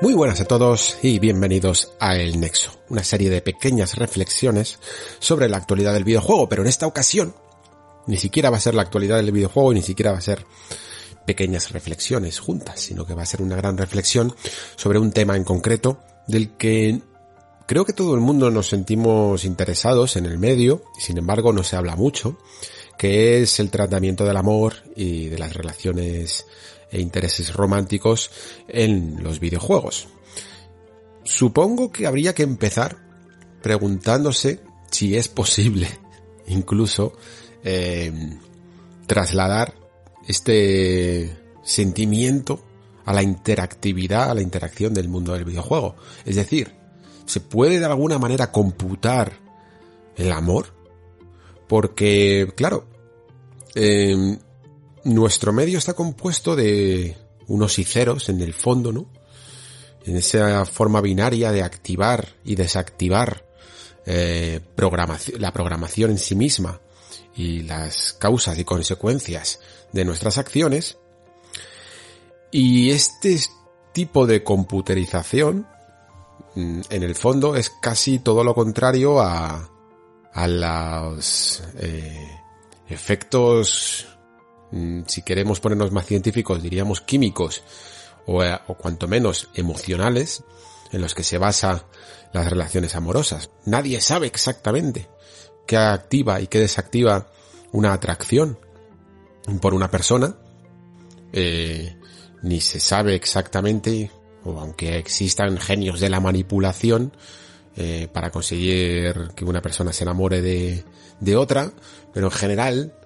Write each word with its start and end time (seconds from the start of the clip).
Muy 0.00 0.14
buenas 0.14 0.40
a 0.40 0.44
todos 0.44 0.96
y 1.02 1.18
bienvenidos 1.18 1.90
a 1.98 2.14
El 2.14 2.38
Nexo, 2.38 2.70
una 2.88 3.02
serie 3.02 3.30
de 3.30 3.42
pequeñas 3.42 3.96
reflexiones 3.96 4.78
sobre 5.18 5.48
la 5.48 5.56
actualidad 5.56 5.92
del 5.92 6.04
videojuego, 6.04 6.48
pero 6.48 6.62
en 6.62 6.68
esta 6.68 6.86
ocasión 6.86 7.34
ni 8.06 8.16
siquiera 8.16 8.48
va 8.48 8.58
a 8.58 8.60
ser 8.60 8.76
la 8.76 8.82
actualidad 8.82 9.16
del 9.16 9.32
videojuego 9.32 9.74
ni 9.74 9.82
siquiera 9.82 10.12
va 10.12 10.18
a 10.18 10.20
ser 10.20 10.46
pequeñas 11.26 11.72
reflexiones 11.72 12.38
juntas, 12.38 12.78
sino 12.78 13.04
que 13.04 13.14
va 13.14 13.22
a 13.22 13.26
ser 13.26 13.42
una 13.42 13.56
gran 13.56 13.76
reflexión 13.76 14.36
sobre 14.76 15.00
un 15.00 15.10
tema 15.10 15.34
en 15.34 15.42
concreto 15.42 15.98
del 16.28 16.56
que 16.56 17.02
creo 17.66 17.84
que 17.84 17.92
todo 17.92 18.14
el 18.14 18.20
mundo 18.20 18.52
nos 18.52 18.68
sentimos 18.68 19.44
interesados 19.44 20.14
en 20.14 20.26
el 20.26 20.38
medio 20.38 20.84
y 20.96 21.00
sin 21.00 21.18
embargo 21.18 21.52
no 21.52 21.64
se 21.64 21.74
habla 21.74 21.96
mucho, 21.96 22.38
que 22.96 23.42
es 23.42 23.58
el 23.58 23.68
tratamiento 23.68 24.24
del 24.24 24.36
amor 24.36 24.74
y 24.94 25.26
de 25.26 25.38
las 25.38 25.54
relaciones 25.54 26.46
e 26.90 27.00
intereses 27.00 27.52
románticos 27.52 28.30
en 28.66 29.22
los 29.22 29.40
videojuegos. 29.40 30.08
Supongo 31.24 31.92
que 31.92 32.06
habría 32.06 32.34
que 32.34 32.42
empezar 32.42 32.96
preguntándose 33.62 34.60
si 34.90 35.16
es 35.16 35.28
posible 35.28 35.88
incluso 36.46 37.12
eh, 37.62 38.12
trasladar 39.06 39.74
este 40.26 41.36
sentimiento 41.62 42.62
a 43.04 43.12
la 43.12 43.22
interactividad, 43.22 44.30
a 44.30 44.34
la 44.34 44.42
interacción 44.42 44.92
del 44.94 45.08
mundo 45.08 45.32
del 45.32 45.44
videojuego. 45.44 45.96
Es 46.24 46.36
decir, 46.36 46.74
¿se 47.24 47.40
puede 47.40 47.78
de 47.78 47.86
alguna 47.86 48.18
manera 48.18 48.52
computar 48.52 49.32
el 50.16 50.30
amor? 50.32 50.74
Porque, 51.66 52.52
claro, 52.54 52.86
eh, 53.74 54.38
nuestro 55.08 55.52
medio 55.52 55.78
está 55.78 55.94
compuesto 55.94 56.54
de 56.54 57.16
unos 57.46 57.78
y 57.78 57.84
ceros 57.84 58.28
en 58.28 58.40
el 58.40 58.52
fondo, 58.52 58.92
¿no? 58.92 59.10
En 60.04 60.16
esa 60.16 60.64
forma 60.64 61.00
binaria 61.00 61.50
de 61.52 61.62
activar 61.62 62.36
y 62.44 62.54
desactivar 62.54 63.44
eh, 64.06 64.60
la 65.38 65.52
programación 65.52 66.10
en 66.10 66.18
sí 66.18 66.34
misma 66.34 66.80
y 67.34 67.62
las 67.62 68.14
causas 68.14 68.58
y 68.58 68.64
consecuencias 68.64 69.60
de 69.92 70.04
nuestras 70.04 70.38
acciones. 70.38 70.98
Y 72.50 72.90
este 72.90 73.38
tipo 73.92 74.26
de 74.26 74.42
computerización, 74.42 75.66
mm, 76.54 76.80
en 76.90 77.02
el 77.02 77.14
fondo, 77.14 77.56
es 77.56 77.70
casi 77.82 78.18
todo 78.18 78.44
lo 78.44 78.54
contrario 78.54 79.20
a, 79.20 79.70
a 80.32 80.46
los 80.48 81.62
eh, 81.78 82.30
efectos, 82.88 84.06
si 85.06 85.22
queremos 85.22 85.60
ponernos 85.60 85.92
más 85.92 86.06
científicos, 86.06 86.62
diríamos 86.62 87.00
químicos, 87.00 87.62
o, 88.26 88.42
eh, 88.44 88.58
o 88.66 88.74
cuanto 88.74 89.08
menos 89.08 89.48
emocionales, 89.54 90.44
en 90.92 91.00
los 91.00 91.14
que 91.14 91.24
se 91.24 91.38
basa 91.38 91.86
las 92.32 92.48
relaciones 92.48 92.94
amorosas. 92.94 93.50
Nadie 93.64 94.00
sabe 94.00 94.26
exactamente 94.26 95.08
qué 95.66 95.76
activa 95.76 96.40
y 96.40 96.46
qué 96.46 96.58
desactiva 96.58 97.30
una 97.72 97.92
atracción 97.92 98.58
por 99.60 99.74
una 99.74 99.90
persona, 99.90 100.36
eh, 101.32 101.96
ni 102.42 102.60
se 102.60 102.80
sabe 102.80 103.14
exactamente, 103.14 104.10
o 104.44 104.58
aunque 104.60 104.98
existan 104.98 105.58
genios 105.58 106.00
de 106.00 106.10
la 106.10 106.20
manipulación, 106.20 107.12
eh, 107.76 108.08
para 108.12 108.30
conseguir 108.30 109.30
que 109.36 109.44
una 109.44 109.62
persona 109.62 109.92
se 109.92 110.04
enamore 110.04 110.42
de, 110.42 110.84
de 111.20 111.36
otra, 111.36 111.72
pero 112.12 112.26
en 112.26 112.32
general 112.32 112.97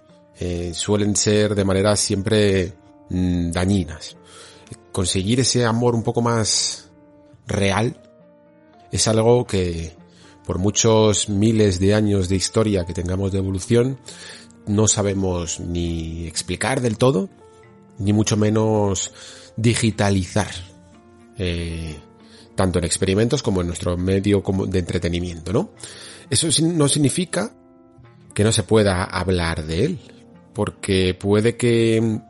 eh, 0.44 0.74
suelen 0.74 1.14
ser 1.14 1.54
de 1.54 1.64
manera 1.64 1.94
siempre 1.94 2.72
mm, 3.10 3.52
dañinas. 3.52 4.16
Conseguir 4.90 5.38
ese 5.38 5.64
amor 5.64 5.94
un 5.94 6.02
poco 6.02 6.20
más 6.20 6.90
real 7.46 8.02
es 8.90 9.06
algo 9.06 9.46
que 9.46 9.92
por 10.44 10.58
muchos 10.58 11.28
miles 11.28 11.78
de 11.78 11.94
años 11.94 12.28
de 12.28 12.34
historia 12.34 12.84
que 12.84 12.92
tengamos 12.92 13.30
de 13.30 13.38
evolución 13.38 14.00
no 14.66 14.88
sabemos 14.88 15.60
ni 15.60 16.26
explicar 16.26 16.80
del 16.80 16.98
todo, 16.98 17.28
ni 17.98 18.12
mucho 18.12 18.36
menos 18.36 19.12
digitalizar, 19.56 20.50
eh, 21.38 22.00
tanto 22.56 22.80
en 22.80 22.84
experimentos 22.84 23.44
como 23.44 23.60
en 23.60 23.68
nuestro 23.68 23.96
medio 23.96 24.42
de 24.66 24.78
entretenimiento, 24.80 25.52
¿no? 25.52 25.70
Eso 26.28 26.48
no 26.64 26.88
significa 26.88 27.54
que 28.34 28.42
no 28.42 28.50
se 28.50 28.64
pueda 28.64 29.04
hablar 29.04 29.64
de 29.66 29.84
él, 29.84 29.98
porque 30.52 31.14
puede 31.14 31.56
que, 31.56 32.20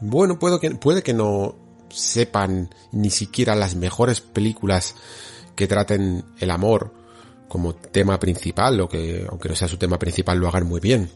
bueno, 0.00 0.38
puede 0.38 0.58
que, 0.60 0.70
puede 0.72 1.02
que 1.02 1.14
no 1.14 1.56
sepan 1.90 2.74
ni 2.92 3.10
siquiera 3.10 3.54
las 3.54 3.76
mejores 3.76 4.20
películas 4.20 4.94
que 5.54 5.66
traten 5.66 6.24
el 6.38 6.50
amor 6.50 6.92
como 7.48 7.74
tema 7.74 8.18
principal, 8.18 8.80
o 8.80 8.88
que, 8.88 9.26
aunque 9.28 9.48
no 9.48 9.54
sea 9.54 9.68
su 9.68 9.78
tema 9.78 9.98
principal, 9.98 10.38
lo 10.38 10.48
hagan 10.48 10.66
muy 10.66 10.80
bien. 10.80 11.10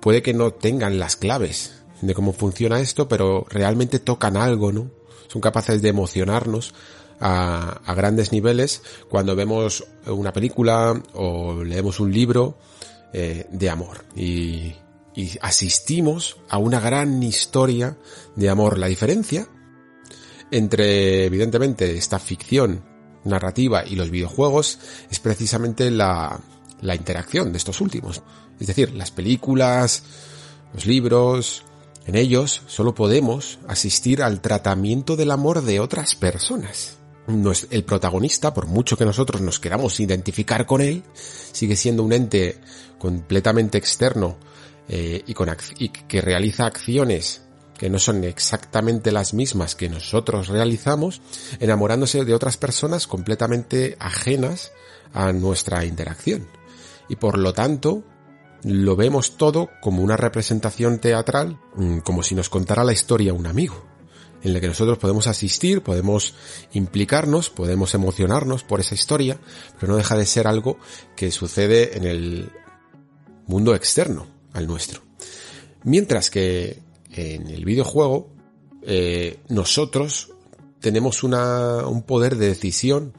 Puede 0.00 0.22
que 0.22 0.34
no 0.34 0.52
tengan 0.52 0.98
las 0.98 1.16
claves 1.16 1.82
de 2.00 2.14
cómo 2.14 2.32
funciona 2.32 2.80
esto, 2.80 3.08
pero 3.08 3.46
realmente 3.48 3.98
tocan 3.98 4.36
algo, 4.36 4.72
¿no? 4.72 4.90
Son 5.28 5.40
capaces 5.40 5.82
de 5.82 5.88
emocionarnos 5.88 6.74
a, 7.20 7.80
grandes 7.94 8.32
niveles. 8.32 8.82
Cuando 9.08 9.36
vemos 9.36 9.84
una 10.06 10.32
película 10.32 11.00
o 11.14 11.62
leemos 11.62 12.00
un 12.00 12.12
libro 12.12 12.58
eh, 13.12 13.46
de 13.50 13.70
amor. 13.70 14.04
Y, 14.16 14.74
y 15.20 15.38
asistimos 15.42 16.38
a 16.48 16.56
una 16.56 16.80
gran 16.80 17.22
historia 17.22 17.98
de 18.36 18.48
amor. 18.48 18.78
La 18.78 18.86
diferencia 18.86 19.46
entre, 20.50 21.26
evidentemente, 21.26 21.96
esta 21.96 22.18
ficción 22.18 22.84
narrativa 23.24 23.84
y 23.86 23.96
los 23.96 24.10
videojuegos 24.10 24.78
es 25.10 25.20
precisamente 25.20 25.90
la, 25.90 26.40
la 26.80 26.94
interacción 26.94 27.52
de 27.52 27.58
estos 27.58 27.82
últimos. 27.82 28.22
Es 28.58 28.66
decir, 28.66 28.94
las 28.94 29.10
películas, 29.10 30.04
los 30.72 30.86
libros, 30.86 31.64
en 32.06 32.16
ellos 32.16 32.62
solo 32.66 32.94
podemos 32.94 33.58
asistir 33.68 34.22
al 34.22 34.40
tratamiento 34.40 35.16
del 35.16 35.32
amor 35.32 35.62
de 35.62 35.80
otras 35.80 36.14
personas. 36.14 36.96
El 37.70 37.84
protagonista, 37.84 38.54
por 38.54 38.66
mucho 38.66 38.96
que 38.96 39.04
nosotros 39.04 39.42
nos 39.42 39.60
queramos 39.60 40.00
identificar 40.00 40.64
con 40.64 40.80
él, 40.80 41.04
sigue 41.14 41.76
siendo 41.76 42.02
un 42.02 42.14
ente 42.14 42.58
completamente 42.98 43.76
externo 43.76 44.38
eh, 44.88 45.22
y, 45.26 45.34
y 45.84 45.88
que 45.88 46.20
realiza 46.20 46.66
acciones 46.66 47.42
que 47.80 47.88
no 47.88 47.98
son 47.98 48.24
exactamente 48.24 49.10
las 49.10 49.32
mismas 49.32 49.74
que 49.74 49.88
nosotros 49.88 50.48
realizamos, 50.48 51.22
enamorándose 51.60 52.26
de 52.26 52.34
otras 52.34 52.58
personas 52.58 53.06
completamente 53.06 53.96
ajenas 53.98 54.70
a 55.14 55.32
nuestra 55.32 55.86
interacción. 55.86 56.46
Y 57.08 57.16
por 57.16 57.38
lo 57.38 57.54
tanto, 57.54 58.04
lo 58.64 58.96
vemos 58.96 59.38
todo 59.38 59.70
como 59.80 60.02
una 60.02 60.18
representación 60.18 60.98
teatral, 60.98 61.58
mm, 61.74 62.00
como 62.00 62.22
si 62.22 62.34
nos 62.34 62.50
contara 62.50 62.84
la 62.84 62.92
historia 62.92 63.32
un 63.32 63.46
amigo, 63.46 63.82
en 64.42 64.52
la 64.52 64.60
que 64.60 64.68
nosotros 64.68 64.98
podemos 64.98 65.26
asistir, 65.26 65.82
podemos 65.82 66.34
implicarnos, 66.74 67.48
podemos 67.48 67.94
emocionarnos 67.94 68.62
por 68.62 68.80
esa 68.80 68.94
historia, 68.94 69.38
pero 69.78 69.92
no 69.92 69.96
deja 69.96 70.18
de 70.18 70.26
ser 70.26 70.46
algo 70.46 70.76
que 71.16 71.30
sucede 71.30 71.96
en 71.96 72.04
el 72.04 72.52
mundo 73.46 73.74
externo 73.74 74.39
al 74.52 74.66
nuestro. 74.66 75.02
Mientras 75.84 76.30
que 76.30 76.82
en 77.12 77.48
el 77.48 77.64
videojuego 77.64 78.30
eh, 78.82 79.38
nosotros 79.48 80.32
tenemos 80.80 81.22
una, 81.22 81.86
un 81.86 82.02
poder 82.02 82.36
de 82.36 82.48
decisión 82.48 83.12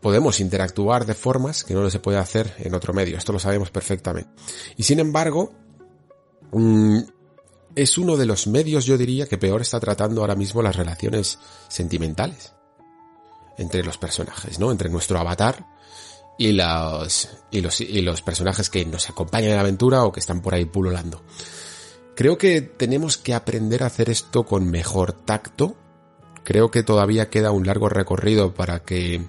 podemos 0.00 0.40
interactuar 0.40 1.06
de 1.06 1.14
formas 1.14 1.64
que 1.64 1.74
no 1.74 1.88
se 1.90 2.00
puede 2.00 2.18
hacer 2.18 2.54
en 2.58 2.74
otro 2.74 2.92
medio. 2.92 3.18
Esto 3.18 3.32
lo 3.32 3.38
sabemos 3.38 3.70
perfectamente. 3.70 4.30
Y 4.76 4.82
sin 4.82 4.98
embargo, 4.98 5.52
mm, 6.52 7.00
es 7.74 7.98
uno 7.98 8.16
de 8.16 8.26
los 8.26 8.46
medios, 8.46 8.86
yo 8.86 8.96
diría, 8.96 9.26
que 9.26 9.38
peor 9.38 9.60
está 9.60 9.78
tratando 9.78 10.22
ahora 10.22 10.34
mismo 10.34 10.62
las 10.62 10.76
relaciones 10.76 11.38
sentimentales 11.68 12.54
entre 13.58 13.84
los 13.84 13.98
personajes, 13.98 14.58
¿no? 14.58 14.70
Entre 14.70 14.88
nuestro 14.88 15.18
avatar 15.18 15.66
y 16.40 16.52
los, 16.52 17.28
y 17.50 17.60
los, 17.60 17.82
y 17.82 18.00
los 18.00 18.22
personajes 18.22 18.70
que 18.70 18.86
nos 18.86 19.10
acompañan 19.10 19.50
en 19.50 19.56
la 19.56 19.60
aventura 19.60 20.04
o 20.04 20.10
que 20.10 20.20
están 20.20 20.40
por 20.40 20.54
ahí 20.54 20.64
pululando. 20.64 21.22
Creo 22.16 22.38
que 22.38 22.62
tenemos 22.62 23.18
que 23.18 23.34
aprender 23.34 23.82
a 23.82 23.88
hacer 23.88 24.08
esto 24.08 24.46
con 24.46 24.70
mejor 24.70 25.12
tacto. 25.12 25.76
Creo 26.42 26.70
que 26.70 26.82
todavía 26.82 27.28
queda 27.28 27.50
un 27.50 27.66
largo 27.66 27.90
recorrido 27.90 28.54
para 28.54 28.82
que 28.84 29.20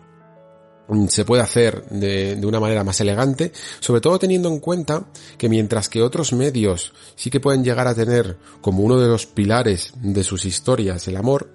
mm, 0.88 1.08
se 1.08 1.26
pueda 1.26 1.44
hacer 1.44 1.84
de, 1.90 2.38
de, 2.38 2.48
una 2.48 2.62
manera 2.62 2.86
más 2.86 3.02
elegante, 3.02 3.52
sobre 3.82 4.00
todo 4.00 4.18
teniendo 4.18 4.48
en 4.48 4.62
cuenta 4.62 5.08
que 5.38 5.50
mientras 5.50 5.90
que 5.90 6.02
otros 6.04 6.32
medios 6.32 6.94
sí 7.18 7.30
que 7.30 7.42
pueden 7.42 7.66
llegar 7.66 7.88
a 7.90 7.96
tener 7.96 8.38
como 8.62 8.84
uno 8.84 8.98
de 8.98 9.10
los 9.10 9.26
pilares 9.26 9.92
de 9.98 10.24
sus 10.24 10.46
historias 10.46 11.10
el 11.10 11.18
amor, 11.18 11.52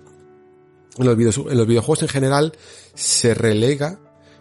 en 0.98 1.06
los, 1.06 1.38
en 1.38 1.56
los 1.56 1.66
videojuegos 1.66 2.02
en 2.02 2.08
general 2.08 2.52
se 2.92 3.32
relega 3.32 4.00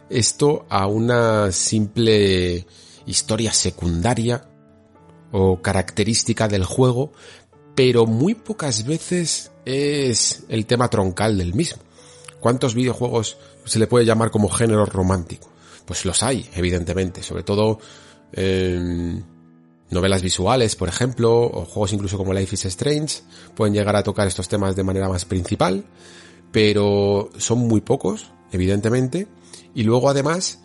esto 0.09 0.65
a 0.69 0.87
una 0.87 1.51
simple 1.51 2.65
historia 3.05 3.53
secundaria 3.53 4.47
o 5.31 5.61
característica 5.61 6.47
del 6.47 6.63
juego, 6.63 7.11
pero 7.75 8.05
muy 8.05 8.35
pocas 8.35 8.85
veces 8.85 9.51
es 9.65 10.43
el 10.49 10.65
tema 10.65 10.89
troncal 10.89 11.37
del 11.37 11.53
mismo. 11.53 11.81
¿Cuántos 12.39 12.75
videojuegos 12.75 13.37
se 13.65 13.79
le 13.79 13.87
puede 13.87 14.05
llamar 14.05 14.31
como 14.31 14.49
género 14.49 14.85
romántico? 14.85 15.49
Pues 15.85 16.05
los 16.05 16.23
hay, 16.23 16.49
evidentemente, 16.55 17.21
sobre 17.21 17.43
todo 17.43 17.79
eh, 18.33 19.21
novelas 19.89 20.21
visuales, 20.21 20.75
por 20.75 20.89
ejemplo, 20.89 21.41
o 21.41 21.65
juegos 21.65 21.93
incluso 21.93 22.17
como 22.17 22.33
Life 22.33 22.55
is 22.55 22.65
Strange, 22.65 23.21
pueden 23.55 23.73
llegar 23.73 23.95
a 23.95 24.03
tocar 24.03 24.27
estos 24.27 24.47
temas 24.47 24.75
de 24.75 24.83
manera 24.83 25.09
más 25.09 25.25
principal, 25.25 25.85
pero 26.51 27.29
son 27.37 27.59
muy 27.59 27.81
pocos, 27.81 28.31
evidentemente, 28.51 29.27
y 29.75 29.83
luego 29.83 30.09
además 30.09 30.59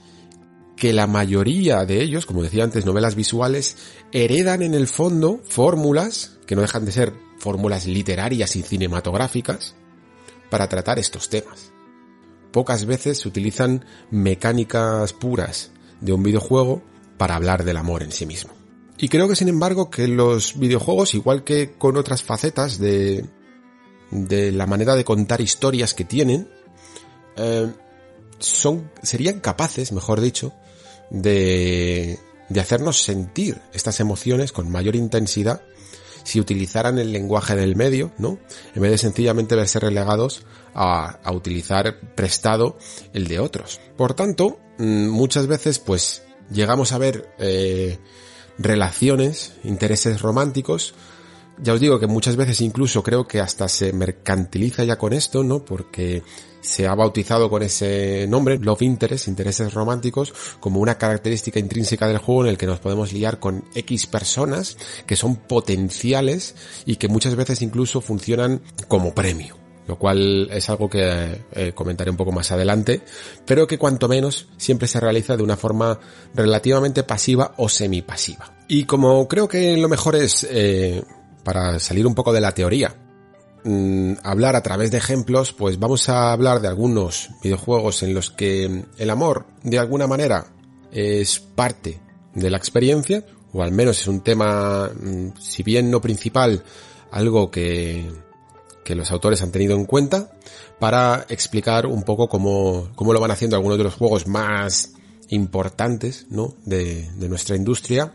que 0.77 0.95
la 0.95 1.07
mayoría 1.07 1.85
de 1.85 2.01
ellos, 2.01 2.25
como 2.25 2.43
decía 2.43 2.65
antes, 2.65 2.87
novelas 2.87 3.15
visuales, 3.15 3.77
heredan 4.13 4.63
en 4.63 4.73
el 4.73 4.89
fondo 4.89 5.41
fórmulas, 5.47 6.39
que 6.47 6.57
no 6.57 6.63
dejan 6.63 6.87
de 6.87 6.93
ser 6.93 7.13
fórmulas 7.39 7.87
literarias 7.87 8.57
y 8.57 8.63
cinematográficas, 8.63 9.75
para 10.49 10.69
tratar 10.71 10.99
estos 10.99 11.29
temas. 11.29 11.73
Pocas 12.51 12.87
veces 12.87 13.19
se 13.19 13.29
utilizan 13.29 13.85
mecánicas 14.11 15.13
puras 15.13 15.71
de 16.01 16.15
un 16.15 16.23
videojuego 16.23 16.83
para 17.19 17.37
hablar 17.37 17.65
del 17.65 17.77
amor 17.77 18.03
en 18.03 18.13
sí 18.13 18.25
mismo. 18.25 18.53
Y 18.97 19.09
creo 19.09 19.29
que 19.29 19.37
sin 19.37 19.49
embargo 19.49 19.91
que 19.91 20.09
los 20.09 20.59
videojuegos, 20.59 21.15
igual 21.15 21.45
que 21.45 21.73
con 21.73 21.99
otras 21.99 22.23
facetas 22.23 22.79
de, 22.79 23.27
de 24.11 24.53
la 24.53 24.67
manera 24.67 24.95
de 24.95 25.05
contar 25.05 25.41
historias 25.43 25.95
que 25.95 26.05
tienen, 26.05 26.49
eh, 27.37 27.71
son, 28.41 28.91
serían 29.03 29.41
capaces, 29.41 29.93
mejor 29.93 30.21
dicho, 30.21 30.53
de, 31.11 32.19
de 32.49 32.61
hacernos 32.61 33.03
sentir 33.03 33.61
estas 33.73 34.01
emociones 34.01 34.53
con 34.53 34.71
mayor 34.71 34.97
intensidad 34.97 35.63
si 36.25 36.41
utilizaran 36.41 36.99
el 36.99 37.13
lenguaje 37.13 37.57
del 37.57 37.77
medio, 37.77 38.13
¿no? 38.19 38.39
En 38.75 38.83
vez 38.83 38.91
de 38.91 38.99
sencillamente 38.99 39.57
verse 39.57 39.81
relegados 39.81 40.43
a, 40.75 41.19
a 41.23 41.33
utilizar 41.33 41.99
prestado 42.15 42.77
el 43.13 43.27
de 43.27 43.41
otros. 43.41 43.81
Por 43.97 44.15
tanto, 44.15 44.59
mm, 44.79 45.09
muchas 45.09 45.47
veces, 45.47 45.79
pues, 45.79 46.23
llegamos 46.51 46.93
a 46.93 46.99
ver 46.99 47.35
eh, 47.39 47.99
relaciones, 48.59 49.53
intereses 49.65 50.21
románticos. 50.21 50.95
Ya 51.63 51.75
os 51.75 51.81
digo 51.81 52.01
que 52.01 52.07
muchas 52.07 52.37
veces 52.37 52.61
incluso 52.63 53.03
creo 53.03 53.29
que 53.29 53.41
hasta 53.41 53.69
se 53.69 53.93
mercantiliza 53.93 54.83
ya 54.85 54.97
con 54.97 55.13
esto, 55.13 55.45
¿no? 55.45 55.63
Porque 55.63 56.23
se 56.63 56.87
ha 56.87 56.95
bautizado 56.95 57.51
con 57.51 57.63
ese 57.63 58.27
nombre, 58.29 58.59
Love 58.59 58.83
Interest, 58.83 59.29
intereses 59.29 59.75
románticos, 59.75 60.33
como 60.59 60.81
una 60.81 60.97
característica 60.97 61.59
intrínseca 61.59 62.09
del 62.09 62.19
juego 62.19 62.45
en 62.45 62.51
el 62.51 62.59
que 62.59 62.67
nos 62.67 62.81
podemos 62.81 63.13
liar 63.13 63.39
con 63.39 63.65
X 63.75 64.07
personas 64.07 64.79
que 65.07 65.17
son 65.17 65.37
potenciales 65.37 66.55
y 66.87 66.97
que 66.97 67.09
muchas 67.09 67.35
veces 67.37 67.61
incluso 67.63 68.01
funcionan 68.01 68.63
como 68.89 69.15
premio 69.15 69.61
lo 69.87 69.99
cual 69.99 70.49
es 70.53 70.71
algo 70.71 70.89
que 70.89 71.47
eh, 71.51 71.73
comentaré 71.75 72.13
un 72.13 72.17
poco 72.17 72.31
más 72.31 72.53
adelante, 72.53 73.03
pero 73.45 73.67
que 73.67 73.77
cuanto 73.77 74.07
menos 74.07 74.47
siempre 74.57 74.87
se 74.87 75.01
realiza 75.01 75.37
de 75.37 75.43
una 75.43 75.57
forma 75.57 75.99
relativamente 76.33 77.03
pasiva 77.03 77.55
o 77.57 77.69
semipasiva. 77.69 78.55
Y 78.69 78.85
como 78.85 79.27
creo 79.27 79.49
que 79.49 79.77
lo 79.77 79.89
mejor 79.89 80.15
es, 80.15 80.47
eh, 80.49 81.03
para 81.43 81.79
salir 81.79 82.07
un 82.07 82.15
poco 82.15 82.33
de 82.33 82.41
la 82.41 82.53
teoría, 82.53 82.95
Mm, 83.63 84.15
hablar 84.23 84.57
a 84.57 84.63
través 84.63 84.91
de 84.91 84.99
ejemplos, 84.99 85.53
pues 85.53 85.79
vamos 85.79 86.09
a 86.09 86.33
hablar 86.33 86.61
de 86.61 86.69
algunos 86.69 87.29
videojuegos 87.43 88.03
en 88.03 88.15
los 88.15 88.31
que 88.31 88.85
el 88.97 89.11
amor, 89.11 89.47
de 89.63 89.79
alguna 89.79 90.07
manera, 90.07 90.47
es 90.91 91.41
parte 91.41 92.01
de 92.35 92.49
la 92.49 92.57
experiencia, 92.57 93.25
o 93.53 93.63
al 93.63 93.73
menos 93.73 94.01
es 94.01 94.09
un 94.09 94.23
tema, 94.23 94.89
mm, 94.89 95.39
si 95.39 95.63
bien 95.63 95.91
no 95.91 96.01
principal, 96.01 96.65
algo 97.11 97.51
que, 97.51 98.11
que 98.83 98.95
los 98.95 99.11
autores 99.11 99.43
han 99.43 99.53
tenido 99.53 99.77
en 99.77 99.85
cuenta 99.85 100.33
para 100.79 101.27
explicar 101.29 101.85
un 101.85 102.03
poco 102.03 102.29
cómo, 102.29 102.89
cómo 102.95 103.13
lo 103.13 103.21
van 103.21 103.31
haciendo 103.31 103.57
algunos 103.57 103.77
de 103.77 103.85
los 103.85 103.95
juegos 103.95 104.27
más 104.27 104.95
importantes 105.31 106.27
¿no? 106.29 106.55
de, 106.65 107.09
de 107.17 107.29
nuestra 107.29 107.57
industria, 107.57 108.13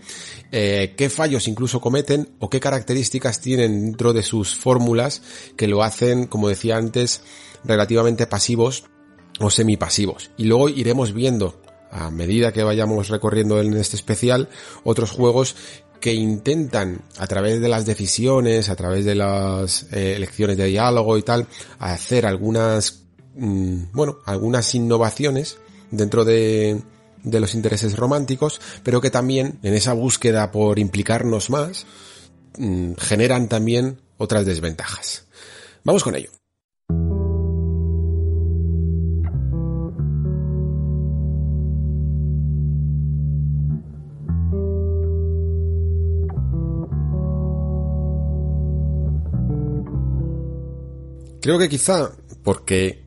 eh, 0.52 0.94
qué 0.98 1.10
fallos 1.10 1.48
incluso 1.48 1.82
cometen 1.82 2.30
o 2.40 2.50
qué 2.50 2.60
características 2.60 3.42
tienen 3.42 3.86
dentro 3.86 4.14
de 4.14 4.22
sus 4.22 4.56
fórmulas 4.56 5.22
que 5.56 5.68
lo 5.68 5.84
hacen, 5.84 6.28
como 6.28 6.50
decía 6.50 6.78
antes, 6.78 7.22
relativamente 7.64 8.28
pasivos 8.28 8.86
o 9.40 9.50
semipasivos. 9.50 10.32
Y 10.38 10.46
luego 10.46 10.70
iremos 10.70 11.14
viendo 11.14 11.62
a 11.90 12.12
medida 12.12 12.52
que 12.52 12.64
vayamos 12.64 13.08
recorriendo 13.08 13.62
en 13.62 13.74
este 13.76 13.96
especial 13.96 14.50
otros 14.84 15.12
juegos 15.12 15.56
que 16.02 16.14
intentan 16.14 17.02
a 17.18 17.26
través 17.28 17.62
de 17.62 17.70
las 17.70 17.86
decisiones, 17.86 18.70
a 18.70 18.76
través 18.76 19.06
de 19.06 19.16
las 19.16 19.84
eh, 19.94 20.16
elecciones 20.18 20.58
de 20.58 20.66
diálogo 20.66 21.18
y 21.18 21.24
tal, 21.24 21.48
hacer 21.80 22.26
algunas, 22.26 23.04
mm, 23.36 23.92
bueno, 23.94 24.18
algunas 24.26 24.76
innovaciones 24.76 25.58
dentro 25.92 26.26
de, 26.26 26.82
de 27.26 27.40
los 27.40 27.56
intereses 27.56 27.98
románticos, 27.98 28.62
pero 28.84 29.02
que 29.02 29.10
también 29.10 29.60
en 29.64 29.74
esa 29.74 29.94
búsqueda 29.94 30.52
por 30.52 30.80
implicarnos 30.80 31.50
más 31.50 31.86
mm, 32.58 32.94
generan 32.98 33.50
también 33.50 34.00
otras 34.18 34.46
desventajas. 34.46 35.26
Vamos 35.84 36.04
con 36.04 36.16
ello. 36.16 36.30
Creo 51.42 51.60
que 51.60 51.70
quizá 51.70 52.12
porque 52.44 53.04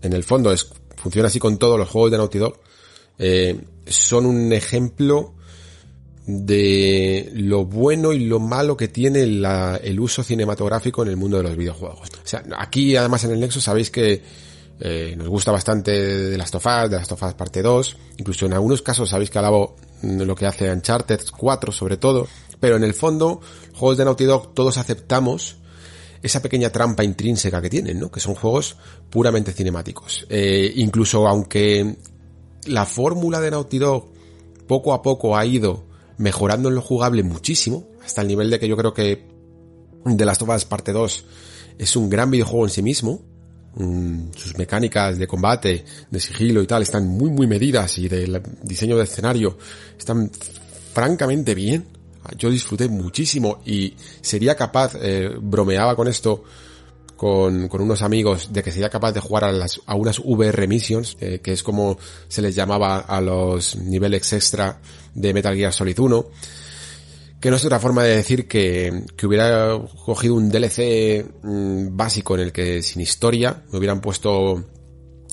en 0.00 0.14
el 0.14 0.24
fondo 0.24 0.50
es, 0.50 0.66
funciona 0.96 1.28
así 1.28 1.38
con 1.38 1.58
todos 1.58 1.78
los 1.78 1.90
juegos 1.90 2.10
de 2.10 2.16
Naughty 2.16 2.38
Dog, 2.38 2.58
eh, 3.18 3.60
son 3.86 4.26
un 4.26 4.52
ejemplo 4.52 5.34
de 6.26 7.30
lo 7.34 7.64
bueno 7.64 8.12
y 8.12 8.20
lo 8.20 8.38
malo 8.38 8.76
que 8.76 8.88
tiene 8.88 9.22
el 9.22 10.00
uso 10.00 10.22
cinematográfico 10.22 11.02
en 11.02 11.08
el 11.08 11.16
mundo 11.16 11.36
de 11.38 11.42
los 11.42 11.56
videojuegos. 11.56 12.08
O 12.10 12.26
sea, 12.26 12.44
aquí 12.58 12.94
además 12.96 13.24
en 13.24 13.32
el 13.32 13.40
Nexo 13.40 13.60
sabéis 13.60 13.90
que 13.90 14.22
eh, 14.80 15.14
nos 15.16 15.28
gusta 15.28 15.50
bastante 15.50 15.92
de 15.92 16.38
las 16.38 16.50
tofas, 16.50 16.90
de 16.90 16.96
las 16.96 17.08
tofas 17.08 17.34
parte 17.34 17.62
2, 17.62 17.96
incluso 18.18 18.46
en 18.46 18.52
algunos 18.52 18.82
casos 18.82 19.10
sabéis 19.10 19.30
que 19.30 19.38
alabo 19.38 19.76
lo 20.02 20.34
que 20.34 20.46
hace 20.46 20.70
Uncharted 20.70 21.20
4 21.36 21.72
sobre 21.72 21.96
todo, 21.96 22.28
pero 22.60 22.76
en 22.76 22.84
el 22.84 22.94
fondo, 22.94 23.40
juegos 23.74 23.98
de 23.98 24.04
Naughty 24.04 24.24
Dog 24.24 24.54
todos 24.54 24.78
aceptamos 24.78 25.56
esa 26.22 26.40
pequeña 26.40 26.70
trampa 26.70 27.02
intrínseca 27.02 27.60
que 27.60 27.68
tienen, 27.68 27.98
¿no? 27.98 28.10
Que 28.10 28.20
son 28.20 28.34
juegos 28.36 28.76
puramente 29.10 29.52
cinemáticos. 29.52 30.24
Eh, 30.28 30.72
incluso 30.76 31.26
aunque 31.26 31.96
la 32.66 32.86
fórmula 32.86 33.40
de 33.40 33.50
Naughty 33.50 33.78
Dog 33.78 34.12
poco 34.66 34.94
a 34.94 35.02
poco 35.02 35.36
ha 35.36 35.44
ido 35.44 35.84
mejorando 36.18 36.68
en 36.68 36.76
lo 36.76 36.82
jugable 36.82 37.22
muchísimo, 37.22 37.88
hasta 38.04 38.22
el 38.22 38.28
nivel 38.28 38.50
de 38.50 38.58
que 38.58 38.68
yo 38.68 38.76
creo 38.76 38.94
que 38.94 39.26
Last 40.04 40.42
of 40.42 40.48
Us 40.48 40.64
Parte 40.64 40.92
2 40.92 41.24
es 41.78 41.96
un 41.96 42.10
gran 42.10 42.30
videojuego 42.30 42.64
en 42.66 42.70
sí 42.70 42.82
mismo. 42.82 43.22
Mm, 43.74 44.32
sus 44.36 44.58
mecánicas 44.58 45.18
de 45.18 45.26
combate, 45.26 45.84
de 46.10 46.20
sigilo 46.20 46.62
y 46.62 46.66
tal 46.66 46.82
están 46.82 47.08
muy 47.08 47.30
muy 47.30 47.46
medidas 47.46 47.96
y 47.98 48.06
del 48.06 48.42
diseño 48.62 48.98
de 48.98 49.04
escenario 49.04 49.56
están 49.98 50.30
francamente 50.92 51.54
bien. 51.54 51.86
Yo 52.36 52.50
disfruté 52.50 52.88
muchísimo 52.88 53.62
y 53.64 53.94
sería 54.20 54.54
capaz, 54.54 54.94
eh, 55.00 55.30
bromeaba 55.40 55.96
con 55.96 56.06
esto, 56.06 56.44
con, 57.22 57.68
con, 57.68 57.80
unos 57.80 58.02
amigos 58.02 58.52
de 58.52 58.64
que 58.64 58.72
sería 58.72 58.90
capaz 58.90 59.12
de 59.12 59.20
jugar 59.20 59.44
a, 59.44 59.52
las, 59.52 59.80
a 59.86 59.94
unas 59.94 60.18
VR 60.18 60.66
Missions, 60.66 61.16
eh, 61.20 61.38
que 61.40 61.52
es 61.52 61.62
como 61.62 61.96
se 62.26 62.42
les 62.42 62.56
llamaba 62.56 62.98
a 62.98 63.20
los 63.20 63.76
niveles 63.76 64.32
extra 64.32 64.80
de 65.14 65.32
Metal 65.32 65.54
Gear 65.54 65.72
Solid 65.72 65.96
1, 65.96 66.26
que 67.40 67.48
no 67.48 67.54
es 67.54 67.64
otra 67.64 67.78
forma 67.78 68.02
de 68.02 68.16
decir 68.16 68.48
que, 68.48 69.04
que 69.16 69.28
hubiera 69.28 69.80
cogido 70.04 70.34
un 70.34 70.48
DLC 70.48 71.24
mmm, 71.44 71.96
básico 71.96 72.34
en 72.34 72.40
el 72.40 72.50
que 72.50 72.82
sin 72.82 73.00
historia 73.00 73.62
me 73.70 73.78
hubieran 73.78 74.00
puesto 74.00 74.64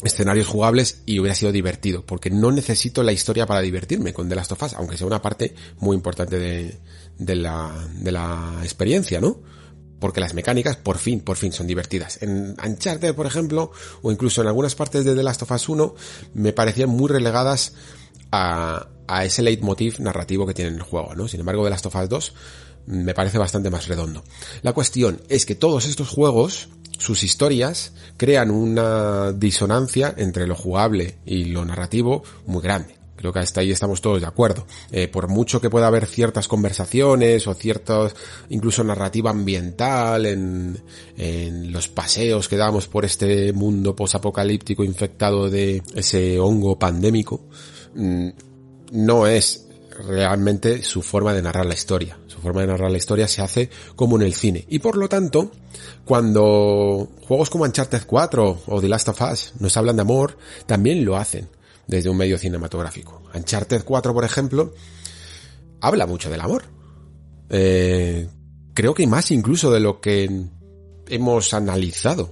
escenarios 0.04 0.46
jugables 0.46 1.02
y 1.08 1.20
hubiera 1.20 1.34
sido 1.34 1.52
divertido, 1.52 2.06
porque 2.06 2.30
no 2.30 2.52
necesito 2.52 3.02
la 3.02 3.14
historia 3.14 3.48
para 3.48 3.62
divertirme 3.62 4.14
con 4.14 4.30
The 4.30 4.36
Last 4.36 4.52
of 4.52 4.62
Us, 4.62 4.74
aunque 4.76 4.96
sea 4.96 5.08
una 5.08 5.24
parte 5.24 5.56
muy 5.80 5.96
importante 5.96 6.38
de, 6.38 6.78
de, 7.18 7.36
la, 7.36 7.74
de 7.96 8.12
la 8.12 8.60
experiencia, 8.62 9.20
¿no? 9.20 9.40
Porque 10.00 10.22
las 10.22 10.34
mecánicas, 10.34 10.78
por 10.78 10.98
fin, 10.98 11.20
por 11.20 11.38
fin 11.38 11.52
son 11.52 11.68
divertidas. 11.68 12.22
En 12.22 12.56
Uncharted, 12.64 13.14
por 13.14 13.26
ejemplo, 13.26 13.72
o 14.02 14.12
incluso 14.12 14.42
en 14.42 14.48
algunas 14.48 14.76
partes 14.76 15.06
de 15.06 15.16
The 15.16 15.24
Last 15.24 15.42
of 15.42 15.52
Us 15.52 15.70
1, 15.70 15.96
me 16.34 16.54
parecían 16.54 16.90
muy 16.90 17.10
relegadas 17.10 17.74
a, 18.32 18.88
ese 19.24 19.42
leitmotiv 19.42 20.00
narrativo 20.00 20.46
que 20.46 20.54
tiene 20.54 20.76
el 20.76 20.82
juego, 20.82 21.16
¿no? 21.16 21.28
Sin 21.28 21.40
embargo, 21.40 21.64
The 21.64 21.70
Last 21.72 21.86
of 21.88 21.96
Us 21.96 22.10
2 22.10 22.34
me 22.88 23.14
parece 23.14 23.38
bastante 23.38 23.70
más 23.70 23.88
redondo. 23.88 24.24
La 24.62 24.74
cuestión 24.74 25.22
es 25.30 25.46
que 25.46 25.56
todos 25.56 25.86
estos 25.86 26.10
juegos 26.10 26.70
sus 26.98 27.24
historias 27.24 27.94
crean 28.18 28.52
una 28.52 29.32
disonancia 29.32 30.14
entre 30.18 30.48
lo 30.48 30.56
jugable 30.56 31.18
y 31.26 31.46
lo 31.46 31.64
narrativo 31.66 32.24
muy 32.46 32.62
grande. 32.62 32.99
Creo 33.20 33.34
que 33.34 33.40
hasta 33.40 33.60
ahí 33.60 33.72
estamos 33.72 34.00
todos 34.00 34.22
de 34.22 34.28
acuerdo. 34.28 34.66
Eh, 34.94 35.10
por 35.10 35.28
mucho 35.28 35.60
que 35.60 35.70
pueda 35.70 35.88
haber 35.88 36.06
ciertas 36.06 36.48
conversaciones 36.48 37.48
o 37.48 37.54
ciertas, 37.54 38.16
incluso 38.48 38.82
narrativa 38.82 39.30
ambiental 39.30 40.26
en, 40.26 40.82
en 41.18 41.70
los 41.74 41.90
paseos 41.90 42.48
que 42.48 42.56
damos 42.56 42.88
por 42.88 43.04
este 43.04 43.52
mundo 43.52 43.94
posapocalíptico 43.94 44.86
infectado 44.86 45.50
de 45.50 45.84
ese 45.96 46.40
hongo 46.40 46.80
pandémico, 46.80 47.42
mm, 47.94 48.30
no 48.94 49.28
es 49.28 49.68
realmente 50.08 50.82
su 50.82 51.02
forma 51.02 51.34
de 51.34 51.42
narrar 51.42 51.66
la 51.66 51.74
historia. 51.74 52.18
Su 52.28 52.40
forma 52.40 52.62
de 52.62 52.68
narrar 52.68 52.90
la 52.90 53.00
historia 53.00 53.28
se 53.28 53.42
hace 53.42 53.70
como 53.98 54.16
en 54.16 54.22
el 54.22 54.34
cine. 54.34 54.64
Y 54.70 54.80
por 54.80 54.96
lo 54.96 55.10
tanto, 55.10 55.52
cuando 56.06 57.10
juegos 57.28 57.50
como 57.50 57.66
Uncharted 57.66 58.04
4 58.08 58.62
o 58.66 58.80
The 58.80 58.88
Last 58.88 59.10
of 59.10 59.22
Us 59.30 59.54
nos 59.60 59.76
hablan 59.76 59.98
de 59.98 60.04
amor, 60.04 60.38
también 60.66 61.04
lo 61.04 61.18
hacen 61.18 61.59
desde 61.90 62.10
un 62.10 62.18
medio 62.18 62.38
cinematográfico. 62.38 63.24
Uncharted 63.34 63.84
4, 63.84 64.14
por 64.14 64.24
ejemplo, 64.24 64.74
habla 65.82 66.06
mucho 66.06 66.30
del 66.30 66.40
amor. 66.40 66.64
Eh, 67.50 68.30
creo 68.76 68.94
que 68.94 69.08
más 69.08 69.32
incluso 69.32 69.72
de 69.72 69.80
lo 69.80 70.00
que 70.00 70.30
hemos 71.08 71.54
analizado, 71.56 72.32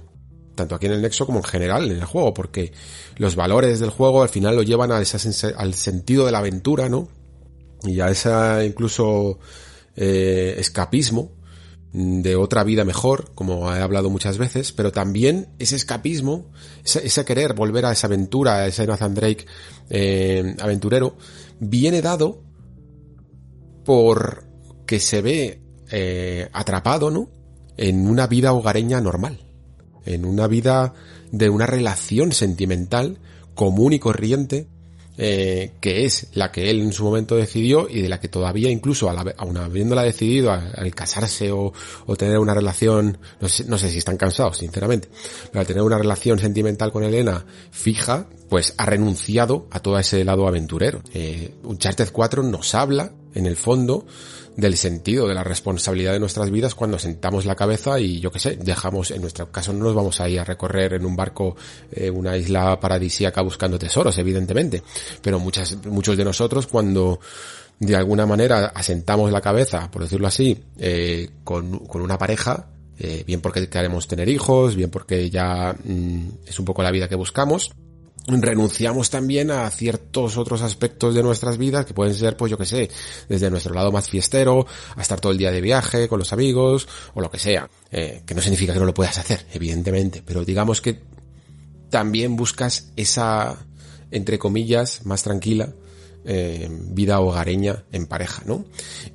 tanto 0.54 0.76
aquí 0.76 0.86
en 0.86 0.92
el 0.92 1.02
Nexo 1.02 1.26
como 1.26 1.40
en 1.40 1.44
general 1.44 1.90
en 1.90 1.98
el 1.98 2.04
juego, 2.04 2.32
porque 2.32 2.72
los 3.16 3.34
valores 3.34 3.80
del 3.80 3.90
juego 3.90 4.22
al 4.22 4.28
final 4.28 4.54
lo 4.54 4.62
llevan 4.62 4.92
al 4.92 5.74
sentido 5.74 6.24
de 6.24 6.32
la 6.32 6.38
aventura, 6.38 6.88
¿no? 6.88 7.08
y 7.82 8.00
a 8.00 8.08
ese 8.10 8.30
incluso 8.64 9.38
eh, 9.96 10.54
escapismo 10.58 11.32
de 11.92 12.36
otra 12.36 12.64
vida 12.64 12.84
mejor, 12.84 13.32
como 13.34 13.74
he 13.74 13.80
hablado 13.80 14.10
muchas 14.10 14.36
veces, 14.38 14.72
pero 14.72 14.92
también 14.92 15.48
ese 15.58 15.76
escapismo, 15.76 16.50
ese, 16.84 17.24
querer 17.24 17.54
volver 17.54 17.86
a 17.86 17.92
esa 17.92 18.06
aventura, 18.06 18.56
a 18.56 18.66
ese 18.66 18.86
Nathan 18.86 19.14
Drake 19.14 19.46
eh, 19.88 20.54
aventurero, 20.60 21.16
viene 21.60 22.02
dado 22.02 22.42
por 23.84 24.44
que 24.86 25.00
se 25.00 25.22
ve 25.22 25.62
eh, 25.90 26.48
atrapado, 26.52 27.10
¿no? 27.10 27.30
En 27.76 28.06
una 28.06 28.26
vida 28.26 28.52
hogareña 28.52 29.00
normal, 29.00 29.38
en 30.04 30.24
una 30.24 30.46
vida 30.46 30.92
de 31.30 31.48
una 31.48 31.66
relación 31.66 32.32
sentimental 32.32 33.18
común 33.54 33.92
y 33.92 33.98
corriente 33.98 34.68
eh, 35.20 35.72
que 35.80 36.04
es 36.04 36.28
la 36.34 36.52
que 36.52 36.70
él 36.70 36.80
en 36.80 36.92
su 36.92 37.02
momento 37.02 37.34
decidió 37.34 37.88
y 37.90 38.02
de 38.02 38.08
la 38.08 38.20
que 38.20 38.28
todavía 38.28 38.70
incluso 38.70 39.10
aún 39.10 39.56
habiéndola 39.56 40.04
decidido 40.04 40.52
al, 40.52 40.94
casarse 40.94 41.50
o, 41.50 41.72
tener 42.16 42.38
una 42.38 42.54
relación, 42.54 43.18
no 43.40 43.48
sé, 43.48 43.64
no 43.64 43.78
sé 43.78 43.90
si 43.90 43.98
están 43.98 44.16
cansados, 44.16 44.58
sinceramente, 44.58 45.08
pero 45.50 45.60
al 45.60 45.66
tener 45.66 45.82
una 45.82 45.98
relación 45.98 46.38
sentimental 46.38 46.92
con 46.92 47.02
Elena 47.02 47.44
fija, 47.72 48.28
pues 48.48 48.74
ha 48.78 48.86
renunciado 48.86 49.66
a 49.72 49.80
todo 49.80 49.98
ese 49.98 50.24
lado 50.24 50.46
aventurero. 50.46 51.02
Eh, 51.12 51.54
Uncharted 51.64 52.10
4 52.12 52.44
nos 52.44 52.74
habla, 52.76 53.12
en 53.34 53.46
el 53.46 53.56
fondo, 53.56 54.06
del 54.58 54.76
sentido 54.76 55.28
de 55.28 55.34
la 55.34 55.44
responsabilidad 55.44 56.12
de 56.12 56.18
nuestras 56.18 56.50
vidas 56.50 56.74
cuando 56.74 56.98
sentamos 56.98 57.46
la 57.46 57.54
cabeza 57.54 58.00
y 58.00 58.18
yo 58.18 58.32
qué 58.32 58.40
sé, 58.40 58.56
dejamos, 58.56 59.12
en 59.12 59.20
nuestro 59.20 59.52
caso 59.52 59.72
no 59.72 59.84
nos 59.84 59.94
vamos 59.94 60.20
a 60.20 60.28
ir 60.28 60.40
a 60.40 60.44
recorrer 60.44 60.94
en 60.94 61.06
un 61.06 61.14
barco 61.14 61.54
eh, 61.92 62.10
una 62.10 62.36
isla 62.36 62.78
paradisíaca 62.80 63.40
buscando 63.40 63.78
tesoros, 63.78 64.18
evidentemente, 64.18 64.82
pero 65.22 65.38
muchas, 65.38 65.76
muchos 65.86 66.16
de 66.16 66.24
nosotros 66.24 66.66
cuando 66.66 67.20
de 67.78 67.94
alguna 67.94 68.26
manera 68.26 68.72
asentamos 68.74 69.30
la 69.30 69.40
cabeza, 69.40 69.88
por 69.92 70.02
decirlo 70.02 70.26
así, 70.26 70.60
eh, 70.76 71.30
con, 71.44 71.78
con 71.86 72.02
una 72.02 72.18
pareja, 72.18 72.66
eh, 72.98 73.22
bien 73.24 73.40
porque 73.40 73.68
queremos 73.68 74.08
tener 74.08 74.28
hijos, 74.28 74.74
bien 74.74 74.90
porque 74.90 75.30
ya 75.30 75.72
mm, 75.72 76.30
es 76.46 76.58
un 76.58 76.64
poco 76.64 76.82
la 76.82 76.90
vida 76.90 77.08
que 77.08 77.14
buscamos, 77.14 77.70
renunciamos 78.28 79.08
también 79.10 79.50
a 79.50 79.70
ciertos 79.70 80.36
otros 80.36 80.62
aspectos 80.62 81.14
de 81.14 81.22
nuestras 81.22 81.56
vidas 81.56 81.86
que 81.86 81.94
pueden 81.94 82.14
ser, 82.14 82.36
pues 82.36 82.50
yo 82.50 82.58
que 82.58 82.66
sé, 82.66 82.90
desde 83.28 83.50
nuestro 83.50 83.74
lado 83.74 83.90
más 83.90 84.08
fiestero, 84.08 84.66
a 84.96 85.02
estar 85.02 85.20
todo 85.20 85.32
el 85.32 85.38
día 85.38 85.50
de 85.50 85.60
viaje 85.60 86.08
con 86.08 86.18
los 86.18 86.32
amigos 86.32 86.86
o 87.14 87.20
lo 87.20 87.30
que 87.30 87.38
sea, 87.38 87.68
eh, 87.90 88.22
que 88.26 88.34
no 88.34 88.42
significa 88.42 88.72
que 88.74 88.80
no 88.80 88.84
lo 88.84 88.94
puedas 88.94 89.18
hacer, 89.18 89.46
evidentemente, 89.52 90.22
pero 90.24 90.44
digamos 90.44 90.80
que 90.80 91.00
también 91.90 92.36
buscas 92.36 92.92
esa, 92.96 93.56
entre 94.10 94.38
comillas, 94.38 95.06
más 95.06 95.22
tranquila, 95.22 95.72
eh, 96.24 96.68
vida 96.70 97.20
hogareña 97.20 97.84
en 97.92 98.06
pareja, 98.06 98.42
¿no? 98.44 98.64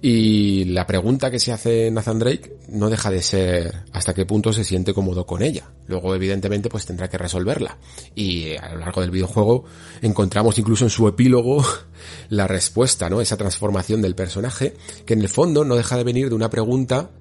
Y 0.02 0.66
la 0.66 0.88
pregunta 0.88 1.30
que 1.30 1.40
se 1.40 1.52
hace 1.52 1.92
Nathan 1.92 2.20
Drake 2.20 2.58
no 2.70 2.90
deja 2.90 3.12
de 3.12 3.22
ser 3.22 3.84
hasta 3.92 4.14
qué 4.14 4.26
punto 4.26 4.52
se 4.54 4.64
siente 4.64 4.94
cómodo 4.94 5.26
con 5.26 5.44
ella. 5.44 5.70
Luego, 5.88 6.16
evidentemente, 6.16 6.70
pues 6.70 6.86
tendrá 6.86 7.10
que 7.10 7.18
resolverla. 7.18 7.78
Y 8.16 8.56
a 8.56 8.74
lo 8.74 8.80
largo 8.80 9.02
del 9.02 9.12
videojuego 9.12 9.66
encontramos 10.02 10.58
incluso 10.58 10.86
en 10.86 10.90
su 10.90 11.08
epílogo 11.08 11.64
la 12.30 12.48
respuesta, 12.48 13.10
¿no? 13.10 13.22
Esa 13.22 13.38
transformación 13.38 14.02
del 14.02 14.16
personaje, 14.16 14.74
que 15.06 15.14
en 15.14 15.22
el 15.22 15.30
fondo 15.30 15.66
no 15.66 15.76
deja 15.76 15.98
de 15.98 16.04
venir 16.04 16.30
de 16.30 16.36
una 16.36 16.50
pregunta 16.50 17.12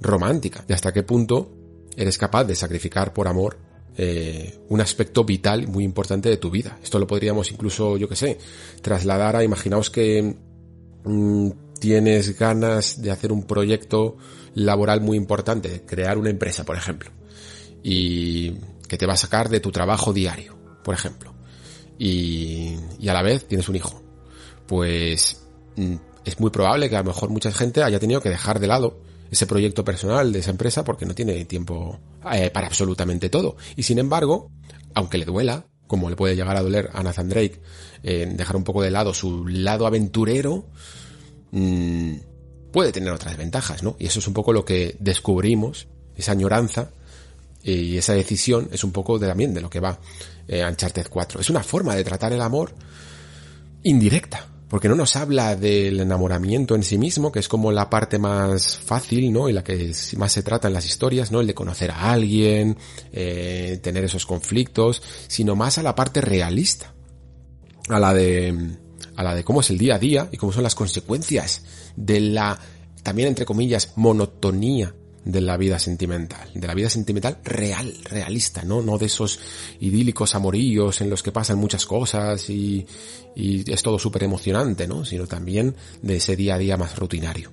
romántica. 0.00 0.64
De 0.66 0.74
hasta 0.74 0.92
qué 0.92 1.02
punto 1.02 1.50
eres 1.96 2.18
capaz 2.18 2.44
de 2.44 2.54
sacrificar 2.54 3.12
por 3.12 3.28
amor 3.28 3.65
eh, 3.98 4.58
un 4.68 4.80
aspecto 4.80 5.24
vital 5.24 5.68
muy 5.68 5.82
importante 5.82 6.28
de 6.28 6.36
tu 6.36 6.50
vida. 6.50 6.78
Esto 6.82 6.98
lo 6.98 7.06
podríamos 7.06 7.50
incluso, 7.50 7.96
yo 7.96 8.08
que 8.08 8.16
sé, 8.16 8.38
trasladar 8.82 9.36
a, 9.36 9.44
imaginaos 9.44 9.90
que 9.90 10.36
mm, 11.04 11.50
tienes 11.80 12.38
ganas 12.38 13.00
de 13.00 13.10
hacer 13.10 13.32
un 13.32 13.44
proyecto 13.44 14.16
laboral 14.54 15.00
muy 15.00 15.16
importante, 15.16 15.82
crear 15.86 16.18
una 16.18 16.30
empresa, 16.30 16.64
por 16.64 16.76
ejemplo, 16.76 17.10
y 17.82 18.52
que 18.88 18.98
te 18.98 19.06
va 19.06 19.14
a 19.14 19.18
sacar 19.18 19.48
de 19.48 19.60
tu 19.60 19.72
trabajo 19.72 20.12
diario, 20.12 20.58
por 20.84 20.94
ejemplo, 20.94 21.34
y, 21.98 22.76
y 22.98 23.08
a 23.08 23.14
la 23.14 23.22
vez 23.22 23.46
tienes 23.48 23.68
un 23.68 23.76
hijo. 23.76 24.02
Pues 24.66 25.42
mm, 25.76 25.94
es 26.24 26.40
muy 26.40 26.50
probable 26.50 26.90
que 26.90 26.96
a 26.96 27.00
lo 27.00 27.06
mejor 27.06 27.30
mucha 27.30 27.50
gente 27.50 27.82
haya 27.82 27.98
tenido 27.98 28.20
que 28.20 28.28
dejar 28.28 28.60
de 28.60 28.66
lado 28.66 29.00
ese 29.36 29.46
proyecto 29.46 29.84
personal 29.84 30.32
de 30.32 30.38
esa 30.38 30.50
empresa 30.50 30.82
porque 30.82 31.04
no 31.04 31.14
tiene 31.14 31.44
tiempo 31.44 32.00
eh, 32.32 32.50
para 32.50 32.66
absolutamente 32.66 33.28
todo. 33.28 33.56
Y 33.76 33.82
sin 33.82 33.98
embargo, 33.98 34.50
aunque 34.94 35.18
le 35.18 35.26
duela, 35.26 35.66
como 35.86 36.08
le 36.08 36.16
puede 36.16 36.34
llegar 36.34 36.56
a 36.56 36.62
doler 36.62 36.90
a 36.94 37.02
Nathan 37.02 37.28
Drake, 37.28 37.60
eh, 38.02 38.26
dejar 38.34 38.56
un 38.56 38.64
poco 38.64 38.82
de 38.82 38.90
lado 38.90 39.12
su 39.12 39.46
lado 39.46 39.86
aventurero, 39.86 40.64
mmm, 41.52 42.14
puede 42.72 42.92
tener 42.92 43.12
otras 43.12 43.36
ventajas, 43.36 43.82
¿no? 43.82 43.96
Y 43.98 44.06
eso 44.06 44.20
es 44.20 44.26
un 44.26 44.34
poco 44.34 44.54
lo 44.54 44.64
que 44.64 44.96
descubrimos, 45.00 45.86
esa 46.16 46.32
añoranza 46.32 46.90
y 47.62 47.98
esa 47.98 48.14
decisión 48.14 48.68
es 48.72 48.84
un 48.84 48.92
poco 48.92 49.18
de, 49.18 49.26
también 49.26 49.52
de 49.52 49.60
lo 49.60 49.68
que 49.68 49.80
va 49.80 49.98
eh, 50.48 50.64
Uncharted 50.64 51.08
4. 51.10 51.40
Es 51.40 51.50
una 51.50 51.62
forma 51.62 51.94
de 51.94 52.04
tratar 52.04 52.32
el 52.32 52.40
amor 52.40 52.72
indirecta, 53.82 54.48
porque 54.68 54.88
no 54.88 54.96
nos 54.96 55.14
habla 55.14 55.54
del 55.54 56.00
enamoramiento 56.00 56.74
en 56.74 56.82
sí 56.82 56.98
mismo, 56.98 57.30
que 57.30 57.38
es 57.38 57.48
como 57.48 57.70
la 57.70 57.88
parte 57.88 58.18
más 58.18 58.78
fácil, 58.78 59.32
¿no? 59.32 59.48
Y 59.48 59.52
la 59.52 59.62
que 59.62 59.92
más 60.16 60.32
se 60.32 60.42
trata 60.42 60.68
en 60.68 60.74
las 60.74 60.86
historias, 60.86 61.30
¿no? 61.30 61.40
El 61.40 61.46
de 61.46 61.54
conocer 61.54 61.90
a 61.92 62.10
alguien, 62.10 62.76
eh, 63.12 63.78
tener 63.82 64.04
esos 64.04 64.26
conflictos, 64.26 65.02
sino 65.28 65.54
más 65.54 65.78
a 65.78 65.82
la 65.82 65.94
parte 65.94 66.20
realista, 66.20 66.92
a 67.88 68.00
la 68.00 68.12
de, 68.12 68.76
a 69.14 69.22
la 69.22 69.34
de 69.34 69.44
cómo 69.44 69.60
es 69.60 69.70
el 69.70 69.78
día 69.78 69.94
a 69.94 69.98
día 69.98 70.28
y 70.32 70.36
cómo 70.36 70.52
son 70.52 70.64
las 70.64 70.74
consecuencias 70.74 71.62
de 71.94 72.20
la, 72.20 72.58
también 73.04 73.28
entre 73.28 73.44
comillas, 73.44 73.92
monotonía 73.94 74.94
de 75.26 75.40
la 75.40 75.56
vida 75.56 75.78
sentimental, 75.78 76.48
de 76.54 76.66
la 76.66 76.74
vida 76.74 76.88
sentimental 76.88 77.38
real, 77.44 77.92
realista, 78.04 78.62
¿no? 78.62 78.80
No 78.80 78.96
de 78.96 79.06
esos 79.06 79.38
idílicos 79.80 80.34
amoríos 80.34 81.00
en 81.00 81.10
los 81.10 81.22
que 81.22 81.32
pasan 81.32 81.58
muchas 81.58 81.84
cosas 81.84 82.48
y, 82.48 82.86
y 83.34 83.70
es 83.70 83.82
todo 83.82 83.98
súper 83.98 84.22
emocionante, 84.22 84.86
¿no? 84.86 85.04
Sino 85.04 85.26
también 85.26 85.74
de 86.00 86.16
ese 86.16 86.36
día 86.36 86.54
a 86.54 86.58
día 86.58 86.76
más 86.76 86.96
rutinario. 86.96 87.50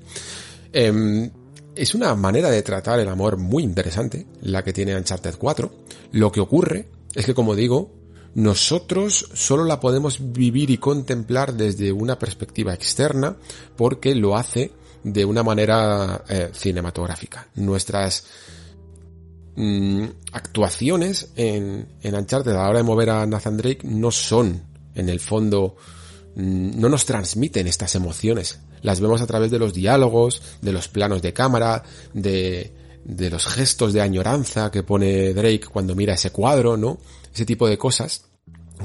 Eh, 0.72 1.30
es 1.75 1.96
una 1.96 2.13
manera 2.13 2.51
de 2.51 2.62
tratar 2.62 3.00
el 3.00 3.10
amor 3.10 3.38
muy 3.38 3.63
interesante, 3.63 4.27
la 4.42 4.63
que 4.63 4.74
tiene 4.74 4.96
Uncharted 4.96 5.36
4. 5.38 5.74
Lo 6.12 6.32
que 6.32 6.39
ocurre 6.39 6.88
es 7.15 7.25
que, 7.25 7.34
como 7.34 7.56
digo, 7.56 7.92
nosotros 8.36 9.30
solo 9.34 9.63
la 9.63 9.80
podemos 9.80 10.32
vivir 10.32 10.70
y 10.70 10.77
contemplar 10.77 11.56
desde 11.56 11.92
una 11.92 12.20
perspectiva 12.20 12.74
externa 12.74 13.38
porque 13.75 14.13
lo 14.13 14.38
hace 14.38 14.72
de 15.04 15.26
una 15.26 15.44
manera 15.44 16.24
eh, 16.28 16.50
cinematográfica. 16.54 17.48
Nuestras 17.56 18.26
mm, 19.56 20.06
actuaciones 20.32 21.30
en, 21.36 21.88
en 22.02 22.16
Uncharted 22.16 22.52
a 22.52 22.56
la 22.56 22.70
hora 22.70 22.78
de 22.78 22.84
mover 22.84 23.10
a 23.10 23.26
Nathan 23.26 23.58
Drake 23.58 23.82
no 23.84 24.12
son, 24.12 24.64
en 24.96 25.10
el 25.10 25.20
fondo, 25.20 25.76
mm, 26.36 26.80
no 26.80 26.90
nos 26.90 27.06
transmiten 27.06 27.68
estas 27.68 27.96
emociones. 27.96 28.60
Las 28.82 29.00
vemos 29.00 29.22
a 29.22 29.28
través 29.28 29.52
de 29.52 29.60
los 29.60 29.74
diálogos, 29.74 30.42
de 30.62 30.74
los 30.74 30.88
planos 30.88 31.22
de 31.22 31.34
cámara, 31.34 31.84
de, 32.14 32.74
de 33.06 33.30
los 33.30 33.46
gestos 33.48 33.94
de 33.94 34.02
añoranza 34.02 34.72
que 34.72 34.84
pone 34.84 35.34
Drake 35.34 35.68
cuando 35.72 35.96
mira 35.96 36.14
ese 36.14 36.32
cuadro, 36.32 36.78
¿no? 36.78 36.98
Ese 37.34 37.46
tipo 37.46 37.68
de 37.68 37.78
cosas 37.78 38.26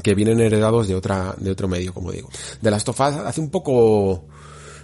que 0.03 0.15
vienen 0.15 0.41
heredados 0.41 0.89
de 0.89 0.95
otra, 0.95 1.35
de 1.39 1.51
otro 1.51 1.69
medio, 1.69 1.93
como 1.93 2.13
digo. 2.13 2.29
De 2.61 2.71
Last 2.71 2.89
of 2.89 3.01
Us 3.01 3.17
hace 3.17 3.41
un 3.41 3.51
poco 3.51 4.27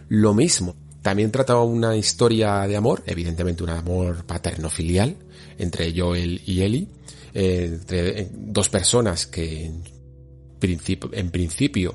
lo 0.08 0.34
mismo. 0.34 0.74
También 1.04 1.30
trata 1.30 1.58
una 1.58 1.94
historia 1.98 2.66
de 2.66 2.76
amor, 2.76 3.02
evidentemente 3.04 3.62
un 3.62 3.68
amor 3.68 4.24
paterno-filial, 4.24 5.18
entre 5.58 5.92
Joel 5.94 6.40
y 6.46 6.62
Ellie, 6.62 6.88
entre 7.34 8.22
eh, 8.22 8.30
dos 8.32 8.70
personas 8.70 9.26
que 9.26 9.66
en 9.66 11.30
principio, 11.30 11.94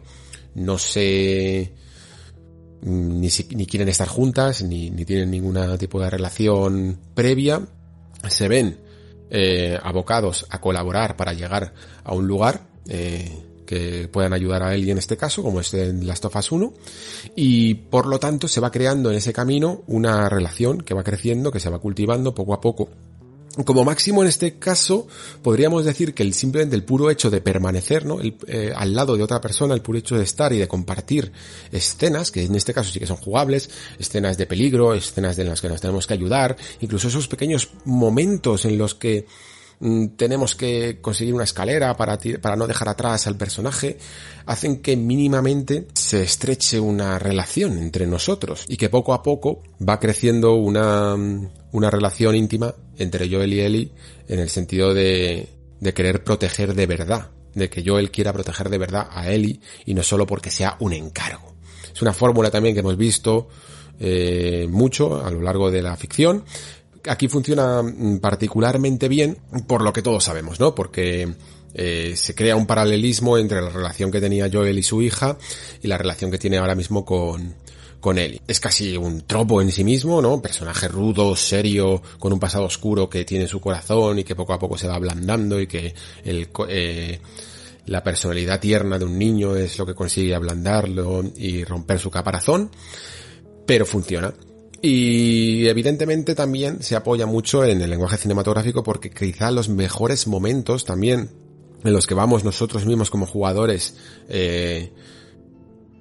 no 0.54 0.78
se 0.78 1.74
ni, 2.84 3.30
ni 3.56 3.66
quieren 3.66 3.90
estar 3.90 4.08
juntas, 4.08 4.62
ni, 4.62 4.92
ni, 4.92 5.06
tienen 5.06 5.32
ningún 5.32 5.58
tipo 5.80 6.00
de 6.00 6.12
relación 6.12 7.00
previa, 7.16 7.68
se 8.28 8.48
ven 8.48 8.78
eh, 9.32 9.76
abocados 9.82 10.46
a 10.52 10.62
colaborar 10.62 11.16
para 11.16 11.34
llegar 11.34 11.74
a 12.04 12.14
un 12.14 12.28
lugar 12.28 12.68
eh, 12.88 13.49
que 13.70 14.08
puedan 14.08 14.34
ayudar 14.34 14.64
a 14.64 14.76
y 14.76 14.90
en 14.90 14.98
este 14.98 15.16
caso, 15.16 15.44
como 15.44 15.60
es 15.60 15.72
en 15.76 16.08
Last 16.08 16.26
of 16.26 16.36
Us 16.36 16.52
1, 16.52 16.74
y 17.36 17.76
por 17.76 18.08
lo 18.08 18.20
tanto 18.20 18.48
se 18.48 18.60
va 18.60 18.72
creando 18.72 19.12
en 19.12 19.18
ese 19.18 19.32
camino 19.32 19.84
una 19.86 20.28
relación 20.28 20.82
que 20.82 20.96
va 20.96 21.04
creciendo, 21.04 21.52
que 21.52 21.60
se 21.60 21.70
va 21.70 21.78
cultivando 21.78 22.34
poco 22.34 22.56
a 22.56 22.62
poco 22.62 22.90
como 23.66 23.84
máximo 23.84 24.22
en 24.22 24.30
este 24.30 24.58
caso 24.58 25.08
podríamos 25.42 25.84
decir 25.84 26.14
que 26.14 26.24
el 26.24 26.34
simplemente 26.34 26.76
el 26.76 26.84
puro 26.84 27.10
hecho 27.10 27.30
de 27.30 27.42
permanecer 27.42 28.06
¿no? 28.06 28.22
El, 28.22 28.38
eh, 28.48 28.72
al 28.76 28.94
lado 28.94 29.18
de 29.18 29.24
otra 29.24 29.42
persona, 29.42 29.74
el 29.74 29.82
puro 29.82 30.00
hecho 30.00 30.18
de 30.18 30.24
estar 30.24 30.52
y 30.54 30.58
de 30.58 30.68
compartir 30.68 31.32
escenas, 31.72 32.32
que 32.32 32.44
en 32.44 32.56
este 32.56 32.74
caso 32.74 32.92
sí 32.92 33.00
que 33.00 33.08
son 33.08 33.18
jugables, 33.18 33.70
escenas 34.00 34.38
de 34.38 34.46
peligro, 34.46 34.94
escenas 34.94 35.38
en 35.40 35.50
las 35.50 35.62
que 35.62 35.70
nos 35.70 35.82
tenemos 35.82 36.08
que 36.08 36.14
ayudar, 36.14 36.56
incluso 36.80 37.08
esos 37.08 37.28
pequeños 37.28 37.70
momentos 37.86 38.66
en 38.66 38.78
los 38.78 38.96
que 38.96 39.26
tenemos 40.18 40.56
que 40.56 41.00
conseguir 41.00 41.34
una 41.34 41.46
escalera 41.46 41.96
para, 41.96 42.18
para 42.42 42.56
no 42.56 42.68
dejar 42.68 42.90
atrás 42.90 43.28
al 43.28 43.38
personaje, 43.38 43.98
hacen 44.46 44.82
que 44.82 44.98
mínimamente 44.98 45.88
se 45.94 46.22
estreche 46.22 46.80
una 46.80 47.18
relación 47.18 47.78
entre 47.78 48.06
nosotros 48.06 48.66
y 48.68 48.78
que 48.78 48.90
poco 48.90 49.14
a 49.14 49.24
poco 49.24 49.64
va 49.88 50.00
creciendo 50.00 50.56
una, 50.56 51.16
mm, 51.16 51.50
una 51.72 51.90
relación 51.90 52.36
íntima 52.36 52.76
entre 52.98 53.30
Joel 53.30 53.54
y 53.54 53.62
Ellie 53.62 53.92
en 54.28 54.40
el 54.40 54.50
sentido 54.50 54.94
de, 54.94 55.48
de 55.80 55.94
querer 55.94 56.24
proteger 56.24 56.74
de 56.74 56.86
verdad, 56.86 57.32
de 57.54 57.70
que 57.70 57.84
Joel 57.86 58.12
quiera 58.12 58.34
proteger 58.34 58.70
de 58.70 58.78
verdad 58.78 59.08
a 59.12 59.30
Ellie 59.32 59.62
y 59.86 59.94
no 59.94 60.04
solo 60.04 60.28
porque 60.28 60.52
sea 60.52 60.76
un 60.80 60.94
encargo. 60.94 61.56
Es 61.94 62.02
una 62.02 62.14
fórmula 62.14 62.52
también 62.52 62.76
que 62.76 62.82
hemos 62.82 62.98
visto 62.98 63.48
eh, 64.00 64.68
mucho 64.70 65.24
a 65.26 65.30
lo 65.30 65.42
largo 65.42 65.70
de 65.72 65.82
la 65.82 65.98
ficción, 65.98 66.46
aquí 67.08 67.28
funciona 67.28 67.82
mm, 67.82 68.20
particularmente 68.20 69.08
bien 69.08 69.38
por 69.68 69.82
lo 69.82 69.94
que 69.94 70.02
todos 70.02 70.24
sabemos, 70.24 70.60
¿no? 70.60 70.76
Porque 70.76 71.34
eh, 71.74 72.14
se 72.16 72.36
crea 72.36 72.56
un 72.56 72.66
paralelismo 72.66 73.38
entre 73.38 73.62
la 73.62 73.70
relación 73.70 74.12
que 74.12 74.22
tenía 74.22 74.50
Joel 74.52 74.78
y 74.78 74.84
su 74.84 75.02
hija 75.02 75.38
y 75.82 75.88
la 75.88 75.98
relación 75.98 76.32
que 76.32 76.38
tiene 76.38 76.58
ahora 76.58 76.76
mismo 76.76 77.06
con, 77.06 77.56
con 78.00 78.18
él. 78.18 78.42
Es 78.48 78.60
casi 78.60 78.98
un 78.98 79.22
tropo 79.22 79.62
en 79.62 79.72
sí 79.72 79.84
mismo, 79.84 80.22
¿no? 80.22 80.42
Personaje 80.42 80.88
rudo, 80.88 81.36
serio, 81.36 82.02
con 82.18 82.34
un 82.34 82.40
pasado 82.40 82.66
oscuro 82.66 83.10
que 83.10 83.26
tiene 83.26 83.48
su 83.48 83.60
corazón 83.60 84.20
y 84.20 84.24
que 84.24 84.36
poco 84.36 84.54
a 84.54 84.60
poco 84.60 84.78
se 84.78 84.88
va 84.88 84.96
ablandando 84.96 85.60
y 85.60 85.68
que 85.68 85.94
eh, 86.24 87.20
la 87.86 88.04
personalidad 88.04 88.60
tierna 88.60 88.98
de 88.98 89.06
un 89.06 89.18
niño 89.18 89.56
es 89.56 89.78
lo 89.78 89.86
que 89.86 89.96
consigue 89.96 90.36
ablandarlo 90.36 91.24
y 91.36 91.64
romper 91.64 92.00
su 92.00 92.10
caparazón, 92.10 92.72
pero 93.66 93.86
funciona. 93.86 94.34
Y 94.82 95.68
evidentemente 95.68 96.36
también 96.36 96.82
se 96.82 96.96
apoya 96.96 97.26
mucho 97.26 97.66
en 97.66 97.82
el 97.82 97.90
lenguaje 97.90 98.18
cinematográfico 98.18 98.84
porque 98.84 99.10
quizá 99.10 99.52
los 99.52 99.68
mejores 99.68 100.28
momentos 100.28 100.86
también 100.86 101.30
en 101.84 101.94
los 101.94 102.08
que 102.08 102.14
vamos 102.14 102.44
nosotros 102.44 102.86
mismos 102.86 103.10
como 103.10 103.26
jugadores 103.26 103.96
eh, 104.30 104.92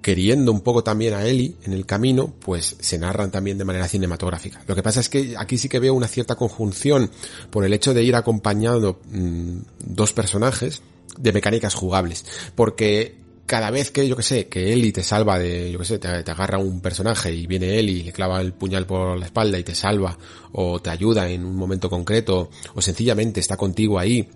queriendo 0.02 0.52
un 0.52 0.60
poco 0.60 0.82
también 0.82 1.14
a 1.14 1.24
Ellie 1.24 1.56
en 1.64 1.72
el 1.72 1.86
camino, 1.86 2.34
pues 2.40 2.76
se 2.80 2.98
narran 2.98 3.30
también 3.30 3.58
de 3.58 3.64
manera 3.64 3.88
cinematográfica. 3.88 4.62
Lo 4.66 4.74
que 4.74 4.82
pasa 4.82 5.00
es 5.00 5.08
que 5.08 5.34
aquí 5.36 5.58
sí 5.58 5.68
que 5.68 5.80
veo 5.80 5.94
una 5.94 6.08
cierta 6.08 6.36
conjunción 6.36 7.10
por 7.50 7.64
el 7.64 7.72
hecho 7.72 7.94
de 7.94 8.04
ir 8.04 8.16
acompañando 8.16 9.00
mmm, 9.10 9.58
dos 9.80 10.12
personajes 10.12 10.82
de 11.18 11.32
mecánicas 11.32 11.74
jugables, 11.74 12.24
porque 12.54 13.16
cada 13.48 13.70
vez 13.70 13.90
que, 13.90 14.06
yo 14.06 14.14
que 14.14 14.22
sé, 14.22 14.46
que 14.46 14.74
Eli 14.74 14.92
te 14.92 15.02
salva 15.02 15.38
de, 15.38 15.72
yo 15.72 15.78
que 15.78 15.86
sé, 15.86 15.98
te, 15.98 16.08
agarra 16.08 16.58
un 16.58 16.80
personaje 16.80 17.32
y 17.32 17.46
viene 17.46 17.78
Eli 17.78 18.00
y 18.00 18.02
le 18.04 18.12
clava 18.12 18.42
el 18.42 18.52
puñal 18.52 18.86
por 18.86 19.18
la 19.18 19.24
espalda 19.24 19.58
y 19.58 19.64
te 19.64 19.74
salva, 19.74 20.18
o 20.52 20.80
te 20.80 20.90
ayuda 20.90 21.28
en 21.30 21.46
un 21.46 21.56
momento 21.56 21.88
concreto, 21.88 22.50
o 22.74 22.82
sencillamente 22.82 23.40
está 23.40 23.56
contigo 23.56 23.98
ahí, 23.98 24.28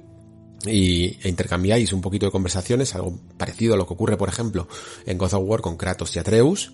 y, 0.64 1.18
e 1.22 1.29
intercambiáis 1.29 1.92
un 1.92 2.01
poquito 2.01 2.25
de 2.25 2.33
conversaciones, 2.33 2.94
algo 2.94 3.20
parecido 3.37 3.75
a 3.75 3.77
lo 3.77 3.87
que 3.87 3.92
ocurre, 3.92 4.16
por 4.16 4.31
ejemplo, 4.31 4.66
en 5.05 5.18
God 5.18 5.35
of 5.35 5.42
War 5.44 5.61
con 5.61 5.77
Kratos 5.77 6.16
y 6.16 6.18
Atreus, 6.18 6.72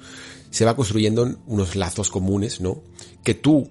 se 0.50 0.64
va 0.64 0.76
construyendo 0.76 1.28
unos 1.48 1.74
lazos 1.74 2.08
comunes, 2.08 2.60
¿no? 2.60 2.82
Que 3.24 3.34
tú, 3.34 3.68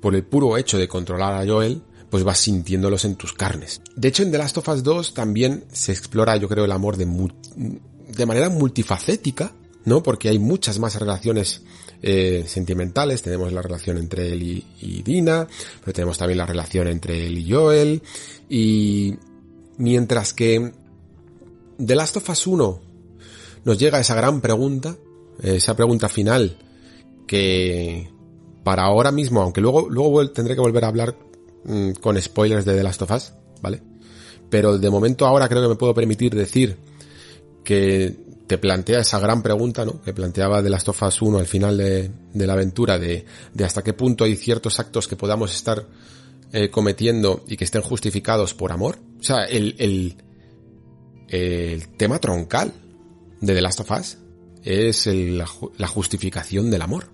por 0.00 0.16
el 0.16 0.24
puro 0.24 0.56
hecho 0.58 0.76
de 0.76 0.88
controlar 0.88 1.34
a 1.34 1.46
Joel, 1.46 1.82
pues 2.10 2.24
vas 2.24 2.38
sintiéndolos 2.40 3.04
en 3.04 3.14
tus 3.14 3.32
carnes. 3.32 3.80
De 3.94 4.08
hecho, 4.08 4.24
en 4.24 4.32
The 4.32 4.38
Last 4.38 4.58
of 4.58 4.68
Us 4.68 4.82
2 4.82 5.14
también 5.14 5.64
se 5.72 5.92
explora, 5.92 6.36
yo 6.36 6.48
creo, 6.48 6.64
el 6.64 6.72
amor 6.72 6.96
de 6.96 7.06
de 8.18 8.26
manera 8.26 8.50
multifacética, 8.50 9.52
¿no? 9.84 10.02
Porque 10.02 10.28
hay 10.28 10.40
muchas 10.40 10.80
más 10.80 10.96
relaciones 10.96 11.62
eh, 12.02 12.44
sentimentales. 12.46 13.22
Tenemos 13.22 13.52
la 13.52 13.62
relación 13.62 13.96
entre 13.96 14.32
él 14.32 14.42
y, 14.42 15.02
Dina, 15.02 15.46
pero 15.80 15.92
tenemos 15.92 16.18
también 16.18 16.38
la 16.38 16.46
relación 16.46 16.88
entre 16.88 17.26
él 17.26 17.38
y 17.38 17.50
Joel. 17.50 18.02
Y 18.50 19.14
mientras 19.76 20.32
que 20.34 20.72
The 21.78 21.94
Last 21.94 22.16
of 22.16 22.28
Us 22.28 22.46
1 22.46 22.80
nos 23.64 23.78
llega 23.78 24.00
esa 24.00 24.16
gran 24.16 24.40
pregunta, 24.40 24.96
esa 25.40 25.76
pregunta 25.76 26.08
final, 26.08 26.58
que 27.28 28.10
para 28.64 28.82
ahora 28.82 29.12
mismo, 29.12 29.42
aunque 29.42 29.60
luego, 29.60 29.88
luego 29.88 30.28
tendré 30.30 30.56
que 30.56 30.60
volver 30.60 30.84
a 30.84 30.88
hablar 30.88 31.16
mmm, 31.64 31.92
con 32.00 32.20
spoilers 32.20 32.64
de 32.64 32.74
The 32.74 32.82
Last 32.82 33.02
of 33.02 33.12
Us, 33.12 33.32
¿vale? 33.62 33.80
Pero 34.50 34.76
de 34.76 34.90
momento 34.90 35.24
ahora 35.24 35.48
creo 35.48 35.62
que 35.62 35.68
me 35.68 35.76
puedo 35.76 35.94
permitir 35.94 36.34
decir 36.34 36.87
que 37.64 38.16
te 38.46 38.58
plantea 38.58 39.00
esa 39.00 39.20
gran 39.20 39.42
pregunta, 39.42 39.84
¿no? 39.84 40.00
Que 40.00 40.14
planteaba 40.14 40.62
de 40.62 40.70
las 40.70 40.82
tofas 40.82 41.20
1 41.20 41.38
al 41.38 41.46
final 41.46 41.76
de, 41.76 42.10
la 42.34 42.54
aventura, 42.54 42.98
de, 42.98 43.26
de, 43.52 43.64
hasta 43.64 43.82
qué 43.82 43.92
punto 43.92 44.24
hay 44.24 44.36
ciertos 44.36 44.80
actos 44.80 45.06
que 45.06 45.16
podamos 45.16 45.54
estar 45.54 45.86
eh, 46.50 46.70
cometiendo 46.70 47.44
y 47.46 47.58
que 47.58 47.64
estén 47.64 47.82
justificados 47.82 48.54
por 48.54 48.72
amor. 48.72 48.98
O 49.20 49.22
sea, 49.22 49.44
el, 49.44 50.16
tema 51.98 52.18
troncal 52.20 52.72
de 53.42 53.54
The 53.54 53.60
Last 53.60 53.80
of 53.80 53.90
Us 53.90 54.18
es 54.64 55.06
la, 55.06 55.46
la 55.76 55.86
justificación 55.86 56.70
del 56.70 56.80
amor. 56.80 57.10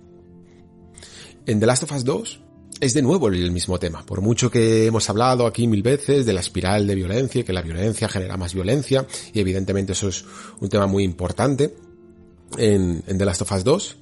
En 1.45 1.59
The 1.59 1.65
Last 1.65 1.83
of 1.83 1.91
Us 1.91 2.05
2 2.05 2.44
es 2.85 2.93
de 2.93 3.01
nuevo 3.01 3.29
el 3.29 3.51
mismo 3.51 3.79
tema. 3.79 4.05
Por 4.05 4.21
mucho 4.21 4.51
que 4.51 4.85
hemos 4.85 5.09
hablado 5.09 5.47
aquí 5.47 5.67
mil 5.67 5.81
veces 5.81 6.25
de 6.25 6.33
la 6.33 6.41
espiral 6.41 6.85
de 6.85 6.93
violencia, 6.93 7.43
que 7.43 7.51
la 7.51 7.63
violencia 7.63 8.07
genera 8.07 8.37
más 8.37 8.53
violencia, 8.53 9.07
y 9.33 9.39
evidentemente 9.39 9.93
eso 9.93 10.07
es 10.07 10.23
un 10.59 10.69
tema 10.69 10.85
muy 10.85 11.03
importante 11.03 11.75
en, 12.57 13.01
The 13.01 13.25
Last 13.25 13.41
of 13.41 13.51
Us 13.51 13.63
2, 13.63 13.97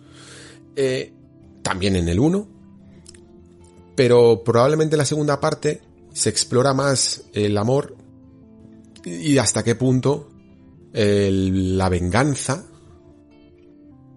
eh, 0.75 1.13
también 1.61 1.95
en 1.95 2.09
el 2.09 2.19
1, 2.19 2.47
pero 3.95 4.43
probablemente 4.43 4.95
en 4.95 4.99
la 4.99 5.05
segunda 5.05 5.39
parte 5.39 5.81
se 6.11 6.29
explora 6.29 6.73
más 6.73 7.23
el 7.31 7.57
amor 7.57 7.95
y 9.05 9.37
hasta 9.37 9.63
qué 9.63 9.75
punto 9.75 10.29
la 10.93 11.89
venganza 11.89 12.65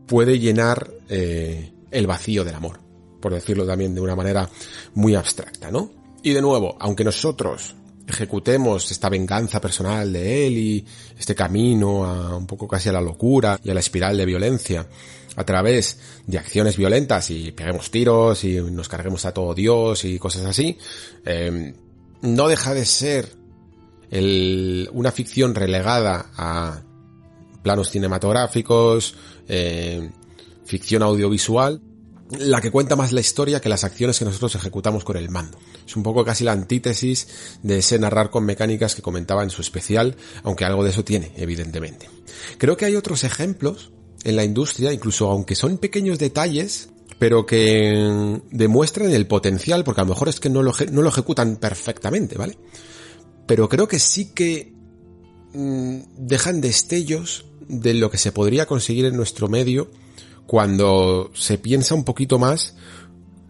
puede 0.06 0.38
llenar 0.38 0.90
eh, 1.08 1.72
el 1.90 2.06
vacío 2.06 2.44
del 2.44 2.54
amor 2.54 2.85
por 3.26 3.34
decirlo 3.34 3.66
también 3.66 3.92
de 3.92 4.00
una 4.00 4.14
manera 4.14 4.48
muy 4.94 5.16
abstracta, 5.16 5.68
¿no? 5.68 5.90
Y 6.22 6.32
de 6.32 6.40
nuevo, 6.40 6.76
aunque 6.78 7.02
nosotros 7.02 7.74
ejecutemos 8.06 8.88
esta 8.92 9.08
venganza 9.08 9.60
personal 9.60 10.12
de 10.12 10.46
él 10.46 10.56
y 10.56 10.86
este 11.18 11.34
camino 11.34 12.04
a 12.04 12.36
un 12.36 12.46
poco 12.46 12.68
casi 12.68 12.88
a 12.88 12.92
la 12.92 13.00
locura 13.00 13.58
y 13.64 13.70
a 13.70 13.74
la 13.74 13.80
espiral 13.80 14.16
de 14.16 14.26
violencia 14.26 14.86
a 15.34 15.42
través 15.42 15.98
de 16.24 16.38
acciones 16.38 16.76
violentas 16.76 17.28
y 17.30 17.50
peguemos 17.50 17.90
tiros 17.90 18.44
y 18.44 18.60
nos 18.60 18.88
carguemos 18.88 19.24
a 19.24 19.34
todo 19.34 19.56
Dios 19.56 20.04
y 20.04 20.20
cosas 20.20 20.44
así, 20.44 20.78
eh, 21.24 21.74
no 22.22 22.46
deja 22.46 22.74
de 22.74 22.84
ser 22.84 23.28
una 24.92 25.10
ficción 25.10 25.52
relegada 25.52 26.30
a 26.36 26.80
planos 27.64 27.90
cinematográficos, 27.90 29.16
eh, 29.48 30.12
ficción 30.64 31.02
audiovisual, 31.02 31.80
la 32.30 32.60
que 32.60 32.70
cuenta 32.70 32.96
más 32.96 33.12
la 33.12 33.20
historia 33.20 33.60
que 33.60 33.68
las 33.68 33.84
acciones 33.84 34.18
que 34.18 34.24
nosotros 34.24 34.54
ejecutamos 34.54 35.04
con 35.04 35.16
el 35.16 35.30
mando. 35.30 35.58
Es 35.86 35.96
un 35.96 36.02
poco 36.02 36.24
casi 36.24 36.44
la 36.44 36.52
antítesis 36.52 37.28
de 37.62 37.78
ese 37.78 37.98
narrar 37.98 38.30
con 38.30 38.44
mecánicas 38.44 38.94
que 38.94 39.02
comentaba 39.02 39.42
en 39.42 39.50
su 39.50 39.60
especial, 39.60 40.16
aunque 40.42 40.64
algo 40.64 40.84
de 40.84 40.90
eso 40.90 41.04
tiene, 41.04 41.32
evidentemente. 41.36 42.08
Creo 42.58 42.76
que 42.76 42.84
hay 42.84 42.96
otros 42.96 43.24
ejemplos 43.24 43.92
en 44.24 44.36
la 44.36 44.44
industria, 44.44 44.92
incluso 44.92 45.30
aunque 45.30 45.54
son 45.54 45.78
pequeños 45.78 46.18
detalles, 46.18 46.88
pero 47.18 47.46
que 47.46 48.40
demuestran 48.50 49.12
el 49.12 49.26
potencial, 49.26 49.84
porque 49.84 50.00
a 50.00 50.04
lo 50.04 50.10
mejor 50.10 50.28
es 50.28 50.40
que 50.40 50.50
no 50.50 50.62
lo, 50.62 50.72
no 50.90 51.02
lo 51.02 51.08
ejecutan 51.08 51.56
perfectamente, 51.56 52.36
¿vale? 52.36 52.58
Pero 53.46 53.68
creo 53.68 53.86
que 53.86 54.00
sí 54.00 54.32
que 54.34 54.74
mm, 55.54 55.98
dejan 56.18 56.60
destellos 56.60 57.46
de 57.68 57.94
lo 57.94 58.10
que 58.10 58.18
se 58.18 58.32
podría 58.32 58.66
conseguir 58.66 59.06
en 59.06 59.16
nuestro 59.16 59.48
medio 59.48 59.90
cuando 60.46 61.30
se 61.34 61.58
piensa 61.58 61.94
un 61.94 62.04
poquito 62.04 62.38
más 62.38 62.74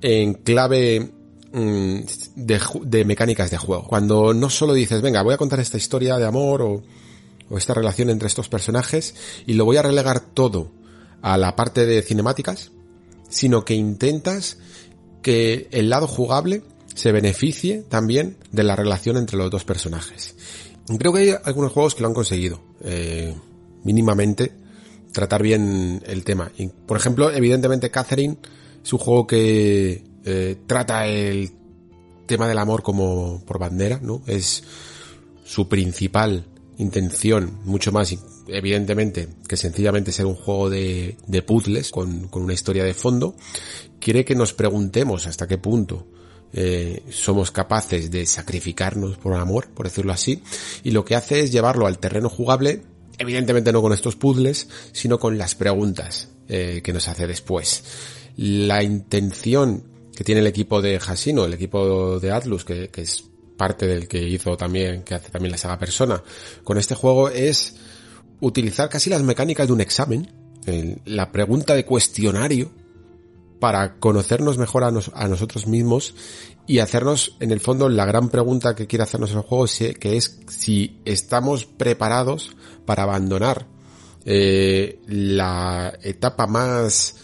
en 0.01 0.35
clave 0.35 1.13
mm, 1.53 2.01
de, 2.37 3.05
mecánicas 3.05 3.51
de 3.51 3.59
juego. 3.59 3.85
Cuando 3.85 4.35
no 4.35 4.51
solo 4.51 4.75
dices, 4.75 5.03
venga, 5.03 5.23
voy 5.23 5.35
a 5.35 5.39
contar 5.39 5.61
esta 5.61 5.77
historia 5.77 6.17
de 6.19 6.27
amor 6.27 6.63
o, 6.63 6.83
o 7.51 7.59
esta 7.59 7.75
relación 7.75 8.11
entre 8.11 8.29
estos 8.29 8.49
personajes 8.49 9.15
y 9.47 9.55
lo 9.55 9.65
voy 9.65 9.77
a 9.77 9.83
relegar 9.83 10.21
todo 10.21 10.73
a 11.23 11.37
la 11.37 11.57
parte 11.57 11.87
de 11.87 12.03
cinemáticas, 12.03 12.73
sino 13.29 13.65
que 13.65 13.75
intentas 13.75 14.59
que 15.23 15.69
el 15.73 15.91
lado 15.91 16.07
jugable 16.07 16.63
se 16.95 17.13
beneficie 17.13 17.83
también 17.89 18.39
de 18.53 18.63
la 18.63 18.77
relación 18.77 19.17
entre 19.17 19.37
los 19.37 19.51
dos 19.51 19.65
personajes. 19.65 20.35
Creo 20.99 21.13
que 21.13 21.19
hay 21.19 21.35
algunos 21.45 21.73
juegos 21.73 21.95
que 21.95 22.03
lo 22.03 22.09
han 22.09 22.15
conseguido, 22.15 22.61
eh, 22.83 23.35
mínimamente, 23.83 24.53
tratar 25.16 25.42
bien 25.42 26.02
el 26.07 26.24
tema. 26.24 26.52
Y, 26.59 26.66
por 26.68 26.98
ejemplo, 26.98 27.33
evidentemente 27.33 27.90
Catherine 27.90 28.37
es 28.85 28.92
un 28.92 28.98
juego 28.98 29.26
que 29.26 30.05
eh, 30.26 30.57
trata 30.66 31.07
el 31.07 31.52
tema 32.26 32.46
del 32.46 32.59
amor 32.59 32.83
como 32.83 33.42
por 33.46 33.59
bandera, 33.59 33.98
¿no? 34.02 34.20
Es 34.26 34.62
su 35.42 35.70
principal 35.70 36.44
intención, 36.76 37.61
mucho 37.64 37.92
más 37.92 38.14
evidentemente 38.46 39.29
que 39.48 39.57
sencillamente 39.57 40.12
ser 40.12 40.26
un 40.26 40.35
juego 40.35 40.68
de, 40.68 41.16
de 41.26 41.40
puzzles 41.40 41.90
con, 41.90 42.29
con, 42.29 42.42
una 42.42 42.52
historia 42.52 42.85
de 42.85 42.92
fondo, 42.92 43.37
quiere 43.98 44.22
que 44.22 44.35
nos 44.35 44.52
preguntemos 44.52 45.26
hasta 45.26 45.48
qué 45.48 45.57
punto 45.57 46.09
eh, 46.52 47.05
somos 47.09 47.50
capaces 47.52 48.11
de 48.11 48.26
sacrificarnos 48.26 49.16
por 49.16 49.33
amor, 49.33 49.68
por 49.70 49.87
decirlo 49.87 50.12
así, 50.12 50.42
y 50.85 50.90
lo 50.90 51.07
que 51.07 51.16
hace 51.16 51.40
es 51.40 51.52
llevarlo 51.52 51.87
al 51.87 51.98
terreno 51.98 52.29
jugable 52.29 52.83
Evidentemente 53.18 53.72
no 53.72 53.83
con 53.83 53.92
estos 53.92 54.16
puzzles, 54.16 54.68
sino 54.92 55.18
con 55.18 55.38
las 55.38 55.55
preguntas 55.55 56.29
eh, 56.48 56.81
que 56.85 56.92
nos 56.92 57.09
hace 57.09 57.26
después. 57.26 57.83
La 58.37 58.83
intención 58.83 59.85
que 60.14 60.24
tiene 60.24 60.40
el 60.40 60.46
equipo 60.46 60.83
de 60.83 60.96
Hasino, 60.96 61.44
el 61.44 61.55
equipo 61.55 62.18
de 62.20 62.31
Atlus, 62.31 62.64
que, 62.64 62.90
es 62.94 63.24
parte 63.57 63.87
del 63.87 64.09
que 64.09 64.22
hizo 64.22 64.57
también, 64.57 65.02
que 65.02 65.14
hace 65.14 65.31
también 65.31 65.52
la 65.52 65.59
saga 65.59 65.79
Persona, 65.79 66.22
con 66.64 66.79
este 66.79 66.94
juego 66.94 67.29
es 67.29 67.76
utilizar 68.40 68.88
casi 68.88 69.11
las 69.11 69.22
mecánicas 69.22 69.66
de 69.66 69.72
un 69.72 69.81
examen, 69.81 70.31
la 71.05 71.33
pregunta 71.33 71.74
de 71.74 71.85
cuestionario, 71.85 72.70
para 73.61 73.99
conocernos 73.99 74.59
mejor 74.59 74.85
a, 74.85 74.90
nosotros 74.90 75.66
mismos 75.66 76.14
y 76.66 76.81
hacernos, 76.81 77.37
en 77.40 77.53
el 77.53 77.61
fondo, 77.61 77.88
la 77.88 78.05
gran 78.05 78.29
pregunta 78.29 78.75
que 78.75 78.87
quiere 78.87 79.05
hacernos 79.05 79.33
el 79.33 79.40
juego, 79.40 79.66
que 79.99 80.16
es 80.16 80.40
si 80.49 81.01
estamos 81.05 81.64
preparados 81.64 82.57
para 82.85 83.05
abandonar 83.05 83.66
eh, 84.25 85.01
la 85.07 85.97
etapa 86.03 86.47
más 86.47 87.16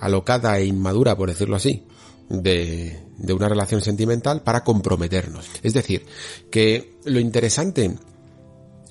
alocada 0.00 0.58
e 0.58 0.66
inmadura, 0.66 1.16
por 1.16 1.28
decirlo 1.28 1.56
así, 1.56 1.84
de, 2.28 3.08
de 3.18 3.32
una 3.32 3.48
relación 3.48 3.80
sentimental 3.80 4.42
para 4.42 4.64
comprometernos. 4.64 5.48
Es 5.62 5.74
decir, 5.74 6.06
que 6.50 6.98
lo 7.04 7.20
interesante, 7.20 7.96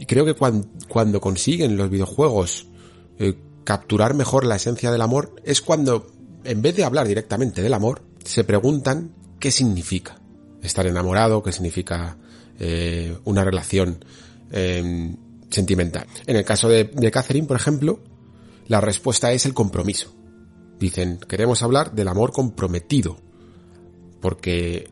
creo 0.08 0.26
que 0.26 0.34
cuando, 0.34 0.68
cuando 0.88 1.22
consiguen 1.22 1.78
los 1.78 1.90
videojuegos 1.90 2.68
eh, 3.20 3.38
capturar 3.64 4.14
mejor 4.14 4.46
la 4.46 4.56
esencia 4.56 4.92
del 4.92 5.02
amor, 5.02 5.36
es 5.44 5.62
cuando, 5.62 6.08
en 6.48 6.62
vez 6.62 6.76
de 6.76 6.86
hablar 6.86 7.08
directamente 7.08 7.62
del 7.62 7.74
amor, 7.74 8.02
se 8.24 8.44
preguntan 8.46 9.12
qué 9.40 9.52
significa 9.52 10.18
estar 10.64 10.88
enamorado, 10.88 11.44
qué 11.44 11.52
significa 11.52 12.18
eh, 12.58 13.18
una 13.26 13.44
relación 13.44 14.04
eh, 14.52 15.14
sentimental. 15.50 16.08
En 16.26 16.38
el 16.38 16.46
caso 16.46 16.70
de, 16.70 16.86
de 16.86 17.12
Catherine, 17.12 17.48
por 17.48 17.58
ejemplo, 17.58 18.00
la 18.68 18.80
respuesta 18.80 19.32
es 19.34 19.46
el 19.46 19.54
compromiso. 19.54 20.14
Dicen, 20.80 21.20
queremos 21.28 21.64
hablar 21.64 21.94
del 21.94 22.08
amor 22.08 22.32
comprometido, 22.32 23.18
porque 24.22 24.90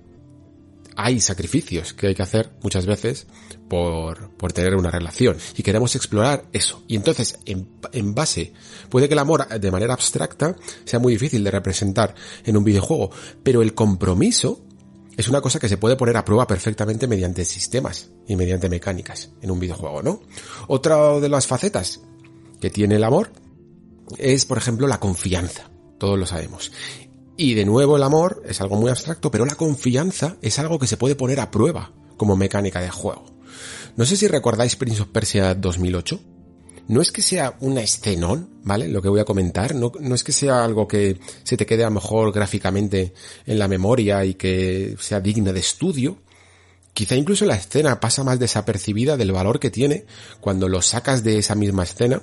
hay 0.96 1.20
sacrificios 1.20 1.94
que 1.94 2.08
hay 2.08 2.16
que 2.16 2.24
hacer 2.24 2.52
muchas 2.62 2.86
veces 2.86 3.28
por, 3.68 4.32
por 4.38 4.54
tener 4.54 4.76
una 4.76 4.92
relación 4.92 5.38
y 5.56 5.64
queremos 5.64 5.96
explorar 5.96 6.46
eso. 6.54 6.84
Y 6.88 6.96
entonces, 6.96 7.40
en, 7.46 7.68
en, 7.92 8.16
base, 8.16 8.54
puede 8.90 9.08
que 9.08 9.14
el 9.14 9.20
amor 9.20 9.48
de 9.48 9.72
manera 9.72 9.94
abstracta 9.94 10.56
sea 10.86 11.00
muy 11.00 11.14
difícil 11.14 11.44
de 11.44 11.52
representar 11.52 12.16
en 12.44 12.58
un 12.58 12.64
videojuego, 12.64 13.12
pero 13.44 13.62
el 13.62 13.74
compromiso 13.74 14.66
es 15.18 15.28
una 15.30 15.42
cosa 15.42 15.60
que 15.60 15.70
se 15.70 15.78
puede 15.78 15.96
poner 15.96 16.18
a 16.18 16.26
prueba 16.26 16.46
perfectamente 16.46 17.08
mediante 17.08 17.46
sistemas 17.46 18.10
y 18.28 18.36
mediante 18.36 18.70
mecánicas 18.70 19.30
en 19.42 19.52
un 19.52 19.60
videojuego, 19.60 20.04
¿no? 20.04 20.22
Otra 20.68 21.20
de 21.20 21.30
las 21.30 21.48
facetas 21.48 22.02
que 22.60 22.70
tiene 22.70 22.96
el 22.96 23.04
amor 23.04 23.32
es, 24.18 24.46
por 24.46 24.58
ejemplo, 24.58 24.88
la 24.88 25.00
confianza. 25.00 25.70
Todos 25.98 26.20
lo 26.20 26.26
sabemos. 26.26 26.72
Y 27.38 27.54
de 27.54 27.66
nuevo 27.66 27.98
el 27.98 28.04
amor 28.04 28.42
es 28.48 28.62
algo 28.62 28.78
muy 28.78 28.90
abstracto, 28.90 29.30
pero 29.30 29.46
la 29.46 29.56
confianza 29.56 30.38
es 30.42 30.58
algo 30.60 30.80
que 30.80 30.88
se 30.88 30.98
puede 30.98 31.16
poner 31.16 31.40
a 31.40 31.52
prueba 31.52 31.92
como 32.18 32.38
mecánica 32.38 32.82
de 32.82 32.90
juego. 32.90 33.26
No 33.98 34.06
sé 34.06 34.16
si 34.18 34.28
recordáis 34.28 34.76
Prince 34.76 35.02
of 35.02 35.10
Persia 35.10 35.54
2008 35.56 36.20
no 36.88 37.02
es 37.02 37.12
que 37.12 37.22
sea 37.22 37.58
una 37.62 37.82
escenón, 37.82 38.50
¿vale? 38.64 38.88
Lo 38.88 39.02
que 39.02 39.10
voy 39.10 39.20
a 39.20 39.26
comentar, 39.26 39.74
no, 39.74 39.92
es 40.14 40.24
que 40.24 40.32
sea 40.32 40.64
algo 40.64 40.88
que 40.88 41.20
se 41.44 41.58
te 41.58 41.66
quede 41.66 41.84
a 41.84 41.88
lo 41.88 41.96
mejor 41.96 42.32
gráficamente 42.32 43.14
en 43.46 43.58
la 43.58 43.68
memoria 43.68 44.24
y 44.24 44.36
que 44.36 44.96
sea 45.00 45.20
digna 45.20 45.52
de 45.52 45.60
estudio. 45.60 46.20
Quizá 46.94 47.16
incluso 47.16 47.46
la 47.46 47.56
escena 47.56 48.00
pasa 48.00 48.24
más 48.24 48.40
desapercibida 48.40 49.18
del 49.18 49.32
valor 49.32 49.60
que 49.60 49.72
tiene 49.72 50.06
cuando 50.40 50.70
lo 50.70 50.82
sacas 50.82 51.24
de 51.24 51.40
esa 51.40 51.56
misma 51.56 51.84
escena 51.84 52.22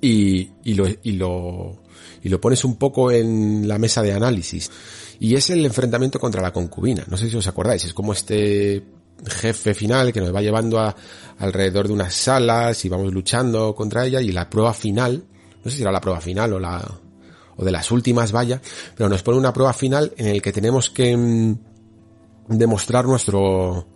y, 0.00 0.50
lo, 0.64 0.88
y, 1.02 1.12
lo, 1.12 1.82
y 2.22 2.28
lo 2.28 2.40
pones 2.40 2.64
un 2.64 2.76
poco 2.76 3.10
en 3.10 3.66
la 3.66 3.78
mesa 3.78 4.02
de 4.02 4.12
análisis. 4.12 4.70
Y 5.18 5.34
es 5.34 5.50
el 5.50 5.64
enfrentamiento 5.64 6.18
contra 6.18 6.42
la 6.42 6.52
concubina. 6.52 7.04
No 7.08 7.16
sé 7.16 7.28
si 7.28 7.36
os 7.36 7.46
acordáis, 7.46 7.84
es 7.84 7.94
como 7.94 8.12
este 8.12 8.82
jefe 9.26 9.74
final 9.74 10.12
que 10.12 10.20
nos 10.20 10.34
va 10.34 10.40
llevando 10.40 10.78
a, 10.78 10.94
alrededor 11.38 11.88
de 11.88 11.94
unas 11.94 12.14
salas 12.14 12.84
y 12.84 12.88
vamos 12.88 13.12
luchando 13.12 13.74
contra 13.74 14.06
ella 14.06 14.20
y 14.20 14.32
la 14.32 14.48
prueba 14.48 14.72
final, 14.72 15.24
no 15.62 15.70
sé 15.70 15.76
si 15.76 15.82
era 15.82 15.92
la 15.92 16.00
prueba 16.00 16.20
final 16.20 16.52
o 16.54 16.58
la, 16.58 16.82
o 17.56 17.64
de 17.64 17.70
las 17.70 17.90
últimas 17.90 18.32
vaya, 18.32 18.60
pero 18.96 19.08
nos 19.08 19.22
pone 19.22 19.38
una 19.38 19.52
prueba 19.52 19.72
final 19.72 20.12
en 20.16 20.28
el 20.28 20.42
que 20.42 20.52
tenemos 20.52 20.90
que 20.90 21.16
mm, 21.16 21.58
demostrar 22.48 23.06
nuestro 23.06 23.86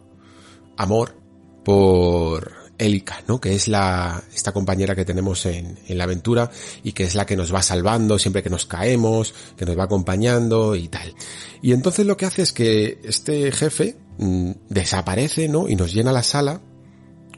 amor 0.76 1.16
por 1.64 2.63
Elika, 2.78 3.22
¿no? 3.28 3.40
Que 3.40 3.54
es 3.54 3.68
la, 3.68 4.22
esta 4.34 4.52
compañera 4.52 4.94
que 4.94 5.04
tenemos 5.04 5.46
en, 5.46 5.78
en, 5.86 5.98
la 5.98 6.04
aventura 6.04 6.50
y 6.82 6.92
que 6.92 7.04
es 7.04 7.14
la 7.14 7.26
que 7.26 7.36
nos 7.36 7.54
va 7.54 7.62
salvando 7.62 8.18
siempre 8.18 8.42
que 8.42 8.50
nos 8.50 8.66
caemos, 8.66 9.34
que 9.56 9.64
nos 9.64 9.78
va 9.78 9.84
acompañando 9.84 10.74
y 10.74 10.88
tal. 10.88 11.14
Y 11.62 11.72
entonces 11.72 12.06
lo 12.06 12.16
que 12.16 12.26
hace 12.26 12.42
es 12.42 12.52
que 12.52 13.00
este 13.04 13.50
jefe 13.52 13.96
mm, 14.18 14.50
desaparece, 14.68 15.48
¿no? 15.48 15.68
Y 15.68 15.76
nos 15.76 15.92
llena 15.92 16.12
la 16.12 16.22
sala 16.22 16.60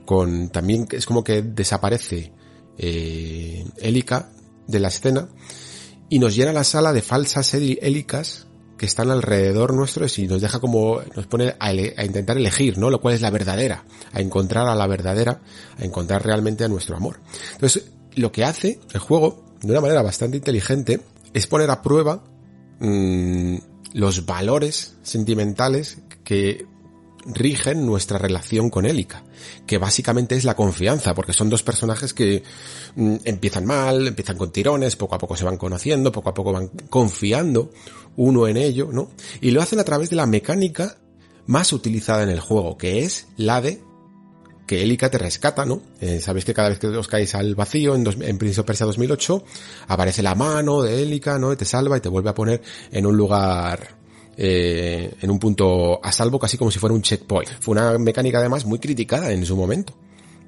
con, 0.05 0.49
también 0.49 0.87
es 0.91 1.05
como 1.05 1.23
que 1.23 1.43
desaparece 1.43 2.33
eh, 2.79 3.65
Elika 3.79 4.31
de 4.67 4.81
la 4.81 4.89
escena 4.89 5.29
y 6.09 6.19
nos 6.19 6.35
llena 6.35 6.53
la 6.53 6.65
sala 6.65 6.93
de 6.93 7.03
falsas 7.03 7.53
Elicas 7.55 8.47
que 8.77 8.87
están 8.87 9.11
alrededor 9.11 9.75
nuestro 9.75 10.07
y 10.17 10.27
nos 10.27 10.43
deja 10.43 10.61
como, 10.61 11.01
nos 11.15 11.27
pone 11.27 11.55
a, 11.59 11.73
intentar 11.73 12.37
elegir, 12.37 12.79
¿no? 12.79 12.91
Lo 12.91 13.01
cual 13.01 13.15
es 13.15 13.23
la 13.23 13.31
verdadera, 13.31 13.85
a 14.13 14.21
encontrar 14.21 14.67
a 14.69 14.75
la 14.75 14.87
verdadera, 14.87 15.41
a 15.79 15.85
encontrar 15.85 16.25
realmente 16.25 16.65
a 16.65 16.69
nuestro 16.69 16.97
amor. 16.97 17.21
Entonces, 17.53 17.91
lo 18.15 18.33
que 18.33 18.45
hace 18.45 18.81
el 18.93 19.01
juego, 19.01 19.45
de 19.63 19.71
una 19.71 19.81
manera 19.81 20.03
bastante 20.03 20.37
inteligente, 20.37 21.01
es 21.33 21.47
poner 21.47 21.71
a 21.71 21.83
prueba 21.83 22.23
mmm, 22.81 23.57
los 23.95 24.27
valores 24.27 24.95
sentimentales 25.03 25.99
que 26.25 26.67
rigen 27.27 27.87
nuestra 27.87 28.19
relación 28.19 28.71
con 28.71 28.87
Elika, 28.87 29.25
que 29.67 29.79
básicamente 29.79 30.37
es 30.37 30.45
la 30.45 30.55
confianza, 30.55 31.15
porque 31.15 31.33
son 31.33 31.51
dos 31.51 31.63
personajes 31.63 32.15
que 32.15 32.43
mm, 32.95 33.17
empiezan 33.25 33.65
mal, 33.65 34.07
empiezan 34.07 34.37
con 34.37 34.53
tirones, 34.53 34.97
poco 34.97 35.15
a 35.15 35.19
poco 35.19 35.37
se 35.37 35.45
van 35.45 35.57
conociendo, 35.57 36.13
poco 36.13 36.31
a 36.31 36.35
poco 36.35 36.53
van 36.53 36.69
confiando 36.89 37.71
uno 38.17 38.47
en 38.47 38.57
ello, 38.57 38.89
¿no? 38.93 39.11
Y 39.41 39.51
lo 39.51 39.63
hacen 39.63 39.79
a 39.79 39.85
través 39.85 40.11
de 40.11 40.17
la 40.17 40.27
mecánica 40.27 40.99
más 41.47 41.73
utilizada 41.73 42.23
en 42.23 42.31
el 42.31 42.41
juego, 42.41 42.77
que 42.77 43.01
es 43.01 43.27
la 43.37 43.61
de 43.61 43.83
que 44.67 44.83
Elika 44.83 45.11
te 45.11 45.19
rescata, 45.19 45.65
¿no? 45.65 45.81
Eh, 46.01 46.21
Sabéis 46.21 46.45
que 46.45 46.53
cada 46.53 46.69
vez 46.69 46.79
que 46.79 46.89
os 46.89 47.07
caéis 47.07 47.35
al 47.35 47.55
vacío 47.55 47.95
en, 47.95 48.03
dos, 48.03 48.17
Persia 48.17 48.87
2008 48.87 49.45
aparece 49.89 50.23
la 50.23 50.35
mano 50.35 50.83
de 50.83 51.03
Elika, 51.03 51.39
¿no? 51.39 51.53
Y 51.53 51.57
te 51.57 51.65
salva 51.65 51.97
y 51.97 52.01
te 52.01 52.09
vuelve 52.09 52.31
a 52.31 52.35
poner 52.35 52.63
en 52.91 53.07
un 53.07 53.17
lugar 53.17 53.97
eh, 54.39 55.17
en 55.21 55.31
un 55.31 55.39
punto 55.39 56.05
a 56.05 56.13
salvo 56.13 56.39
casi 56.39 56.59
como 56.59 56.71
si 56.71 56.79
fuera 56.79 56.95
un 56.95 57.03
checkpoint. 57.03 57.51
Fue 57.61 57.73
una 57.73 57.97
mecánica 57.99 58.39
además 58.39 58.67
muy 58.67 58.79
criticada 58.79 59.33
en 59.33 59.47
su 59.47 59.57
momento, 59.57 59.95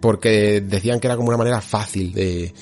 porque 0.01 0.61
decían 0.61 1.01
que 1.01 1.07
era 1.07 1.17
como 1.17 1.29
una 1.29 1.39
manera 1.39 1.61
fácil 1.61 2.13
de, 2.13 2.53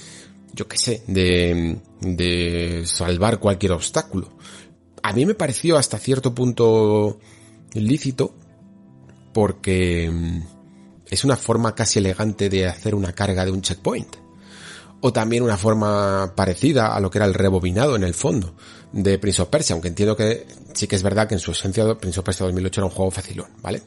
yo 0.53 0.69
qué 0.69 0.79
sé, 0.79 1.03
de, 1.09 1.79
de 2.01 2.83
salvar 2.87 3.41
cualquier 3.41 3.73
obstáculo. 3.73 4.31
A 5.03 5.13
mí 5.13 5.27
me 5.27 5.35
pareció 5.35 5.77
hasta 5.77 5.99
cierto 5.99 6.35
punto 6.35 7.19
lícito, 7.75 8.33
porque 9.33 10.11
mm, 10.11 10.41
es 11.11 11.25
una 11.25 11.37
forma 11.37 11.75
casi 11.75 11.99
elegante 11.99 12.49
de 12.49 12.67
hacer 12.67 12.95
una 12.95 13.13
carga 13.13 13.45
de 13.45 13.51
un 13.51 13.63
checkpoint. 13.63 14.17
O 15.01 15.13
también 15.13 15.43
una 15.43 15.59
forma 15.59 16.33
parecida 16.35 16.95
a 16.95 17.01
lo 17.01 17.11
que 17.11 17.19
era 17.19 17.27
el 17.27 17.35
rebobinado 17.35 17.97
en 17.97 18.03
el 18.03 18.15
fondo 18.15 18.55
de 18.97 19.19
Prince 19.19 19.43
of 19.43 19.49
Persia, 19.49 19.75
aunque 19.75 19.89
entiendo 19.89 20.17
que 20.17 20.47
sí 20.73 20.87
que 20.87 20.97
es 20.97 21.03
verdad 21.03 21.29
que 21.29 21.35
en 21.35 21.41
su 21.41 21.53
esencia 21.53 21.95
Prince 21.99 22.19
of 22.19 22.25
Persia 22.25 22.47
2008 22.47 22.81
era 22.81 22.87
un 22.87 22.93
juego 22.93 23.11
facilón, 23.11 23.49
¿vale? 23.61 23.83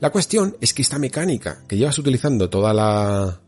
La 0.00 0.10
cuestión 0.10 0.56
es 0.60 0.74
que 0.74 0.82
esta 0.82 0.98
mecánica 0.98 1.62
que 1.68 1.76
llevas 1.76 1.96
utilizando 1.98 2.50
toda 2.50 2.74
la... 2.74 3.40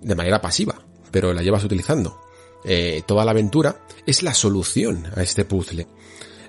de 0.00 0.14
manera 0.16 0.40
pasiva, 0.40 0.74
pero 1.12 1.32
la 1.32 1.42
llevas 1.42 1.62
utilizando 1.62 2.20
eh, 2.64 3.02
toda 3.06 3.24
la 3.24 3.30
aventura, 3.30 3.84
es 4.04 4.24
la 4.24 4.34
solución 4.34 5.06
a 5.14 5.22
este 5.22 5.44
puzzle. 5.44 5.86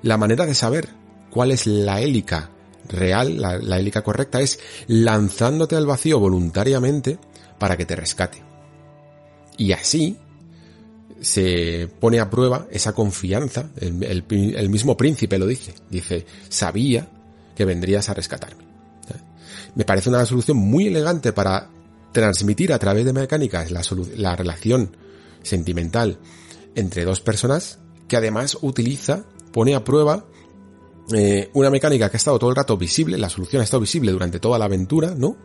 La 0.01 0.17
manera 0.17 0.47
de 0.47 0.55
saber 0.55 0.89
cuál 1.29 1.51
es 1.51 1.67
la 1.67 2.01
hélica 2.01 2.49
real, 2.87 3.39
la, 3.39 3.59
la 3.59 3.77
hélica 3.77 4.01
correcta, 4.01 4.41
es 4.41 4.59
lanzándote 4.87 5.75
al 5.75 5.85
vacío 5.85 6.19
voluntariamente 6.19 7.19
para 7.59 7.77
que 7.77 7.85
te 7.85 7.95
rescate. 7.95 8.43
Y 9.55 9.71
así 9.73 10.17
se 11.21 11.89
pone 11.99 12.19
a 12.19 12.29
prueba 12.29 12.67
esa 12.71 12.93
confianza, 12.93 13.69
el, 13.79 14.69
mismo 14.69 14.95
príncipe 14.95 15.37
lo 15.37 15.47
dice, 15.47 15.73
dice, 15.89 16.25
sabía 16.49 17.09
que 17.55 17.65
vendrías 17.65 18.09
a 18.09 18.13
rescatarme. 18.13 18.63
Me 19.75 19.85
parece 19.85 20.09
una 20.09 20.25
solución 20.25 20.57
muy 20.57 20.87
elegante 20.87 21.33
para 21.33 21.69
transmitir 22.11 22.73
a 22.73 22.79
través 22.79 23.05
de 23.05 23.13
mecánicas 23.13 23.71
la, 23.71 23.81
la 24.15 24.35
relación 24.35 24.95
sentimental 25.43 26.17
entre 26.75 27.05
dos 27.05 27.21
personas 27.21 27.79
que 28.07 28.17
además 28.17 28.57
utiliza, 28.61 29.25
pone 29.51 29.75
a 29.75 29.83
prueba 29.83 30.25
eh, 31.13 31.49
una 31.53 31.69
mecánica 31.69 32.09
que 32.09 32.17
ha 32.17 32.17
estado 32.17 32.39
todo 32.39 32.49
el 32.49 32.55
rato 32.55 32.77
visible, 32.77 33.17
la 33.17 33.29
solución 33.29 33.61
ha 33.61 33.63
estado 33.63 33.81
visible 33.81 34.11
durante 34.11 34.39
toda 34.39 34.59
la 34.59 34.65
aventura, 34.65 35.13
¿no? 35.15 35.37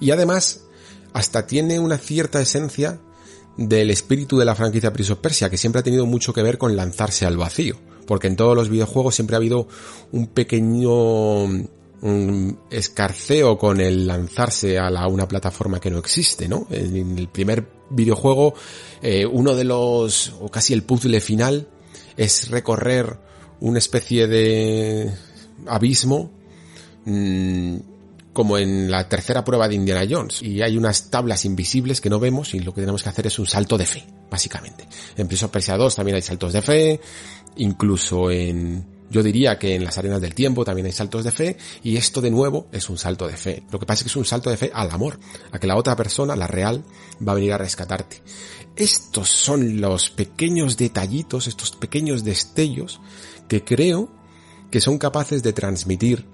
Y 0.00 0.10
además 0.10 0.64
hasta 1.12 1.46
tiene 1.46 1.78
una 1.78 1.98
cierta 1.98 2.40
esencia 2.40 3.00
del 3.56 3.90
espíritu 3.90 4.38
de 4.38 4.44
la 4.44 4.54
franquicia 4.54 4.92
Prince 4.92 5.16
Persia, 5.16 5.50
que 5.50 5.58
siempre 5.58 5.80
ha 5.80 5.84
tenido 5.84 6.06
mucho 6.06 6.32
que 6.32 6.42
ver 6.42 6.58
con 6.58 6.76
lanzarse 6.76 7.26
al 7.26 7.36
vacío, 7.36 7.76
porque 8.06 8.26
en 8.26 8.36
todos 8.36 8.56
los 8.56 8.68
videojuegos 8.68 9.14
siempre 9.14 9.36
ha 9.36 9.38
habido 9.38 9.68
un 10.12 10.26
pequeño 10.28 11.44
un 12.02 12.58
escarceo 12.68 13.56
con 13.56 13.80
el 13.80 14.08
lanzarse 14.08 14.76
a, 14.76 14.90
la, 14.90 15.06
una 15.06 15.28
plataforma 15.28 15.78
que 15.78 15.90
no 15.90 15.98
existe, 15.98 16.48
¿no? 16.48 16.66
En 16.70 17.16
el 17.16 17.28
primer 17.28 17.68
videojuego, 17.90 18.54
eh, 19.00 19.24
uno 19.24 19.54
de 19.54 19.64
los, 19.64 20.34
o 20.40 20.48
casi 20.48 20.72
el 20.72 20.82
puzzle 20.82 21.20
final, 21.20 21.68
es 22.16 22.50
recorrer 22.50 23.18
una 23.60 23.78
especie 23.78 24.26
de 24.26 25.12
abismo 25.66 26.30
mmm, 27.04 27.76
como 28.32 28.58
en 28.58 28.90
la 28.90 29.08
tercera 29.08 29.44
prueba 29.44 29.68
de 29.68 29.74
Indiana 29.74 30.06
Jones 30.08 30.42
y 30.42 30.62
hay 30.62 30.76
unas 30.76 31.10
tablas 31.10 31.44
invisibles 31.44 32.00
que 32.00 32.10
no 32.10 32.18
vemos 32.18 32.54
y 32.54 32.60
lo 32.60 32.72
que 32.72 32.80
tenemos 32.80 33.02
que 33.02 33.08
hacer 33.08 33.26
es 33.26 33.38
un 33.38 33.46
salto 33.46 33.76
de 33.76 33.86
fe, 33.86 34.04
básicamente. 34.30 34.88
En 35.16 35.26
Prince 35.26 35.44
of 35.44 35.50
Persia 35.50 35.76
2 35.76 35.94
también 35.94 36.16
hay 36.16 36.22
saltos 36.22 36.52
de 36.52 36.62
fe, 36.62 37.00
incluso 37.56 38.30
en 38.30 38.86
yo 39.12 39.22
diría 39.22 39.58
que 39.58 39.74
en 39.74 39.84
las 39.84 39.98
arenas 39.98 40.22
del 40.22 40.34
tiempo 40.34 40.64
también 40.64 40.86
hay 40.86 40.92
saltos 40.92 41.22
de 41.22 41.30
fe 41.30 41.58
y 41.82 41.98
esto 41.98 42.22
de 42.22 42.30
nuevo 42.30 42.68
es 42.72 42.88
un 42.88 42.96
salto 42.96 43.28
de 43.28 43.36
fe. 43.36 43.62
Lo 43.70 43.78
que 43.78 43.84
pasa 43.84 44.00
es 44.00 44.04
que 44.04 44.08
es 44.08 44.16
un 44.16 44.24
salto 44.24 44.48
de 44.48 44.56
fe 44.56 44.70
al 44.72 44.90
amor, 44.90 45.20
a 45.50 45.58
que 45.58 45.66
la 45.66 45.76
otra 45.76 45.94
persona, 45.94 46.34
la 46.34 46.46
real, 46.46 46.82
va 47.26 47.32
a 47.32 47.34
venir 47.34 47.52
a 47.52 47.58
rescatarte. 47.58 48.22
Estos 48.74 49.28
son 49.28 49.82
los 49.82 50.08
pequeños 50.08 50.78
detallitos, 50.78 51.46
estos 51.46 51.72
pequeños 51.72 52.24
destellos 52.24 53.02
que 53.48 53.62
creo 53.62 54.10
que 54.70 54.80
son 54.80 54.96
capaces 54.96 55.42
de 55.42 55.52
transmitir 55.52 56.26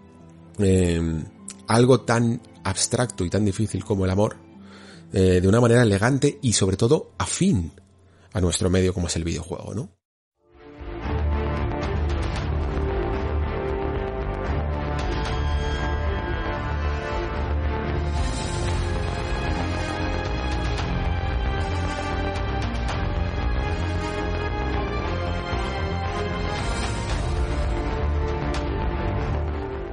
eh, 0.61 1.25
algo 1.69 2.01
tan 2.01 2.41
abstracto 2.65 3.25
y 3.25 3.31
tan 3.31 3.45
difícil 3.45 3.85
como 3.85 4.05
el 4.05 4.11
amor 4.11 4.37
eh, 5.13 5.41
de 5.41 5.49
una 5.49 5.61
manera 5.61 5.83
elegante 5.83 6.39
y 6.43 6.53
sobre 6.53 6.77
todo 6.77 7.13
afín 7.19 7.73
a 8.33 8.41
nuestro 8.41 8.69
medio 8.69 8.93
como 8.93 9.07
es 9.07 9.17
el 9.17 9.25
videojuego, 9.25 9.75
¿no? 9.75 9.91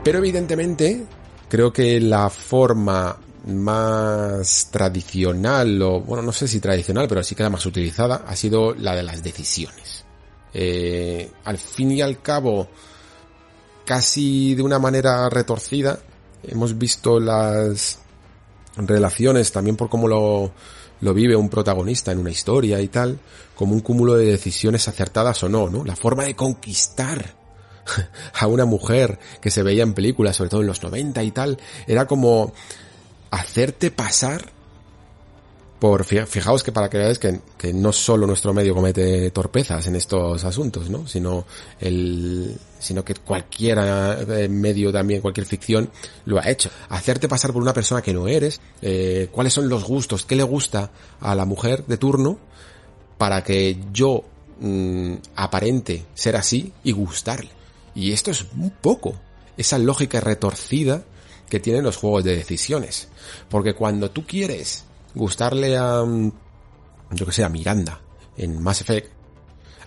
Pero 0.03 0.19
evidentemente 0.19 1.07
creo 1.49 1.71
que 1.71 1.99
la 1.99 2.29
forma 2.29 3.17
más 3.47 4.69
tradicional, 4.71 5.81
o 5.81 6.01
bueno, 6.01 6.23
no 6.23 6.31
sé 6.31 6.47
si 6.47 6.59
tradicional, 6.59 7.07
pero 7.07 7.23
sí 7.23 7.35
que 7.35 7.43
la 7.43 7.49
más 7.49 7.65
utilizada, 7.65 8.23
ha 8.27 8.35
sido 8.35 8.73
la 8.73 8.95
de 8.95 9.03
las 9.03 9.23
decisiones. 9.23 10.03
Eh, 10.53 11.29
al 11.43 11.57
fin 11.57 11.91
y 11.91 12.01
al 12.01 12.21
cabo, 12.21 12.67
casi 13.85 14.55
de 14.55 14.63
una 14.63 14.79
manera 14.79 15.29
retorcida, 15.29 15.99
hemos 16.43 16.77
visto 16.77 17.19
las 17.19 17.99
relaciones 18.77 19.51
también 19.51 19.75
por 19.75 19.89
cómo 19.89 20.07
lo, 20.07 20.51
lo 21.01 21.13
vive 21.13 21.35
un 21.35 21.49
protagonista 21.49 22.11
en 22.11 22.19
una 22.19 22.31
historia 22.31 22.81
y 22.81 22.87
tal, 22.87 23.19
como 23.55 23.73
un 23.73 23.81
cúmulo 23.81 24.15
de 24.15 24.25
decisiones 24.25 24.87
acertadas 24.87 25.43
o 25.43 25.49
no, 25.49 25.69
¿no? 25.69 25.85
La 25.85 25.95
forma 25.95 26.23
de 26.23 26.35
conquistar 26.35 27.44
a 28.39 28.47
una 28.47 28.65
mujer 28.65 29.19
que 29.41 29.51
se 29.51 29.63
veía 29.63 29.83
en 29.83 29.93
películas, 29.93 30.35
sobre 30.35 30.49
todo 30.49 30.61
en 30.61 30.67
los 30.67 30.81
90 30.81 31.23
y 31.23 31.31
tal, 31.31 31.57
era 31.87 32.05
como 32.07 32.53
hacerte 33.31 33.91
pasar 33.91 34.53
por, 35.79 36.05
fijaos 36.05 36.63
que 36.63 36.71
para 36.71 36.89
que 36.89 36.97
veáis 36.97 37.19
que, 37.19 37.39
que, 37.57 37.73
no 37.73 37.91
solo 37.91 38.25
nuestro 38.25 38.53
medio 38.53 38.73
comete 38.73 39.29
torpezas 39.31 39.85
en 39.87 39.95
estos 39.95 40.43
asuntos, 40.45 40.89
¿no? 40.89 41.05
Sino 41.05 41.45
el, 41.79 42.57
sino 42.79 43.03
que 43.03 43.13
cualquier 43.15 43.77
eh, 43.79 44.47
medio 44.47 44.91
también, 44.91 45.21
cualquier 45.21 45.45
ficción 45.45 45.89
lo 46.25 46.39
ha 46.39 46.49
hecho. 46.49 46.69
Hacerte 46.89 47.27
pasar 47.27 47.51
por 47.51 47.61
una 47.61 47.73
persona 47.73 48.01
que 48.01 48.13
no 48.13 48.27
eres, 48.27 48.61
eh, 48.81 49.27
cuáles 49.31 49.53
son 49.53 49.67
los 49.67 49.83
gustos, 49.83 50.25
qué 50.25 50.35
le 50.35 50.43
gusta 50.43 50.91
a 51.19 51.35
la 51.35 51.45
mujer 51.45 51.85
de 51.85 51.97
turno, 51.97 52.39
para 53.17 53.43
que 53.43 53.77
yo 53.91 54.23
mmm, 54.59 55.15
aparente 55.35 56.05
ser 56.13 56.35
así 56.35 56.71
y 56.83 56.93
gustarle. 56.93 57.49
Y 57.95 58.11
esto 58.11 58.29
es 58.31 58.45
un 58.53 58.69
poco 58.69 59.15
esa 59.57 59.79
lógica 59.79 60.19
retorcida 60.19 61.03
que 61.49 61.59
tienen 61.59 61.83
los 61.83 61.97
juegos 61.97 62.23
de 62.23 62.35
decisiones. 62.35 63.07
Porque 63.49 63.73
cuando 63.73 64.11
tú 64.11 64.25
quieres 64.25 64.83
gustarle 65.13 65.77
a, 65.77 66.03
yo 67.11 67.25
que 67.25 67.31
sé, 67.31 67.43
a 67.43 67.49
Miranda 67.49 68.01
en 68.37 68.61
Mass 68.61 68.81
Effect, 68.81 69.11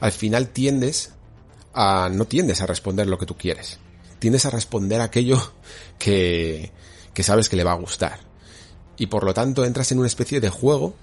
al 0.01 0.13
final 0.13 0.49
tiendes 0.49 1.13
a, 1.75 2.09
no 2.11 2.25
tiendes 2.25 2.63
a 2.63 2.67
responder 2.67 3.07
lo 3.07 3.19
que 3.19 3.27
tú 3.27 3.37
quieres. 3.37 3.79
Tiendes 4.19 4.47
a 4.47 4.51
responder 4.51 5.01
aquello 5.01 5.53
que, 5.99 6.73
que 7.13 7.23
sabes 7.23 7.49
que 7.49 7.57
le 7.57 7.65
va 7.65 7.73
a 7.73 7.77
gustar. 7.77 8.21
Y 8.97 9.07
por 9.07 9.25
lo 9.25 9.35
tanto 9.35 9.65
entras 9.65 9.93
en 9.93 9.99
una 9.99 10.09
especie 10.09 10.41
de 10.41 10.51
juego 10.51 10.95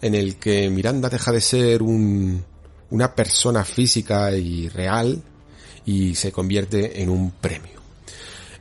en 0.00 0.14
el 0.14 0.36
que 0.36 0.70
Miranda 0.70 1.08
deja 1.08 1.32
de 1.32 1.40
ser 1.40 1.82
un, 1.82 2.44
una 2.90 3.14
persona 3.14 3.64
física 3.64 4.32
y 4.32 4.68
real 4.68 5.22
y 5.84 6.14
se 6.14 6.32
convierte 6.32 7.02
en 7.02 7.10
un 7.10 7.30
premio. 7.32 7.80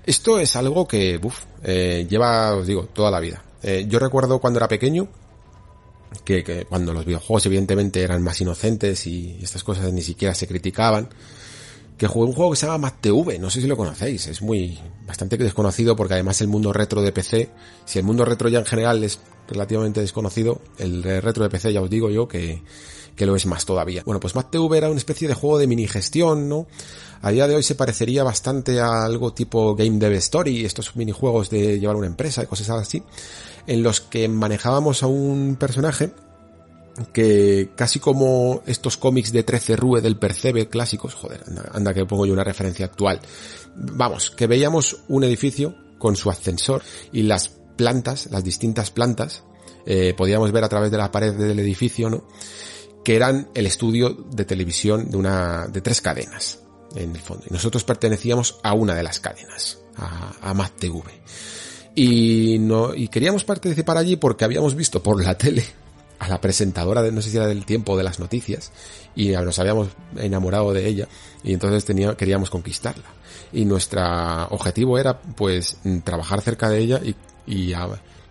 Esto 0.05 0.39
es 0.39 0.55
algo 0.55 0.87
que 0.87 1.19
uf, 1.21 1.43
eh, 1.63 2.07
lleva, 2.09 2.55
os 2.55 2.65
digo, 2.65 2.85
toda 2.85 3.11
la 3.11 3.19
vida. 3.19 3.43
Eh, 3.61 3.85
yo 3.87 3.99
recuerdo 3.99 4.39
cuando 4.39 4.57
era 4.57 4.67
pequeño, 4.67 5.07
que, 6.25 6.43
que, 6.43 6.65
cuando 6.65 6.93
los 6.93 7.05
videojuegos 7.05 7.45
evidentemente 7.45 8.01
eran 8.01 8.23
más 8.23 8.41
inocentes 8.41 9.05
y 9.05 9.37
estas 9.41 9.63
cosas 9.63 9.93
ni 9.93 10.01
siquiera 10.01 10.33
se 10.33 10.47
criticaban, 10.47 11.09
que 11.97 12.07
jugué 12.07 12.25
un 12.25 12.33
juego 12.33 12.51
que 12.51 12.57
se 12.57 12.65
llama 12.65 12.79
MacTV, 12.79 13.39
no 13.39 13.51
sé 13.51 13.61
si 13.61 13.67
lo 13.67 13.77
conocéis, 13.77 14.25
es 14.25 14.41
muy 14.41 14.79
bastante 15.05 15.37
desconocido 15.37 15.95
porque 15.95 16.15
además 16.15 16.41
el 16.41 16.47
mundo 16.47 16.73
retro 16.73 17.03
de 17.03 17.11
PC, 17.11 17.51
si 17.85 17.99
el 17.99 18.05
mundo 18.05 18.25
retro 18.25 18.49
ya 18.49 18.57
en 18.57 18.65
general 18.65 19.03
es 19.03 19.19
relativamente 19.47 20.01
desconocido, 20.01 20.61
el 20.79 21.03
retro 21.03 21.43
de 21.43 21.51
PC 21.51 21.73
ya 21.73 21.81
os 21.81 21.91
digo 21.91 22.09
yo 22.09 22.27
que, 22.27 22.63
que 23.15 23.25
lo 23.25 23.35
es 23.35 23.45
más 23.45 23.65
todavía. 23.65 24.03
Bueno, 24.05 24.19
pues 24.19 24.35
MacTV 24.35 24.73
era 24.73 24.89
una 24.89 24.97
especie 24.97 25.27
de 25.27 25.33
juego 25.33 25.57
de 25.57 25.67
mini 25.67 25.87
gestión, 25.87 26.49
¿no? 26.49 26.67
A 27.21 27.31
día 27.31 27.47
de 27.47 27.55
hoy 27.55 27.63
se 27.63 27.75
parecería 27.75 28.23
bastante 28.23 28.79
a 28.79 29.03
algo 29.03 29.33
tipo 29.33 29.75
Game 29.75 29.99
Dev 29.99 30.13
Story, 30.13 30.65
estos 30.65 30.95
minijuegos 30.95 31.49
de 31.49 31.79
llevar 31.79 31.95
una 31.95 32.07
empresa 32.07 32.43
y 32.43 32.47
cosas 32.47 32.69
así, 32.71 33.03
en 33.67 33.83
los 33.83 34.01
que 34.01 34.27
manejábamos 34.27 35.03
a 35.03 35.07
un 35.07 35.55
personaje 35.59 36.11
que 37.13 37.69
casi 37.75 37.99
como 37.99 38.61
estos 38.65 38.97
cómics 38.97 39.31
de 39.31 39.43
13 39.43 39.75
Rue 39.75 40.01
del 40.01 40.17
Percebe 40.17 40.67
clásicos, 40.67 41.13
joder, 41.13 41.43
anda, 41.71 41.93
que 41.93 42.05
pongo 42.05 42.25
yo 42.25 42.33
una 42.33 42.43
referencia 42.43 42.85
actual. 42.85 43.19
Vamos, 43.75 44.31
que 44.31 44.47
veíamos 44.47 44.97
un 45.07 45.23
edificio 45.23 45.75
con 45.97 46.15
su 46.15 46.29
ascensor 46.29 46.81
y 47.11 47.23
las 47.23 47.49
plantas, 47.75 48.29
las 48.31 48.43
distintas 48.43 48.91
plantas, 48.91 49.43
eh, 49.85 50.13
podíamos 50.15 50.51
ver 50.51 50.63
a 50.63 50.69
través 50.69 50.91
de 50.91 50.97
la 50.97 51.11
pared 51.11 51.33
del 51.33 51.59
edificio, 51.59 52.09
¿no? 52.09 52.23
Que 53.03 53.15
eran 53.15 53.49
el 53.53 53.65
estudio 53.65 54.09
de 54.09 54.45
televisión 54.45 55.09
de 55.09 55.17
una, 55.17 55.67
de 55.67 55.81
tres 55.81 56.01
cadenas, 56.01 56.59
en 56.95 57.15
el 57.15 57.21
fondo. 57.21 57.45
Y 57.49 57.53
nosotros 57.53 57.83
pertenecíamos 57.83 58.59
a 58.63 58.73
una 58.73 58.95
de 58.95 59.03
las 59.03 59.19
cadenas, 59.19 59.79
a, 59.97 60.33
a 60.41 60.69
TV. 60.69 61.01
Y 61.95 62.57
no, 62.59 62.93
y 62.93 63.07
queríamos 63.07 63.43
participar 63.43 63.97
allí 63.97 64.15
porque 64.15 64.45
habíamos 64.45 64.75
visto 64.75 65.03
por 65.03 65.23
la 65.23 65.37
tele 65.37 65.65
a 66.21 66.27
la 66.27 66.39
presentadora 66.39 67.01
de, 67.01 67.11
no 67.11 67.21
sé 67.21 67.31
si 67.31 67.37
era 67.37 67.47
del 67.47 67.65
tiempo 67.65 67.97
de 67.97 68.03
las 68.03 68.19
noticias, 68.19 68.71
y 69.15 69.29
nos 69.29 69.57
habíamos 69.57 69.89
enamorado 70.17 70.71
de 70.71 70.87
ella, 70.87 71.07
y 71.43 71.51
entonces 71.51 71.83
tenía, 71.83 72.15
queríamos 72.15 72.51
conquistarla. 72.51 73.05
Y 73.51 73.65
nuestro 73.65 74.01
objetivo 74.49 74.99
era, 74.99 75.19
pues, 75.19 75.77
trabajar 76.03 76.41
cerca 76.41 76.69
de 76.69 76.77
ella 76.77 77.01
y, 77.03 77.15
y 77.47 77.73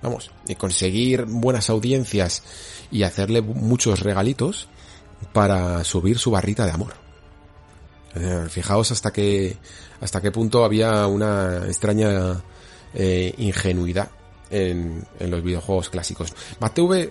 vamos, 0.03 0.31
y 0.47 0.55
conseguir 0.55 1.25
buenas 1.25 1.69
audiencias 1.69 2.45
y 2.91 3.03
hacerle 3.03 3.41
muchos 3.41 4.01
regalitos 4.01 4.69
para 5.33 5.85
subir 5.85 6.19
su 6.19 6.31
barrita 6.31 6.65
de 6.65 6.73
amor. 6.73 6.95
Eh, 8.15 8.47
fijaos 8.49 8.91
hasta 8.91 9.13
qué, 9.13 9.57
hasta 10.01 10.21
qué 10.21 10.31
punto 10.31 10.65
había 10.65 11.07
una 11.07 11.67
extraña 11.67 12.43
eh, 12.95 13.35
ingenuidad 13.39 14.11
en, 14.51 15.07
en, 15.19 15.31
los 15.31 15.43
videojuegos 15.43 15.91
clásicos. 15.91 16.33
MacTV 16.59 17.11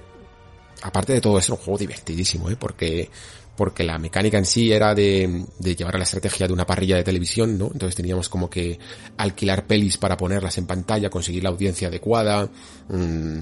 aparte 0.81 1.13
de 1.13 1.21
todo, 1.21 1.39
es 1.39 1.49
un 1.49 1.57
juego 1.57 1.77
divertidísimo, 1.77 2.49
¿eh? 2.49 2.55
Porque, 2.57 3.09
porque 3.55 3.83
la 3.83 3.97
mecánica 3.97 4.37
en 4.37 4.45
sí 4.45 4.71
era 4.71 4.95
de, 4.95 5.45
de 5.57 5.75
llevar 5.75 5.95
a 5.95 5.99
la 5.99 6.03
estrategia 6.03 6.47
de 6.47 6.53
una 6.53 6.65
parrilla 6.65 6.95
de 6.95 7.03
televisión, 7.03 7.57
¿no? 7.57 7.69
Entonces 7.71 7.95
teníamos 7.95 8.29
como 8.29 8.49
que 8.49 8.79
alquilar 9.17 9.65
pelis 9.65 9.97
para 9.97 10.17
ponerlas 10.17 10.57
en 10.57 10.65
pantalla, 10.65 11.09
conseguir 11.09 11.43
la 11.43 11.49
audiencia 11.49 11.87
adecuada, 11.87 12.49
mmm, 12.89 13.39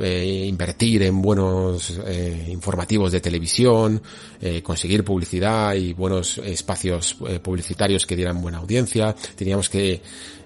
eh, 0.00 0.46
invertir 0.48 1.02
en 1.02 1.22
buenos 1.22 1.98
eh, 2.06 2.48
informativos 2.50 3.12
de 3.12 3.20
televisión, 3.20 4.02
eh, 4.40 4.62
conseguir 4.62 5.04
publicidad 5.04 5.74
y 5.74 5.92
buenos 5.92 6.38
espacios 6.38 7.16
eh, 7.28 7.38
publicitarios 7.40 8.06
que 8.06 8.16
dieran 8.16 8.40
buena 8.40 8.58
audiencia. 8.58 9.14
Teníamos 9.34 9.68
que 9.68 10.02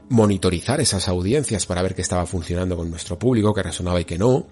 monitorizar 0.08 0.80
esas 0.80 1.08
audiencias 1.08 1.66
para 1.66 1.82
ver 1.82 1.94
qué 1.94 2.02
estaba 2.02 2.26
funcionando 2.26 2.76
con 2.76 2.90
nuestro 2.90 3.18
público, 3.18 3.54
que 3.54 3.62
resonaba 3.62 4.00
y 4.00 4.04
que 4.04 4.18
no 4.18 4.46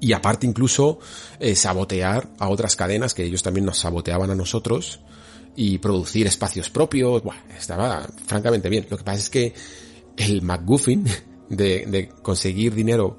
y 0.00 0.12
aparte 0.12 0.46
incluso 0.46 0.98
eh, 1.40 1.54
sabotear 1.54 2.28
a 2.38 2.48
otras 2.48 2.76
cadenas 2.76 3.14
que 3.14 3.24
ellos 3.24 3.42
también 3.42 3.66
nos 3.66 3.78
saboteaban 3.78 4.30
a 4.30 4.34
nosotros 4.34 5.00
y 5.54 5.78
producir 5.78 6.26
espacios 6.26 6.68
propios. 6.68 7.22
Buah, 7.22 7.36
estaba 7.56 8.06
francamente 8.26 8.68
bien. 8.68 8.86
Lo 8.90 8.98
que 8.98 9.04
pasa 9.04 9.18
es 9.18 9.30
que 9.30 9.54
el 10.16 10.42
McGuffin 10.42 11.06
de, 11.48 11.86
de 11.86 12.08
conseguir 12.22 12.74
dinero 12.74 13.16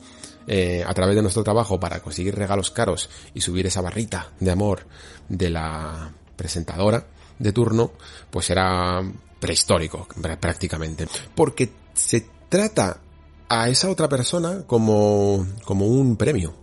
eh, 0.48 0.84
a 0.86 0.94
través 0.94 1.16
de 1.16 1.22
nuestro 1.22 1.44
trabajo 1.44 1.80
para 1.80 2.00
conseguir 2.00 2.36
regalos 2.36 2.72
caros 2.72 3.10
y 3.34 3.42
subir 3.42 3.68
esa 3.68 3.82
barrita 3.82 4.32
de 4.40 4.52
amor 4.52 4.88
de 5.28 5.50
la 5.50 6.14
presentadora 6.36 7.06
de 7.38 7.52
turno, 7.52 7.92
pues 8.32 8.50
era 8.50 9.02
prehistórico 9.40 10.08
prácticamente. 10.40 11.08
Porque 11.36 11.70
se 11.94 12.26
trata 12.50 13.02
a 13.50 13.70
esa 13.70 13.90
otra 13.90 14.08
persona 14.08 14.64
como, 14.66 15.46
como 15.66 15.88
un 15.88 16.16
premio. 16.16 16.54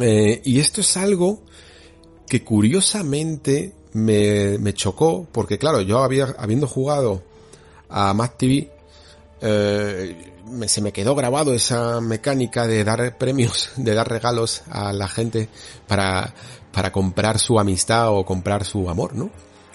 Eh, 0.00 0.42
y 0.44 0.58
esto 0.58 0.80
es 0.80 0.96
algo 0.96 1.42
que 2.28 2.42
curiosamente 2.42 3.74
me, 3.92 4.58
me, 4.58 4.74
chocó, 4.74 5.26
porque 5.30 5.56
claro, 5.56 5.80
yo 5.82 5.98
había, 5.98 6.34
habiendo 6.38 6.66
jugado 6.66 7.22
a 7.88 8.12
Mac 8.12 8.36
TV, 8.36 8.73
eh, 9.40 10.32
se 10.66 10.80
me 10.80 10.92
quedó 10.92 11.14
grabado 11.14 11.54
esa 11.54 12.00
mecánica 12.00 12.66
de 12.66 12.84
dar 12.84 13.18
premios, 13.18 13.70
de 13.76 13.94
dar 13.94 14.08
regalos 14.08 14.62
a 14.70 14.92
la 14.92 15.08
gente 15.08 15.48
para, 15.86 16.34
para 16.72 16.92
comprar 16.92 17.38
su 17.38 17.58
amistad 17.58 18.10
o 18.10 18.24
comprar 18.24 18.64
su 18.64 18.88
amor, 18.88 19.14
¿no? 19.14 19.30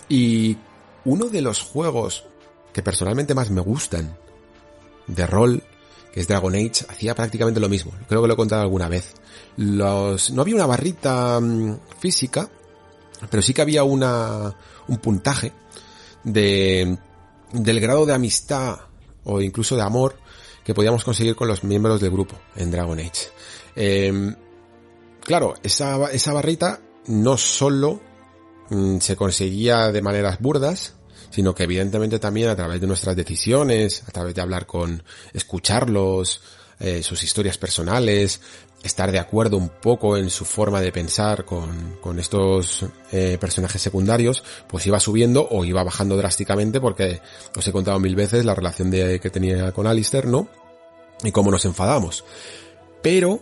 Y 0.07 0.57
uno 1.05 1.25
de 1.25 1.41
los 1.41 1.61
juegos 1.61 2.25
que 2.73 2.83
personalmente 2.83 3.35
más 3.35 3.49
me 3.49 3.61
gustan 3.61 4.17
de 5.07 5.25
rol 5.25 5.63
que 6.11 6.19
es 6.21 6.27
Dragon 6.27 6.53
Age, 6.55 6.85
hacía 6.87 7.15
prácticamente 7.15 7.59
lo 7.59 7.69
mismo. 7.69 7.91
Creo 8.07 8.21
que 8.21 8.27
lo 8.27 8.33
he 8.33 8.37
contado 8.37 8.61
alguna 8.61 8.89
vez. 8.89 9.13
Los, 9.57 10.31
no 10.31 10.41
había 10.41 10.55
una 10.55 10.65
barrita 10.65 11.39
mm, 11.39 11.79
física, 11.99 12.49
pero 13.29 13.43
sí 13.43 13.53
que 13.53 13.61
había 13.61 13.83
una, 13.83 14.55
un 14.87 14.97
puntaje 14.97 15.53
de, 16.23 16.97
del 17.51 17.79
grado 17.79 18.05
de 18.05 18.13
amistad 18.13 18.79
o 19.23 19.41
incluso 19.41 19.75
de 19.75 19.81
amor 19.81 20.15
que 20.63 20.73
podíamos 20.73 21.03
conseguir 21.03 21.35
con 21.35 21.47
los 21.47 21.63
miembros 21.63 22.01
del 22.01 22.11
grupo 22.11 22.35
en 22.55 22.71
Dragon 22.71 22.99
Age. 22.99 23.29
Eh, 23.75 24.35
claro, 25.21 25.55
esa, 25.63 26.11
esa 26.11 26.33
barrita 26.33 26.81
no 27.07 27.37
solo 27.37 28.01
mm, 28.69 28.97
se 28.99 29.15
conseguía 29.15 29.91
de 29.91 30.01
maneras 30.01 30.39
burdas, 30.39 30.93
sino 31.29 31.53
que 31.53 31.63
evidentemente 31.63 32.19
también 32.19 32.49
a 32.49 32.55
través 32.55 32.81
de 32.81 32.87
nuestras 32.87 33.15
decisiones, 33.15 34.03
a 34.07 34.11
través 34.11 34.35
de 34.35 34.41
hablar 34.41 34.65
con, 34.65 35.03
escucharlos, 35.33 36.41
eh, 36.79 37.03
sus 37.03 37.23
historias 37.23 37.57
personales, 37.57 38.41
estar 38.83 39.11
de 39.11 39.19
acuerdo 39.19 39.57
un 39.57 39.69
poco 39.69 40.17
en 40.17 40.29
su 40.29 40.45
forma 40.45 40.81
de 40.81 40.91
pensar 40.91 41.45
con, 41.45 41.97
con 42.01 42.19
estos 42.19 42.85
eh, 43.11 43.37
personajes 43.39 43.81
secundarios, 43.81 44.43
pues 44.67 44.87
iba 44.87 44.99
subiendo 44.99 45.47
o 45.49 45.65
iba 45.65 45.83
bajando 45.83 46.15
drásticamente 46.15 46.79
porque 46.79 47.21
os 47.55 47.67
he 47.67 47.71
contado 47.71 47.99
mil 47.99 48.15
veces 48.15 48.45
la 48.45 48.55
relación 48.55 48.91
que 48.91 49.29
tenía 49.31 49.71
con 49.71 49.87
Alistair, 49.87 50.27
¿no? 50.27 50.47
Y 51.23 51.31
cómo 51.31 51.51
nos 51.51 51.65
enfadamos. 51.65 52.23
Pero 53.01 53.41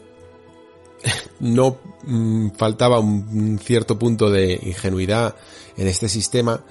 no 1.40 1.78
mm, 2.04 2.50
faltaba 2.58 3.00
un 3.00 3.60
cierto 3.64 4.00
punto 4.00 4.32
de 4.32 4.60
ingenuidad 4.64 5.36
en 5.78 5.88
este 5.88 6.10
sistema 6.10 6.64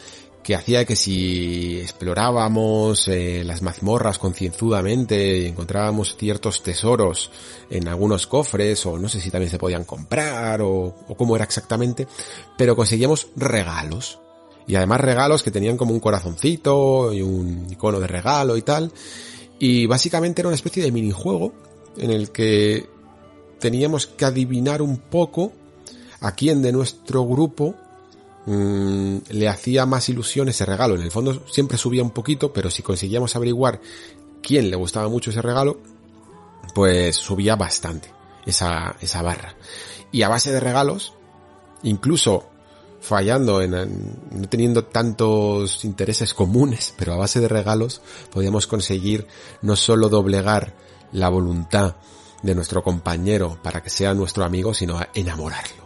que 0.46 0.54
hacía 0.54 0.84
que 0.84 0.94
si 0.94 1.80
explorábamos 1.80 3.08
eh, 3.08 3.42
las 3.44 3.62
mazmorras 3.62 4.16
concienzudamente 4.16 5.38
y 5.38 5.46
encontrábamos 5.46 6.16
ciertos 6.16 6.62
tesoros 6.62 7.32
en 7.68 7.88
algunos 7.88 8.28
cofres, 8.28 8.86
o 8.86 8.96
no 8.96 9.08
sé 9.08 9.20
si 9.20 9.32
también 9.32 9.50
se 9.50 9.58
podían 9.58 9.82
comprar, 9.82 10.62
o, 10.62 10.94
o 11.08 11.16
cómo 11.16 11.34
era 11.34 11.44
exactamente, 11.44 12.06
pero 12.56 12.76
conseguíamos 12.76 13.26
regalos. 13.34 14.20
Y 14.68 14.76
además 14.76 15.00
regalos 15.00 15.42
que 15.42 15.50
tenían 15.50 15.76
como 15.76 15.92
un 15.92 15.98
corazoncito 15.98 17.12
y 17.12 17.22
un 17.22 17.66
icono 17.68 17.98
de 17.98 18.06
regalo 18.06 18.56
y 18.56 18.62
tal. 18.62 18.92
Y 19.58 19.86
básicamente 19.86 20.42
era 20.42 20.48
una 20.48 20.54
especie 20.54 20.80
de 20.80 20.92
minijuego 20.92 21.54
en 21.96 22.12
el 22.12 22.30
que 22.30 22.88
teníamos 23.58 24.06
que 24.06 24.24
adivinar 24.24 24.80
un 24.80 24.98
poco 24.98 25.52
a 26.20 26.36
quién 26.36 26.62
de 26.62 26.70
nuestro 26.70 27.26
grupo 27.26 27.74
mmm, 28.46 29.18
le 29.30 29.48
hacía 29.48 29.86
más 29.86 30.08
ilusión 30.08 30.48
ese 30.48 30.64
regalo. 30.64 30.94
En 30.94 31.02
el 31.02 31.10
fondo 31.10 31.42
siempre 31.48 31.78
subía 31.78 32.02
un 32.02 32.10
poquito, 32.10 32.52
pero 32.52 32.70
si 32.70 32.82
conseguíamos 32.82 33.36
averiguar 33.36 33.80
quién 34.42 34.70
le 34.70 34.76
gustaba 34.76 35.08
mucho 35.08 35.30
ese 35.30 35.42
regalo, 35.42 35.80
pues 36.74 37.16
subía 37.16 37.56
bastante 37.56 38.12
esa, 38.46 38.96
esa 39.00 39.22
barra. 39.22 39.56
Y 40.12 40.22
a 40.22 40.28
base 40.28 40.52
de 40.52 40.60
regalos, 40.60 41.14
incluso 41.82 42.48
fallando 43.00 43.60
en, 43.60 43.74
en, 43.74 44.18
no 44.30 44.48
teniendo 44.48 44.84
tantos 44.84 45.84
intereses 45.84 46.34
comunes, 46.34 46.94
pero 46.96 47.12
a 47.12 47.16
base 47.16 47.40
de 47.40 47.48
regalos 47.48 48.00
podíamos 48.32 48.66
conseguir 48.66 49.26
no 49.62 49.76
solo 49.76 50.08
doblegar 50.08 50.74
la 51.12 51.28
voluntad 51.28 51.96
de 52.42 52.54
nuestro 52.54 52.82
compañero 52.82 53.58
para 53.62 53.82
que 53.82 53.90
sea 53.90 54.14
nuestro 54.14 54.44
amigo, 54.44 54.74
sino 54.74 55.00
enamorarlo. 55.14 55.85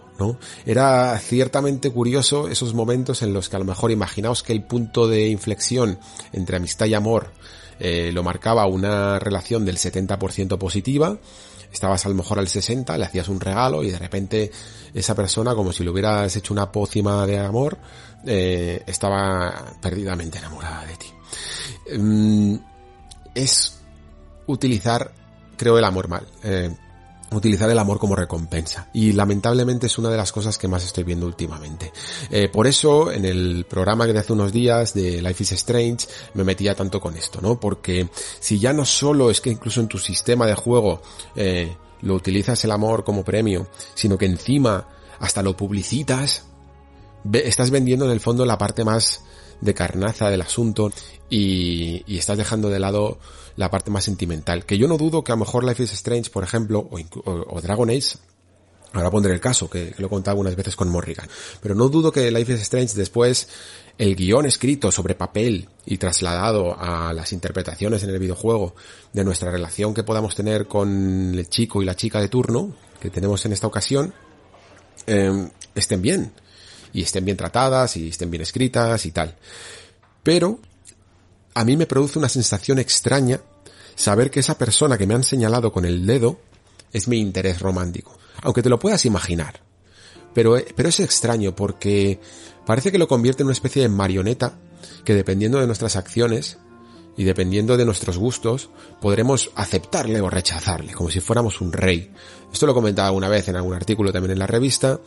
Era 0.67 1.19
ciertamente 1.19 1.91
curioso 1.91 2.49
esos 2.49 2.75
momentos 2.75 3.23
en 3.23 3.33
los 3.33 3.49
que 3.49 3.57
a 3.57 3.59
lo 3.59 3.65
mejor 3.65 3.91
imaginaos 3.91 4.43
que 4.43 4.53
el 4.53 4.63
punto 4.63 5.09
de 5.09 5.29
inflexión 5.29 5.99
entre 6.33 6.57
amistad 6.57 6.87
y 6.87 6.95
amor 6.95 7.33
eh, 7.79 8.11
lo 8.13 8.23
marcaba 8.23 8.67
una 8.67 9.19
relación 9.19 9.65
del 9.65 9.79
70% 9.79 10.59
positiva, 10.59 11.17
estabas 11.73 12.05
a 12.05 12.09
lo 12.09 12.15
mejor 12.15 12.39
al 12.39 12.49
60, 12.49 12.99
le 12.99 13.05
hacías 13.05 13.29
un 13.29 13.41
regalo 13.41 13.83
y 13.83 13.91
de 13.91 13.99
repente 13.99 14.51
esa 14.93 15.15
persona, 15.15 15.55
como 15.55 15.73
si 15.73 15.85
le 15.85 15.91
hubieras 15.91 16.35
hecho 16.37 16.53
una 16.53 16.71
pócima 16.71 17.27
de 17.27 17.39
amor, 17.39 17.79
eh, 18.27 18.83
estaba 18.87 19.75
perdidamente 19.81 20.39
enamorada 20.39 20.85
de 20.85 20.97
ti. 20.97 21.07
Mm, 21.99 22.57
es 23.35 23.81
utilizar, 24.47 25.12
creo, 25.57 25.79
el 25.79 25.85
amor 25.85 26.09
mal. 26.09 26.27
Eh, 26.43 26.75
utilizar 27.33 27.70
el 27.70 27.78
amor 27.78 27.99
como 27.99 28.16
recompensa. 28.16 28.89
Y 28.93 29.12
lamentablemente 29.12 29.87
es 29.87 29.99
una 29.99 30.11
de 30.11 30.16
las 30.16 30.33
cosas 30.33 30.59
que 30.59 30.68
más 30.68 30.85
estoy 30.85 31.05
viendo 31.05 31.26
últimamente. 31.26 31.93
Eh, 32.31 32.49
por 32.49 32.66
eso, 32.66 33.12
en 33.12 33.24
el 33.24 33.66
programa 33.68 34.07
que 34.07 34.12
de 34.12 34.18
hace 34.18 34.33
unos 34.33 34.53
días 34.53 34.95
de 34.95 35.22
Life 35.22 35.43
is 35.43 35.53
Strange, 35.53 36.07
me 36.35 36.45
metía 36.45 36.74
tanto 36.74 37.01
con 37.01 37.16
esto, 37.16 37.41
¿no? 37.41 37.59
Porque 37.59 38.09
si 38.41 38.59
ya 38.59 38.72
no 38.72 38.85
solo 38.85 39.31
es 39.31 39.41
que 39.41 39.51
incluso 39.51 39.81
en 39.81 39.89
tu 39.89 39.99
sistema 39.99 40.47
de 40.47 40.55
juego 40.55 41.03
eh, 41.37 41.76
lo 42.03 42.14
utilizas 42.14 42.64
el 42.64 42.70
amor 42.70 43.05
como 43.05 43.24
premio, 43.24 43.68
sino 43.95 44.18
que 44.18 44.26
encima 44.26 44.89
hasta 45.18 45.43
lo 45.43 45.57
publicitas, 45.57 46.45
estás 47.33 47.70
vendiendo 47.70 48.07
en 48.07 48.12
el 48.12 48.20
fondo 48.20 48.45
la 48.47 48.57
parte 48.59 48.85
más 48.85 49.22
de 49.61 49.75
carnaza 49.75 50.31
del 50.31 50.43
asunto 50.43 50.93
y, 51.29 52.03
y 52.07 52.19
estás 52.19 52.39
dejando 52.39 52.71
de 52.71 52.81
lado 52.81 53.19
la 53.57 53.71
parte 53.71 53.91
más 53.91 54.05
sentimental. 54.05 54.65
Que 54.65 54.79
yo 54.79 54.89
no 54.89 54.97
dudo 54.97 55.23
que 55.23 55.33
a 55.33 55.35
lo 55.35 55.41
mejor 55.41 55.65
Life 55.65 55.83
is 55.83 55.93
Strange, 55.93 56.31
por 56.31 56.45
ejemplo, 56.45 56.89
o, 57.25 57.61
Dragon 57.61 57.91
Age, 57.91 58.17
ahora 58.93 59.11
pondré 59.11 59.35
el 59.35 59.41
caso, 59.41 59.69
que, 59.69 59.95
lo 59.99 60.07
he 60.07 60.11
contado 60.11 60.33
algunas 60.33 60.57
veces 60.57 60.77
con 60.77 60.89
Morrigan, 60.89 61.29
pero 61.61 61.75
no 61.75 61.89
dudo 61.89 62.11
que 62.11 62.31
Life 62.31 62.55
is 62.55 62.63
Strange 62.63 62.95
después 62.95 63.49
el 63.99 64.17
guion 64.17 64.47
escrito 64.47 64.91
sobre 64.91 65.15
papel 65.15 65.69
y 65.85 65.99
trasladado 65.99 66.75
a 66.81 67.13
las 67.13 67.33
interpretaciones 67.33 68.03
en 68.03 68.11
el 68.11 68.19
videojuego 68.19 68.75
de 69.13 69.25
nuestra 69.25 69.51
relación 69.51 69.93
que 69.93 70.05
podamos 70.05 70.35
tener 70.35 70.67
con 70.67 71.35
el 71.35 71.49
chico 71.51 71.83
y 71.83 71.85
la 71.85 71.95
chica 71.95 72.19
de 72.19 72.29
turno 72.29 72.75
que 72.99 73.11
tenemos 73.11 73.45
en 73.45 73.53
esta 73.53 73.67
ocasión, 73.67 74.15
em, 75.07 75.51
estén 75.75 76.01
bien. 76.01 76.33
Y 76.93 77.03
estén 77.03 77.24
bien 77.24 77.36
tratadas 77.36 77.97
y 77.97 78.09
estén 78.09 78.30
bien 78.30 78.43
escritas 78.43 79.07
y 79.07 79.12
tal. 79.12 79.36
Pero 80.22 80.59
a 81.55 81.64
mí 81.64 81.76
me 81.76 81.86
produce 81.86 82.18
una 82.18 82.28
sensación 82.28 82.78
extraña 82.78 83.41
saber 83.95 84.30
que 84.30 84.41
esa 84.41 84.59
persona 84.59 84.99
que 84.99 85.07
me 85.07 85.14
han 85.14 85.22
señalado 85.22 85.72
con 85.72 85.84
el 85.84 86.07
dedo 86.07 86.41
es 86.93 87.09
mi 87.09 87.18
interés 87.18 87.61
romántico. 87.61 88.18
Aunque 88.43 88.62
te 88.62 88.68
lo 88.68 88.78
puedas 88.78 89.05
imaginar. 89.05 89.61
Pero, 90.34 90.57
pero 90.76 90.88
es 90.88 91.01
extraño 91.01 91.55
porque 91.55 92.20
parece 92.64 92.93
que 92.93 92.99
lo 92.99 93.09
convierte 93.09 93.43
en 93.43 93.49
una 93.49 93.53
especie 93.53 93.82
de 93.82 93.88
marioneta 93.88 94.59
que 95.05 95.14
dependiendo 95.14 95.59
de 95.61 95.66
nuestras 95.66 95.97
acciones 95.97 96.59
y 97.16 97.24
dependiendo 97.24 97.76
de 97.76 97.84
nuestros 97.84 98.16
gustos 98.16 98.70
podremos 99.01 99.51
aceptarle 99.55 100.20
o 100.20 100.30
rechazarle, 100.30 100.93
como 100.93 101.11
si 101.11 101.20
fuéramos 101.20 101.61
un 101.61 101.72
rey. 101.72 102.12
Esto 102.53 102.66
lo 102.66 102.74
comentaba 102.74 103.11
una 103.11 103.28
vez 103.28 103.49
en 103.49 103.57
algún 103.57 103.74
artículo 103.74 104.12
también 104.12 104.32
en 104.32 104.38
la 104.38 104.47
revista 104.47 105.01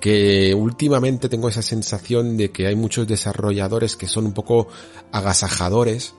que 0.00 0.52
últimamente 0.54 1.28
tengo 1.28 1.48
esa 1.48 1.62
sensación 1.62 2.36
de 2.36 2.50
que 2.50 2.66
hay 2.66 2.74
muchos 2.74 3.06
desarrolladores 3.06 3.96
que 3.96 4.08
son 4.08 4.26
un 4.26 4.32
poco 4.32 4.68
agasajadores 5.12 6.14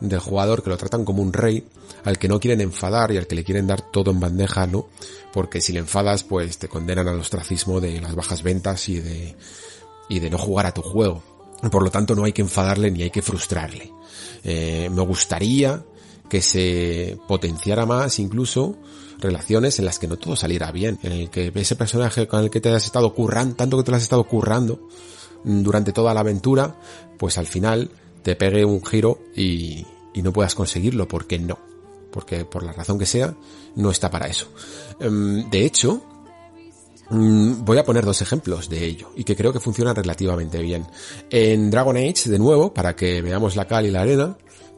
del 0.00 0.18
jugador, 0.20 0.62
que 0.62 0.70
lo 0.70 0.76
tratan 0.76 1.04
como 1.04 1.22
un 1.22 1.32
rey, 1.32 1.64
al 2.04 2.18
que 2.18 2.28
no 2.28 2.40
quieren 2.40 2.60
enfadar 2.60 3.12
y 3.12 3.16
al 3.16 3.26
que 3.26 3.36
le 3.36 3.44
quieren 3.44 3.66
dar 3.66 3.80
todo 3.80 4.10
en 4.10 4.20
bandeja, 4.20 4.66
¿no? 4.66 4.88
Porque 5.32 5.60
si 5.60 5.72
le 5.72 5.80
enfadas, 5.80 6.24
pues 6.24 6.58
te 6.58 6.68
condenan 6.68 7.08
al 7.08 7.20
ostracismo 7.20 7.80
de 7.80 8.00
las 8.00 8.14
bajas 8.14 8.42
ventas 8.42 8.88
y 8.88 9.00
de, 9.00 9.36
y 10.08 10.18
de 10.18 10.30
no 10.30 10.38
jugar 10.38 10.66
a 10.66 10.74
tu 10.74 10.82
juego. 10.82 11.22
Por 11.70 11.82
lo 11.82 11.90
tanto, 11.90 12.14
no 12.14 12.24
hay 12.24 12.32
que 12.32 12.42
enfadarle 12.42 12.90
ni 12.90 13.02
hay 13.02 13.10
que 13.10 13.22
frustrarle. 13.22 13.92
Eh, 14.44 14.88
me 14.92 15.02
gustaría 15.02 15.84
que 16.28 16.40
se 16.40 17.18
potenciara 17.26 17.86
más 17.86 18.18
incluso 18.18 18.76
relaciones 19.18 19.78
en 19.78 19.84
las 19.84 19.98
que 19.98 20.08
no 20.08 20.16
todo 20.16 20.36
saliera 20.36 20.70
bien, 20.72 20.98
en 21.02 21.12
el 21.12 21.30
que 21.30 21.52
ese 21.54 21.76
personaje 21.76 22.26
con 22.26 22.44
el 22.44 22.50
que 22.50 22.60
te 22.60 22.70
has 22.70 22.84
estado 22.84 23.14
currando, 23.14 23.56
tanto 23.56 23.76
que 23.76 23.82
te 23.82 23.90
lo 23.90 23.96
has 23.96 24.02
estado 24.02 24.24
currando 24.24 24.88
mm, 25.44 25.62
durante 25.62 25.92
toda 25.92 26.14
la 26.14 26.20
aventura, 26.20 26.76
pues 27.18 27.38
al 27.38 27.46
final 27.46 27.90
te 28.22 28.36
pegue 28.36 28.64
un 28.64 28.84
giro 28.84 29.18
y, 29.34 29.86
y 30.14 30.22
no 30.22 30.32
puedas 30.32 30.54
conseguirlo, 30.54 31.08
porque 31.08 31.38
no, 31.38 31.58
porque 32.10 32.44
por 32.44 32.62
la 32.62 32.72
razón 32.72 32.98
que 32.98 33.06
sea, 33.06 33.34
no 33.76 33.90
está 33.90 34.10
para 34.10 34.26
eso. 34.26 34.48
Em, 35.00 35.48
de 35.50 35.64
hecho, 35.64 36.02
mm, 37.10 37.64
Voy 37.64 37.78
a 37.78 37.84
poner 37.84 38.04
dos 38.04 38.20
ejemplos 38.22 38.68
de 38.68 38.84
ello 38.84 39.10
y 39.16 39.24
que 39.24 39.36
creo 39.36 39.52
que 39.52 39.60
funcionan 39.60 39.96
relativamente 39.96 40.60
bien. 40.60 40.86
En 41.30 41.70
Dragon 41.70 41.96
Age, 41.96 42.28
de 42.28 42.38
nuevo, 42.38 42.74
para 42.74 42.94
que 42.94 43.22
veamos 43.22 43.56
la 43.56 43.66
cal 43.66 43.86
y 43.86 43.90
la 43.90 44.02
arena, 44.02 44.36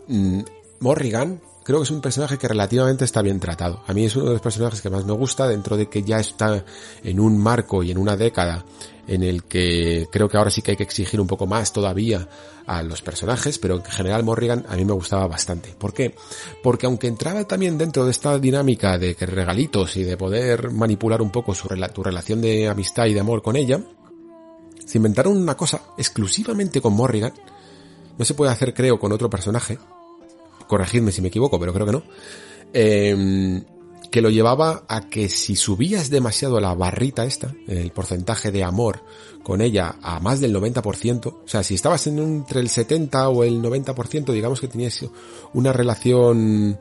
mm, 0.09 0.41
Morrigan 0.81 1.41
creo 1.71 1.83
que 1.83 1.85
es 1.85 1.91
un 1.93 2.01
personaje 2.01 2.37
que 2.37 2.49
relativamente 2.49 3.05
está 3.05 3.23
bien 3.23 3.39
tratado. 3.39 3.85
A 3.87 3.95
mí 3.95 4.05
es 4.05 4.17
uno 4.17 4.27
de 4.27 4.33
los 4.33 4.41
personajes 4.41 4.81
que 4.81 4.91
más 4.91 5.05
me 5.05 5.13
gusta 5.13 5.47
dentro 5.47 5.77
de 5.77 5.89
que 5.89 6.03
ya 6.03 6.19
está 6.19 6.65
en 7.05 7.21
un 7.21 7.39
marco 7.39 7.85
y 7.85 7.93
en 7.93 7.99
una 7.99 8.17
década 8.17 8.65
en 9.07 9.23
el 9.23 9.45
que 9.45 10.09
creo 10.11 10.29
que 10.29 10.37
ahora 10.37 10.51
sí 10.51 10.63
que 10.63 10.73
hay 10.73 10.77
que 10.77 10.83
exigir 10.83 11.21
un 11.21 11.29
poco 11.29 11.47
más 11.47 11.73
todavía 11.73 12.29
a 12.67 12.83
los 12.83 13.03
personajes, 13.03 13.61
pero 13.61 13.77
en 13.77 13.85
general 13.85 14.25
Morrigan 14.25 14.67
a 14.69 14.75
mí 14.75 14.85
me 14.85 14.95
gustaba 14.95 15.29
bastante. 15.29 15.73
¿Por 15.79 15.95
qué? 15.95 16.13
Porque 16.61 16.87
aunque 16.87 17.07
entraba 17.07 17.45
también 17.45 17.79
dentro 17.79 18.05
de 18.05 18.11
esta 18.11 18.37
dinámica 18.41 18.99
de 18.99 19.15
que 19.15 19.27
regalitos 19.27 19.97
y 19.97 20.03
de 20.03 20.17
poder 20.17 20.73
manipular 20.73 21.23
un 21.23 21.31
poco 21.31 21.55
su, 21.55 21.69
tu 21.95 22.03
relación 22.03 22.41
de 22.41 22.67
amistad 22.67 23.07
y 23.07 23.15
de 23.15 23.21
amor 23.21 23.43
con 23.43 23.55
ella, 23.55 23.81
se 24.85 24.99
inventaron 24.99 25.37
una 25.37 25.57
cosa 25.57 25.83
exclusivamente 25.97 26.81
con 26.81 26.95
Morrigan. 26.95 27.33
No 28.19 28.25
se 28.25 28.35
puede 28.35 28.51
hacer, 28.51 28.75
creo, 28.75 28.99
con 28.99 29.13
otro 29.13 29.31
personaje 29.31 29.79
corregidme 30.71 31.11
si 31.11 31.21
me 31.21 31.29
equivoco, 31.29 31.59
pero 31.59 31.73
creo 31.73 31.85
que 31.87 31.93
no, 31.93 32.03
em, 32.73 33.65
que 34.09 34.23
lo 34.23 34.31
llevaba 34.31 34.85
a 34.89 35.09
que 35.09 35.29
si 35.29 35.57
subías 35.57 36.11
demasiado 36.11 36.61
la 36.61 36.75
barrita 36.75 37.25
esta, 37.25 37.53
el 37.67 37.91
porcentaje 37.91 38.53
de 38.53 38.63
amor 38.63 39.03
con 39.43 39.61
ella 39.61 39.97
a 40.01 40.21
más 40.21 40.39
del 40.41 40.55
90%, 40.55 41.27
o 41.27 41.49
sea, 41.49 41.65
si 41.65 41.75
estabas 41.75 42.07
en 42.07 42.21
entre 42.21 42.61
el 42.61 42.69
70 42.69 43.29
o 43.31 43.43
el 43.43 43.61
90%, 43.61 44.33
digamos 44.33 44.61
que 44.61 44.69
tenías 44.69 45.05
una 45.55 45.73
relación 45.73 46.79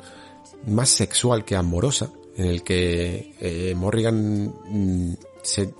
más 0.67 0.89
sexual 0.89 1.43
que 1.43 1.55
amorosa, 1.55 2.11
en 2.37 2.45
el 2.45 2.61
que 2.61 3.33
eh, 3.39 3.73
Morrigan 3.75 4.53
mm, 4.69 5.13
se 5.41 5.73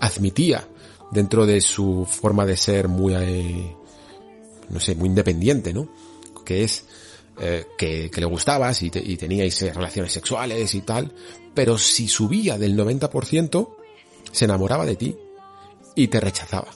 admitía 0.00 0.66
dentro 1.12 1.46
de 1.46 1.60
su 1.60 2.06
forma 2.10 2.44
de 2.44 2.56
ser 2.56 2.88
muy, 2.88 3.14
eh, 3.14 3.76
no 4.68 4.80
sé, 4.80 4.96
muy 4.96 5.08
independiente, 5.08 5.72
¿no? 5.72 5.88
Que 6.44 6.64
es 6.64 6.84
eh, 7.38 7.66
que, 7.76 8.10
le 8.14 8.26
gustabas 8.26 8.82
y, 8.82 8.90
y 8.94 9.16
teníais 9.16 9.60
eh, 9.62 9.72
relaciones 9.72 10.12
sexuales 10.12 10.74
y 10.74 10.80
tal, 10.82 11.12
pero 11.54 11.78
si 11.78 12.08
subía 12.08 12.58
del 12.58 12.76
90%, 12.76 13.68
se 14.30 14.44
enamoraba 14.44 14.86
de 14.86 14.96
ti 14.96 15.16
y 15.94 16.08
te 16.08 16.20
rechazaba. 16.20 16.68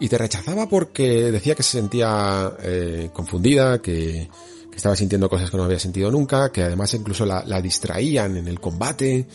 Y 0.00 0.08
te 0.08 0.18
rechazaba 0.18 0.68
porque 0.68 1.30
decía 1.30 1.54
que 1.54 1.62
se 1.62 1.78
sentía 1.78 2.52
eh, 2.62 3.10
confundida, 3.12 3.80
que, 3.80 4.28
que, 4.70 4.76
estaba 4.76 4.96
sintiendo 4.96 5.28
cosas 5.28 5.50
que 5.50 5.56
no 5.56 5.64
había 5.64 5.78
sentido 5.78 6.10
nunca, 6.10 6.50
que 6.50 6.62
además 6.62 6.92
incluso 6.94 7.24
la, 7.24 7.44
la 7.44 7.60
distraían 7.60 8.36
en 8.36 8.48
el 8.48 8.60
combate 8.60 9.26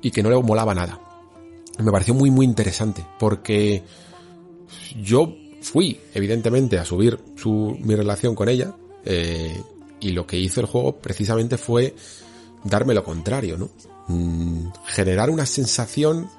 y 0.00 0.10
que 0.10 0.22
no 0.22 0.30
le 0.30 0.40
molaba 0.42 0.74
nada. 0.74 1.00
Me 1.78 1.90
pareció 1.90 2.14
muy 2.14 2.30
muy 2.30 2.46
interesante 2.46 3.04
porque 3.18 3.84
yo 5.00 5.34
fui 5.60 6.00
evidentemente 6.14 6.78
a 6.78 6.84
subir 6.84 7.18
su, 7.36 7.76
mi 7.80 7.94
relación 7.94 8.34
con 8.34 8.48
ella, 8.48 8.74
eh, 9.04 9.60
y 10.00 10.10
lo 10.10 10.26
que 10.26 10.38
hizo 10.38 10.60
el 10.60 10.66
juego 10.66 10.96
precisamente 10.96 11.58
fue 11.58 11.94
darme 12.64 12.94
lo 12.94 13.04
contrario, 13.04 13.56
¿no? 13.56 13.70
Mm, 14.08 14.68
generar 14.86 15.30
una 15.30 15.46
sensación 15.46 16.30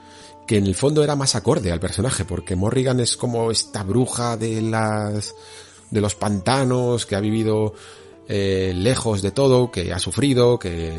que 0.48 0.58
en 0.58 0.66
el 0.66 0.76
fondo 0.76 1.04
era 1.04 1.16
más 1.16 1.36
acorde 1.36 1.72
al 1.72 1.80
personaje, 1.80 2.26
porque 2.26 2.56
Morrigan 2.56 3.00
es 3.00 3.16
como 3.16 3.52
esta 3.52 3.84
bruja 3.84 4.38
de 4.38 4.62
las 4.62 5.36
de 5.92 6.02
los 6.02 6.16
pantanos 6.16 7.06
que 7.06 7.16
ha 7.16 7.20
vivido 7.20 7.74
eh, 8.28 8.74
lejos 8.76 9.22
de 9.22 9.32
todo, 9.32 9.72
que 9.72 9.94
ha 9.94 10.00
sufrido, 10.00 10.58
que 10.58 10.98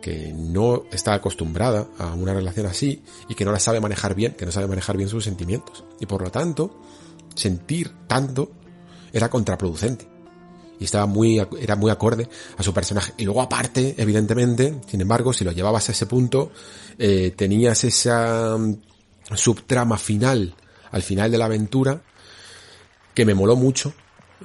que 0.00 0.32
no 0.32 0.84
está 0.92 1.14
acostumbrada 1.14 1.88
a 1.98 2.14
una 2.14 2.32
relación 2.32 2.66
así 2.66 3.02
y 3.28 3.34
que 3.34 3.44
no 3.44 3.50
la 3.50 3.58
sabe 3.58 3.80
manejar 3.80 4.14
bien, 4.14 4.34
que 4.34 4.46
no 4.46 4.52
sabe 4.52 4.68
manejar 4.68 4.96
bien 4.96 5.08
sus 5.08 5.24
sentimientos. 5.24 5.82
Y 5.98 6.06
por 6.06 6.22
lo 6.22 6.30
tanto, 6.30 6.78
sentir 7.34 7.90
tanto 8.06 8.52
era 9.12 9.28
contraproducente 9.28 10.15
y 10.78 10.84
estaba 10.84 11.06
muy, 11.06 11.40
era 11.60 11.76
muy 11.76 11.90
acorde 11.90 12.28
a 12.56 12.62
su 12.62 12.72
personaje. 12.72 13.12
Y 13.16 13.24
luego 13.24 13.42
aparte, 13.42 13.94
evidentemente, 13.96 14.80
sin 14.86 15.00
embargo, 15.00 15.32
si 15.32 15.44
lo 15.44 15.52
llevabas 15.52 15.88
a 15.88 15.92
ese 15.92 16.06
punto, 16.06 16.52
eh, 16.98 17.32
tenías 17.36 17.84
esa 17.84 18.56
mm, 18.58 18.76
subtrama 19.34 19.98
final, 19.98 20.54
al 20.90 21.02
final 21.02 21.30
de 21.30 21.38
la 21.38 21.46
aventura, 21.46 22.02
que 23.14 23.24
me 23.24 23.34
moló 23.34 23.56
mucho, 23.56 23.94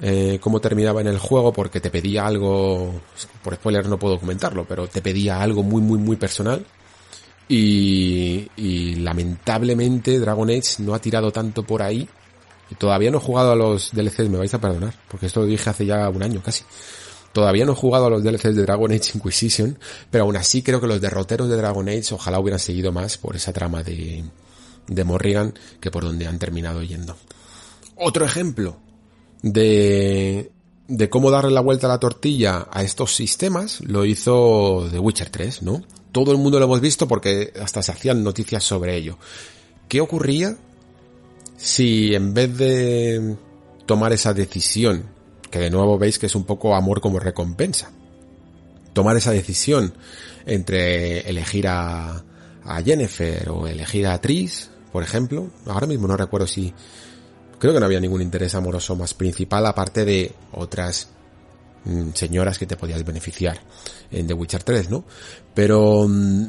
eh, 0.00 0.38
cómo 0.40 0.60
terminaba 0.60 1.00
en 1.00 1.08
el 1.08 1.18
juego, 1.18 1.52
porque 1.52 1.80
te 1.80 1.90
pedía 1.90 2.26
algo, 2.26 3.00
por 3.42 3.54
spoiler 3.54 3.88
no 3.88 3.98
puedo 3.98 4.18
comentarlo, 4.18 4.64
pero 4.66 4.88
te 4.88 5.02
pedía 5.02 5.40
algo 5.40 5.62
muy, 5.62 5.82
muy, 5.82 5.98
muy 5.98 6.16
personal. 6.16 6.64
Y, 7.48 8.48
y 8.56 8.94
lamentablemente 8.94 10.18
Dragon 10.18 10.48
Age 10.48 10.76
no 10.78 10.94
ha 10.94 11.00
tirado 11.00 11.30
tanto 11.32 11.64
por 11.64 11.82
ahí 11.82 12.08
todavía 12.78 13.10
no 13.10 13.18
he 13.18 13.20
jugado 13.20 13.52
a 13.52 13.56
los 13.56 13.92
DLCs, 13.92 14.28
me 14.28 14.38
vais 14.38 14.52
a 14.54 14.60
perdonar, 14.60 14.94
porque 15.08 15.26
esto 15.26 15.40
lo 15.40 15.46
dije 15.46 15.70
hace 15.70 15.86
ya 15.86 16.08
un 16.08 16.22
año 16.22 16.42
casi. 16.42 16.64
Todavía 17.32 17.64
no 17.64 17.72
he 17.72 17.76
jugado 17.76 18.06
a 18.06 18.10
los 18.10 18.22
DLCs 18.22 18.54
de 18.54 18.62
Dragon 18.62 18.92
Age 18.92 19.12
Inquisition, 19.14 19.78
pero 20.10 20.24
aún 20.24 20.36
así 20.36 20.62
creo 20.62 20.80
que 20.80 20.86
los 20.86 21.00
derroteros 21.00 21.48
de 21.48 21.56
Dragon 21.56 21.88
Age 21.88 22.14
ojalá 22.14 22.38
hubieran 22.38 22.60
seguido 22.60 22.92
más 22.92 23.16
por 23.16 23.36
esa 23.36 23.52
trama 23.52 23.82
de, 23.82 24.24
de 24.86 25.04
Morrigan 25.04 25.54
que 25.80 25.90
por 25.90 26.04
donde 26.04 26.26
han 26.26 26.38
terminado 26.38 26.82
yendo. 26.82 27.16
Otro 27.96 28.26
ejemplo 28.26 28.76
de, 29.42 30.50
de 30.88 31.08
cómo 31.08 31.30
darle 31.30 31.52
la 31.52 31.60
vuelta 31.60 31.86
a 31.86 31.90
la 31.90 32.00
tortilla 32.00 32.68
a 32.70 32.82
estos 32.82 33.14
sistemas 33.14 33.80
lo 33.80 34.04
hizo 34.04 34.88
The 34.90 34.98
Witcher 34.98 35.30
3, 35.30 35.62
¿no? 35.62 35.82
Todo 36.12 36.32
el 36.32 36.38
mundo 36.38 36.58
lo 36.58 36.66
hemos 36.66 36.82
visto 36.82 37.08
porque 37.08 37.52
hasta 37.60 37.82
se 37.82 37.92
hacían 37.92 38.22
noticias 38.22 38.62
sobre 38.62 38.96
ello. 38.96 39.16
¿Qué 39.88 40.02
ocurría 40.02 40.56
si 41.62 42.12
en 42.12 42.34
vez 42.34 42.58
de 42.58 43.36
tomar 43.86 44.12
esa 44.12 44.34
decisión, 44.34 45.04
que 45.48 45.60
de 45.60 45.70
nuevo 45.70 45.96
veis 45.96 46.18
que 46.18 46.26
es 46.26 46.34
un 46.34 46.44
poco 46.44 46.74
amor 46.74 47.00
como 47.00 47.20
recompensa, 47.20 47.92
tomar 48.92 49.16
esa 49.16 49.30
decisión 49.30 49.94
entre 50.44 51.20
elegir 51.20 51.68
a, 51.68 52.24
a 52.64 52.82
Jennifer 52.82 53.48
o 53.48 53.68
elegir 53.68 54.08
a 54.08 54.20
Tris, 54.20 54.70
por 54.90 55.04
ejemplo, 55.04 55.50
ahora 55.66 55.86
mismo 55.86 56.08
no 56.08 56.16
recuerdo 56.16 56.48
si 56.48 56.74
creo 57.60 57.72
que 57.72 57.78
no 57.78 57.86
había 57.86 58.00
ningún 58.00 58.22
interés 58.22 58.56
amoroso 58.56 58.96
más 58.96 59.14
principal 59.14 59.64
aparte 59.64 60.04
de 60.04 60.32
otras 60.50 61.10
mm, 61.84 62.10
señoras 62.12 62.58
que 62.58 62.66
te 62.66 62.76
podías 62.76 63.04
beneficiar 63.04 63.60
en 64.10 64.26
The 64.26 64.34
Witcher 64.34 64.64
3, 64.64 64.90
¿no? 64.90 65.04
Pero 65.54 66.08
mm, 66.08 66.46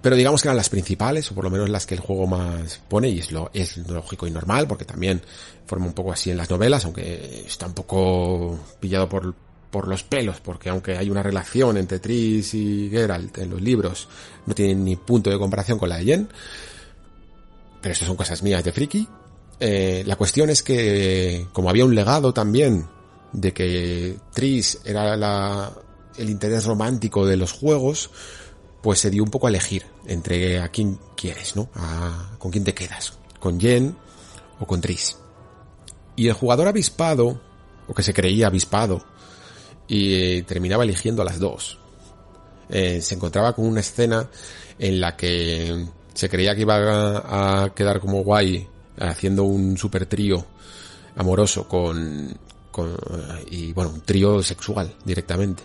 pero 0.00 0.16
digamos 0.16 0.42
que 0.42 0.48
eran 0.48 0.56
las 0.56 0.68
principales, 0.68 1.30
o 1.30 1.34
por 1.34 1.44
lo 1.44 1.50
menos 1.50 1.68
las 1.68 1.86
que 1.86 1.94
el 1.94 2.00
juego 2.00 2.26
más 2.26 2.80
pone, 2.88 3.08
y 3.08 3.18
es, 3.18 3.32
lo, 3.32 3.50
es 3.52 3.76
lógico 3.88 4.26
y 4.26 4.30
normal, 4.30 4.68
porque 4.68 4.84
también 4.84 5.22
forma 5.66 5.86
un 5.86 5.92
poco 5.92 6.12
así 6.12 6.30
en 6.30 6.36
las 6.36 6.50
novelas, 6.50 6.84
aunque 6.84 7.44
está 7.46 7.66
un 7.66 7.74
poco 7.74 8.58
pillado 8.80 9.08
por, 9.08 9.34
por 9.70 9.88
los 9.88 10.04
pelos, 10.04 10.40
porque 10.40 10.68
aunque 10.68 10.96
hay 10.96 11.10
una 11.10 11.22
relación 11.22 11.76
entre 11.76 11.98
Tris 11.98 12.54
y 12.54 12.88
Geralt 12.90 13.38
en 13.38 13.50
los 13.50 13.60
libros, 13.60 14.08
no 14.46 14.54
tienen 14.54 14.84
ni 14.84 14.96
punto 14.96 15.30
de 15.30 15.38
comparación 15.38 15.78
con 15.78 15.88
la 15.88 15.96
de 15.96 16.04
Jen, 16.04 16.28
pero 17.80 17.92
estas 17.92 18.06
son 18.06 18.16
cosas 18.16 18.42
mías 18.42 18.62
de 18.62 18.72
friki, 18.72 19.08
eh, 19.60 20.04
la 20.06 20.16
cuestión 20.16 20.50
es 20.50 20.62
que, 20.62 21.46
como 21.52 21.70
había 21.70 21.84
un 21.84 21.94
legado 21.94 22.32
también 22.32 22.86
de 23.32 23.52
que 23.52 24.16
Tris 24.32 24.80
era 24.84 25.16
la, 25.16 25.72
el 26.16 26.30
interés 26.30 26.64
romántico 26.64 27.26
de 27.26 27.36
los 27.36 27.52
juegos, 27.52 28.10
pues 28.82 29.00
se 29.00 29.10
dio 29.10 29.22
un 29.22 29.30
poco 29.30 29.46
a 29.46 29.50
elegir 29.50 29.84
entre 30.06 30.60
a 30.60 30.68
quién 30.68 30.98
quieres, 31.16 31.56
¿no? 31.56 31.68
A, 31.74 32.36
con 32.38 32.50
quién 32.50 32.64
te 32.64 32.74
quedas, 32.74 33.14
con 33.40 33.60
Jen 33.60 33.96
o 34.60 34.66
con 34.66 34.80
Tris. 34.80 35.16
Y 36.16 36.28
el 36.28 36.34
jugador 36.34 36.68
avispado, 36.68 37.40
o 37.86 37.94
que 37.94 38.02
se 38.02 38.14
creía 38.14 38.46
avispado, 38.46 39.04
y 39.86 40.14
eh, 40.14 40.42
terminaba 40.42 40.84
eligiendo 40.84 41.22
a 41.22 41.24
las 41.24 41.38
dos. 41.38 41.78
Eh, 42.68 43.00
se 43.00 43.14
encontraba 43.14 43.54
con 43.54 43.66
una 43.66 43.80
escena 43.80 44.28
en 44.78 45.00
la 45.00 45.16
que 45.16 45.86
se 46.14 46.28
creía 46.28 46.54
que 46.54 46.62
iba 46.62 46.76
a, 46.76 47.64
a 47.64 47.74
quedar 47.74 48.00
como 48.00 48.22
guay 48.22 48.68
haciendo 48.98 49.44
un 49.44 49.78
super 49.78 50.06
trío 50.06 50.44
amoroso 51.16 51.66
con, 51.66 52.36
con 52.70 52.96
y 53.50 53.72
bueno, 53.72 53.90
un 53.90 54.00
trío 54.02 54.42
sexual 54.42 54.94
directamente 55.04 55.62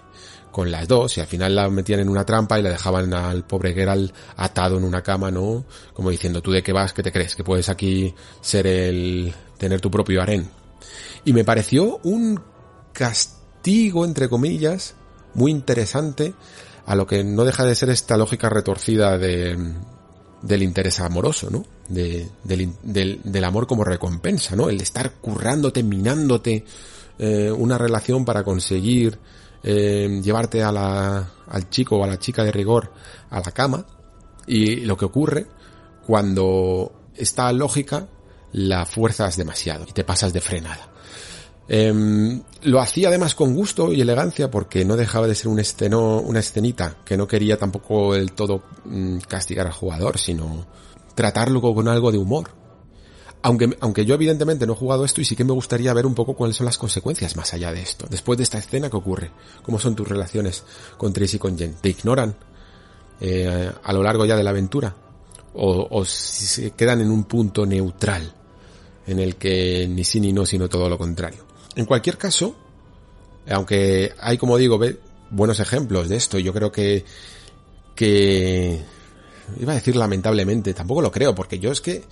con 0.54 0.72
las 0.72 0.88
dos 0.88 1.18
y 1.18 1.22
al 1.22 1.28
final 1.28 1.56
la 1.56 1.68
metían 1.68 1.99
en 1.99 2.08
una 2.08 2.24
trampa 2.24 2.60
y 2.60 2.62
la 2.62 2.70
dejaban 2.70 3.12
al 3.14 3.43
pobre 3.43 3.74
Geralt 3.74 4.14
atado 4.38 4.78
en 4.78 4.84
una 4.86 5.01
cama, 5.01 5.32
¿no? 5.32 5.66
Como 5.93 6.12
diciendo, 6.12 6.41
tú 6.41 6.51
de 6.51 6.62
qué 6.62 6.72
vas, 6.72 6.93
qué 6.93 7.01
te 7.01 7.12
crees, 7.12 7.36
que 7.36 7.43
puedes 7.43 7.70
aquí 7.70 8.14
ser 8.39 8.68
el, 8.68 9.34
tener 9.58 9.82
tu 9.82 9.89
propio 9.89 10.22
harén. 10.22 10.47
Y 11.26 11.34
me 11.34 11.43
pareció 11.43 11.99
un 12.04 12.39
castigo, 12.93 14.06
entre 14.06 14.30
comillas, 14.30 14.93
muy 15.34 15.51
interesante 15.51 16.36
a 16.86 16.95
lo 16.95 17.08
que 17.08 17.24
no 17.24 17.45
deja 17.45 17.66
de 17.66 17.74
ser 17.74 17.89
esta 17.89 18.16
lógica 18.16 18.47
retorcida 18.47 19.18
de, 19.18 19.58
del 20.43 20.62
interés 20.62 20.99
amoroso, 20.99 21.49
¿no? 21.49 21.66
De, 21.89 22.30
del, 22.43 22.74
del, 22.84 23.22
del, 23.24 23.43
amor 23.43 23.66
como 23.66 23.84
recompensa, 23.84 24.56
¿no? 24.56 24.70
El 24.70 24.82
estar 24.82 25.14
currándote, 25.14 25.82
minándote 25.82 26.64
eh, 27.18 27.51
una 27.51 27.80
relación 27.80 28.24
para 28.24 28.43
conseguir 28.43 29.18
eh, 29.64 30.20
llevarte 30.22 30.61
a 30.61 30.72
la, 30.72 31.32
al 31.47 31.70
chico 31.70 31.97
o 31.97 32.03
a 32.03 32.07
la 32.07 32.20
chica 32.20 32.43
de 32.43 32.51
rigor 32.51 32.91
a 33.30 33.39
la 33.39 33.51
cama 33.51 33.86
y 34.45 34.78
lo 34.82 34.97
que 34.97 35.05
ocurre 35.05 35.47
cuando 36.05 36.91
esta 37.16 37.51
lógica 37.53 38.07
la 38.51 38.86
fuerzas 38.86 39.38
demasiado 39.38 39.86
y 39.88 39.91
te 39.91 40.03
pasas 40.03 40.34
de 40.34 40.41
frenada. 40.41 40.89
Eh, 41.68 42.41
lo 42.64 42.82
hacía 42.82 43.07
además 43.07 43.36
con 43.36 43.55
gusto 43.55 43.93
y 43.93 44.01
elegancia 44.01 44.51
porque 44.51 44.84
no 44.84 44.97
dejaba 44.97 45.28
de 45.28 45.36
ser 45.36 45.47
un 45.47 45.59
esteno, 45.59 46.20
una 46.20 46.39
escenita 46.39 46.97
que 47.05 47.16
no 47.18 47.28
quería 47.28 47.57
tampoco 47.57 48.16
el 48.16 48.34
todo 48.34 48.64
mm, 48.86 49.20
castigar 49.20 49.68
al 49.68 49.74
jugador, 49.74 50.18
sino 50.18 50.66
tratarlo 51.16 51.61
con 51.61 51.88
algo 51.88 52.11
de 52.11 52.18
humor. 52.18 52.49
Aunque, 53.44 53.78
aunque 53.82 54.06
yo 54.06 54.16
evidentemente 54.16 54.66
no 54.66 54.74
he 54.74 54.76
jugado 54.76 55.04
esto 55.04 55.20
y 55.20 55.26
sí 55.26 55.36
que 55.36 55.44
me 55.44 55.52
gustaría 55.52 55.94
ver 55.94 56.06
un 56.06 56.16
poco 56.16 56.34
cuáles 56.34 56.56
son 56.56 56.66
las 56.66 56.78
consecuencias 56.78 57.36
más 57.36 57.54
allá 57.54 57.72
de 57.74 57.82
esto. 57.82 58.08
Después 58.10 58.38
de 58.38 58.44
esta 58.44 58.58
escena, 58.58 58.89
¿qué 58.89 58.96
ocurre? 58.96 59.32
¿Cómo 59.62 59.80
son 59.80 59.96
tus 59.96 60.08
relaciones 60.08 60.64
con 60.98 61.12
Tris 61.12 61.34
y 61.34 61.39
con 61.39 61.58
Jen? 61.58 61.76
¿Te 61.76 61.89
ignoran 61.89 62.36
eh, 63.20 63.70
a 63.84 63.94
lo 63.94 64.02
largo 64.02 64.26
ya 64.26 64.38
de 64.38 64.44
la 64.44 64.52
aventura? 64.52 64.96
¿O, 65.56 65.88
o 65.91 66.06
si 66.06 66.46
se 66.46 66.72
quedan 66.72 67.02
en 67.02 67.12
un 67.12 67.26
punto 67.26 67.66
neutral 67.66 68.34
en 69.06 69.20
el 69.20 69.36
que 69.36 69.88
ni 69.89 70.06
sí 70.06 70.22
ni 70.22 70.32
no, 70.32 70.46
sino 70.46 70.70
todo 70.70 70.88
lo 70.88 70.98
contrario? 70.98 71.46
En 71.76 71.86
cualquier 71.86 72.18
caso, 72.18 72.56
aunque 73.50 74.14
hay, 74.20 74.38
como 74.38 74.58
digo, 74.58 74.80
buenos 75.30 75.60
ejemplos 75.60 76.10
de 76.10 76.16
esto, 76.16 76.39
yo 76.39 76.54
creo 76.54 76.72
que, 76.72 77.04
que, 77.96 78.80
iba 79.60 79.72
a 79.72 79.76
decir 79.76 79.96
lamentablemente, 79.96 80.74
tampoco 80.74 81.02
lo 81.02 81.12
creo, 81.12 81.34
porque 81.34 81.60
yo 81.60 81.72
es 81.72 81.82
que 81.82 82.04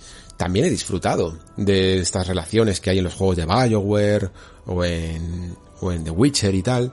también 0.42 0.66
he 0.66 0.70
disfrutado 0.70 1.38
de 1.56 2.00
estas 2.00 2.26
relaciones 2.26 2.80
que 2.80 2.90
hay 2.90 2.98
en 2.98 3.04
los 3.04 3.14
juegos 3.14 3.36
de 3.36 3.46
Bioware 3.46 4.28
o 4.66 4.84
en, 4.84 5.56
o 5.80 5.92
en 5.92 6.02
The 6.02 6.10
Witcher 6.10 6.52
y 6.52 6.62
tal, 6.64 6.92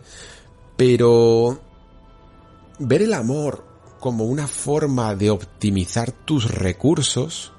pero 0.78 1.60
ver 2.78 3.02
el 3.02 3.12
amor 3.12 3.66
como 4.00 4.26
una 4.26 4.45
forma 4.45 5.16
de 5.16 5.32
optimizar 5.32 6.12
tus 6.12 6.52
recursos 6.52 7.52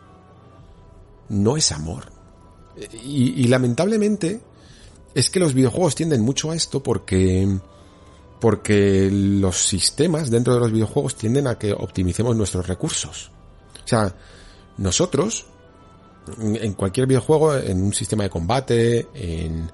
no 1.28 1.57
es 1.57 1.72
amor. 1.72 2.12
Y, 3.03 3.43
y 3.43 3.49
lamentablemente 3.49 4.41
es 5.12 5.28
que 5.28 5.41
los 5.41 5.55
videojuegos 5.55 5.97
tienden 5.97 6.20
mucho 6.20 6.53
a 6.53 6.55
esto 6.55 6.80
porque 6.80 7.59
porque 8.38 9.11
los 9.11 9.57
sistemas 9.57 10.30
dentro 10.30 10.55
de 10.55 10.61
los 10.61 10.70
videojuegos 10.70 11.16
tienden 11.16 11.49
a 11.49 11.59
que 11.59 11.72
optimicemos 11.72 12.36
nuestros 12.36 12.68
recursos. 12.68 13.32
O 13.84 13.88
sea, 13.88 14.14
nosotros 14.78 15.47
en 16.39 16.74
cualquier 16.74 17.07
videojuego, 17.07 17.57
en 17.57 17.83
un 17.83 17.93
sistema 17.93 18.24
de 18.24 18.31
combate, 18.31 19.09
en 19.14 19.70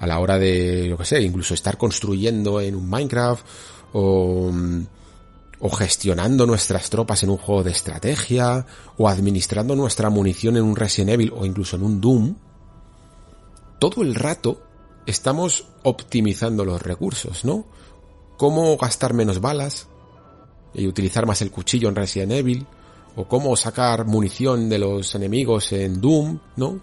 a 0.00 0.06
la 0.06 0.20
hora 0.20 0.38
de, 0.38 0.86
lo 0.86 0.96
que 0.96 1.04
sé, 1.04 1.20
incluso 1.22 1.54
estar 1.54 1.76
construyendo 1.76 2.60
en 2.60 2.76
un 2.76 2.88
Minecraft 2.88 3.44
o 3.94 4.52
o 5.60 5.70
gestionando 5.70 6.46
nuestras 6.46 6.88
tropas 6.90 7.22
en 7.22 7.30
un 7.30 7.36
juego 7.36 7.64
de 7.64 7.72
estrategia 7.72 8.64
o 8.96 9.08
administrando 9.08 9.74
nuestra 9.74 10.10
munición 10.10 10.56
en 10.56 10.62
un 10.62 10.76
Resident 10.76 11.10
Evil 11.10 11.32
o 11.36 11.44
incluso 11.44 11.76
en 11.76 11.82
un 11.82 12.00
Doom, 12.00 12.36
todo 13.78 14.02
el 14.02 14.14
rato 14.14 14.62
estamos 15.06 15.66
optimizando 15.82 16.64
los 16.64 16.80
recursos, 16.82 17.44
¿no? 17.44 17.66
Cómo 18.36 18.76
gastar 18.76 19.14
menos 19.14 19.40
balas 19.40 19.88
y 20.74 20.86
utilizar 20.86 21.26
más 21.26 21.42
el 21.42 21.50
cuchillo 21.50 21.88
en 21.88 21.96
Resident 21.96 22.32
Evil, 22.32 22.66
o 23.18 23.26
cómo 23.26 23.56
sacar 23.56 24.06
munición 24.06 24.68
de 24.68 24.78
los 24.78 25.12
enemigos 25.16 25.72
en 25.72 26.00
Doom, 26.00 26.38
¿no? 26.54 26.78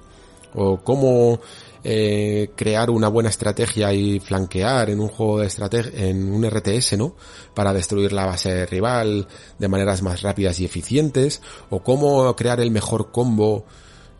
O 0.53 0.81
cómo 0.83 1.39
eh, 1.81 2.51
crear 2.57 2.89
una 2.89 3.07
buena 3.07 3.29
estrategia 3.29 3.93
y 3.93 4.19
flanquear 4.19 4.89
en 4.89 4.99
un 4.99 5.07
juego 5.07 5.39
de 5.39 5.47
estrategia, 5.47 6.09
en 6.09 6.29
un 6.33 6.45
RTS, 6.45 6.97
¿no? 6.97 7.15
Para 7.53 7.71
destruir 7.71 8.11
la 8.11 8.25
base 8.25 8.65
rival 8.65 9.29
de 9.57 9.67
maneras 9.69 10.01
más 10.01 10.23
rápidas 10.23 10.59
y 10.59 10.65
eficientes, 10.65 11.41
o 11.69 11.79
cómo 11.79 12.35
crear 12.35 12.59
el 12.59 12.69
mejor 12.69 13.11
combo 13.11 13.63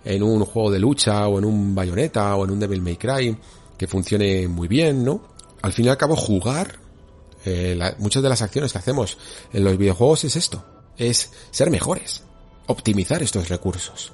en 0.05 0.24
un 0.24 0.45
juego 0.45 0.72
de 0.72 0.80
lucha, 0.80 1.28
o 1.28 1.38
en 1.38 1.43
un 1.43 1.76
bayoneta, 1.76 2.34
o 2.38 2.45
en 2.45 2.51
un 2.51 2.59
Devil 2.61 2.82
May 2.82 2.95
Cry, 2.95 3.36
que 3.78 3.88
funcione 3.88 4.47
muy 4.47 4.70
bien, 4.70 5.03
¿no? 5.03 5.22
Al 5.61 5.74
fin 5.74 5.84
y 5.84 5.89
al 5.89 5.97
cabo, 5.97 6.16
jugar, 6.16 6.80
eh, 7.43 7.78
muchas 7.97 8.24
de 8.24 8.30
las 8.30 8.41
acciones 8.41 8.72
que 8.72 8.78
hacemos 8.78 9.18
en 9.51 9.66
los 9.66 9.78
videojuegos 9.78 10.24
es 10.24 10.38
esto, 10.38 10.63
es 10.97 11.31
ser 11.51 11.69
mejores, 11.69 12.23
optimizar 12.67 13.21
estos 13.23 13.49
recursos. 13.49 14.11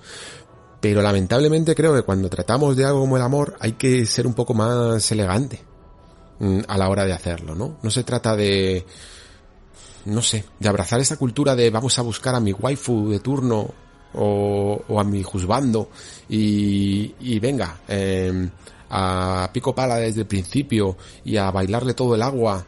Pero 0.79 1.01
lamentablemente 1.01 1.75
creo 1.75 1.93
que 1.93 2.01
cuando 2.01 2.29
tratamos 2.29 2.75
de 2.75 2.85
algo 2.85 3.01
como 3.01 3.17
el 3.17 3.23
amor 3.23 3.55
hay 3.59 3.73
que 3.73 4.05
ser 4.05 4.25
un 4.25 4.33
poco 4.33 4.53
más 4.53 5.11
elegante 5.11 5.61
mm, 6.39 6.61
a 6.67 6.77
la 6.77 6.89
hora 6.89 7.05
de 7.05 7.13
hacerlo, 7.13 7.53
¿no? 7.53 7.77
No 7.83 7.91
se 7.91 8.03
trata 8.03 8.35
de, 8.35 8.85
no 10.05 10.21
sé, 10.21 10.45
de 10.59 10.69
abrazar 10.69 10.99
esa 10.99 11.17
cultura 11.17 11.55
de 11.55 11.69
vamos 11.69 11.97
a 11.99 12.01
buscar 12.01 12.33
a 12.33 12.39
mi 12.39 12.51
waifu 12.51 13.09
de 13.09 13.19
turno 13.19 13.69
o, 14.13 14.81
o 14.87 14.99
a 14.99 15.03
mi 15.03 15.23
juzbando 15.23 15.89
y, 16.27 17.39
venga, 17.39 17.81
eh, 17.87 18.49
a 18.89 19.49
pico 19.53 19.73
pala 19.73 19.97
desde 19.97 20.21
el 20.21 20.27
principio 20.27 20.97
y 21.23 21.37
a 21.37 21.51
bailarle 21.51 21.93
todo 21.93 22.15
el 22.15 22.21
agua. 22.21 22.65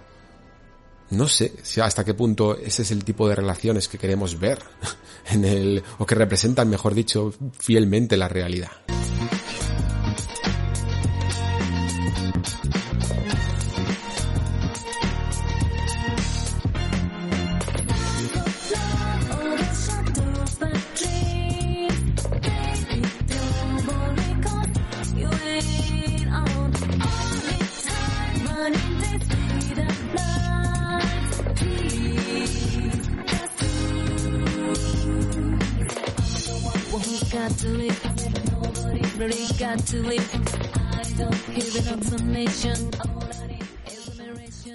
No 1.14 1.28
sé 1.28 1.53
si 1.61 1.80
hasta 1.80 2.03
qué 2.03 2.14
punto 2.14 2.57
ese 2.57 2.82
es 2.82 2.91
el 2.91 3.03
tipo 3.03 3.30
de 3.30 3.36
relaciones 3.36 3.88
que 3.88 3.97
queremos 3.97 4.39
ver 4.39 4.59
en 5.30 5.45
el, 5.45 5.84
o 5.99 6.05
que 6.05 6.16
representan, 6.16 6.70
mejor 6.70 6.93
dicho, 6.95 7.34
fielmente 7.59 8.18
la 8.18 8.28
realidad. 8.28 8.72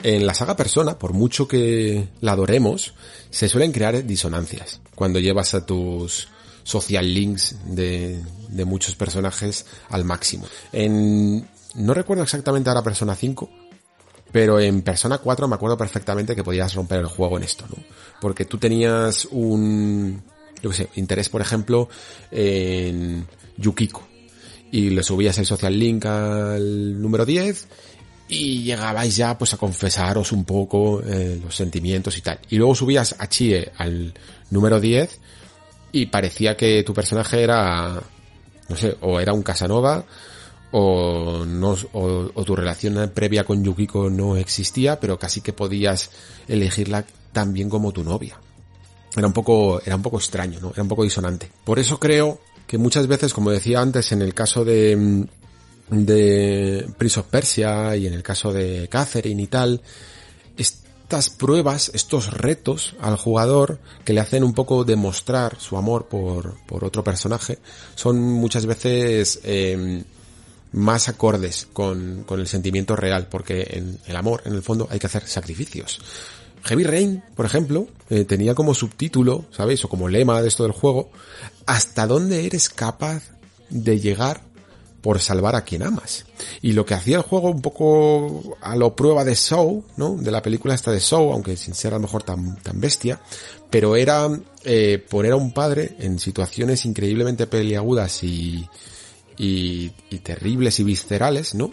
En 0.02 0.26
la 0.26 0.34
saga 0.34 0.56
Persona, 0.56 0.98
por 0.98 1.12
mucho 1.12 1.48
que 1.48 2.08
la 2.20 2.32
adoremos, 2.32 2.94
se 3.30 3.48
suelen 3.48 3.72
crear 3.72 4.04
disonancias 4.06 4.80
cuando 4.94 5.18
llevas 5.18 5.54
a 5.54 5.66
tus 5.66 6.28
social 6.62 7.12
links 7.12 7.56
de, 7.64 8.22
muchos 8.64 8.94
personajes 8.94 9.66
al 9.90 10.04
máximo. 10.04 10.46
En, 10.72 11.48
no 11.74 11.94
recuerdo 11.94 12.22
exactamente 12.22 12.70
ahora 12.70 12.82
Persona 12.82 13.14
5, 13.14 13.50
pero 14.32 14.60
en 14.60 14.82
Persona 14.82 15.18
4 15.18 15.48
me 15.48 15.56
acuerdo 15.56 15.76
perfectamente 15.76 16.36
que 16.36 16.44
podías 16.44 16.74
romper 16.74 17.00
el 17.00 17.06
juego 17.06 17.36
en 17.36 17.44
esto, 17.44 17.66
¿no? 17.68 17.82
Porque 18.20 18.44
tú 18.44 18.58
tenías 18.58 19.26
un, 19.30 20.22
yo 20.62 20.70
qué 20.70 20.76
sé, 20.76 20.88
interés, 20.94 21.28
por 21.28 21.40
ejemplo, 21.40 21.88
en 22.30 23.26
Yukiko. 23.56 24.07
Y 24.70 24.90
le 24.90 25.02
subías 25.02 25.38
el 25.38 25.46
social 25.46 25.78
link 25.78 26.04
al 26.06 27.00
número 27.00 27.24
10 27.24 27.68
y 28.28 28.62
llegabais 28.62 29.16
ya 29.16 29.38
pues 29.38 29.54
a 29.54 29.56
confesaros 29.56 30.32
un 30.32 30.44
poco 30.44 31.02
eh, 31.02 31.40
los 31.42 31.54
sentimientos 31.54 32.16
y 32.18 32.20
tal. 32.20 32.38
Y 32.50 32.56
luego 32.56 32.74
subías 32.74 33.16
a 33.18 33.28
Chie 33.28 33.72
al 33.76 34.12
número 34.50 34.80
10 34.80 35.20
y 35.92 36.06
parecía 36.06 36.56
que 36.56 36.82
tu 36.82 36.92
personaje 36.92 37.42
era, 37.42 38.02
no 38.68 38.76
sé, 38.76 38.96
o 39.00 39.18
era 39.18 39.32
un 39.32 39.42
Casanova 39.42 40.04
o, 40.70 41.46
no, 41.46 41.76
o, 41.94 42.30
o 42.34 42.44
tu 42.44 42.54
relación 42.54 43.10
previa 43.14 43.44
con 43.44 43.64
Yukiko 43.64 44.10
no 44.10 44.36
existía, 44.36 45.00
pero 45.00 45.18
casi 45.18 45.40
que 45.40 45.54
podías 45.54 46.10
elegirla 46.46 47.06
también 47.32 47.70
como 47.70 47.92
tu 47.92 48.04
novia 48.04 48.38
era 49.16 49.26
un 49.26 49.32
poco, 49.32 49.80
era 49.84 49.96
un 49.96 50.02
poco 50.02 50.18
extraño, 50.18 50.60
¿no? 50.60 50.70
Era 50.72 50.82
un 50.82 50.88
poco 50.88 51.04
disonante. 51.04 51.50
Por 51.64 51.78
eso 51.78 51.98
creo 51.98 52.40
que 52.68 52.78
muchas 52.78 53.06
veces, 53.08 53.32
como 53.32 53.50
decía 53.50 53.80
antes, 53.80 54.12
en 54.12 54.20
el 54.22 54.34
caso 54.34 54.64
de, 54.64 55.26
de 55.90 56.86
Prince 56.98 57.18
of 57.18 57.26
Persia 57.26 57.96
y 57.96 58.06
en 58.06 58.12
el 58.12 58.22
caso 58.22 58.52
de 58.52 58.88
Catherine 58.88 59.42
y 59.42 59.46
tal, 59.46 59.80
estas 60.58 61.30
pruebas, 61.30 61.90
estos 61.94 62.30
retos 62.30 62.94
al 63.00 63.16
jugador 63.16 63.80
que 64.04 64.12
le 64.12 64.20
hacen 64.20 64.44
un 64.44 64.52
poco 64.52 64.84
demostrar 64.84 65.58
su 65.58 65.78
amor 65.78 66.08
por, 66.08 66.62
por 66.66 66.84
otro 66.84 67.02
personaje, 67.02 67.58
son 67.94 68.20
muchas 68.20 68.66
veces 68.66 69.40
eh, 69.44 70.04
más 70.72 71.08
acordes 71.08 71.68
con, 71.72 72.24
con 72.24 72.38
el 72.38 72.46
sentimiento 72.46 72.96
real, 72.96 73.28
porque 73.30 73.66
en 73.70 73.98
el 74.06 74.16
amor, 74.16 74.42
en 74.44 74.52
el 74.52 74.62
fondo, 74.62 74.86
hay 74.90 74.98
que 74.98 75.06
hacer 75.06 75.26
sacrificios. 75.26 76.00
Heavy 76.64 76.84
Rain, 76.84 77.22
por 77.34 77.46
ejemplo, 77.46 77.86
eh, 78.10 78.24
tenía 78.24 78.54
como 78.54 78.74
subtítulo, 78.74 79.46
¿sabéis? 79.50 79.84
O 79.84 79.88
como 79.88 80.08
lema 80.08 80.40
de 80.42 80.48
esto 80.48 80.62
del 80.62 80.72
juego, 80.72 81.10
¿hasta 81.66 82.06
dónde 82.06 82.46
eres 82.46 82.68
capaz 82.68 83.22
de 83.70 84.00
llegar 84.00 84.42
por 85.00 85.20
salvar 85.20 85.56
a 85.56 85.62
quien 85.62 85.82
amas? 85.82 86.24
Y 86.62 86.72
lo 86.72 86.84
que 86.84 86.94
hacía 86.94 87.16
el 87.16 87.22
juego 87.22 87.50
un 87.50 87.62
poco 87.62 88.56
a 88.60 88.76
lo 88.76 88.96
prueba 88.96 89.24
de 89.24 89.34
Show, 89.34 89.84
¿no? 89.96 90.16
De 90.16 90.30
la 90.30 90.42
película 90.42 90.74
esta 90.74 90.90
de 90.90 91.00
Show, 91.00 91.32
aunque 91.32 91.56
sin 91.56 91.74
ser 91.74 91.92
a 91.92 91.96
lo 91.96 92.02
mejor 92.02 92.22
tan, 92.22 92.56
tan 92.62 92.80
bestia, 92.80 93.20
pero 93.70 93.96
era 93.96 94.28
eh, 94.64 95.04
poner 95.08 95.32
a 95.32 95.36
un 95.36 95.52
padre 95.52 95.96
en 96.00 96.18
situaciones 96.18 96.84
increíblemente 96.84 97.46
peliagudas 97.46 98.22
y, 98.24 98.68
y, 99.36 99.90
terribles 100.22 100.80
y 100.80 100.84
viscerales, 100.84 101.54
¿no? 101.54 101.70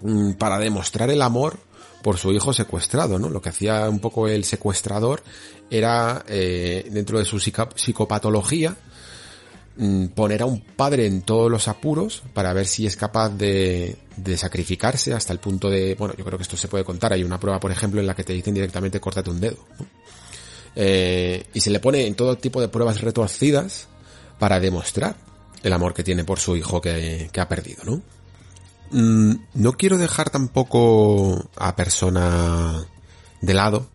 Mm, 0.00 0.32
para 0.32 0.58
demostrar 0.58 1.10
el 1.10 1.22
amor 1.22 1.58
por 2.02 2.18
su 2.18 2.32
hijo 2.32 2.52
secuestrado, 2.52 3.18
¿no? 3.18 3.28
Lo 3.28 3.40
que 3.40 3.48
hacía 3.48 3.88
un 3.88 4.00
poco 4.00 4.28
el 4.28 4.44
secuestrador 4.44 5.22
era, 5.70 6.24
eh, 6.28 6.88
dentro 6.90 7.18
de 7.18 7.24
su 7.24 7.38
psicopatología, 7.38 8.76
mm, 9.76 10.06
poner 10.08 10.42
a 10.42 10.46
un 10.46 10.60
padre 10.60 11.06
en 11.06 11.22
todos 11.22 11.50
los 11.50 11.68
apuros 11.68 12.22
para 12.34 12.52
ver 12.52 12.66
si 12.66 12.86
es 12.86 12.96
capaz 12.96 13.30
de, 13.30 13.96
sacrificarse 14.36 15.14
hasta 15.14 15.32
el 15.32 15.38
punto 15.38 15.70
de, 15.70 15.94
bueno, 15.94 16.14
yo 16.16 16.24
creo 16.24 16.38
que 16.38 16.42
esto 16.42 16.56
se 16.56 16.68
puede 16.68 16.84
contar, 16.84 17.12
hay 17.12 17.24
una 17.24 17.40
prueba, 17.40 17.58
por 17.60 17.70
ejemplo, 17.70 18.00
en 18.00 18.06
la 18.06 18.14
que 18.14 18.24
te 18.24 18.32
dicen 18.32 18.54
directamente 18.54 19.00
córtate 19.00 19.30
un 19.30 19.40
dedo, 19.40 19.58
eh, 20.74 21.46
y 21.54 21.60
se 21.60 21.70
le 21.70 21.80
pone 21.80 22.06
en 22.06 22.14
todo 22.14 22.36
tipo 22.36 22.60
de 22.60 22.68
pruebas 22.68 23.00
retorcidas 23.00 23.88
para 24.38 24.60
demostrar 24.60 25.16
el 25.62 25.72
amor 25.72 25.94
que 25.94 26.02
tiene 26.02 26.24
por 26.24 26.38
su 26.40 26.56
hijo 26.56 26.80
que 26.80 27.30
ha 27.36 27.48
perdido, 27.48 27.84
¿no? 27.84 28.02
Mm, 28.92 29.34
no 29.54 29.72
quiero 29.72 29.96
dejar 29.96 30.28
tampoco 30.28 31.50
a 31.56 31.74
persona 31.74 32.86
de 33.40 33.54
lado, 33.54 33.88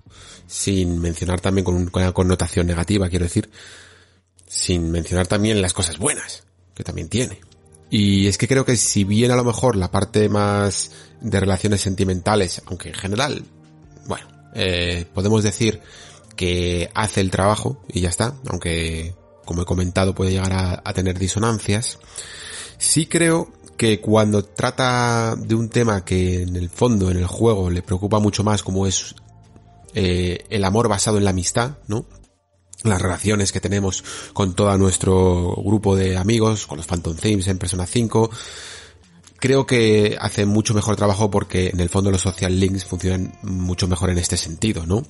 sin 0.47 0.99
mencionar 0.99 1.39
también 1.39 1.65
con, 1.65 1.89
una 1.93 2.11
connotación 2.13 2.65
negativa, 2.65 3.09
quiero 3.09 3.25
decir, 3.25 3.49
sin 4.47 4.89
mencionar 4.89 5.27
también 5.27 5.61
las 5.61 5.73
cosas 5.73 5.99
buenas, 5.99 6.43
que 6.73 6.83
también 6.83 7.09
tiene. 7.09 7.41
Y 7.89 8.27
es 8.27 8.37
que 8.37 8.47
creo 8.47 8.65
que 8.65 8.75
si 8.75 9.03
bien 9.03 9.31
a 9.31 9.35
lo 9.35 9.43
mejor 9.43 9.75
la 9.75 9.91
parte 9.91 10.29
más 10.29 10.91
de 11.21 11.39
relaciones 11.39 11.81
sentimentales, 11.81 12.61
aunque 12.65 12.89
en 12.89 12.95
general, 12.95 13.45
bueno, 14.07 14.27
eh, 14.55 15.05
podemos 15.13 15.43
decir 15.43 15.79
que 16.35 16.89
hace 16.95 17.21
el 17.21 17.31
trabajo 17.31 17.83
y 17.87 18.01
ya 18.01 18.09
está, 18.09 18.35
aunque 18.47 19.15
como 19.45 19.61
he 19.61 19.65
comentado 19.65 20.15
puede 20.15 20.31
llegar 20.31 20.53
a, 20.53 20.81
a 20.83 20.93
tener 20.93 21.17
disonancias, 21.19 21.99
sí 22.77 23.05
creo 23.05 23.51
que 23.77 24.01
cuando 24.01 24.43
trata 24.43 25.35
de 25.35 25.55
un 25.55 25.69
tema 25.69 26.03
que 26.03 26.41
en 26.41 26.55
el 26.55 26.69
fondo, 26.69 27.11
en 27.11 27.17
el 27.17 27.27
juego, 27.27 27.69
le 27.69 27.83
preocupa 27.83 28.19
mucho 28.19 28.43
más 28.43 28.63
como 28.63 28.87
es 28.87 29.15
eh, 29.93 30.45
el 30.49 30.65
amor 30.65 30.89
basado 30.89 31.17
en 31.17 31.23
la 31.23 31.29
amistad, 31.29 31.77
¿no? 31.87 32.05
Las 32.83 33.01
relaciones 33.01 33.51
que 33.51 33.61
tenemos 33.61 34.03
con 34.33 34.55
todo 34.55 34.75
nuestro 34.77 35.55
grupo 35.63 35.95
de 35.95 36.17
amigos, 36.17 36.67
con 36.67 36.77
los 36.77 36.87
Phantom 36.87 37.15
Themes 37.15 37.47
en 37.47 37.57
Persona 37.57 37.85
5, 37.85 38.29
creo 39.39 39.65
que 39.65 40.17
hace 40.19 40.45
mucho 40.45 40.73
mejor 40.73 40.95
trabajo 40.95 41.29
porque 41.29 41.69
en 41.69 41.79
el 41.79 41.89
fondo 41.89 42.11
los 42.11 42.21
social 42.21 42.59
links 42.59 42.85
funcionan 42.85 43.37
mucho 43.43 43.87
mejor 43.87 44.09
en 44.09 44.17
este 44.17 44.37
sentido, 44.37 44.85
¿no? 44.85 45.03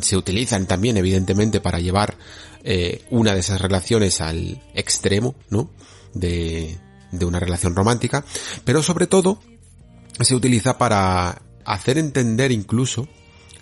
Se 0.00 0.16
utilizan 0.16 0.66
también 0.66 0.96
evidentemente 0.96 1.60
para 1.60 1.80
llevar 1.80 2.16
eh, 2.62 3.04
una 3.10 3.34
de 3.34 3.40
esas 3.40 3.60
relaciones 3.60 4.20
al 4.20 4.62
extremo, 4.74 5.34
¿no? 5.50 5.70
De, 6.14 6.78
de 7.18 7.24
una 7.24 7.40
relación 7.40 7.74
romántica, 7.74 8.24
pero 8.64 8.82
sobre 8.82 9.06
todo 9.06 9.40
se 10.20 10.34
utiliza 10.34 10.78
para 10.78 11.42
hacer 11.64 11.98
entender 11.98 12.52
incluso 12.52 13.08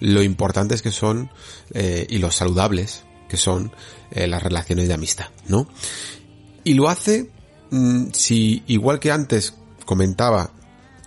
lo 0.01 0.23
importantes 0.23 0.83
que 0.83 0.91
son 0.91 1.31
eh, 1.73 2.07
y 2.09 2.19
los 2.19 2.35
saludables 2.35 3.05
que 3.29 3.37
son 3.37 3.73
eh, 4.11 4.27
las 4.27 4.43
relaciones 4.43 4.89
de 4.89 4.95
amistad, 4.95 5.29
¿no? 5.49 5.67
Y 6.65 6.75
lo 6.75 6.89
hace 6.89 7.31
mm, 7.71 8.09
si 8.13 8.63
igual 8.67 9.01
que 9.01 9.11
antes 9.11 9.55
comentaba 9.87 10.51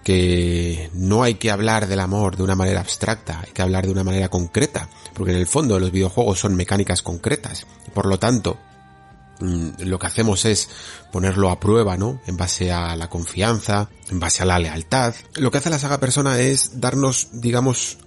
que 0.03 0.89
no 0.93 1.23
hay 1.23 1.35
que 1.35 1.51
hablar 1.51 1.87
del 1.87 1.99
amor 1.99 2.37
de 2.37 2.43
una 2.43 2.55
manera 2.55 2.79
abstracta, 2.79 3.41
hay 3.45 3.51
que 3.51 3.61
hablar 3.61 3.85
de 3.85 3.91
una 3.91 4.03
manera 4.03 4.29
concreta, 4.29 4.89
porque 5.13 5.33
en 5.33 5.39
el 5.39 5.47
fondo 5.47 5.79
los 5.79 5.91
videojuegos 5.91 6.39
son 6.39 6.55
mecánicas 6.55 7.01
concretas, 7.01 7.65
por 7.93 8.05
lo 8.05 8.17
tanto, 8.19 8.57
lo 9.39 9.99
que 9.99 10.07
hacemos 10.07 10.45
es 10.45 10.69
ponerlo 11.11 11.49
a 11.49 11.59
prueba, 11.59 11.97
¿no? 11.97 12.21
En 12.25 12.37
base 12.37 12.71
a 12.71 12.95
la 12.95 13.09
confianza, 13.09 13.89
en 14.09 14.19
base 14.19 14.43
a 14.43 14.45
la 14.45 14.59
lealtad. 14.59 15.13
Lo 15.35 15.51
que 15.51 15.57
hace 15.57 15.69
la 15.69 15.79
saga 15.79 15.99
persona 15.99 16.39
es 16.39 16.79
darnos, 16.79 17.29
digamos, 17.33 17.97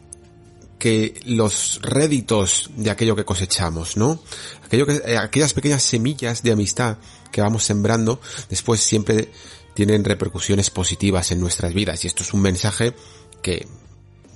que 0.79 1.21
los 1.25 1.81
réditos 1.83 2.71
de 2.77 2.91
aquello 2.91 3.17
que 3.17 3.25
cosechamos, 3.25 3.97
¿no? 3.97 4.21
Aquello 4.65 4.87
que, 4.87 5.03
eh, 5.05 5.19
aquellas 5.19 5.53
pequeñas 5.53 5.83
semillas 5.83 6.43
de 6.43 6.53
amistad 6.53 6.99
que 7.33 7.41
vamos 7.41 7.65
sembrando, 7.65 8.21
después 8.49 8.81
siempre 8.81 9.31
tienen 9.75 10.05
repercusiones 10.05 10.71
positivas 10.71 11.31
en 11.31 11.41
nuestras 11.41 11.75
vidas. 11.75 12.05
Y 12.05 12.07
esto 12.07 12.23
es 12.23 12.33
un 12.33 12.41
mensaje 12.41 12.95
que 13.43 13.67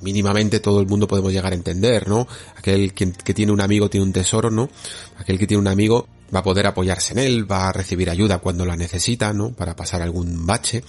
mínimamente 0.01 0.61
todo 0.61 0.81
el 0.81 0.87
mundo 0.87 1.07
podemos 1.07 1.33
llegar 1.33 1.53
a 1.53 1.57
entender, 1.57 2.09
¿no? 2.09 2.27
Aquel 2.57 2.93
que, 2.93 3.13
que 3.13 3.35
tiene 3.35 3.53
un 3.53 3.61
amigo 3.61 3.89
tiene 3.89 4.05
un 4.05 4.13
tesoro, 4.13 4.51
¿no? 4.51 4.69
Aquel 5.17 5.39
que 5.39 5.47
tiene 5.47 5.61
un 5.61 5.69
amigo 5.69 6.09
va 6.35 6.41
a 6.41 6.43
poder 6.43 6.67
apoyarse 6.67 7.13
en 7.13 7.19
él, 7.19 7.51
va 7.51 7.69
a 7.69 7.73
recibir 7.73 8.11
ayuda 8.11 8.39
cuando 8.39 8.65
la 8.65 8.77
necesita, 8.77 9.33
¿no? 9.33 9.53
Para 9.53 9.77
pasar 9.77 10.03
algún 10.03 10.47
bache. 10.47 10.83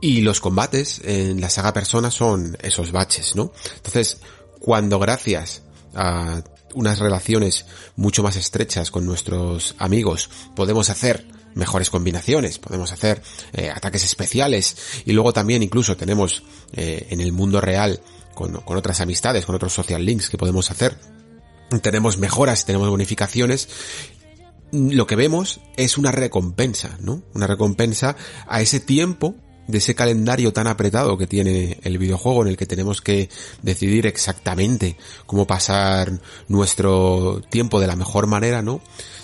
Y 0.00 0.20
los 0.20 0.40
combates 0.40 1.00
en 1.04 1.40
la 1.40 1.50
saga 1.50 1.72
Persona 1.72 2.10
son 2.10 2.56
esos 2.60 2.92
baches, 2.92 3.34
¿no? 3.36 3.52
Entonces, 3.76 4.18
cuando 4.60 4.98
gracias 4.98 5.62
a 5.94 6.42
unas 6.74 6.98
relaciones 6.98 7.66
mucho 7.96 8.22
más 8.22 8.36
estrechas 8.36 8.92
con 8.92 9.04
nuestros 9.04 9.74
amigos 9.78 10.30
podemos 10.54 10.88
hacer 10.88 11.26
mejores 11.54 11.90
combinaciones, 11.90 12.60
podemos 12.60 12.92
hacer 12.92 13.22
eh, 13.52 13.70
ataques 13.74 14.04
especiales 14.04 14.76
y 15.04 15.12
luego 15.12 15.32
también 15.32 15.64
incluso 15.64 15.96
tenemos 15.96 16.44
eh, 16.72 17.08
en 17.10 17.20
el 17.20 17.32
mundo 17.32 17.60
real 17.60 18.00
con, 18.34 18.52
con 18.60 18.76
otras 18.76 19.00
amistades, 19.00 19.46
con 19.46 19.56
otros 19.56 19.72
social 19.72 20.04
links 20.04 20.30
que 20.30 20.38
podemos 20.38 20.70
hacer, 20.70 20.96
tenemos 21.78 22.18
mejoras, 22.18 22.64
tenemos 22.64 22.88
bonificaciones 22.88 23.68
lo 24.72 25.06
que 25.06 25.16
vemos 25.16 25.60
es 25.76 25.98
una 25.98 26.12
recompensa, 26.12 26.98
¿no? 27.00 27.22
Una 27.34 27.46
recompensa 27.46 28.16
a 28.46 28.60
ese 28.60 28.80
tiempo 28.80 29.34
de 29.66 29.78
ese 29.78 29.94
calendario 29.94 30.52
tan 30.52 30.66
apretado 30.66 31.16
que 31.16 31.26
tiene 31.26 31.78
el 31.82 31.98
videojuego 31.98 32.42
en 32.42 32.48
el 32.48 32.56
que 32.56 32.66
tenemos 32.66 33.00
que 33.00 33.28
decidir 33.62 34.06
exactamente 34.06 34.96
cómo 35.26 35.46
pasar 35.46 36.20
nuestro 36.48 37.40
tiempo 37.50 37.80
de 37.80 37.86
la 37.86 37.96
mejor 37.96 38.26
manera, 38.26 38.62
¿no? 38.62 38.80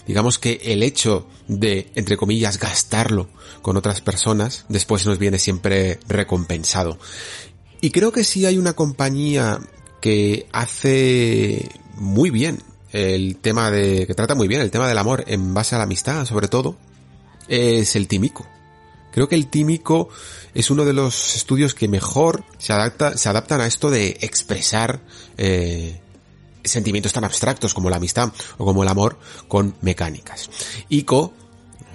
Digamos 0.07 0.38
que 0.38 0.61
el 0.64 0.82
hecho 0.82 1.26
de, 1.49 1.90
entre 1.97 2.16
comillas, 2.16 2.61
gastarlo 2.61 3.28
con 3.61 3.76
otras 3.76 4.01
personas, 4.01 4.64
después 4.68 5.05
nos 5.05 5.18
viene 5.18 5.38
siempre 5.38 5.99
recompensado. 6.07 6.99
Y 7.80 7.90
creo 7.90 8.12
que 8.12 8.24
sí 8.24 8.47
hay 8.47 8.57
una 8.57 8.74
compañía 8.74 9.61
que 10.01 10.47
hace 10.53 11.68
muy 11.97 12.30
bien 12.30 12.62
el 12.93 13.37
tema 13.37 13.70
de, 13.70 14.07
que 14.07 14.14
trata 14.14 14.34
muy 14.34 14.49
bien 14.49 14.61
el 14.61 14.70
tema 14.70 14.89
del 14.89 14.99
amor 14.99 15.24
en 15.26 15.55
base 15.55 15.74
a 15.74 15.78
la 15.78 15.84
amistad, 15.84 16.24
sobre 16.24 16.49
todo, 16.49 16.76
es 17.49 17.97
el 17.97 18.09
tímico. 18.09 18.47
Creo 19.12 19.28
que 19.28 19.34
el 19.34 19.49
tímico 19.49 20.09
es 20.55 20.70
uno 20.70 20.84
de 20.84 20.93
los 20.93 21.37
estudios 21.37 21.74
que 21.74 21.89
mejor 21.89 22.45
se 22.59 22.72
adapta, 22.72 23.16
se 23.16 23.28
adaptan 23.28 23.61
a 23.61 23.66
esto 23.66 23.91
de 23.91 24.18
expresar 24.20 25.01
eh, 25.39 26.01
sentimientos 26.64 27.12
tan 27.12 27.24
abstractos 27.24 27.72
como 27.72 27.89
la 27.89 27.97
amistad 27.97 28.32
o 28.59 28.64
como 28.64 28.82
el 28.82 28.89
amor 28.89 29.18
con 29.49 29.74
mecánicas. 29.80 30.51
Ico 30.89 31.32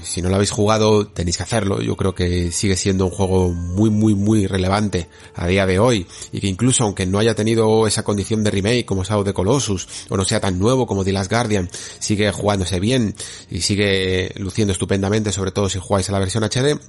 si 0.03 0.21
no 0.21 0.29
lo 0.29 0.35
habéis 0.35 0.51
jugado 0.51 1.07
tenéis 1.07 1.37
que 1.37 1.43
hacerlo. 1.43 1.81
Yo 1.81 1.95
creo 1.95 2.13
que 2.13 2.51
sigue 2.51 2.75
siendo 2.75 3.05
un 3.05 3.11
juego 3.11 3.49
muy 3.49 3.89
muy 3.89 4.15
muy 4.15 4.47
relevante 4.47 5.07
a 5.35 5.47
día 5.47 5.65
de 5.65 5.79
hoy 5.79 6.07
y 6.31 6.39
que 6.39 6.47
incluso 6.47 6.83
aunque 6.83 7.05
no 7.05 7.19
haya 7.19 7.35
tenido 7.35 7.87
esa 7.87 8.03
condición 8.03 8.43
de 8.43 8.51
remake 8.51 8.85
como 8.85 9.03
Shadow 9.03 9.23
de 9.23 9.33
Colossus 9.33 9.87
o 10.09 10.17
no 10.17 10.25
sea 10.25 10.39
tan 10.39 10.59
nuevo 10.59 10.85
como 10.85 11.03
The 11.03 11.13
Last 11.13 11.31
Guardian, 11.31 11.69
sigue 11.99 12.31
jugándose 12.31 12.79
bien 12.79 13.15
y 13.49 13.61
sigue 13.61 14.33
luciendo 14.37 14.73
estupendamente, 14.73 15.31
sobre 15.31 15.51
todo 15.51 15.69
si 15.69 15.79
jugáis 15.79 16.09
a 16.09 16.13
la 16.13 16.19
versión 16.19 16.43
HD. 16.43 16.79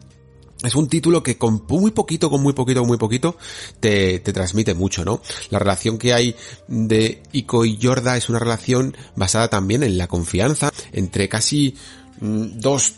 Es 0.62 0.76
un 0.76 0.88
título 0.88 1.22
que 1.22 1.38
con 1.38 1.64
muy 1.68 1.90
poquito, 1.90 2.30
con 2.30 2.40
muy 2.40 2.52
poquito, 2.52 2.80
con 2.80 2.88
muy 2.88 2.98
poquito, 2.98 3.36
te, 3.80 4.20
te 4.20 4.32
transmite 4.32 4.74
mucho, 4.74 5.04
¿no? 5.04 5.20
La 5.50 5.58
relación 5.58 5.98
que 5.98 6.12
hay 6.12 6.36
de 6.68 7.22
Ico 7.32 7.64
y 7.64 7.78
Yorda 7.78 8.16
es 8.16 8.28
una 8.28 8.38
relación 8.38 8.96
basada 9.16 9.48
también 9.48 9.82
en 9.82 9.98
la 9.98 10.06
confianza 10.06 10.72
entre 10.92 11.28
casi 11.28 11.74
mm, 12.20 12.60
dos 12.60 12.94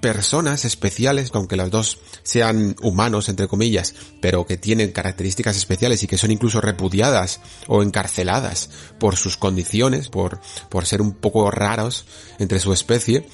personas 0.00 0.64
especiales, 0.64 1.30
aunque 1.32 1.56
las 1.56 1.70
dos 1.70 1.98
sean 2.22 2.76
humanos, 2.82 3.28
entre 3.28 3.48
comillas, 3.48 3.94
pero 4.20 4.46
que 4.46 4.56
tienen 4.56 4.92
características 4.92 5.56
especiales 5.56 6.02
y 6.02 6.06
que 6.06 6.18
son 6.18 6.30
incluso 6.30 6.60
repudiadas 6.60 7.40
o 7.66 7.82
encarceladas 7.82 8.70
por 8.98 9.16
sus 9.16 9.36
condiciones, 9.36 10.08
por, 10.08 10.40
por 10.68 10.86
ser 10.86 11.02
un 11.02 11.12
poco 11.12 11.50
raros 11.50 12.06
entre 12.38 12.58
su 12.58 12.72
especie, 12.72 13.26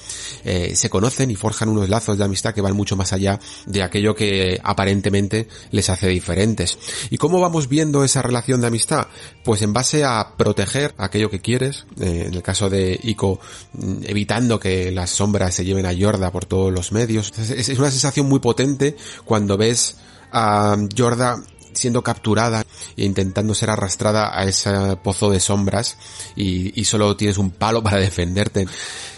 eh, 0.43 0.75
se 0.75 0.89
conocen 0.89 1.31
y 1.31 1.35
forjan 1.35 1.69
unos 1.69 1.89
lazos 1.89 2.17
de 2.17 2.23
amistad 2.23 2.53
que 2.53 2.61
van 2.61 2.75
mucho 2.75 2.95
más 2.95 3.13
allá 3.13 3.39
de 3.65 3.83
aquello 3.83 4.15
que 4.15 4.59
aparentemente 4.63 5.47
les 5.71 5.89
hace 5.89 6.07
diferentes. 6.07 6.77
¿Y 7.09 7.17
cómo 7.17 7.39
vamos 7.39 7.67
viendo 7.67 8.03
esa 8.03 8.21
relación 8.21 8.61
de 8.61 8.67
amistad? 8.67 9.07
Pues 9.43 9.61
en 9.61 9.73
base 9.73 10.03
a 10.03 10.35
proteger 10.37 10.93
aquello 10.97 11.29
que 11.29 11.41
quieres, 11.41 11.85
eh, 11.99 12.25
en 12.27 12.33
el 12.33 12.41
caso 12.41 12.69
de 12.69 12.99
Ico, 13.03 13.39
mm, 13.73 14.03
evitando 14.05 14.59
que 14.59 14.91
las 14.91 15.09
sombras 15.09 15.55
se 15.55 15.65
lleven 15.65 15.85
a 15.85 15.93
Yorda 15.93 16.31
por 16.31 16.45
los 16.53 16.91
medios. 16.91 17.31
Es, 17.37 17.69
una 17.69 17.91
sensación 17.91 18.27
muy 18.27 18.39
potente 18.39 18.95
cuando 19.25 19.57
ves 19.57 19.97
a 20.31 20.75
Yorda 20.93 21.43
siendo 21.73 22.03
capturada 22.03 22.63
e 22.95 23.05
intentando 23.05 23.55
ser 23.55 23.69
arrastrada 23.69 24.37
a 24.37 24.45
ese 24.45 24.71
pozo 25.03 25.31
de 25.31 25.39
sombras 25.39 25.97
y, 26.35 26.83
solo 26.85 27.17
tienes 27.17 27.37
un 27.37 27.51
palo 27.51 27.81
para 27.83 27.97
defenderte. 27.97 28.67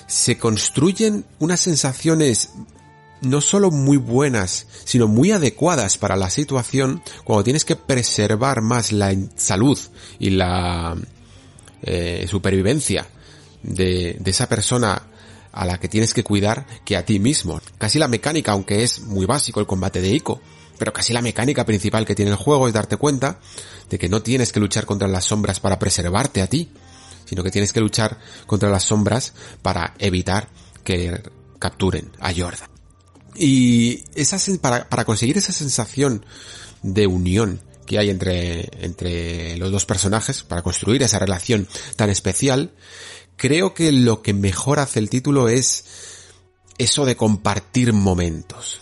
Se 0.07 0.37
construyen 0.37 1.25
unas 1.39 1.59
sensaciones 1.59 2.51
no 3.21 3.41
solo 3.41 3.71
muy 3.71 3.97
buenas, 3.97 4.67
sino 4.83 5.07
muy 5.07 5.31
adecuadas 5.31 5.97
para 5.97 6.15
la 6.15 6.29
situación 6.29 7.01
cuando 7.23 7.43
tienes 7.43 7.65
que 7.65 7.75
preservar 7.75 8.61
más 8.61 8.91
la 8.91 9.15
salud 9.35 9.79
y 10.19 10.31
la 10.31 10.95
eh, 11.81 12.27
supervivencia 12.29 13.07
de 13.63 14.21
esa 14.25 14.47
persona 14.47 15.01
a 15.55 15.65
la 15.65 15.79
que 15.79 15.87
tienes 15.87 16.13
que 16.13 16.23
cuidar 16.23 16.67
que 16.83 16.97
a 16.97 17.05
ti 17.05 17.19
mismo. 17.19 17.59
Casi 17.77 17.97
la 17.97 18.07
mecánica, 18.07 18.51
aunque 18.51 18.83
es 18.83 18.99
muy 18.99 19.25
básico 19.25 19.59
el 19.59 19.65
combate 19.65 20.01
de 20.01 20.09
Ico, 20.09 20.41
pero 20.77 20.93
casi 20.93 21.13
la 21.13 21.21
mecánica 21.21 21.65
principal 21.65 22.05
que 22.05 22.15
tiene 22.15 22.31
el 22.31 22.37
juego 22.37 22.67
es 22.67 22.73
darte 22.73 22.97
cuenta 22.97 23.39
de 23.89 23.97
que 23.97 24.09
no 24.09 24.21
tienes 24.21 24.51
que 24.51 24.59
luchar 24.59 24.85
contra 24.85 25.07
las 25.07 25.25
sombras 25.25 25.59
para 25.59 25.79
preservarte 25.79 26.41
a 26.41 26.47
ti, 26.47 26.69
sino 27.25 27.41
que 27.43 27.51
tienes 27.51 27.71
que 27.71 27.79
luchar 27.79 28.19
contra 28.45 28.69
las 28.69 28.83
sombras 28.83 29.33
para 29.61 29.93
evitar 29.97 30.49
que 30.83 31.23
capturen 31.57 32.11
a 32.19 32.33
Jordan. 32.33 32.69
Y 33.35 34.03
esa, 34.13 34.37
para, 34.59 34.89
para 34.89 35.05
conseguir 35.05 35.37
esa 35.37 35.51
sensación 35.51 36.25
de 36.83 37.07
unión 37.07 37.61
que 37.85 37.99
hay 37.99 38.09
entre, 38.09 38.69
entre 38.83 39.57
los 39.57 39.71
dos 39.71 39.85
personajes, 39.85 40.43
para 40.43 40.61
construir 40.61 41.03
esa 41.03 41.19
relación 41.19 41.67
tan 41.95 42.09
especial, 42.09 42.71
creo 43.35 43.73
que 43.73 43.91
lo 43.91 44.21
que 44.21 44.33
mejor 44.33 44.79
hace 44.79 44.99
el 44.99 45.09
título 45.09 45.49
es 45.49 45.85
eso 46.77 47.05
de 47.05 47.15
compartir 47.15 47.93
momentos. 47.93 48.79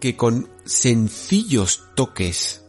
Que 0.00 0.16
con 0.16 0.50
sencillos 0.64 1.84
toques 1.94 2.62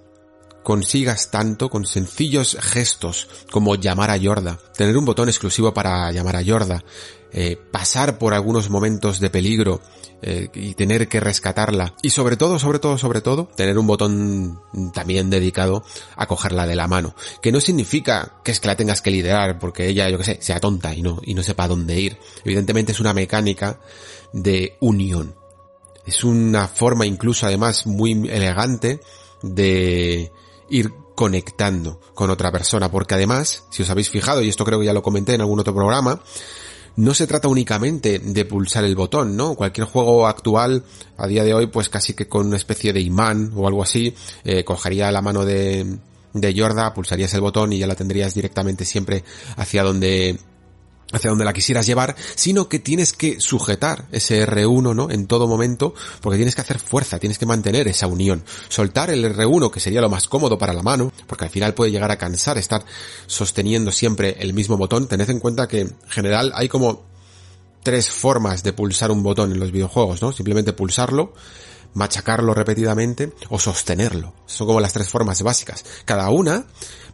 consigas 0.64 1.32
tanto, 1.32 1.70
con 1.70 1.86
sencillos 1.86 2.58
gestos 2.60 3.30
como 3.52 3.76
llamar 3.76 4.12
a 4.12 4.18
Yorda, 4.18 4.60
tener 4.76 4.98
un 4.98 5.06
botón 5.06 5.30
exclusivo 5.30 5.74
para 5.74 6.12
llamar 6.12 6.36
a 6.36 6.42
Yorda, 6.42 6.84
eh, 7.34 7.58
pasar 7.72 8.18
por 8.18 8.34
algunos 8.34 8.70
momentos 8.70 9.20
de 9.20 9.30
peligro 9.30 9.82
eh, 10.22 10.50
y 10.54 10.74
tener 10.74 11.08
que 11.08 11.20
rescatarla. 11.20 11.94
Y 12.02 12.10
sobre 12.10 12.38
todo, 12.38 12.58
sobre 12.58 12.80
todo, 12.80 12.98
sobre 12.98 13.22
todo, 13.22 13.50
tener 13.56 13.78
un 13.78 13.86
botón 13.86 14.62
también 14.94 15.30
dedicado 15.30 15.84
a 16.16 16.26
cogerla 16.26 16.66
de 16.66 16.76
la 16.76 16.88
mano. 16.88 17.16
Que 17.42 17.52
no 17.52 17.60
significa 17.60 18.40
que 18.44 18.52
es 18.52 18.60
que 18.60 18.68
la 18.68 18.76
tengas 18.76 19.02
que 19.02 19.12
liderar 19.12 19.60
porque 19.60 19.88
ella, 19.88 20.10
yo 20.10 20.18
que 20.18 20.24
sé, 20.24 20.38
sea 20.42 20.60
tonta 20.60 20.94
y 20.94 21.02
no, 21.02 21.20
y 21.24 21.34
no 21.34 21.44
sepa 21.44 21.68
dónde 21.68 22.00
ir. 22.00 22.18
Evidentemente 22.44 22.94
es 22.94 23.00
una 23.00 23.14
mecánica 23.14 23.80
de 24.34 24.78
unión. 24.80 25.36
Es 26.06 26.24
una 26.24 26.68
forma 26.68 27.06
incluso 27.06 27.46
además 27.46 27.86
muy 27.86 28.14
elegante 28.30 29.02
de 29.44 30.32
ir 30.70 30.94
conectando 31.16 32.00
con 32.14 32.30
otra 32.30 32.52
persona, 32.52 32.92
porque 32.92 33.16
además, 33.16 33.66
si 33.72 33.84
os 33.84 33.90
habéis 33.90 34.10
fijado, 34.10 34.42
y 34.42 34.50
esto 34.50 34.64
creo 34.64 34.80
que 34.80 34.86
ya 34.86 34.94
lo 34.94 35.02
comenté 35.02 35.34
en 35.34 35.42
algún 35.42 35.60
otro 35.60 35.74
programa, 35.74 36.22
no 36.98 37.14
se 37.14 37.28
trata 37.28 37.48
únicamente 37.48 38.20
de 38.20 38.46
pulsar 38.46 38.84
el 38.84 38.96
botón, 38.96 39.38
¿no? 39.38 39.56
Cualquier 39.56 39.88
juego 39.88 40.28
actual, 40.28 40.84
a 41.16 41.28
día 41.28 41.44
de 41.44 41.54
hoy, 41.54 41.68
pues 41.68 41.90
casi 41.90 42.14
que 42.14 42.28
con 42.28 42.48
una 42.48 42.58
especie 42.58 42.92
de 42.92 43.00
imán 43.00 43.52
o 43.56 43.68
algo 43.68 43.84
así, 43.84 44.14
eh, 44.44 44.64
cogería 44.64 45.12
la 45.12 45.22
mano 45.22 45.46
de, 45.46 46.00
de 46.34 46.54
Yorda, 46.54 46.94
pulsarías 46.94 47.34
el 47.36 47.42
botón 47.42 47.72
y 47.72 47.78
ya 47.78 47.88
la 47.88 47.96
tendrías 47.96 48.34
directamente 48.34 48.84
siempre 48.84 49.24
hacia 49.58 49.84
donde 49.84 50.40
hacia 51.12 51.30
donde 51.30 51.46
la 51.46 51.54
quisieras 51.54 51.86
llevar, 51.86 52.16
sino 52.36 52.68
que 52.68 52.80
tienes 52.80 53.14
que 53.14 53.40
sujetar 53.40 54.06
ese 54.12 54.46
R1, 54.46 54.96
¿no? 54.96 55.10
En 55.10 55.28
todo 55.28 55.48
momento, 55.48 55.94
porque 56.22 56.38
tienes 56.38 56.56
que 56.56 56.62
hacer 56.62 56.80
fuerza, 56.80 57.20
tienes 57.20 57.38
que 57.38 57.46
mantener 57.46 57.88
esa 57.88 58.08
unión. 58.08 58.44
Soltar 58.70 59.10
el 59.10 59.24
R1, 59.26 59.72
que 59.72 59.80
sería 59.80 60.02
lo 60.02 60.10
más 60.10 60.28
cómodo 60.28 60.58
para 60.58 60.74
la 60.74 60.84
mano, 60.84 61.12
porque 61.28 61.46
al 61.46 61.52
final 61.52 61.74
puede 61.74 61.92
llegar 61.92 62.12
a 62.12 62.18
cansar 62.18 62.58
estar 62.58 62.84
sosteniendo 63.26 63.92
siempre 63.92 64.38
el 64.40 64.54
mismo 64.54 64.78
botón. 64.78 65.08
Tened 65.08 65.30
en 65.30 65.40
cuenta 65.40 65.68
que, 65.68 65.82
en 65.82 65.96
general, 66.10 66.52
hay 66.56 66.68
como 66.68 67.04
tres 67.84 68.10
formas 68.10 68.64
de 68.64 68.74
pulsar 68.74 69.12
un 69.12 69.24
botón 69.24 69.52
en 69.52 69.60
los 69.60 69.72
videojuegos, 69.72 70.22
¿no? 70.22 70.34
Simplemente 70.34 70.74
pulsarlo, 70.74 71.34
machacarlo 71.94 72.54
repetidamente 72.54 73.32
o 73.50 73.60
sostenerlo. 73.60 74.34
Son 74.46 74.68
como 74.68 74.82
las 74.82 74.94
tres 74.94 75.08
formas 75.08 75.42
básicas. 75.42 75.86
Cada 76.04 76.30
una 76.30 76.66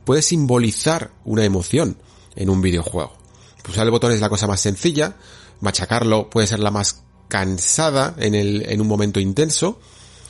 puede 0.04 0.24
simbolizar 0.24 1.12
una 1.26 1.46
emoción 1.46 1.98
en 2.36 2.50
un 2.50 2.62
videojuego. 2.62 3.23
Pulsar 3.64 3.86
el 3.86 3.92
botón 3.92 4.12
es 4.12 4.22
la 4.22 4.30
cosa 4.30 4.46
más 4.46 4.62
sencilla, 4.62 5.16
machacarlo 5.62 6.30
puede 6.30 6.48
ser 6.48 6.60
la 6.60 6.70
más 6.70 7.02
cansada 7.30 8.14
en, 8.18 8.36
el, 8.36 8.70
en 8.70 8.82
un 8.82 8.88
momento 8.88 9.20
intenso, 9.20 9.80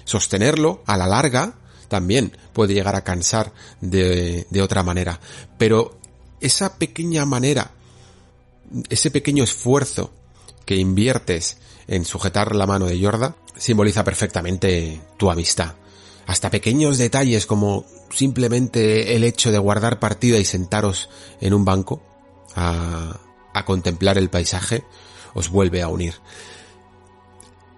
sostenerlo 0.06 0.84
a 0.86 0.96
la 0.96 1.08
larga 1.08 1.56
también 1.90 2.38
puede 2.54 2.74
llegar 2.74 2.96
a 2.96 3.04
cansar 3.04 3.52
de, 3.82 4.48
de 4.50 4.62
otra 4.62 4.84
manera. 4.84 5.20
Pero 5.58 5.98
esa 6.40 6.78
pequeña 6.78 7.26
manera, 7.26 7.72
ese 8.90 9.12
pequeño 9.12 9.44
esfuerzo 9.44 10.12
que 10.66 10.76
inviertes 10.76 11.58
en 11.88 12.06
sujetar 12.06 12.56
la 12.56 12.68
mano 12.68 12.86
de 12.86 13.00
Yorda 13.00 13.36
simboliza 13.58 14.04
perfectamente 14.04 15.02
tu 15.18 15.30
amistad. 15.30 15.74
Hasta 16.26 16.50
pequeños 16.50 16.98
detalles 16.98 17.46
como 17.46 17.86
simplemente 18.10 19.16
el 19.16 19.24
hecho 19.24 19.52
de 19.52 19.58
guardar 19.58 20.00
partida 20.00 20.38
y 20.38 20.46
sentaros 20.46 21.10
en 21.42 21.54
un 21.54 21.66
banco 21.66 22.02
a, 22.56 23.20
a 23.54 23.66
contemplar 23.66 24.18
el 24.18 24.30
paisaje 24.30 24.84
os 25.34 25.50
vuelve 25.50 25.82
a 25.82 25.88
unir. 25.88 26.16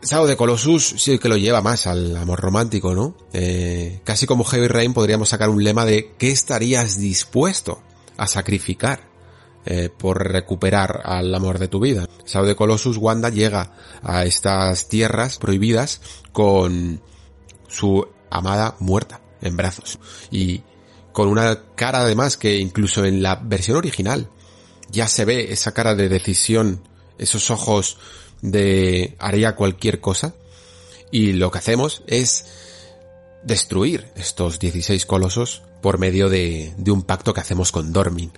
Sao 0.05 0.27
de 0.27 0.37
Colossus 0.37 0.85
sí 0.97 1.17
que 1.17 1.29
lo 1.29 1.37
lleva 1.37 1.63
más 1.63 1.87
al 1.87 2.15
amor 2.15 2.39
romántico, 2.39 2.93
¿no? 2.93 3.15
Eh, 3.33 4.01
casi 4.03 4.27
como 4.27 4.43
Heavy 4.43 4.67
Rain 4.67 4.93
podríamos 4.93 5.29
sacar 5.29 5.49
un 5.49 5.63
lema 5.63 5.83
de 5.83 6.13
¿qué 6.19 6.29
estarías 6.29 6.99
dispuesto 6.99 7.81
a 8.15 8.27
sacrificar 8.27 9.09
eh, 9.65 9.89
por 9.89 10.31
recuperar 10.31 11.01
al 11.05 11.33
amor 11.33 11.57
de 11.57 11.69
tu 11.69 11.79
vida? 11.79 12.07
Sao 12.25 12.45
de 12.45 12.55
Colossus, 12.55 12.97
Wanda 12.97 13.29
llega 13.29 13.73
a 14.03 14.25
estas 14.25 14.87
tierras 14.89 15.39
prohibidas 15.39 16.01
con 16.31 17.01
su 17.67 18.07
amada 18.29 18.75
muerta 18.79 19.21
en 19.41 19.57
brazos 19.57 19.97
y 20.29 20.61
con 21.13 21.29
una 21.29 21.73
cara 21.73 22.01
además 22.01 22.37
que 22.37 22.57
incluso 22.57 23.05
en 23.05 23.23
la 23.23 23.37
versión 23.37 23.77
original 23.77 24.29
ya 24.91 25.07
se 25.07 25.25
ve 25.25 25.51
esa 25.51 25.73
cara 25.73 25.95
de 25.95 26.09
decisión, 26.09 26.81
esos 27.17 27.51
ojos 27.51 27.97
de 28.41 29.15
haría 29.19 29.55
cualquier 29.55 29.99
cosa 29.99 30.35
y 31.11 31.33
lo 31.33 31.51
que 31.51 31.59
hacemos 31.59 32.03
es 32.07 32.45
destruir 33.43 34.07
estos 34.15 34.59
16 34.59 35.05
colosos 35.05 35.63
por 35.81 35.99
medio 35.99 36.29
de, 36.29 36.73
de 36.77 36.91
un 36.91 37.03
pacto 37.03 37.33
que 37.33 37.41
hacemos 37.41 37.71
con 37.71 37.93
Dormin. 37.93 38.31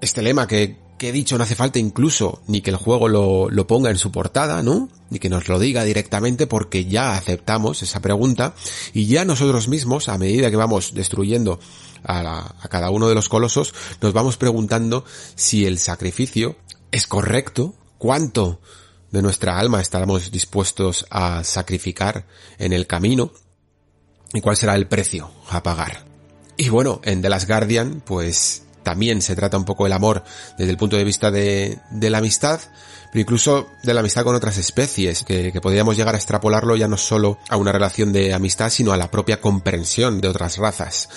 Este 0.00 0.22
lema 0.22 0.46
que, 0.46 0.76
he 1.00 1.12
dicho 1.12 1.38
no 1.38 1.44
hace 1.44 1.54
falta 1.54 1.78
incluso 1.78 2.40
ni 2.46 2.60
que 2.60 2.70
el 2.70 2.76
juego 2.76 3.08
lo 3.08 3.66
ponga 3.66 3.90
en 3.90 3.98
su 3.98 4.10
portada, 4.10 4.62
¿no? 4.62 4.88
Ni 5.10 5.18
que 5.18 5.28
nos 5.28 5.48
lo 5.48 5.58
diga 5.58 5.84
directamente 5.84 6.46
porque 6.46 6.84
ya 6.86 7.16
aceptamos 7.16 7.82
esa 7.82 8.00
pregunta 8.00 8.54
y 8.94 9.06
ya 9.06 9.24
nosotros 9.24 9.68
mismos, 9.68 10.08
a 10.08 10.18
medida 10.18 10.50
que 10.50 10.56
vamos 10.56 10.94
destruyendo 10.94 11.60
a, 12.04 12.54
cada 12.70 12.90
uno 12.90 13.08
de 13.08 13.14
los 13.14 13.28
colosos, 13.28 13.74
nos 14.00 14.12
vamos 14.12 14.36
preguntando 14.36 15.04
si 15.34 15.66
el 15.66 15.78
sacrificio 15.78 16.56
es 16.90 17.06
correcto, 17.06 17.74
cuánto 17.98 18.60
de 19.10 19.22
nuestra 19.22 19.58
alma 19.58 19.80
estaremos 19.80 20.30
dispuestos 20.30 21.06
a 21.10 21.42
sacrificar 21.44 22.26
en 22.58 22.72
el 22.72 22.86
camino 22.86 23.32
y 24.32 24.40
cuál 24.40 24.56
será 24.56 24.74
el 24.74 24.86
precio 24.86 25.30
a 25.48 25.62
pagar. 25.62 26.04
Y 26.56 26.68
bueno, 26.68 27.00
en 27.04 27.22
The 27.22 27.28
Last 27.28 27.48
Guardian, 27.48 28.02
pues 28.04 28.64
también 28.82 29.22
se 29.22 29.36
trata 29.36 29.56
un 29.56 29.64
poco 29.64 29.86
el 29.86 29.92
amor 29.92 30.24
desde 30.56 30.70
el 30.70 30.76
punto 30.76 30.96
de 30.96 31.04
vista 31.04 31.30
de, 31.30 31.78
de 31.90 32.10
la 32.10 32.18
amistad, 32.18 32.60
pero 33.12 33.20
incluso 33.20 33.68
de 33.82 33.94
la 33.94 34.00
amistad 34.00 34.24
con 34.24 34.34
otras 34.34 34.58
especies, 34.58 35.24
que, 35.24 35.52
que 35.52 35.60
podríamos 35.60 35.96
llegar 35.96 36.14
a 36.14 36.18
extrapolarlo 36.18 36.74
ya 36.74 36.88
no 36.88 36.96
solo 36.96 37.38
a 37.48 37.56
una 37.56 37.72
relación 37.72 38.12
de 38.12 38.34
amistad, 38.34 38.70
sino 38.70 38.92
a 38.92 38.96
la 38.96 39.10
propia 39.10 39.40
comprensión 39.40 40.20
de 40.20 40.28
otras 40.28 40.56
razas. 40.58 41.08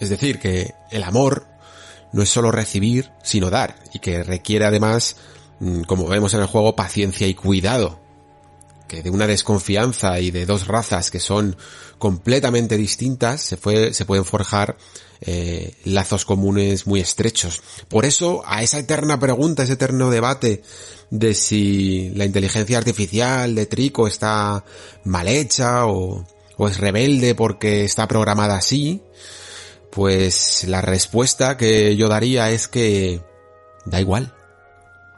Es 0.00 0.10
decir, 0.10 0.38
que 0.38 0.74
el 0.90 1.02
amor 1.02 1.46
no 2.12 2.22
es 2.22 2.28
solo 2.28 2.50
recibir, 2.50 3.10
sino 3.22 3.50
dar, 3.50 3.76
y 3.92 3.98
que 3.98 4.22
requiere 4.22 4.64
además 4.64 5.16
Mm, 5.60 5.82
como 5.82 6.06
vemos 6.06 6.34
en 6.34 6.40
el 6.40 6.46
juego, 6.46 6.76
paciencia 6.76 7.26
y 7.26 7.34
cuidado. 7.34 8.00
Que 8.86 9.02
de 9.02 9.10
una 9.10 9.26
desconfianza 9.26 10.18
y 10.20 10.30
de 10.30 10.46
dos 10.46 10.66
razas 10.66 11.10
que 11.10 11.20
son 11.20 11.56
completamente 11.98 12.76
distintas 12.76 13.42
se, 13.42 13.56
fue, 13.56 13.92
se 13.92 14.06
pueden 14.06 14.24
forjar 14.24 14.78
eh, 15.20 15.74
lazos 15.84 16.24
comunes 16.24 16.86
muy 16.86 17.00
estrechos. 17.00 17.60
Por 17.88 18.06
eso, 18.06 18.42
a 18.46 18.62
esa 18.62 18.78
eterna 18.78 19.20
pregunta, 19.20 19.64
ese 19.64 19.74
eterno 19.74 20.10
debate 20.10 20.62
de 21.10 21.34
si 21.34 22.10
la 22.14 22.24
inteligencia 22.24 22.78
artificial 22.78 23.54
de 23.54 23.66
Trico 23.66 24.06
está 24.06 24.64
mal 25.04 25.28
hecha 25.28 25.86
o, 25.86 26.24
o 26.56 26.68
es 26.68 26.78
rebelde 26.78 27.34
porque 27.34 27.84
está 27.84 28.08
programada 28.08 28.56
así, 28.56 29.02
pues 29.90 30.64
la 30.66 30.80
respuesta 30.80 31.56
que 31.56 31.96
yo 31.96 32.08
daría 32.08 32.50
es 32.50 32.68
que 32.68 33.22
da 33.84 34.00
igual. 34.00 34.34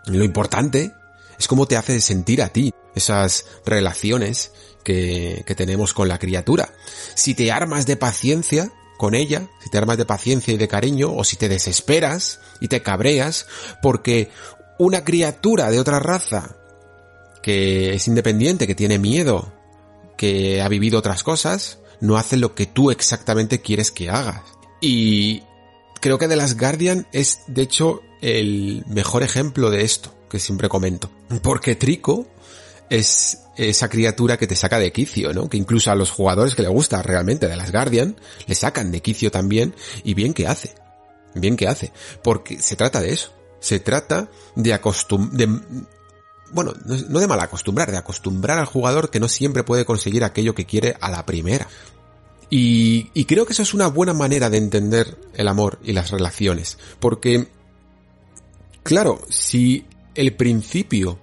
Lo 0.06 0.24
importante 0.24 0.94
es 1.38 1.48
cómo 1.48 1.66
te 1.66 1.76
hace 1.76 2.00
sentir 2.00 2.42
a 2.42 2.48
ti 2.48 2.72
esas 2.94 3.46
relaciones 3.64 4.52
que, 4.84 5.42
que 5.46 5.54
tenemos 5.54 5.92
con 5.92 6.08
la 6.08 6.18
criatura. 6.18 6.70
Si 7.14 7.34
te 7.34 7.52
armas 7.52 7.86
de 7.86 7.96
paciencia 7.96 8.72
con 8.96 9.14
ella, 9.14 9.48
si 9.62 9.70
te 9.70 9.78
armas 9.78 9.96
de 9.96 10.04
paciencia 10.04 10.52
y 10.52 10.58
de 10.58 10.68
cariño, 10.68 11.14
o 11.14 11.24
si 11.24 11.36
te 11.36 11.48
desesperas 11.48 12.40
y 12.60 12.68
te 12.68 12.82
cabreas, 12.82 13.46
porque 13.80 14.30
una 14.78 15.04
criatura 15.04 15.70
de 15.70 15.80
otra 15.80 16.00
raza 16.00 16.56
que 17.42 17.94
es 17.94 18.08
independiente, 18.08 18.66
que 18.66 18.74
tiene 18.74 18.98
miedo, 18.98 19.52
que 20.16 20.60
ha 20.60 20.68
vivido 20.68 20.98
otras 20.98 21.22
cosas, 21.22 21.78
no 22.00 22.16
hace 22.16 22.36
lo 22.36 22.54
que 22.54 22.66
tú 22.66 22.90
exactamente 22.90 23.60
quieres 23.60 23.90
que 23.90 24.10
hagas. 24.10 24.42
Y 24.80 25.42
creo 26.00 26.18
que 26.18 26.28
The 26.28 26.36
Last 26.36 26.58
Guardian 26.58 27.06
es, 27.12 27.40
de 27.46 27.62
hecho, 27.62 28.02
el 28.20 28.84
mejor 28.86 29.22
ejemplo 29.22 29.70
de 29.70 29.84
esto 29.84 30.14
que 30.28 30.38
siempre 30.38 30.68
comento. 30.68 31.10
Porque 31.42 31.74
Trico 31.74 32.26
es 32.88 33.38
esa 33.56 33.88
criatura 33.88 34.36
que 34.36 34.46
te 34.46 34.56
saca 34.56 34.78
de 34.78 34.92
quicio, 34.92 35.32
¿no? 35.32 35.48
Que 35.48 35.56
incluso 35.56 35.90
a 35.90 35.94
los 35.94 36.10
jugadores 36.10 36.54
que 36.54 36.62
le 36.62 36.68
gusta 36.68 37.02
realmente 37.02 37.48
de 37.48 37.56
las 37.56 37.72
Guardian, 37.72 38.16
le 38.46 38.54
sacan 38.54 38.90
de 38.90 39.02
quicio 39.02 39.30
también, 39.30 39.74
y 40.02 40.14
bien 40.14 40.32
que 40.32 40.46
hace. 40.46 40.74
Bien 41.34 41.56
que 41.56 41.68
hace. 41.68 41.92
Porque 42.22 42.60
se 42.60 42.76
trata 42.76 43.00
de 43.00 43.12
eso. 43.12 43.32
Se 43.60 43.80
trata 43.80 44.30
de 44.56 44.72
acostum... 44.72 45.30
de 45.32 45.48
bueno, 46.52 46.72
no 46.84 47.20
de 47.20 47.28
mal 47.28 47.38
acostumbrar, 47.38 47.92
de 47.92 47.96
acostumbrar 47.96 48.58
al 48.58 48.66
jugador 48.66 49.10
que 49.10 49.20
no 49.20 49.28
siempre 49.28 49.62
puede 49.62 49.84
conseguir 49.84 50.24
aquello 50.24 50.52
que 50.52 50.66
quiere 50.66 50.96
a 51.00 51.08
la 51.08 51.24
primera. 51.24 51.68
Y, 52.50 53.24
creo 53.26 53.46
que 53.46 53.52
eso 53.52 53.62
es 53.62 53.74
una 53.74 53.86
buena 53.86 54.12
manera 54.12 54.50
de 54.50 54.58
entender 54.58 55.16
el 55.34 55.46
amor 55.46 55.78
y 55.84 55.92
las 55.92 56.10
relaciones. 56.10 56.78
Porque 56.98 57.48
Claro, 58.82 59.20
si 59.28 59.86
el 60.14 60.34
principio 60.34 61.18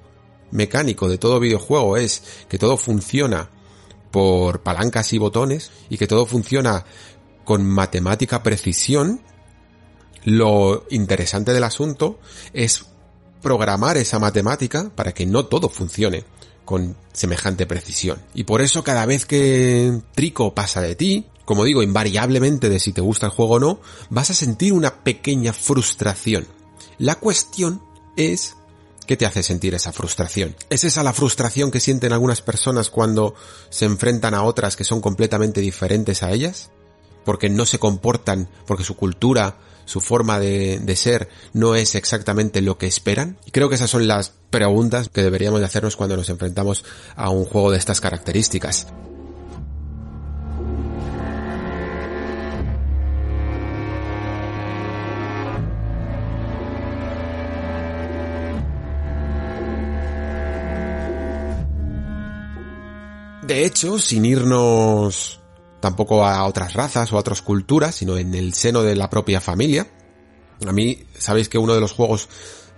mecánico 0.51 1.09
de 1.09 1.17
todo 1.17 1.39
videojuego 1.39 1.97
es 1.97 2.23
que 2.47 2.57
todo 2.57 2.77
funciona 2.77 3.49
por 4.11 4.61
palancas 4.61 5.11
y 5.13 5.17
botones 5.17 5.71
y 5.89 5.97
que 5.97 6.07
todo 6.07 6.25
funciona 6.25 6.85
con 7.43 7.65
matemática 7.65 8.43
precisión, 8.43 9.21
lo 10.23 10.85
interesante 10.89 11.53
del 11.53 11.63
asunto 11.63 12.19
es 12.53 12.85
programar 13.41 13.97
esa 13.97 14.19
matemática 14.19 14.91
para 14.95 15.13
que 15.13 15.25
no 15.25 15.45
todo 15.45 15.69
funcione 15.69 16.25
con 16.67 16.97
semejante 17.13 17.65
precisión. 17.65 18.21
Y 18.35 18.43
por 18.43 18.61
eso 18.61 18.83
cada 18.83 19.05
vez 19.05 19.25
que 19.25 20.01
Trico 20.13 20.53
pasa 20.53 20.81
de 20.81 20.95
ti, 20.95 21.25
como 21.45 21.63
digo, 21.63 21.81
invariablemente 21.81 22.67
de 22.67 22.81
si 22.81 22.91
te 22.91 22.99
gusta 22.99 23.27
el 23.27 23.31
juego 23.31 23.53
o 23.55 23.59
no, 23.59 23.79
vas 24.09 24.31
a 24.31 24.33
sentir 24.33 24.73
una 24.73 25.03
pequeña 25.03 25.53
frustración. 25.53 26.45
La 26.99 27.15
cuestión 27.15 27.81
es 28.17 28.57
¿Qué 29.07 29.15
te 29.15 29.25
hace 29.25 29.41
sentir 29.41 29.73
esa 29.73 29.93
frustración? 29.93 30.57
¿Es 30.69 30.83
esa 30.83 31.01
la 31.01 31.13
frustración 31.13 31.71
que 31.71 31.79
sienten 31.79 32.11
algunas 32.11 32.41
personas 32.41 32.89
cuando 32.89 33.35
se 33.69 33.85
enfrentan 33.85 34.33
a 34.33 34.43
otras 34.43 34.75
que 34.75 34.83
son 34.83 34.99
completamente 34.99 35.61
diferentes 35.61 36.23
a 36.23 36.33
ellas? 36.33 36.71
Porque 37.23 37.49
no 37.49 37.65
se 37.65 37.79
comportan, 37.79 38.49
porque 38.65 38.83
su 38.83 38.97
cultura, 38.97 39.59
su 39.87 40.01
forma 40.01 40.39
de, 40.39 40.79
de 40.79 40.95
ser 40.95 41.29
no 41.53 41.75
es 41.75 41.95
exactamente 41.95 42.61
lo 42.61 42.77
que 42.77 42.85
esperan. 42.85 43.37
Y 43.45 43.51
creo 43.51 43.69
que 43.69 43.75
esas 43.75 43.89
son 43.89 44.07
las 44.07 44.33
preguntas 44.49 45.09
que 45.09 45.23
deberíamos 45.23 45.59
de 45.59 45.65
hacernos 45.65 45.95
cuando 45.95 46.15
nos 46.15 46.29
enfrentamos 46.29 46.85
a 47.15 47.29
un 47.29 47.45
juego 47.45 47.71
de 47.71 47.77
estas 47.77 48.01
características. 48.01 48.87
De 63.47 63.65
hecho, 63.65 63.97
sin 63.97 64.25
irnos 64.25 65.39
tampoco 65.79 66.25
a 66.25 66.45
otras 66.45 66.73
razas 66.73 67.11
o 67.11 67.17
a 67.17 67.19
otras 67.19 67.41
culturas, 67.41 67.95
sino 67.95 68.17
en 68.17 68.33
el 68.33 68.53
seno 68.53 68.83
de 68.83 68.95
la 68.95 69.09
propia 69.09 69.41
familia, 69.41 69.87
a 70.65 70.71
mí, 70.71 71.05
sabéis 71.17 71.49
que 71.49 71.57
uno 71.57 71.75
de 71.75 71.81
los 71.81 71.91
juegos 71.91 72.29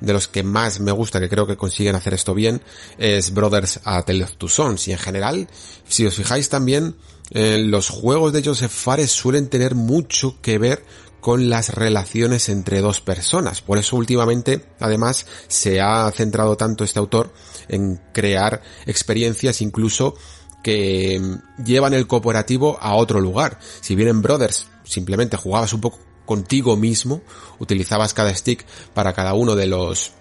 de 0.02 0.14
los 0.14 0.28
que 0.28 0.44
más 0.44 0.80
me 0.80 0.92
gusta, 0.92 1.20
que 1.20 1.30
creo 1.30 1.48
que 1.48 1.58
consiguen 1.58 1.96
hacer 1.96 2.14
esto 2.14 2.34
bien, 2.34 2.62
es 2.98 3.34
Brothers 3.34 3.82
a 3.84 4.02
Tale 4.04 4.24
of 4.24 4.52
Sons. 4.52 4.88
Y 4.88 4.92
en 4.94 4.98
general, 4.98 5.48
si 5.88 6.06
os 6.06 6.16
fijáis 6.16 6.50
también, 6.50 6.96
eh, 7.32 7.58
los 7.60 7.90
juegos 7.90 8.34
de 8.34 8.44
Joseph 8.44 8.72
Fares 8.72 9.12
suelen 9.12 9.50
tener 9.50 9.76
mucho 9.76 10.42
que 10.42 10.58
ver 10.58 10.84
con 11.20 11.50
las 11.50 11.74
relaciones 11.76 12.48
entre 12.48 12.80
dos 12.80 13.02
personas. 13.02 13.62
Por 13.62 13.78
eso 13.78 13.98
últimamente, 13.98 14.66
además, 14.80 15.26
se 15.48 15.82
ha 15.82 16.10
centrado 16.12 16.56
tanto 16.56 16.86
este 16.86 17.00
autor 17.00 17.34
en 17.68 18.02
crear 18.14 18.62
experiencias 18.86 19.62
incluso 19.62 20.16
que 20.64 21.22
llevan 21.64 21.94
el 21.94 22.08
cooperativo 22.08 22.78
a 22.82 22.96
otro 22.96 23.20
lugar. 23.20 23.60
Si 23.82 23.96
bien 23.96 24.10
en 24.10 24.22
Brothers 24.22 24.68
simplemente 24.84 25.38
jugabas 25.38 25.74
un 25.74 25.82
poco 25.82 26.00
contigo 26.26 26.76
mismo, 26.76 27.22
utilizabas 27.60 28.14
cada 28.14 28.36
stick 28.36 28.66
para 28.94 29.14
cada 29.14 29.34
uno 29.34 29.56
de 29.56 29.68
los 29.68 30.14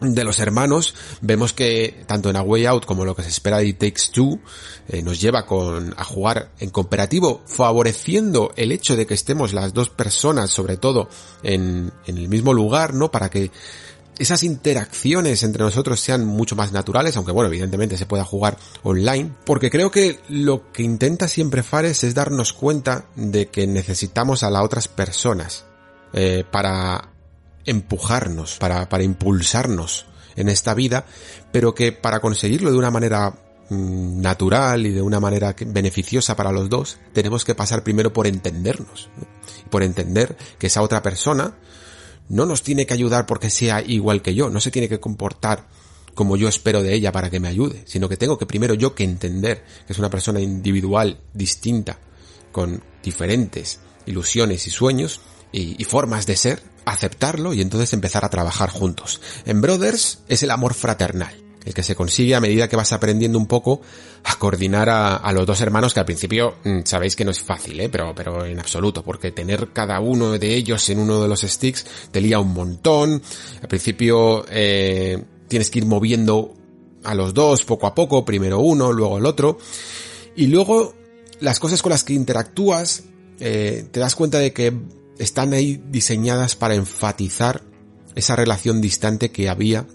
de 0.00 0.22
los 0.22 0.38
hermanos, 0.38 0.94
vemos 1.20 1.52
que 1.52 2.04
tanto 2.06 2.30
en 2.30 2.36
A 2.36 2.42
Way 2.42 2.66
Out 2.66 2.84
como 2.84 3.04
lo 3.04 3.16
que 3.16 3.24
se 3.24 3.30
espera 3.30 3.58
de 3.58 3.66
It 3.66 3.78
Takes 3.78 4.12
Two 4.12 4.38
eh, 4.88 5.02
nos 5.02 5.20
lleva 5.20 5.44
con, 5.44 5.92
a 5.96 6.04
jugar 6.04 6.52
en 6.60 6.70
cooperativo, 6.70 7.42
favoreciendo 7.46 8.52
el 8.56 8.70
hecho 8.70 8.96
de 8.96 9.06
que 9.06 9.14
estemos 9.14 9.52
las 9.52 9.74
dos 9.74 9.90
personas, 9.90 10.50
sobre 10.50 10.76
todo, 10.76 11.08
en, 11.42 11.92
en 12.06 12.18
el 12.18 12.28
mismo 12.28 12.54
lugar, 12.54 12.94
¿no? 12.94 13.10
Para 13.10 13.28
que 13.28 13.50
esas 14.18 14.42
interacciones 14.42 15.42
entre 15.42 15.62
nosotros 15.62 16.00
sean 16.00 16.24
mucho 16.24 16.56
más 16.56 16.72
naturales, 16.72 17.16
aunque 17.16 17.32
bueno, 17.32 17.48
evidentemente 17.48 17.96
se 17.96 18.06
pueda 18.06 18.24
jugar 18.24 18.58
online, 18.82 19.32
porque 19.44 19.70
creo 19.70 19.90
que 19.90 20.18
lo 20.28 20.72
que 20.72 20.82
intenta 20.82 21.28
siempre 21.28 21.62
Fares 21.62 22.04
es 22.04 22.14
darnos 22.14 22.52
cuenta 22.52 23.06
de 23.14 23.48
que 23.48 23.66
necesitamos 23.66 24.42
a 24.42 24.50
las 24.50 24.64
otras 24.64 24.88
personas 24.88 25.64
eh, 26.12 26.44
para 26.50 27.12
empujarnos, 27.64 28.56
para, 28.58 28.88
para 28.88 29.04
impulsarnos 29.04 30.06
en 30.36 30.48
esta 30.48 30.74
vida, 30.74 31.04
pero 31.52 31.74
que 31.74 31.92
para 31.92 32.20
conseguirlo 32.20 32.70
de 32.70 32.78
una 32.78 32.90
manera 32.90 33.34
mm, 33.68 34.20
natural 34.20 34.86
y 34.86 34.92
de 34.92 35.02
una 35.02 35.20
manera 35.20 35.54
beneficiosa 35.66 36.34
para 36.34 36.52
los 36.52 36.68
dos, 36.68 36.98
tenemos 37.12 37.44
que 37.44 37.54
pasar 37.54 37.82
primero 37.82 38.12
por 38.12 38.26
entendernos, 38.26 39.10
por 39.70 39.82
entender 39.82 40.36
que 40.58 40.68
esa 40.68 40.82
otra 40.82 41.02
persona 41.02 41.54
no 42.28 42.46
nos 42.46 42.62
tiene 42.62 42.86
que 42.86 42.94
ayudar 42.94 43.26
porque 43.26 43.50
sea 43.50 43.82
igual 43.82 44.22
que 44.22 44.34
yo, 44.34 44.50
no 44.50 44.60
se 44.60 44.70
tiene 44.70 44.88
que 44.88 45.00
comportar 45.00 45.66
como 46.14 46.36
yo 46.36 46.48
espero 46.48 46.82
de 46.82 46.94
ella 46.94 47.12
para 47.12 47.30
que 47.30 47.38
me 47.38 47.48
ayude, 47.48 47.82
sino 47.86 48.08
que 48.08 48.16
tengo 48.16 48.38
que 48.38 48.46
primero 48.46 48.74
yo 48.74 48.94
que 48.94 49.04
entender 49.04 49.64
que 49.86 49.92
es 49.92 49.98
una 49.98 50.10
persona 50.10 50.40
individual, 50.40 51.20
distinta, 51.32 52.00
con 52.50 52.82
diferentes 53.02 53.80
ilusiones 54.06 54.66
y 54.66 54.70
sueños 54.70 55.20
y, 55.52 55.82
formas 55.84 56.26
de 56.26 56.36
ser, 56.36 56.62
aceptarlo 56.84 57.54
y 57.54 57.60
entonces 57.60 57.92
empezar 57.92 58.24
a 58.24 58.30
trabajar 58.30 58.68
juntos. 58.68 59.20
En 59.44 59.60
Brothers 59.60 60.20
es 60.28 60.42
el 60.42 60.50
amor 60.50 60.74
fraternal, 60.74 61.34
el 61.68 61.74
que 61.74 61.82
se 61.82 61.94
consigue 61.94 62.34
a 62.34 62.40
medida 62.40 62.66
que 62.66 62.76
vas 62.76 62.92
aprendiendo 62.94 63.38
un 63.38 63.46
poco 63.46 63.82
a 64.24 64.36
coordinar 64.36 64.88
a, 64.88 65.32
los 65.32 65.46
dos 65.46 65.60
hermanos, 65.60 65.92
que 65.92 66.00
al 66.00 66.06
principio 66.06 66.56
mm, 66.64 66.80
sabéis 66.84 67.14
que 67.14 67.26
no 67.26 67.30
es 67.30 67.40
fácil, 67.40 67.78
¿eh? 67.78 67.90
pero, 67.90 68.14
pero 68.14 68.46
en 68.46 68.58
absoluto, 68.58 69.04
porque 69.04 69.32
tener 69.32 69.68
cada 69.74 70.00
uno 70.00 70.38
de 70.38 70.54
ellos 70.54 70.88
en 70.88 70.98
uno 70.98 71.20
de 71.20 71.28
los 71.28 71.42
sticks 71.42 71.84
te 72.10 72.22
lía 72.22 72.38
un 72.38 72.54
montón. 72.54 73.22
Al 73.60 73.68
principio 73.68 74.46
eh, 74.50 75.22
tienes 75.46 75.70
que 75.70 75.80
ir 75.80 75.86
moviendo 75.86 76.54
a 77.04 77.14
los 77.14 77.34
dos 77.34 77.64
poco 77.64 77.86
a 77.86 77.94
poco, 77.94 78.24
primero 78.24 78.60
uno, 78.60 78.90
luego 78.90 79.18
el 79.18 79.26
otro. 79.26 79.58
Y 80.36 80.46
luego 80.46 80.94
las 81.38 81.60
cosas 81.60 81.82
con 81.82 81.90
las 81.90 82.02
que 82.02 82.14
interactúas, 82.14 83.04
eh, 83.40 83.86
te 83.90 84.00
das 84.00 84.14
cuenta 84.14 84.38
de 84.38 84.54
que 84.54 84.72
están 85.18 85.52
ahí 85.52 85.82
diseñadas 85.90 86.56
para 86.56 86.74
enfatizar 86.74 87.62
esa 88.14 88.36
relación 88.36 88.80
distante 88.80 89.30
que 89.30 89.50
había 89.50 89.86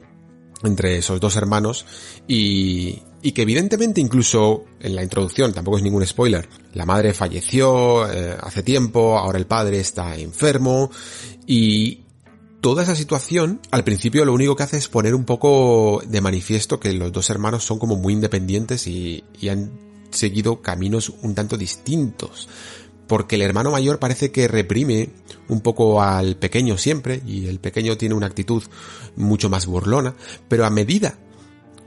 entre 0.67 0.97
esos 0.97 1.19
dos 1.19 1.35
hermanos 1.35 1.85
y, 2.27 3.01
y 3.21 3.31
que 3.31 3.43
evidentemente 3.43 4.01
incluso 4.01 4.65
en 4.79 4.95
la 4.95 5.03
introducción, 5.03 5.53
tampoco 5.53 5.77
es 5.77 5.83
ningún 5.83 6.05
spoiler, 6.05 6.47
la 6.73 6.85
madre 6.85 7.13
falleció 7.13 8.09
eh, 8.11 8.37
hace 8.39 8.63
tiempo, 8.63 9.17
ahora 9.17 9.37
el 9.37 9.47
padre 9.47 9.79
está 9.79 10.15
enfermo 10.15 10.91
y 11.47 12.01
toda 12.61 12.83
esa 12.83 12.95
situación 12.95 13.59
al 13.71 13.83
principio 13.83 14.25
lo 14.25 14.33
único 14.33 14.55
que 14.55 14.63
hace 14.63 14.77
es 14.77 14.87
poner 14.87 15.15
un 15.15 15.25
poco 15.25 16.01
de 16.05 16.21
manifiesto 16.21 16.79
que 16.79 16.93
los 16.93 17.11
dos 17.11 17.29
hermanos 17.29 17.63
son 17.63 17.79
como 17.79 17.95
muy 17.95 18.13
independientes 18.13 18.87
y, 18.87 19.23
y 19.39 19.49
han 19.49 19.71
seguido 20.11 20.61
caminos 20.61 21.11
un 21.21 21.35
tanto 21.35 21.57
distintos 21.57 22.47
porque 23.07 23.35
el 23.35 23.41
hermano 23.41 23.71
mayor 23.71 23.99
parece 23.99 24.31
que 24.31 24.47
reprime 24.47 25.09
un 25.49 25.61
poco 25.61 26.01
al 26.01 26.35
pequeño 26.37 26.77
siempre 26.77 27.21
y 27.25 27.47
el 27.47 27.59
pequeño 27.59 27.97
tiene 27.97 28.15
una 28.15 28.27
actitud 28.27 28.63
mucho 29.15 29.49
más 29.49 29.65
burlona, 29.65 30.15
pero 30.47 30.65
a 30.65 30.69
medida 30.69 31.17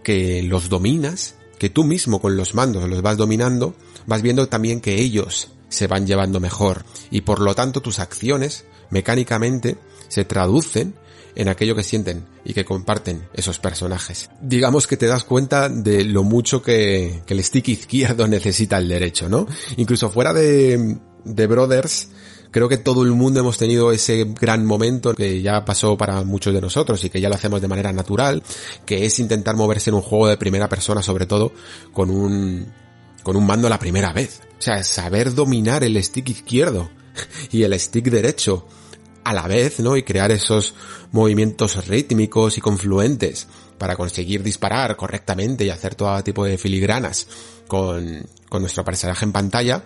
que 0.03 0.43
los 0.43 0.69
dominas, 0.69 1.35
que 1.59 1.71
tú 1.71 1.85
mismo 1.85 2.21
con 2.21 2.37
los 2.37 2.55
mandos 2.55 2.89
los 2.89 3.03
vas 3.03 3.17
dominando, 3.17 3.75
vas 4.07 4.23
viendo 4.23 4.49
también 4.49 4.81
que 4.81 5.01
ellos 5.01 5.51
se 5.69 5.87
van 5.87 6.07
llevando 6.07 6.39
mejor 6.41 6.85
y 7.11 7.23
por 7.23 7.41
lo 7.41 7.55
tanto 7.55 7.81
tus 7.81 7.99
acciones 7.99 8.65
mecánicamente 8.91 9.77
se 10.09 10.25
traducen 10.25 10.95
en 11.37 11.49
aquello 11.49 11.77
que 11.77 11.83
sienten 11.83 12.27
y 12.45 12.55
que 12.55 12.65
comparten 12.65 13.29
esos 13.35 13.59
personajes. 13.59 14.31
Digamos 14.41 14.87
que 14.87 14.97
te 14.97 15.07
das 15.07 15.23
cuenta 15.25 15.69
de 15.69 16.05
lo 16.05 16.25
mucho 16.25 16.63
que, 16.63 17.23
el 17.27 17.45
stick 17.45 17.69
izquierdo 17.69 18.27
necesita 18.29 18.79
el 18.79 18.89
derecho, 18.89 19.29
¿no? 19.29 19.47
Incluso 19.77 20.11
fuera 20.11 20.33
de, 20.33 20.97
de 21.27 21.47
Brothers, 21.47 22.09
creo 22.51 22.69
que 22.69 22.79
todo 22.79 23.03
el 23.03 23.13
mundo 23.13 23.41
hemos 23.41 23.59
tenido 23.59 23.93
ese 23.93 24.25
gran 24.25 24.65
momento 24.65 25.15
que 25.15 25.43
ya 25.43 25.65
pasó 25.65 25.97
para 25.97 26.23
muchos 26.23 26.55
de 26.55 26.61
nosotros 26.61 27.05
y 27.05 27.11
que 27.11 27.21
ya 27.21 27.29
lo 27.29 27.35
hacemos 27.35 27.61
de 27.61 27.69
manera 27.69 27.93
natural, 27.93 28.43
que 28.85 29.05
es 29.05 29.19
intentar 29.19 29.57
moverse 29.57 29.91
en 29.91 29.97
un 29.97 30.03
juego 30.03 30.29
de 30.29 30.37
primera 30.37 30.69
persona, 30.69 31.03
sobre 31.03 31.27
todo 31.27 31.53
con 31.93 32.11
un, 32.11 32.73
con 33.23 33.37
un 33.37 33.47
mando 33.47 33.69
la 33.69 33.79
primera 33.79 34.13
vez. 34.13 34.41
O 34.59 34.63
sea, 34.63 34.83
saber 34.85 35.35
dominar 35.35 35.85
el 35.85 36.03
stick 36.03 36.31
izquierdo 36.31 36.89
y 37.51 37.63
el 37.63 37.79
stick 37.79 38.07
derecho 38.07 38.67
a 39.25 39.35
la 39.35 39.49
vez, 39.49 39.81
¿no? 39.81 39.97
Y 39.97 40.05
crear 40.05 40.31
esos 40.31 40.75
movimientos 41.11 41.87
rítmicos 41.89 42.57
y 42.57 42.61
confluentes 42.61 43.49
para 43.77 43.97
conseguir 43.97 44.43
disparar 44.43 44.97
correctamente 44.97 45.65
y 45.65 45.71
hacer 45.71 45.95
todo 45.95 46.23
tipo 46.23 46.45
de 46.45 46.57
filigranas 46.57 47.27
con, 47.67 48.27
con 48.49 48.63
nuestro 48.63 48.85
personaje 48.85 49.25
en 49.25 49.33
pantalla, 49.33 49.83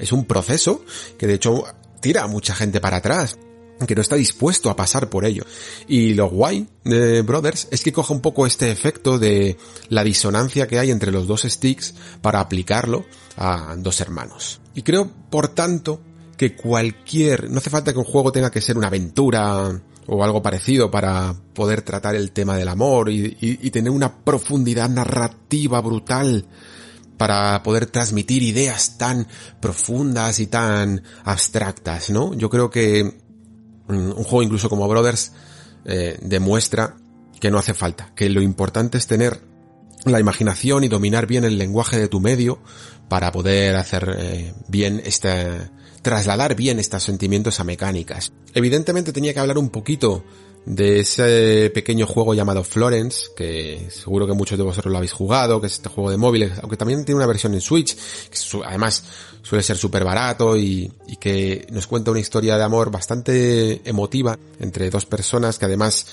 es 0.00 0.12
un 0.12 0.24
proceso 0.24 0.84
que 1.18 1.26
de 1.26 1.34
hecho 1.34 1.64
tira 2.00 2.24
a 2.24 2.28
mucha 2.28 2.54
gente 2.54 2.80
para 2.80 2.98
atrás 2.98 3.38
que 3.86 3.94
no 3.94 4.02
está 4.02 4.16
dispuesto 4.16 4.70
a 4.70 4.76
pasar 4.76 5.08
por 5.08 5.24
ello. 5.24 5.44
Y 5.88 6.14
lo 6.14 6.28
guay 6.28 6.68
de 6.84 7.22
Brothers 7.22 7.68
es 7.70 7.82
que 7.82 7.92
coge 7.92 8.12
un 8.12 8.20
poco 8.20 8.46
este 8.46 8.70
efecto 8.70 9.18
de 9.18 9.56
la 9.88 10.04
disonancia 10.04 10.66
que 10.66 10.78
hay 10.78 10.90
entre 10.90 11.12
los 11.12 11.26
dos 11.26 11.42
sticks 11.42 11.94
para 12.20 12.40
aplicarlo 12.40 13.04
a 13.36 13.74
dos 13.78 14.00
hermanos. 14.00 14.60
Y 14.74 14.82
creo, 14.82 15.10
por 15.30 15.48
tanto, 15.48 16.00
que 16.36 16.54
cualquier, 16.54 17.50
no 17.50 17.58
hace 17.58 17.70
falta 17.70 17.92
que 17.92 17.98
un 17.98 18.04
juego 18.04 18.32
tenga 18.32 18.50
que 18.50 18.60
ser 18.60 18.76
una 18.76 18.88
aventura 18.88 19.80
o 20.06 20.24
algo 20.24 20.42
parecido 20.42 20.90
para 20.90 21.34
poder 21.54 21.82
tratar 21.82 22.16
el 22.16 22.32
tema 22.32 22.56
del 22.56 22.68
amor 22.68 23.10
y, 23.10 23.70
tener 23.70 23.92
una 23.92 24.24
profundidad 24.24 24.88
narrativa 24.88 25.80
brutal 25.80 26.46
para 27.20 27.62
poder 27.62 27.84
transmitir 27.84 28.42
ideas 28.42 28.96
tan 28.96 29.28
profundas 29.60 30.40
y 30.40 30.46
tan 30.46 31.02
abstractas, 31.22 32.08
¿no? 32.08 32.32
Yo 32.32 32.48
creo 32.48 32.70
que 32.70 33.04
mm, 33.88 33.92
un 33.92 34.24
juego 34.24 34.42
incluso 34.42 34.70
como 34.70 34.88
Brothers 34.88 35.32
eh, 35.84 36.18
demuestra 36.22 36.96
que 37.38 37.50
no 37.50 37.58
hace 37.58 37.74
falta, 37.74 38.10
que 38.16 38.30
lo 38.30 38.40
importante 38.40 38.96
es 38.96 39.06
tener 39.06 39.38
la 40.06 40.18
imaginación 40.18 40.82
y 40.82 40.88
dominar 40.88 41.26
bien 41.26 41.44
el 41.44 41.58
lenguaje 41.58 41.98
de 41.98 42.08
tu 42.08 42.20
medio 42.20 42.62
para 43.10 43.32
poder 43.32 43.76
hacer 43.76 44.16
eh, 44.18 44.54
bien 44.68 45.02
este, 45.04 45.70
trasladar 46.00 46.54
bien 46.54 46.78
estos 46.78 47.02
sentimientos 47.02 47.60
a 47.60 47.64
mecánicas. 47.64 48.32
Evidentemente 48.54 49.12
tenía 49.12 49.34
que 49.34 49.40
hablar 49.40 49.58
un 49.58 49.68
poquito 49.68 50.24
de 50.66 51.00
ese 51.00 51.70
pequeño 51.74 52.06
juego 52.06 52.34
llamado 52.34 52.62
Florence, 52.64 53.28
que 53.36 53.88
seguro 53.90 54.26
que 54.26 54.34
muchos 54.34 54.58
de 54.58 54.64
vosotros 54.64 54.92
lo 54.92 54.98
habéis 54.98 55.12
jugado, 55.12 55.60
que 55.60 55.66
es 55.66 55.74
este 55.74 55.88
juego 55.88 56.10
de 56.10 56.16
móviles, 56.16 56.52
aunque 56.60 56.76
también 56.76 57.04
tiene 57.04 57.16
una 57.16 57.26
versión 57.26 57.54
en 57.54 57.60
Switch, 57.60 57.96
que 57.96 58.38
además 58.64 59.04
suele 59.42 59.62
ser 59.62 59.76
súper 59.76 60.04
barato 60.04 60.56
y, 60.56 60.92
que 61.18 61.66
nos 61.70 61.86
cuenta 61.86 62.10
una 62.10 62.20
historia 62.20 62.56
de 62.56 62.64
amor 62.64 62.90
bastante 62.90 63.88
emotiva 63.88 64.38
entre 64.58 64.90
dos 64.90 65.06
personas 65.06 65.58
que 65.58 65.66
además 65.66 66.06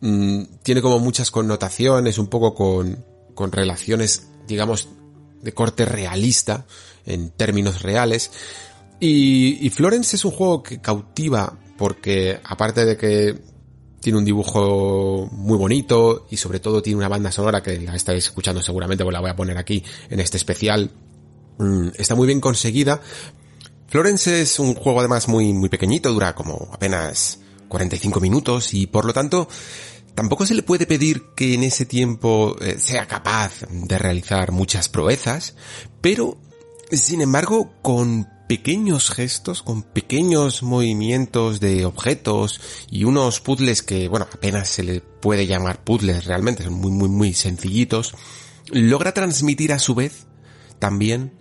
mm, 0.00 0.42
tiene 0.62 0.82
como 0.82 0.98
muchas 0.98 1.30
connotaciones, 1.30 2.18
un 2.18 2.26
poco 2.28 2.54
con, 2.54 3.04
con 3.34 3.52
relaciones, 3.52 4.28
digamos, 4.46 4.88
de 5.42 5.52
corte 5.52 5.84
realista, 5.84 6.66
en 7.04 7.30
términos 7.30 7.82
reales, 7.82 8.30
y, 9.04 9.68
Florence 9.70 10.14
es 10.14 10.24
un 10.24 10.30
juego 10.30 10.62
que 10.62 10.80
cautiva 10.80 11.58
porque 11.76 12.38
aparte 12.44 12.84
de 12.84 12.96
que 12.96 13.36
tiene 14.02 14.18
un 14.18 14.24
dibujo 14.24 15.28
muy 15.30 15.56
bonito 15.56 16.26
y 16.28 16.36
sobre 16.36 16.58
todo 16.58 16.82
tiene 16.82 16.98
una 16.98 17.08
banda 17.08 17.30
sonora 17.30 17.62
que 17.62 17.78
la 17.78 17.94
estáis 17.94 18.24
escuchando 18.24 18.60
seguramente, 18.60 19.04
pues 19.04 19.14
la 19.14 19.20
voy 19.20 19.30
a 19.30 19.36
poner 19.36 19.56
aquí 19.56 19.82
en 20.10 20.18
este 20.18 20.36
especial. 20.36 20.90
Mm, 21.58 21.88
está 21.96 22.16
muy 22.16 22.26
bien 22.26 22.40
conseguida. 22.40 23.00
Florence 23.86 24.42
es 24.42 24.58
un 24.58 24.74
juego 24.74 24.98
además 24.98 25.28
muy, 25.28 25.52
muy 25.52 25.68
pequeñito, 25.68 26.12
dura 26.12 26.34
como 26.34 26.68
apenas 26.72 27.38
45 27.68 28.20
minutos 28.20 28.74
y 28.74 28.88
por 28.88 29.04
lo 29.04 29.12
tanto 29.12 29.48
tampoco 30.16 30.46
se 30.46 30.54
le 30.54 30.64
puede 30.64 30.84
pedir 30.86 31.22
que 31.36 31.54
en 31.54 31.62
ese 31.62 31.86
tiempo 31.86 32.56
eh, 32.60 32.78
sea 32.80 33.06
capaz 33.06 33.60
de 33.70 33.98
realizar 33.98 34.50
muchas 34.50 34.88
proezas, 34.88 35.54
pero 36.00 36.38
sin 36.90 37.20
embargo 37.20 37.72
con 37.82 38.28
pequeños 38.46 39.10
gestos, 39.10 39.62
con 39.62 39.82
pequeños 39.82 40.62
movimientos 40.62 41.60
de 41.60 41.84
objetos 41.84 42.60
y 42.90 43.04
unos 43.04 43.40
puzzles 43.40 43.82
que, 43.82 44.08
bueno, 44.08 44.26
apenas 44.32 44.68
se 44.68 44.82
le 44.82 45.00
puede 45.00 45.46
llamar 45.46 45.82
puzzles 45.84 46.24
realmente, 46.24 46.64
son 46.64 46.74
muy, 46.74 46.90
muy, 46.90 47.08
muy 47.08 47.34
sencillitos, 47.34 48.14
logra 48.70 49.14
transmitir 49.14 49.72
a 49.72 49.78
su 49.78 49.94
vez 49.94 50.26
también 50.78 51.32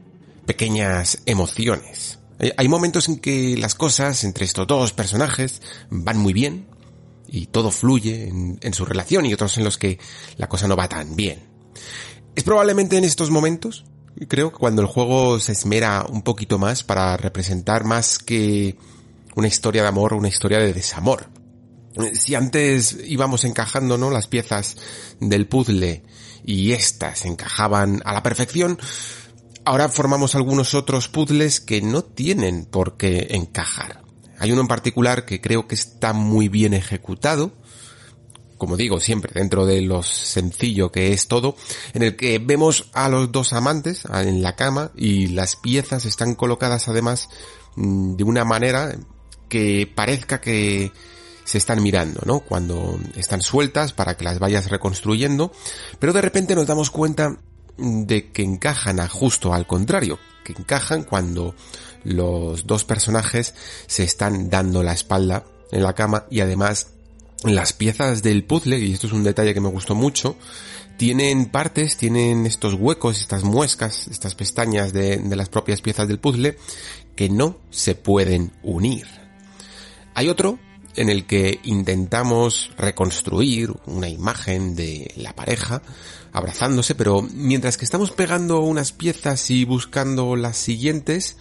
pequeñas 0.45 1.21
emociones. 1.25 2.19
Hay 2.57 2.67
momentos 2.67 3.07
en 3.07 3.19
que 3.19 3.55
las 3.57 3.75
cosas 3.75 4.23
entre 4.23 4.45
estos 4.45 4.65
dos 4.65 4.93
personajes 4.93 5.61
van 5.89 6.17
muy 6.17 6.33
bien 6.33 6.67
y 7.27 7.45
todo 7.45 7.71
fluye 7.71 8.27
en, 8.27 8.57
en 8.61 8.73
su 8.73 8.83
relación 8.83 9.25
y 9.25 9.33
otros 9.33 9.57
en 9.57 9.63
los 9.63 9.77
que 9.77 9.99
la 10.37 10.49
cosa 10.49 10.67
no 10.67 10.75
va 10.75 10.89
tan 10.89 11.15
bien. 11.15 11.39
Es 12.35 12.43
probablemente 12.43 12.97
en 12.97 13.03
estos 13.03 13.29
momentos, 13.29 13.85
creo 14.27 14.51
que 14.51 14.57
cuando 14.57 14.81
el 14.81 14.87
juego 14.87 15.39
se 15.39 15.51
esmera 15.51 16.05
un 16.07 16.21
poquito 16.21 16.57
más 16.57 16.83
para 16.83 17.17
representar 17.17 17.83
más 17.83 18.19
que 18.19 18.77
una 19.35 19.47
historia 19.47 19.81
de 19.81 19.87
amor, 19.87 20.13
una 20.13 20.27
historia 20.27 20.59
de 20.59 20.73
desamor. 20.73 21.27
Si 22.13 22.35
antes 22.35 22.97
íbamos 23.05 23.43
encajando, 23.43 23.97
¿no? 23.97 24.09
Las 24.09 24.27
piezas 24.27 24.77
del 25.19 25.47
puzzle 25.47 26.03
y 26.45 26.71
estas 26.71 27.25
encajaban 27.25 28.01
a 28.05 28.13
la 28.13 28.23
perfección, 28.23 28.79
ahora 29.65 29.89
formamos 29.89 30.35
algunos 30.35 30.73
otros 30.73 31.07
puzzles 31.07 31.59
que 31.59 31.81
no 31.81 32.03
tienen 32.03 32.65
por 32.65 32.97
qué 32.97 33.27
encajar. 33.31 34.03
Hay 34.39 34.51
uno 34.51 34.61
en 34.61 34.67
particular 34.67 35.25
que 35.25 35.41
creo 35.41 35.67
que 35.67 35.75
está 35.75 36.13
muy 36.13 36.49
bien 36.49 36.73
ejecutado, 36.73 37.51
como 38.61 38.77
digo 38.77 38.99
siempre, 38.99 39.31
dentro 39.33 39.65
de 39.65 39.81
lo 39.81 40.03
sencillo 40.03 40.91
que 40.91 41.13
es 41.13 41.27
todo, 41.27 41.55
en 41.95 42.03
el 42.03 42.15
que 42.15 42.37
vemos 42.37 42.91
a 42.93 43.09
los 43.09 43.31
dos 43.31 43.53
amantes 43.53 44.03
en 44.05 44.43
la 44.43 44.55
cama 44.55 44.91
y 44.95 45.29
las 45.29 45.55
piezas 45.55 46.05
están 46.05 46.35
colocadas 46.35 46.87
además 46.87 47.27
mm, 47.75 48.17
de 48.17 48.23
una 48.23 48.45
manera 48.45 48.95
que 49.49 49.91
parezca 49.91 50.41
que 50.41 50.91
se 51.43 51.57
están 51.57 51.81
mirando, 51.81 52.21
¿no? 52.23 52.41
Cuando 52.41 52.99
están 53.15 53.41
sueltas 53.41 53.93
para 53.93 54.15
que 54.15 54.25
las 54.25 54.37
vayas 54.37 54.69
reconstruyendo, 54.69 55.51
pero 55.97 56.13
de 56.13 56.21
repente 56.21 56.53
nos 56.53 56.67
damos 56.67 56.91
cuenta 56.91 57.39
de 57.79 58.31
que 58.31 58.43
encajan 58.43 58.99
justo 59.07 59.55
al 59.55 59.65
contrario, 59.65 60.19
que 60.43 60.53
encajan 60.53 61.01
cuando 61.01 61.55
los 62.03 62.67
dos 62.67 62.85
personajes 62.85 63.55
se 63.87 64.03
están 64.03 64.51
dando 64.51 64.83
la 64.83 64.93
espalda 64.93 65.45
en 65.71 65.81
la 65.81 65.95
cama 65.95 66.27
y 66.29 66.41
además 66.41 66.90
las 67.43 67.73
piezas 67.73 68.21
del 68.21 68.43
puzzle, 68.43 68.79
y 68.79 68.93
esto 68.93 69.07
es 69.07 69.13
un 69.13 69.23
detalle 69.23 69.53
que 69.53 69.61
me 69.61 69.69
gustó 69.69 69.95
mucho, 69.95 70.37
tienen 70.97 71.47
partes, 71.47 71.97
tienen 71.97 72.45
estos 72.45 72.75
huecos, 72.75 73.19
estas 73.19 73.43
muescas, 73.43 74.07
estas 74.07 74.35
pestañas 74.35 74.93
de, 74.93 75.19
las 75.35 75.49
propias 75.49 75.81
piezas 75.81 76.07
del 76.07 76.19
puzzle 76.19 76.57
que 77.15 77.29
no 77.29 77.57
se 77.71 77.95
pueden 77.95 78.51
unir. 78.61 79.07
Hay 80.13 80.29
otro 80.29 80.59
en 80.95 81.09
el 81.09 81.25
que 81.25 81.59
intentamos 81.63 82.71
reconstruir 82.77 83.73
una 83.85 84.09
imagen 84.09 84.75
de 84.75 85.11
la 85.15 85.33
pareja 85.33 85.81
abrazándose, 86.33 86.95
pero 86.95 87.21
mientras 87.21 87.77
que 87.77 87.85
estamos 87.85 88.11
pegando 88.11 88.59
unas 88.59 88.91
piezas 88.91 89.49
y 89.49 89.65
buscando 89.65 90.35
las 90.35 90.57
siguientes, 90.57 91.37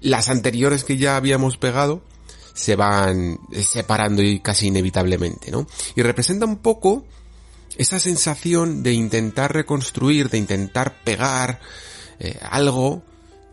las 0.00 0.28
anteriores 0.28 0.84
que 0.84 0.96
ya 0.96 1.16
habíamos 1.16 1.56
pegado 1.56 2.02
se 2.58 2.76
van 2.76 3.38
separando 3.62 4.22
y 4.22 4.40
casi 4.40 4.66
inevitablemente, 4.66 5.50
¿no? 5.50 5.66
Y 5.94 6.02
representa 6.02 6.44
un 6.44 6.58
poco 6.58 7.04
esa 7.76 7.98
sensación 8.00 8.82
de 8.82 8.92
intentar 8.92 9.52
reconstruir, 9.52 10.28
de 10.28 10.38
intentar 10.38 11.02
pegar 11.04 11.60
eh, 12.18 12.38
algo 12.42 13.02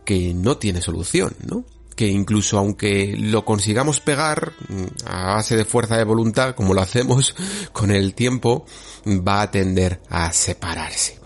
que 0.04 0.34
no 0.34 0.58
tiene 0.58 0.80
solución, 0.82 1.34
¿no? 1.44 1.64
que 1.94 2.08
incluso 2.08 2.58
aunque 2.58 3.16
lo 3.16 3.44
consigamos 3.44 4.00
pegar 4.00 4.52
mm, 4.68 4.84
a 5.06 5.34
base 5.36 5.56
de 5.56 5.64
fuerza 5.64 5.96
de 5.96 6.04
voluntad, 6.04 6.54
como 6.54 6.74
lo 6.74 6.82
hacemos 6.82 7.34
con 7.72 7.90
el 7.90 8.14
tiempo, 8.14 8.66
va 9.06 9.42
a 9.42 9.50
tender 9.50 10.02
a 10.10 10.32
separarse. 10.32 11.18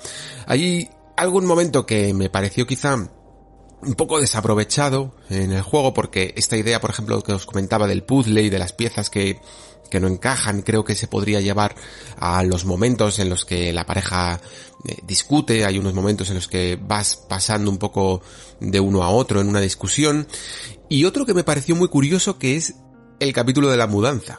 Hay 0.47 0.89
algún 1.17 1.45
momento 1.45 1.85
que 1.85 2.15
me 2.15 2.31
pareció 2.31 2.67
quizá 2.67 3.11
un 3.83 3.95
poco 3.95 4.21
desaprovechado 4.21 5.15
en 5.29 5.53
el 5.53 5.63
juego 5.63 5.95
porque 5.95 6.35
esta 6.37 6.57
idea, 6.57 6.81
por 6.81 6.91
ejemplo, 6.91 7.23
que 7.23 7.33
os 7.33 7.47
comentaba 7.47 7.87
del 7.87 8.03
puzzle 8.03 8.43
y 8.43 8.51
de 8.51 8.59
las 8.59 8.73
piezas 8.73 9.11
que 9.11 9.41
que 9.91 10.01
no 10.01 10.09
encajan, 10.09 10.63
creo 10.63 10.85
que 10.85 10.95
se 10.95 11.09
podría 11.09 11.41
llevar 11.41 11.75
a 12.17 12.43
los 12.43 12.65
momentos 12.65 13.19
en 13.19 13.29
los 13.29 13.45
que 13.45 13.73
la 13.73 13.85
pareja 13.85 14.41
eh, 14.89 14.97
discute, 15.03 15.67
hay 15.67 15.79
unos 15.79 15.93
momentos 15.93 16.31
en 16.31 16.37
los 16.37 16.49
que 16.49 16.79
vas 16.81 17.17
pasando 17.17 17.71
un 17.71 17.79
poco 17.79 18.23
de 18.61 18.81
uno 18.81 19.03
a 19.03 19.11
otro 19.11 19.41
en 19.41 19.49
una 19.49 19.61
discusión, 19.61 20.27
y 20.89 21.05
otro 21.05 21.27
que 21.27 21.35
me 21.35 21.45
pareció 21.45 21.77
muy 21.77 21.89
curioso 21.89 22.39
que 22.39 22.57
es 22.57 22.77
el 23.19 23.33
capítulo 23.35 23.69
de 23.69 23.77
la 23.77 23.87
mudanza. 23.87 24.39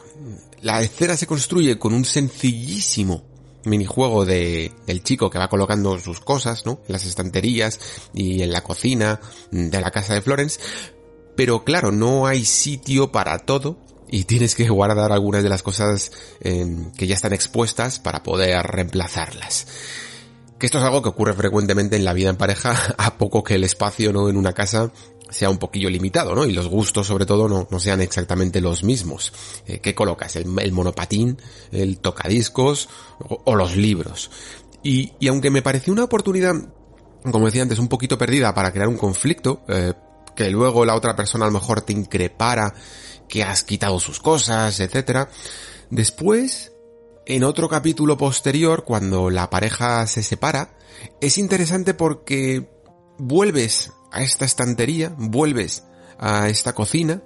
La 0.60 0.80
escena 0.80 1.16
se 1.16 1.26
construye 1.26 1.78
con 1.78 1.92
un 1.92 2.04
sencillísimo 2.04 3.31
minijuego 3.64 4.24
de 4.24 4.72
el 4.86 5.02
chico 5.02 5.30
que 5.30 5.38
va 5.38 5.48
colocando 5.48 5.98
sus 5.98 6.20
cosas, 6.20 6.66
¿no? 6.66 6.80
En 6.86 6.92
las 6.92 7.04
estanterías 7.04 7.80
y 8.12 8.42
en 8.42 8.52
la 8.52 8.62
cocina 8.62 9.20
de 9.50 9.80
la 9.80 9.90
casa 9.90 10.14
de 10.14 10.22
Florence. 10.22 10.60
Pero 11.36 11.64
claro, 11.64 11.92
no 11.92 12.26
hay 12.26 12.44
sitio 12.44 13.12
para 13.12 13.38
todo 13.38 13.78
y 14.10 14.24
tienes 14.24 14.54
que 14.54 14.68
guardar 14.68 15.12
algunas 15.12 15.42
de 15.42 15.48
las 15.48 15.62
cosas 15.62 16.12
em, 16.40 16.92
que 16.92 17.06
ya 17.06 17.14
están 17.14 17.32
expuestas 17.32 17.98
para 17.98 18.22
poder 18.22 18.62
reemplazarlas. 18.66 19.66
Que 20.58 20.66
esto 20.66 20.78
es 20.78 20.84
algo 20.84 21.02
que 21.02 21.08
ocurre 21.08 21.34
frecuentemente 21.34 21.96
en 21.96 22.04
la 22.04 22.12
vida 22.12 22.30
en 22.30 22.36
pareja, 22.36 22.76
a 22.98 23.18
poco 23.18 23.42
que 23.42 23.54
el 23.54 23.64
espacio 23.64 24.12
no 24.12 24.28
en 24.28 24.36
una 24.36 24.52
casa 24.52 24.92
sea 25.32 25.50
un 25.50 25.58
poquillo 25.58 25.90
limitado, 25.90 26.34
¿no? 26.34 26.46
Y 26.46 26.52
los 26.52 26.68
gustos, 26.68 27.06
sobre 27.06 27.26
todo, 27.26 27.48
no, 27.48 27.66
no 27.70 27.80
sean 27.80 28.00
exactamente 28.00 28.60
los 28.60 28.84
mismos. 28.84 29.32
Eh, 29.66 29.80
¿Qué 29.80 29.94
colocas? 29.94 30.36
¿El, 30.36 30.72
monopatín? 30.72 31.40
¿El 31.72 31.98
tocadiscos? 31.98 32.88
O, 33.18 33.56
los 33.56 33.76
libros? 33.76 34.30
Y, 34.82 35.12
y, 35.18 35.28
aunque 35.28 35.50
me 35.50 35.62
pareció 35.62 35.92
una 35.92 36.04
oportunidad, 36.04 36.54
como 37.30 37.46
decía 37.46 37.62
antes, 37.62 37.78
un 37.78 37.88
poquito 37.88 38.18
perdida 38.18 38.54
para 38.54 38.72
crear 38.72 38.88
un 38.88 38.98
conflicto, 38.98 39.62
eh, 39.68 39.94
que 40.36 40.50
luego 40.50 40.84
la 40.84 40.94
otra 40.94 41.16
persona 41.16 41.44
a 41.44 41.48
lo 41.48 41.54
mejor 41.54 41.82
te 41.82 41.92
increpara 41.92 42.74
que 43.28 43.42
has 43.42 43.62
quitado 43.62 43.98
sus 44.00 44.20
cosas, 44.20 44.78
etc. 44.80 45.28
Después, 45.90 46.72
en 47.26 47.44
otro 47.44 47.68
capítulo 47.68 48.16
posterior, 48.16 48.84
cuando 48.84 49.30
la 49.30 49.48
pareja 49.50 50.06
se 50.06 50.22
separa, 50.22 50.76
es 51.20 51.38
interesante 51.38 51.94
porque 51.94 52.68
vuelves 53.18 53.92
a 54.12 54.22
esta 54.22 54.44
estantería, 54.44 55.14
vuelves 55.16 55.84
a 56.18 56.48
esta 56.48 56.74
cocina 56.74 57.22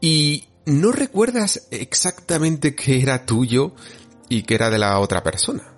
y 0.00 0.48
no 0.66 0.92
recuerdas 0.92 1.66
exactamente 1.70 2.74
qué 2.74 3.00
era 3.00 3.24
tuyo 3.24 3.74
y 4.28 4.42
qué 4.42 4.54
era 4.54 4.70
de 4.70 4.78
la 4.78 4.98
otra 4.98 5.22
persona. 5.22 5.74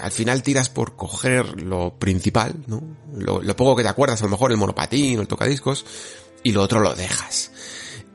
Al 0.00 0.12
final 0.12 0.42
tiras 0.42 0.68
por 0.68 0.96
coger 0.96 1.60
lo 1.62 1.98
principal, 1.98 2.54
¿no? 2.66 2.82
Lo, 3.14 3.56
poco 3.56 3.74
que 3.74 3.82
te 3.82 3.88
acuerdas, 3.88 4.20
a 4.20 4.26
lo 4.26 4.30
mejor 4.30 4.52
el 4.52 4.58
monopatín 4.58 5.18
o 5.18 5.22
el 5.22 5.28
tocadiscos, 5.28 5.84
y 6.44 6.52
lo 6.52 6.62
otro 6.62 6.80
lo 6.80 6.94
dejas. 6.94 7.50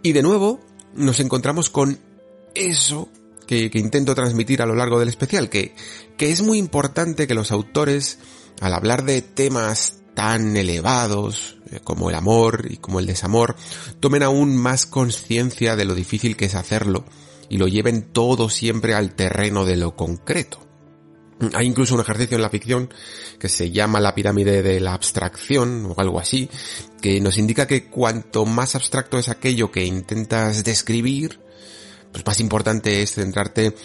Y 0.01 0.13
de 0.13 0.21
nuevo 0.21 0.61
nos 0.93 1.19
encontramos 1.19 1.69
con 1.69 1.99
eso 2.53 3.09
que, 3.47 3.69
intento 3.73 4.15
transmitir 4.15 4.61
a 4.61 4.65
lo 4.65 4.75
largo 4.75 4.99
del 4.99 5.09
especial, 5.09 5.49
que, 5.49 5.75
que 6.15 6.31
es 6.31 6.41
muy 6.41 6.59
importante 6.59 7.27
que 7.27 7.33
los 7.33 7.51
autores, 7.51 8.19
al 8.61 8.73
hablar 8.73 9.03
de 9.03 9.21
temas 9.21 10.02
tan 10.13 10.55
elevados 10.57 11.57
eh, 11.71 11.79
como 11.83 12.09
el 12.09 12.15
amor 12.15 12.67
y 12.69 12.77
como 12.77 12.99
el 12.99 13.05
desamor, 13.05 13.55
tomen 13.99 14.23
aún 14.23 14.55
más 14.55 14.85
conciencia 14.85 15.75
de 15.75 15.85
lo 15.85 15.95
difícil 15.95 16.35
que 16.35 16.45
es 16.45 16.55
hacerlo 16.55 17.05
y 17.49 17.57
lo 17.57 17.67
lleven 17.67 18.03
todo 18.11 18.49
siempre 18.49 18.93
al 18.93 19.15
terreno 19.15 19.65
de 19.65 19.77
lo 19.77 19.95
concreto. 19.95 20.59
Hay 21.53 21.65
incluso 21.65 21.95
un 21.95 22.01
ejercicio 22.01 22.35
en 22.35 22.41
la 22.41 22.49
ficción 22.49 22.93
que 23.39 23.49
se 23.49 23.71
llama 23.71 23.99
la 23.99 24.15
pirámide 24.15 24.61
de 24.63 24.79
la 24.79 24.93
abstracción 24.93 25.85
o 25.85 25.95
algo 25.97 26.19
así, 26.19 26.49
que 27.01 27.19
nos 27.19 27.37
indica 27.37 27.67
que 27.67 27.89
cuanto 27.89 28.45
más 28.45 28.75
abstracto 28.75 29.17
es 29.17 29.29
aquello 29.29 29.71
que 29.71 29.83
intentas 29.83 30.63
describir, 30.63 31.41
pues 32.11 32.25
más 32.25 32.39
importante 32.39 33.01
es 33.01 33.13
centrarte 33.15 33.75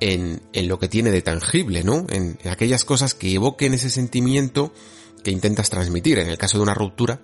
en, 0.00 0.42
en 0.52 0.68
lo 0.68 0.78
que 0.78 0.88
tiene 0.88 1.10
de 1.10 1.22
tangible, 1.22 1.84
¿no? 1.84 2.06
En, 2.08 2.38
en 2.42 2.50
aquellas 2.50 2.84
cosas 2.84 3.14
que 3.14 3.32
evoquen 3.32 3.74
ese 3.74 3.90
sentimiento 3.90 4.72
que 5.24 5.32
intentas 5.32 5.70
transmitir. 5.70 6.18
En 6.18 6.28
el 6.28 6.38
caso 6.38 6.58
de 6.58 6.62
una 6.62 6.74
ruptura, 6.74 7.20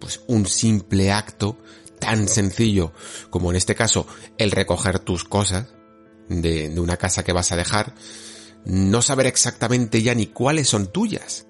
pues 0.00 0.22
un 0.26 0.46
simple 0.46 1.12
acto 1.12 1.56
tan 2.00 2.28
sencillo 2.28 2.92
como 3.30 3.50
en 3.50 3.56
este 3.56 3.74
caso 3.74 4.06
el 4.36 4.50
recoger 4.50 4.98
tus 4.98 5.24
cosas 5.24 5.68
de, 6.28 6.72
una 6.78 6.96
casa 6.96 7.22
que 7.22 7.32
vas 7.32 7.52
a 7.52 7.56
dejar, 7.56 7.94
no 8.64 9.02
saber 9.02 9.26
exactamente 9.26 10.02
ya 10.02 10.14
ni 10.14 10.26
cuáles 10.26 10.68
son 10.68 10.86
tuyas, 10.88 11.46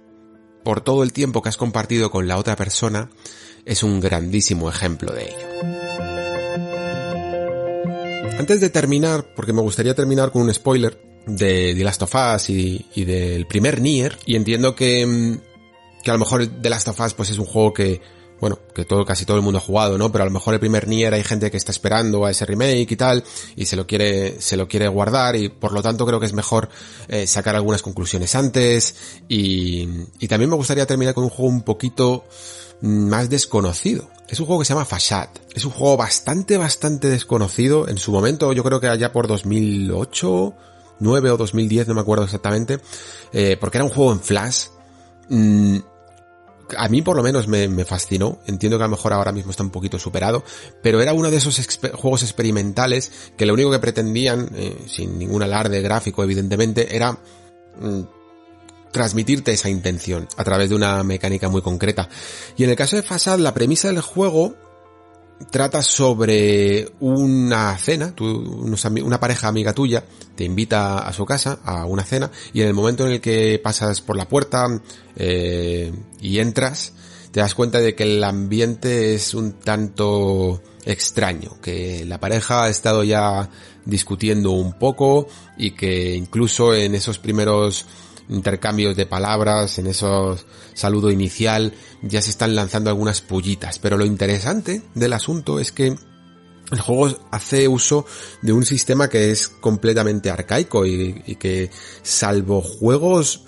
por 0.65 0.81
todo 0.81 1.03
el 1.03 1.13
tiempo 1.13 1.43
que 1.43 1.49
has 1.49 1.57
compartido 1.57 2.11
con 2.11 2.27
la 2.27 2.39
otra 2.39 2.57
persona, 2.57 3.11
es 3.65 3.83
un 3.83 4.01
grandísimo 4.01 4.69
ejemplo 4.69 5.13
de 5.13 5.25
ello. 5.25 5.49
Antes 8.39 8.61
de 8.61 8.71
terminar, 8.71 9.33
porque 9.35 9.53
me 9.53 9.63
gustaría 9.63 9.95
terminar 9.95 10.33
con 10.33 10.43
un 10.43 10.53
spoiler 10.53 11.01
de 11.27 11.75
The 11.77 11.85
Last 11.85 12.03
of 12.03 12.15
Us 12.15 12.51
y, 12.51 12.87
y 12.95 13.05
del 13.05 13.47
primer 13.47 13.81
Nier, 13.81 14.19
y 14.27 14.37
entiendo 14.37 14.75
que, 14.75 15.07
mm, 15.07 15.54
que 16.05 16.11
a 16.11 16.15
lo 16.15 16.21
mejor 16.21 16.47
The 16.47 16.71
Last 16.71 16.89
of 16.89 17.01
Us 17.01 17.15
pues 17.15 17.31
es 17.31 17.39
un 17.39 17.47
juego 17.47 17.73
que 17.73 18.01
bueno, 18.41 18.59
que 18.75 18.85
todo, 18.85 19.05
casi 19.05 19.25
todo 19.25 19.37
el 19.37 19.43
mundo 19.43 19.59
ha 19.59 19.63
jugado, 19.63 19.97
¿no? 19.97 20.13
Pero 20.13 20.23
a 20.23 20.27
lo 20.27 20.31
mejor 20.31 20.55
el 20.55 20.61
primer 20.61 20.87
Nier 20.87 21.15
hay 21.15 21.23
gente 21.23 21.51
que 21.51 21.57
está 21.57 21.73
esperando 21.73 22.27
a 22.27 22.31
ese 22.31 22.45
remake 22.45 22.91
y 22.91 22.97
tal, 22.97 23.25
y 23.57 23.65
se 23.65 23.75
lo 23.75 23.87
quiere, 23.87 24.41
se 24.41 24.57
lo 24.57 24.69
quiere 24.69 24.89
guardar, 24.89 25.37
y 25.37 25.49
por 25.49 25.73
lo 25.73 25.83
tanto 25.83 26.05
creo 26.05 26.21
que 26.21 26.27
es 26.27 26.35
mejor 26.35 26.69
eh, 27.09 27.27
sacar 27.27 27.55
algunas 27.55 27.81
conclusiones 27.81 28.35
antes, 28.35 28.97
y, 29.29 29.89
y 30.19 30.29
también 30.29 30.51
me 30.51 30.57
gustaría 30.57 30.85
terminar 30.85 31.15
con 31.15 31.25
un 31.25 31.31
juego 31.31 31.51
un 31.51 31.63
poquito 31.63 32.25
más 32.83 33.31
desconocido. 33.31 34.11
Es 34.29 34.41
un 34.41 34.47
juego 34.47 34.61
que 34.61 34.67
se 34.67 34.75
llama 34.75 34.85
Fashad. 34.85 35.29
Es 35.55 35.65
un 35.65 35.71
juego 35.71 35.97
bastante, 35.97 36.59
bastante 36.59 37.09
desconocido. 37.09 37.89
En 37.89 37.99
su 37.99 38.11
momento, 38.11 38.53
yo 38.53 38.65
creo 38.65 38.81
que 38.81 38.89
allá 38.89 39.13
por 39.13 39.27
2008, 39.27 40.55
9 40.99 41.31
o 41.31 41.37
2010, 41.37 41.89
no 41.89 41.95
me 41.95 42.01
acuerdo 42.01 42.25
exactamente, 42.25 42.81
eh, 43.33 43.57
porque 43.61 43.79
era 43.79 43.85
un 43.85 43.91
juego 43.91 44.13
en 44.13 44.21
Flash. 44.21 44.67
Mm, 45.29 45.79
a 46.77 46.89
mí 46.89 47.03
por 47.03 47.17
lo 47.17 47.23
menos 47.23 47.49
me, 47.49 47.85
fascinó. 47.85 48.39
Entiendo 48.47 48.79
que 48.79 48.85
a 48.85 48.87
lo 48.87 48.93
mejor 48.97 49.13
ahora 49.13 49.33
mismo 49.33 49.51
está 49.51 49.63
un 49.63 49.71
poquito 49.71 49.99
superado, 49.99 50.45
pero 50.83 51.01
era 51.01 51.13
uno 51.13 51.31
de 51.31 51.37
esos 51.37 51.69
juegos 51.95 52.23
experimentales 52.23 53.13
que 53.37 53.47
lo 53.47 53.55
único 53.55 53.71
que 53.71 53.79
pretendían, 53.79 54.51
eh, 54.55 54.77
sin 54.87 55.19
ningún 55.19 55.43
alarde 55.43 55.81
gráfico 55.83 56.23
evidentemente, 56.23 56.95
era 56.95 57.13
mm, 57.13 58.01
transmitirte 58.93 59.53
esa 59.53 59.69
intención 59.69 60.29
a 60.37 60.45
través 60.45 60.69
de 60.71 60.77
una 60.77 61.03
mecánica 61.03 61.49
muy 61.49 61.63
concreta. 61.63 62.09
Y 62.57 62.65
en 62.65 62.71
el 62.71 62.77
caso 62.77 62.97
de 62.97 63.03
Fasad, 63.03 63.39
la 63.39 63.55
premisa 63.55 63.89
del 63.89 64.01
juego 64.01 64.55
trata 65.51 65.83
sobre 65.83 66.93
una 67.01 67.77
cena, 67.79 68.15
una 68.21 69.21
pareja 69.21 69.49
amiga 69.49 69.73
tuya 69.73 70.05
te 70.35 70.45
invita 70.45 70.99
a 70.99 71.13
su 71.13 71.25
casa 71.25 71.59
a 71.65 71.85
una 71.87 72.05
cena 72.05 72.31
y 72.53 72.63
en 72.63 72.69
el 72.69 72.75
momento 72.75 73.07
en 73.07 73.13
el 73.13 73.21
que 73.21 73.61
pasas 73.63 74.01
por 74.01 74.17
la 74.17 74.29
puerta 74.29 74.67
eh, 75.17 75.93
y 76.21 76.39
entras 76.39 76.93
te 77.35 77.41
das 77.41 77.55
cuenta 77.55 77.81
de 77.81 77.97
que 77.97 78.05
el 78.05 78.23
ambiente 78.23 79.15
es 79.15 79.35
un 79.35 79.55
tanto 79.55 80.63
extraño, 80.85 81.61
que 81.61 82.05
la 82.05 82.21
pareja 82.21 82.63
ha 82.63 82.69
estado 82.69 83.03
ya 83.03 83.51
discutiendo 83.85 84.53
un 84.53 84.75
poco 84.75 85.27
y 85.59 85.73
que 85.73 86.15
incluso 86.15 86.75
en 86.75 86.95
esos 86.95 87.19
primeros 87.19 87.87
intercambios 88.29 88.97
de 88.97 89.07
palabras, 89.07 89.79
en 89.79 89.87
esos 89.87 90.47
saludo 90.73 91.11
inicial, 91.11 91.73
ya 92.03 92.23
se 92.23 92.31
están 92.31 92.55
lanzando 92.55 92.91
algunas 92.91 93.21
pullitas. 93.21 93.79
Pero 93.79 93.97
lo 93.97 94.07
interesante 94.07 94.83
del 94.95 95.13
asunto 95.13 95.61
es 95.61 95.73
que 95.73 95.97
el 96.73 96.81
juego 96.81 97.17
hace 97.31 97.69
uso 97.69 98.07
de 98.43 98.53
un 98.53 98.65
sistema 98.65 99.09
que 99.09 99.31
es 99.31 99.49
completamente 99.49 100.31
arcaico 100.31 100.87
y, 100.87 101.23
y 101.27 101.37
que 101.37 101.71
salvo 102.03 102.63
juegos 102.63 103.45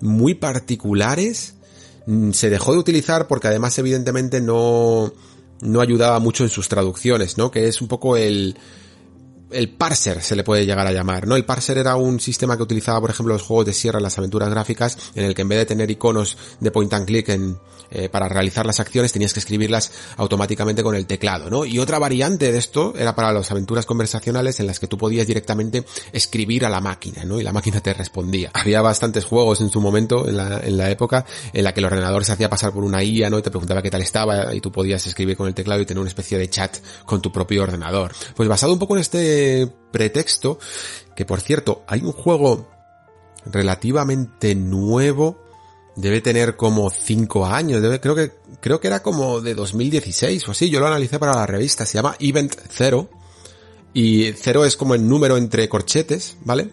muy 0.00 0.34
particulares, 0.34 1.54
mm, 2.06 2.32
se 2.32 2.50
dejó 2.50 2.72
de 2.72 2.78
utilizar 2.78 3.28
porque 3.28 3.48
además 3.48 3.78
evidentemente 3.78 4.40
no, 4.40 5.12
no 5.60 5.80
ayudaba 5.80 6.18
mucho 6.18 6.44
en 6.44 6.50
sus 6.50 6.68
traducciones, 6.68 7.38
¿no? 7.38 7.50
Que 7.50 7.68
es 7.68 7.80
un 7.80 7.88
poco 7.88 8.16
el, 8.16 8.56
el 9.50 9.70
parser 9.70 10.22
se 10.22 10.36
le 10.36 10.44
puede 10.44 10.66
llegar 10.66 10.86
a 10.86 10.92
llamar, 10.92 11.26
¿no? 11.26 11.36
El 11.36 11.44
parser 11.44 11.78
era 11.78 11.96
un 11.96 12.20
sistema 12.20 12.56
que 12.56 12.62
utilizaba, 12.62 13.00
por 13.00 13.10
ejemplo, 13.10 13.34
los 13.34 13.42
juegos 13.42 13.66
de 13.66 13.72
sierra 13.72 14.00
las 14.00 14.18
aventuras 14.18 14.50
gráficas, 14.50 14.98
en 15.14 15.24
el 15.24 15.34
que 15.34 15.42
en 15.42 15.48
vez 15.48 15.58
de 15.58 15.66
tener 15.66 15.90
iconos 15.90 16.36
de 16.60 16.70
point 16.70 16.92
and 16.92 17.06
click 17.06 17.28
en, 17.28 17.58
eh, 17.90 18.08
para 18.08 18.28
realizar 18.28 18.66
las 18.66 18.80
acciones, 18.80 19.12
tenías 19.12 19.32
que 19.32 19.40
escribirlas 19.40 19.92
automáticamente 20.16 20.82
con 20.82 20.94
el 20.94 21.06
teclado, 21.06 21.48
¿no? 21.50 21.64
Y 21.64 21.78
otra 21.78 21.98
variante 21.98 22.50
de 22.50 22.58
esto 22.58 22.94
era 22.96 23.14
para 23.14 23.32
las 23.32 23.50
aventuras 23.50 23.86
conversacionales 23.86 24.58
en 24.58 24.66
las 24.66 24.80
que 24.80 24.88
tú 24.88 24.98
podías 24.98 25.26
directamente 25.26 25.84
escribir 26.12 26.64
a 26.64 26.68
la 26.68 26.80
máquina, 26.80 27.24
¿no? 27.24 27.40
Y 27.40 27.44
la 27.44 27.52
máquina 27.52 27.80
te 27.80 27.94
respondía. 27.94 28.50
Había 28.54 28.82
bastantes 28.82 29.24
juegos 29.24 29.60
en 29.60 29.70
su 29.70 29.80
momento, 29.80 30.28
en 30.28 30.36
la, 30.36 30.60
en 30.60 30.76
la 30.76 30.90
época, 30.90 31.24
en 31.52 31.62
la 31.62 31.72
que 31.72 31.80
el 31.80 31.86
ordenador 31.86 32.24
se 32.24 32.32
hacía 32.32 32.50
pasar 32.50 32.72
por 32.72 32.82
una 32.82 33.02
IA, 33.02 33.30
¿no? 33.30 33.38
Y 33.38 33.42
te 33.42 33.50
preguntaba 33.50 33.82
qué 33.82 33.90
tal 33.90 34.02
estaba, 34.02 34.54
y 34.54 34.60
tú 34.60 34.72
podías 34.72 35.06
escribir 35.06 35.36
con 35.36 35.46
el 35.46 35.54
teclado 35.54 35.80
y 35.80 35.86
tener 35.86 36.00
una 36.00 36.08
especie 36.08 36.38
de 36.38 36.50
chat 36.50 36.78
con 37.04 37.22
tu 37.22 37.30
propio 37.30 37.62
ordenador. 37.62 38.12
Pues 38.34 38.48
basado 38.48 38.72
un 38.72 38.78
poco 38.78 38.96
en 38.96 39.02
este 39.02 39.35
pretexto, 39.92 40.58
que 41.14 41.24
por 41.24 41.40
cierto, 41.40 41.84
hay 41.86 42.02
un 42.02 42.12
juego 42.12 42.68
relativamente 43.44 44.54
nuevo, 44.54 45.42
debe 45.96 46.20
tener 46.20 46.56
como 46.56 46.90
5 46.90 47.46
años, 47.46 47.82
creo 48.00 48.14
que, 48.14 48.32
creo 48.60 48.80
que 48.80 48.88
era 48.88 49.02
como 49.02 49.40
de 49.40 49.54
2016 49.54 50.48
o 50.48 50.50
así, 50.50 50.68
yo 50.68 50.80
lo 50.80 50.86
analicé 50.86 51.18
para 51.18 51.34
la 51.34 51.46
revista, 51.46 51.86
se 51.86 51.94
llama 51.94 52.16
Event 52.18 52.54
Zero, 52.70 53.08
y 53.96 54.34
cero 54.34 54.66
es 54.66 54.76
como 54.76 54.94
el 54.94 55.08
número 55.08 55.38
entre 55.38 55.70
corchetes, 55.70 56.36
¿vale? 56.44 56.68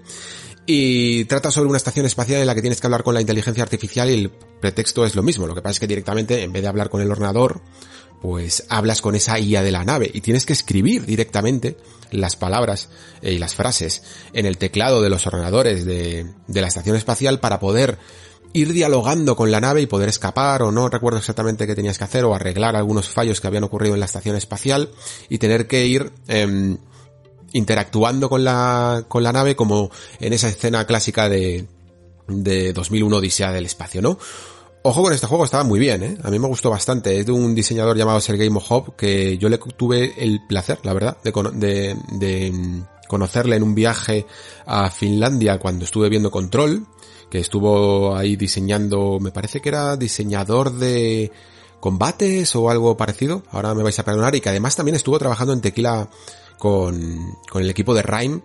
Y 0.66 1.24
trata 1.24 1.52
sobre 1.52 1.70
una 1.70 1.78
estación 1.78 2.06
espacial 2.06 2.42
en 2.42 2.48
la 2.48 2.54
que 2.54 2.60
tienes 2.60 2.82
que 2.82 2.88
hablar 2.88 3.02
con 3.02 3.14
la 3.14 3.22
inteligencia 3.22 3.64
artificial 3.64 4.10
y 4.10 4.14
el 4.14 4.30
pretexto 4.30 5.06
es 5.06 5.16
lo 5.16 5.24
mismo. 5.24 5.48
Lo 5.48 5.56
que 5.56 5.62
pasa 5.62 5.72
es 5.72 5.80
que 5.80 5.88
directamente, 5.88 6.44
en 6.44 6.52
vez 6.52 6.64
de 6.64 6.68
hablar 6.68 6.90
con 6.90 7.02
el 7.02 7.10
ordenador, 7.10 7.62
pues 8.24 8.64
hablas 8.70 9.02
con 9.02 9.16
esa 9.16 9.38
IA 9.38 9.64
de 9.64 9.72
la 9.74 9.84
nave 9.84 10.10
y 10.14 10.22
tienes 10.22 10.46
que 10.46 10.54
escribir 10.54 11.06
directamente 11.06 11.76
las 12.10 12.38
palabras 12.38 12.88
y 13.22 13.38
las 13.38 13.54
frases 13.54 14.02
en 14.32 14.46
el 14.46 14.58
teclado 14.58 15.02
de 15.02 15.10
los 15.10 15.28
ordenadores 15.28 15.84
de, 15.84 16.32
de 16.48 16.62
la 16.62 16.68
estación 16.68 16.96
espacial 16.96 17.42
para 17.42 17.60
poder 17.60 18.00
ir 18.54 18.72
dialogando 18.72 19.36
con 19.36 19.52
la 19.52 19.60
nave 19.60 19.82
y 19.82 19.88
poder 19.88 20.08
escapar 20.08 20.64
o 20.64 20.72
no 20.72 20.88
recuerdo 20.88 21.20
exactamente 21.20 21.68
qué 21.68 21.76
tenías 21.76 21.98
que 21.98 22.06
hacer 22.06 22.24
o 22.24 22.34
arreglar 22.34 22.78
algunos 22.78 23.10
fallos 23.10 23.42
que 23.42 23.48
habían 23.48 23.66
ocurrido 23.66 23.94
en 23.94 24.00
la 24.00 24.06
estación 24.06 24.38
espacial 24.38 24.92
y 25.28 25.40
tener 25.40 25.68
que 25.68 25.86
ir 25.86 26.14
eh, 26.30 26.78
interactuando 27.52 28.30
con 28.30 28.46
la, 28.46 29.04
con 29.10 29.22
la 29.22 29.34
nave 29.34 29.58
como 29.58 29.92
en 30.22 30.32
esa 30.32 30.48
escena 30.48 30.88
clásica 30.88 31.28
de, 31.28 31.68
de 32.30 32.72
2001 32.72 33.18
Odisea 33.18 33.52
del 33.52 33.66
Espacio, 33.66 34.02
¿no? 34.02 34.18
Ojo 34.86 35.02
con 35.02 35.14
este 35.14 35.28
juego, 35.28 35.46
estaba 35.46 35.64
muy 35.64 35.80
bien, 35.80 36.04
¿eh? 36.04 36.18
A 36.24 36.30
mí 36.30 36.40
me 36.40 36.48
gustó 36.48 36.70
bastante. 36.70 37.18
Es 37.18 37.26
de 37.26 37.32
un 37.32 37.56
diseñador 37.56 37.96
llamado 37.96 38.20
Sergei 38.20 38.50
Mohov 38.50 38.98
que 38.98 39.38
yo 39.38 39.48
le 39.48 39.58
tuve 39.58 40.14
el 40.18 40.46
placer, 40.46 40.80
la 40.84 40.92
verdad, 40.92 41.16
de, 41.24 41.32
de, 41.54 41.96
de 42.12 42.52
mm, 42.52 42.84
conocerle 43.08 43.56
en 43.56 43.64
un 43.64 43.76
viaje 43.76 44.26
a 44.66 44.90
Finlandia 44.90 45.58
cuando 45.58 45.86
estuve 45.86 46.10
viendo 46.10 46.30
Control, 46.30 46.86
que 47.32 47.40
estuvo 47.40 48.14
ahí 48.14 48.36
diseñando, 48.36 49.20
me 49.22 49.32
parece 49.32 49.62
que 49.62 49.70
era 49.70 49.96
diseñador 49.96 50.74
de 50.74 51.32
combates 51.80 52.54
o 52.58 52.70
algo 52.70 52.98
parecido, 52.98 53.44
ahora 53.52 53.74
me 53.74 53.84
vais 53.84 53.98
a 54.00 54.04
perdonar, 54.04 54.36
y 54.36 54.42
que 54.42 54.50
además 54.50 54.76
también 54.76 54.96
estuvo 54.96 55.18
trabajando 55.18 55.54
en 55.54 55.62
Tequila 55.62 56.10
con, 56.58 57.38
con 57.50 57.62
el 57.62 57.70
equipo 57.70 57.94
de 57.94 58.02
Rhyme, 58.02 58.42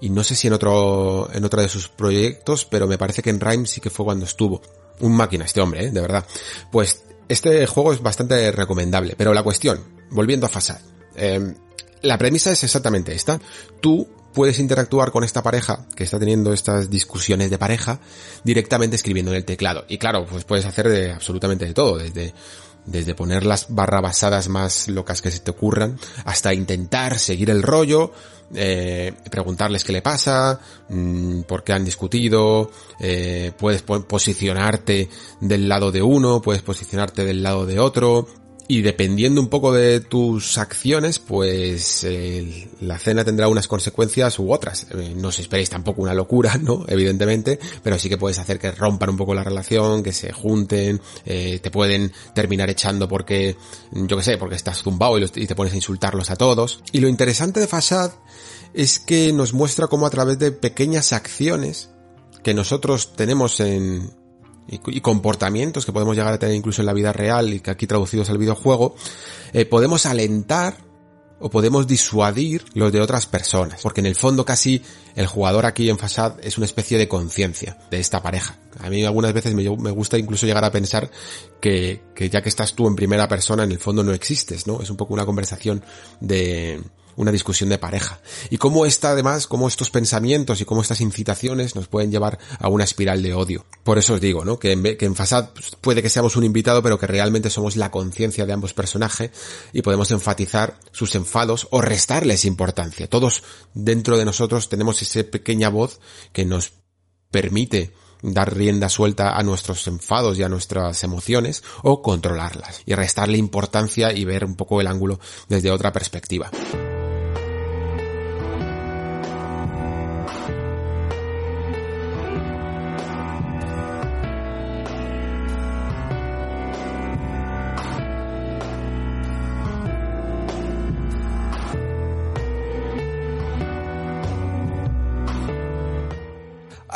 y 0.00 0.10
no 0.10 0.22
sé 0.22 0.36
si 0.36 0.46
en 0.46 0.52
otro, 0.52 1.28
en 1.32 1.44
otro 1.44 1.60
de 1.60 1.68
sus 1.68 1.88
proyectos, 1.88 2.64
pero 2.64 2.86
me 2.86 2.96
parece 2.96 3.22
que 3.22 3.30
en 3.30 3.40
Rhyme 3.40 3.66
sí 3.66 3.80
que 3.80 3.90
fue 3.90 4.04
cuando 4.04 4.24
estuvo 4.24 4.60
un 5.00 5.12
máquina 5.12 5.44
este 5.44 5.60
hombre, 5.60 5.86
¿eh? 5.86 5.90
de 5.90 6.00
verdad. 6.00 6.24
Pues 6.70 7.04
este 7.28 7.66
juego 7.66 7.92
es 7.92 8.02
bastante 8.02 8.50
recomendable, 8.52 9.14
pero 9.16 9.34
la 9.34 9.42
cuestión, 9.42 9.80
volviendo 10.10 10.46
a 10.46 10.48
Fasad, 10.48 10.80
eh, 11.16 11.54
la 12.02 12.18
premisa 12.18 12.50
es 12.50 12.64
exactamente 12.64 13.14
esta. 13.14 13.40
Tú 13.80 14.08
puedes 14.32 14.58
interactuar 14.58 15.10
con 15.10 15.24
esta 15.24 15.42
pareja 15.42 15.86
que 15.94 16.04
está 16.04 16.18
teniendo 16.18 16.52
estas 16.52 16.88
discusiones 16.88 17.50
de 17.50 17.58
pareja 17.58 18.00
directamente 18.44 18.96
escribiendo 18.96 19.32
en 19.32 19.38
el 19.38 19.44
teclado. 19.44 19.84
Y 19.88 19.98
claro, 19.98 20.26
pues 20.26 20.44
puedes 20.44 20.64
hacer 20.64 20.88
de 20.88 21.12
absolutamente 21.12 21.66
de 21.66 21.74
todo, 21.74 21.98
desde 21.98 22.32
desde 22.86 23.14
poner 23.14 23.44
las 23.44 23.66
barrabasadas 23.68 24.48
más 24.48 24.88
locas 24.88 25.22
que 25.22 25.30
se 25.30 25.40
te 25.40 25.50
ocurran, 25.50 25.98
hasta 26.24 26.54
intentar 26.54 27.18
seguir 27.18 27.50
el 27.50 27.62
rollo, 27.62 28.12
eh, 28.54 29.12
preguntarles 29.30 29.84
qué 29.84 29.92
le 29.92 30.02
pasa, 30.02 30.58
mmm, 30.88 31.42
por 31.42 31.62
qué 31.62 31.72
han 31.72 31.84
discutido, 31.84 32.70
eh, 32.98 33.52
puedes 33.56 33.82
posicionarte 33.82 35.08
del 35.40 35.68
lado 35.68 35.92
de 35.92 36.02
uno, 36.02 36.40
puedes 36.42 36.62
posicionarte 36.62 37.24
del 37.24 37.42
lado 37.42 37.66
de 37.66 37.78
otro, 37.78 38.26
y 38.70 38.82
dependiendo 38.82 39.40
un 39.40 39.48
poco 39.48 39.72
de 39.72 39.98
tus 39.98 40.56
acciones, 40.56 41.18
pues 41.18 42.06
la 42.80 43.00
cena 43.00 43.24
tendrá 43.24 43.48
unas 43.48 43.66
consecuencias 43.66 44.38
u 44.38 44.52
otras. 44.52 44.86
Eh, 44.92 45.12
no 45.16 45.28
os 45.28 45.40
esperéis 45.40 45.70
tampoco 45.70 46.02
una 46.02 46.14
locura, 46.14 46.56
¿no? 46.56 46.84
Evidentemente, 46.86 47.58
pero 47.82 47.98
sí 47.98 48.08
que 48.08 48.16
puedes 48.16 48.38
hacer 48.38 48.60
que 48.60 48.70
rompan 48.70 49.10
un 49.10 49.16
poco 49.16 49.34
la 49.34 49.42
relación, 49.42 50.04
que 50.04 50.12
se 50.12 50.30
junten, 50.30 51.00
eh, 51.24 51.58
te 51.60 51.72
pueden 51.72 52.12
terminar 52.32 52.70
echando 52.70 53.08
porque, 53.08 53.56
yo 53.90 54.16
que 54.16 54.22
sé, 54.22 54.38
porque 54.38 54.54
estás 54.54 54.84
zumbado 54.84 55.18
y 55.18 55.46
te 55.48 55.54
pones 55.56 55.72
a 55.72 55.76
insultarlos 55.76 56.30
a 56.30 56.36
todos. 56.36 56.84
Y 56.92 57.00
lo 57.00 57.08
interesante 57.08 57.58
de 57.58 57.66
Fasad 57.66 58.12
es 58.72 59.00
que 59.00 59.32
nos 59.32 59.52
muestra 59.52 59.88
cómo 59.88 60.06
a 60.06 60.10
través 60.10 60.38
de 60.38 60.52
pequeñas 60.52 61.12
acciones 61.12 61.90
que 62.44 62.54
nosotros 62.54 63.16
tenemos 63.16 63.58
en, 63.58 64.12
y, 64.70 65.00
comportamientos 65.00 65.84
que 65.84 65.92
podemos 65.92 66.16
llegar 66.16 66.32
a 66.32 66.38
tener 66.38 66.54
incluso 66.54 66.82
en 66.82 66.86
la 66.86 66.92
vida 66.92 67.12
real 67.12 67.52
y 67.52 67.60
que 67.60 67.70
aquí 67.70 67.86
traducidos 67.86 68.30
al 68.30 68.38
videojuego, 68.38 68.94
eh, 69.52 69.64
podemos 69.64 70.06
alentar 70.06 70.76
o 71.40 71.48
podemos 71.50 71.86
disuadir 71.86 72.64
los 72.74 72.92
de 72.92 73.00
otras 73.00 73.26
personas. 73.26 73.80
Porque 73.82 74.00
en 74.00 74.06
el 74.06 74.14
fondo 74.14 74.44
casi 74.44 74.82
el 75.16 75.26
jugador 75.26 75.66
aquí 75.66 75.88
en 75.88 75.98
Fasad 75.98 76.34
es 76.42 76.58
una 76.58 76.66
especie 76.66 76.98
de 76.98 77.08
conciencia 77.08 77.78
de 77.90 77.98
esta 77.98 78.22
pareja. 78.22 78.58
A 78.78 78.90
mí 78.90 79.02
algunas 79.04 79.32
veces 79.32 79.54
me, 79.54 79.64
me, 79.76 79.90
gusta 79.90 80.18
incluso 80.18 80.46
llegar 80.46 80.64
a 80.64 80.70
pensar 80.70 81.10
que, 81.60 82.02
que 82.14 82.30
ya 82.30 82.42
que 82.42 82.50
estás 82.50 82.74
tú 82.74 82.86
en 82.86 82.94
primera 82.94 83.26
persona, 83.26 83.64
en 83.64 83.72
el 83.72 83.78
fondo 83.78 84.04
no 84.04 84.12
existes, 84.12 84.66
¿no? 84.66 84.82
Es 84.82 84.90
un 84.90 84.96
poco 84.96 85.14
una 85.14 85.26
conversación 85.26 85.82
de, 86.20 86.80
una 87.16 87.32
discusión 87.32 87.68
de 87.68 87.78
pareja. 87.78 88.20
Y 88.50 88.58
cómo 88.58 88.86
está 88.86 89.10
además, 89.10 89.46
cómo 89.46 89.68
estos 89.68 89.90
pensamientos 89.90 90.60
y 90.60 90.64
cómo 90.64 90.82
estas 90.82 91.00
incitaciones 91.00 91.74
nos 91.74 91.88
pueden 91.88 92.10
llevar 92.10 92.38
a 92.58 92.68
una 92.68 92.84
espiral 92.84 93.22
de 93.22 93.34
odio. 93.34 93.66
Por 93.84 93.98
eso 93.98 94.14
os 94.14 94.20
digo, 94.20 94.44
¿no? 94.44 94.58
Que 94.58 94.72
en, 94.72 94.82
que 94.96 95.06
en 95.06 95.14
Fasad 95.14 95.50
puede 95.80 96.02
que 96.02 96.10
seamos 96.10 96.36
un 96.36 96.44
invitado, 96.44 96.82
pero 96.82 96.98
que 96.98 97.06
realmente 97.06 97.50
somos 97.50 97.76
la 97.76 97.90
conciencia 97.90 98.46
de 98.46 98.52
ambos 98.52 98.74
personajes 98.74 99.30
y 99.72 99.82
podemos 99.82 100.10
enfatizar 100.10 100.78
sus 100.92 101.14
enfados 101.14 101.68
o 101.70 101.80
restarles 101.80 102.44
importancia. 102.44 103.08
Todos 103.08 103.42
dentro 103.74 104.16
de 104.16 104.24
nosotros 104.24 104.68
tenemos 104.68 105.02
esa 105.02 105.22
pequeña 105.24 105.68
voz 105.68 106.00
que 106.32 106.44
nos 106.44 106.72
permite 107.30 107.92
dar 108.22 108.54
rienda 108.54 108.88
suelta 108.88 109.36
a 109.36 109.42
nuestros 109.42 109.86
enfados 109.86 110.38
y 110.38 110.42
a 110.42 110.48
nuestras 110.48 111.02
emociones 111.04 111.62
o 111.82 112.02
controlarlas 112.02 112.82
y 112.86 112.94
restarle 112.94 113.38
importancia 113.38 114.12
y 114.12 114.24
ver 114.24 114.44
un 114.44 114.56
poco 114.56 114.80
el 114.80 114.86
ángulo 114.86 115.20
desde 115.48 115.70
otra 115.70 115.92
perspectiva. 115.92 116.50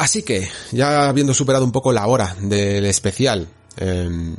Así 0.05 0.23
que, 0.23 0.51
ya 0.71 1.09
habiendo 1.09 1.33
superado 1.33 1.65
un 1.65 1.73
poco 1.73 1.91
la 1.91 2.07
hora 2.07 2.37
del 2.39 2.85
especial, 2.85 3.49
em, 3.79 4.37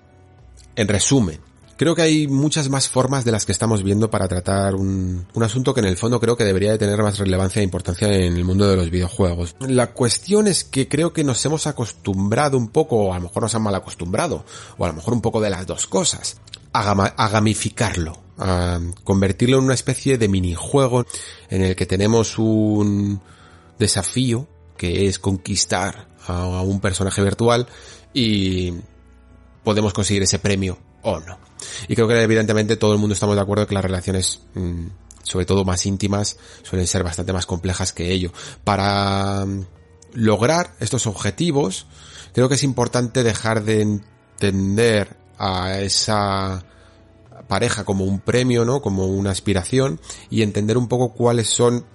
en 0.75 0.87
resumen, 0.87 1.39
creo 1.75 1.95
que 1.95 2.03
hay 2.03 2.27
muchas 2.27 2.69
más 2.69 2.87
formas 2.87 3.25
de 3.25 3.31
las 3.31 3.47
que 3.47 3.51
estamos 3.51 3.81
viendo 3.81 4.11
para 4.11 4.27
tratar 4.27 4.75
un, 4.75 5.25
un, 5.33 5.43
asunto 5.43 5.73
que 5.73 5.79
en 5.79 5.87
el 5.87 5.97
fondo 5.97 6.19
creo 6.19 6.37
que 6.37 6.43
debería 6.43 6.69
de 6.69 6.77
tener 6.77 7.01
más 7.01 7.17
relevancia 7.17 7.61
e 7.61 7.63
importancia 7.63 8.13
en 8.13 8.37
el 8.37 8.45
mundo 8.45 8.67
de 8.67 8.75
los 8.75 8.91
videojuegos. 8.91 9.55
La 9.61 9.91
cuestión 9.91 10.45
es 10.45 10.65
que 10.65 10.87
creo 10.87 11.13
que 11.13 11.23
nos 11.23 11.43
hemos 11.45 11.65
acostumbrado 11.65 12.59
un 12.59 12.67
poco, 12.67 12.97
o 12.97 13.13
a 13.13 13.15
lo 13.15 13.23
mejor 13.23 13.41
nos 13.41 13.55
han 13.55 13.63
mal 13.63 13.73
acostumbrado, 13.73 14.45
o 14.77 14.85
a 14.85 14.89
lo 14.89 14.93
mejor 14.93 15.15
un 15.15 15.21
poco 15.21 15.41
de 15.41 15.49
las 15.49 15.65
dos 15.65 15.87
cosas, 15.87 16.37
a, 16.73 16.91
a 16.91 17.29
gamificarlo, 17.29 18.19
a 18.37 18.79
convertirlo 19.03 19.57
en 19.57 19.63
una 19.63 19.73
especie 19.73 20.19
de 20.19 20.27
minijuego 20.27 21.07
en 21.49 21.63
el 21.63 21.75
que 21.75 21.87
tenemos 21.87 22.37
un 22.37 23.19
desafío 23.79 24.47
que 24.77 25.07
es 25.07 25.19
conquistar 25.19 26.07
a 26.27 26.61
un 26.61 26.79
personaje 26.79 27.21
virtual 27.21 27.67
y 28.13 28.73
podemos 29.63 29.93
conseguir 29.93 30.23
ese 30.23 30.39
premio 30.39 30.77
o 31.01 31.19
no. 31.19 31.37
Y 31.87 31.95
creo 31.95 32.07
que 32.07 32.21
evidentemente 32.21 32.77
todo 32.77 32.93
el 32.93 32.99
mundo 32.99 33.13
estamos 33.13 33.35
de 33.35 33.41
acuerdo 33.41 33.67
que 33.67 33.75
las 33.75 33.83
relaciones, 33.83 34.41
mm, 34.55 34.87
sobre 35.23 35.45
todo 35.45 35.65
más 35.65 35.85
íntimas, 35.85 36.37
suelen 36.63 36.87
ser 36.87 37.03
bastante 37.03 37.33
más 37.33 37.45
complejas 37.45 37.93
que 37.93 38.11
ello. 38.11 38.31
Para 38.63 39.45
mm, 39.45 39.65
lograr 40.13 40.75
estos 40.79 41.07
objetivos, 41.07 41.87
creo 42.33 42.49
que 42.49 42.55
es 42.55 42.63
importante 42.63 43.23
dejar 43.23 43.63
de 43.63 43.81
entender 43.81 45.17
a 45.37 45.79
esa 45.79 46.65
pareja 47.47 47.83
como 47.83 48.05
un 48.05 48.19
premio, 48.19 48.65
¿no? 48.65 48.81
Como 48.81 49.07
una 49.07 49.31
aspiración 49.31 49.99
y 50.29 50.41
entender 50.41 50.77
un 50.77 50.87
poco 50.87 51.13
cuáles 51.13 51.49
son 51.49 51.85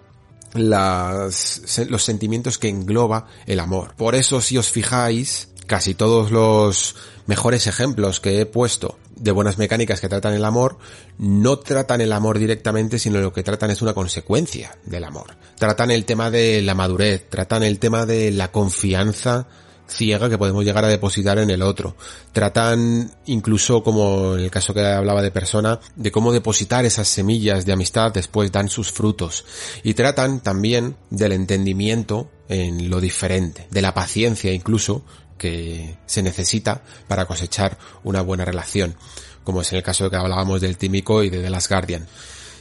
los 0.54 2.04
sentimientos 2.04 2.58
que 2.58 2.68
engloba 2.68 3.26
el 3.46 3.60
amor. 3.60 3.94
Por 3.96 4.14
eso 4.14 4.40
si 4.40 4.58
os 4.58 4.70
fijáis, 4.70 5.48
casi 5.66 5.94
todos 5.94 6.30
los 6.30 6.96
mejores 7.26 7.66
ejemplos 7.66 8.20
que 8.20 8.40
he 8.40 8.46
puesto 8.46 8.98
de 9.14 9.30
buenas 9.32 9.58
mecánicas 9.58 10.00
que 10.00 10.08
tratan 10.08 10.34
el 10.34 10.44
amor, 10.44 10.78
no 11.18 11.58
tratan 11.58 12.00
el 12.00 12.12
amor 12.12 12.38
directamente, 12.38 12.98
sino 12.98 13.20
lo 13.20 13.32
que 13.32 13.42
tratan 13.42 13.70
es 13.70 13.82
una 13.82 13.92
consecuencia 13.92 14.76
del 14.84 15.04
amor. 15.04 15.36
Tratan 15.58 15.90
el 15.90 16.04
tema 16.06 16.30
de 16.30 16.62
la 16.62 16.74
madurez, 16.74 17.28
tratan 17.28 17.62
el 17.62 17.78
tema 17.78 18.06
de 18.06 18.30
la 18.30 18.50
confianza 18.50 19.46
ciega 19.90 20.28
que 20.28 20.38
podemos 20.38 20.64
llegar 20.64 20.84
a 20.84 20.88
depositar 20.88 21.38
en 21.38 21.50
el 21.50 21.62
otro. 21.62 21.96
Tratan 22.32 23.10
incluso 23.26 23.82
como 23.82 24.36
en 24.36 24.44
el 24.44 24.50
caso 24.50 24.72
que 24.72 24.84
hablaba 24.84 25.22
de 25.22 25.30
persona, 25.30 25.80
de 25.96 26.10
cómo 26.10 26.32
depositar 26.32 26.84
esas 26.84 27.08
semillas 27.08 27.66
de 27.66 27.72
amistad 27.72 28.12
después 28.12 28.52
dan 28.52 28.68
sus 28.68 28.92
frutos. 28.92 29.44
Y 29.82 29.94
tratan 29.94 30.40
también 30.40 30.96
del 31.10 31.32
entendimiento 31.32 32.30
en 32.48 32.90
lo 32.90 33.00
diferente, 33.00 33.66
de 33.70 33.82
la 33.82 33.94
paciencia 33.94 34.52
incluso 34.52 35.04
que 35.38 35.96
se 36.06 36.22
necesita 36.22 36.82
para 37.08 37.26
cosechar 37.26 37.78
una 38.04 38.20
buena 38.20 38.44
relación, 38.44 38.94
como 39.42 39.62
es 39.62 39.72
en 39.72 39.78
el 39.78 39.82
caso 39.82 40.10
que 40.10 40.16
hablábamos 40.16 40.60
del 40.60 40.76
Tímico 40.76 41.22
y 41.22 41.30
de 41.30 41.42
The 41.42 41.50
Last 41.50 41.70
Guardian. 41.70 42.06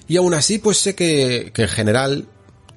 Y 0.08 0.18
aún 0.18 0.34
así, 0.34 0.60
pues 0.60 0.78
sé 0.78 0.96
que, 0.96 1.52
que 1.54 1.64
en 1.64 1.68
general 1.68 2.28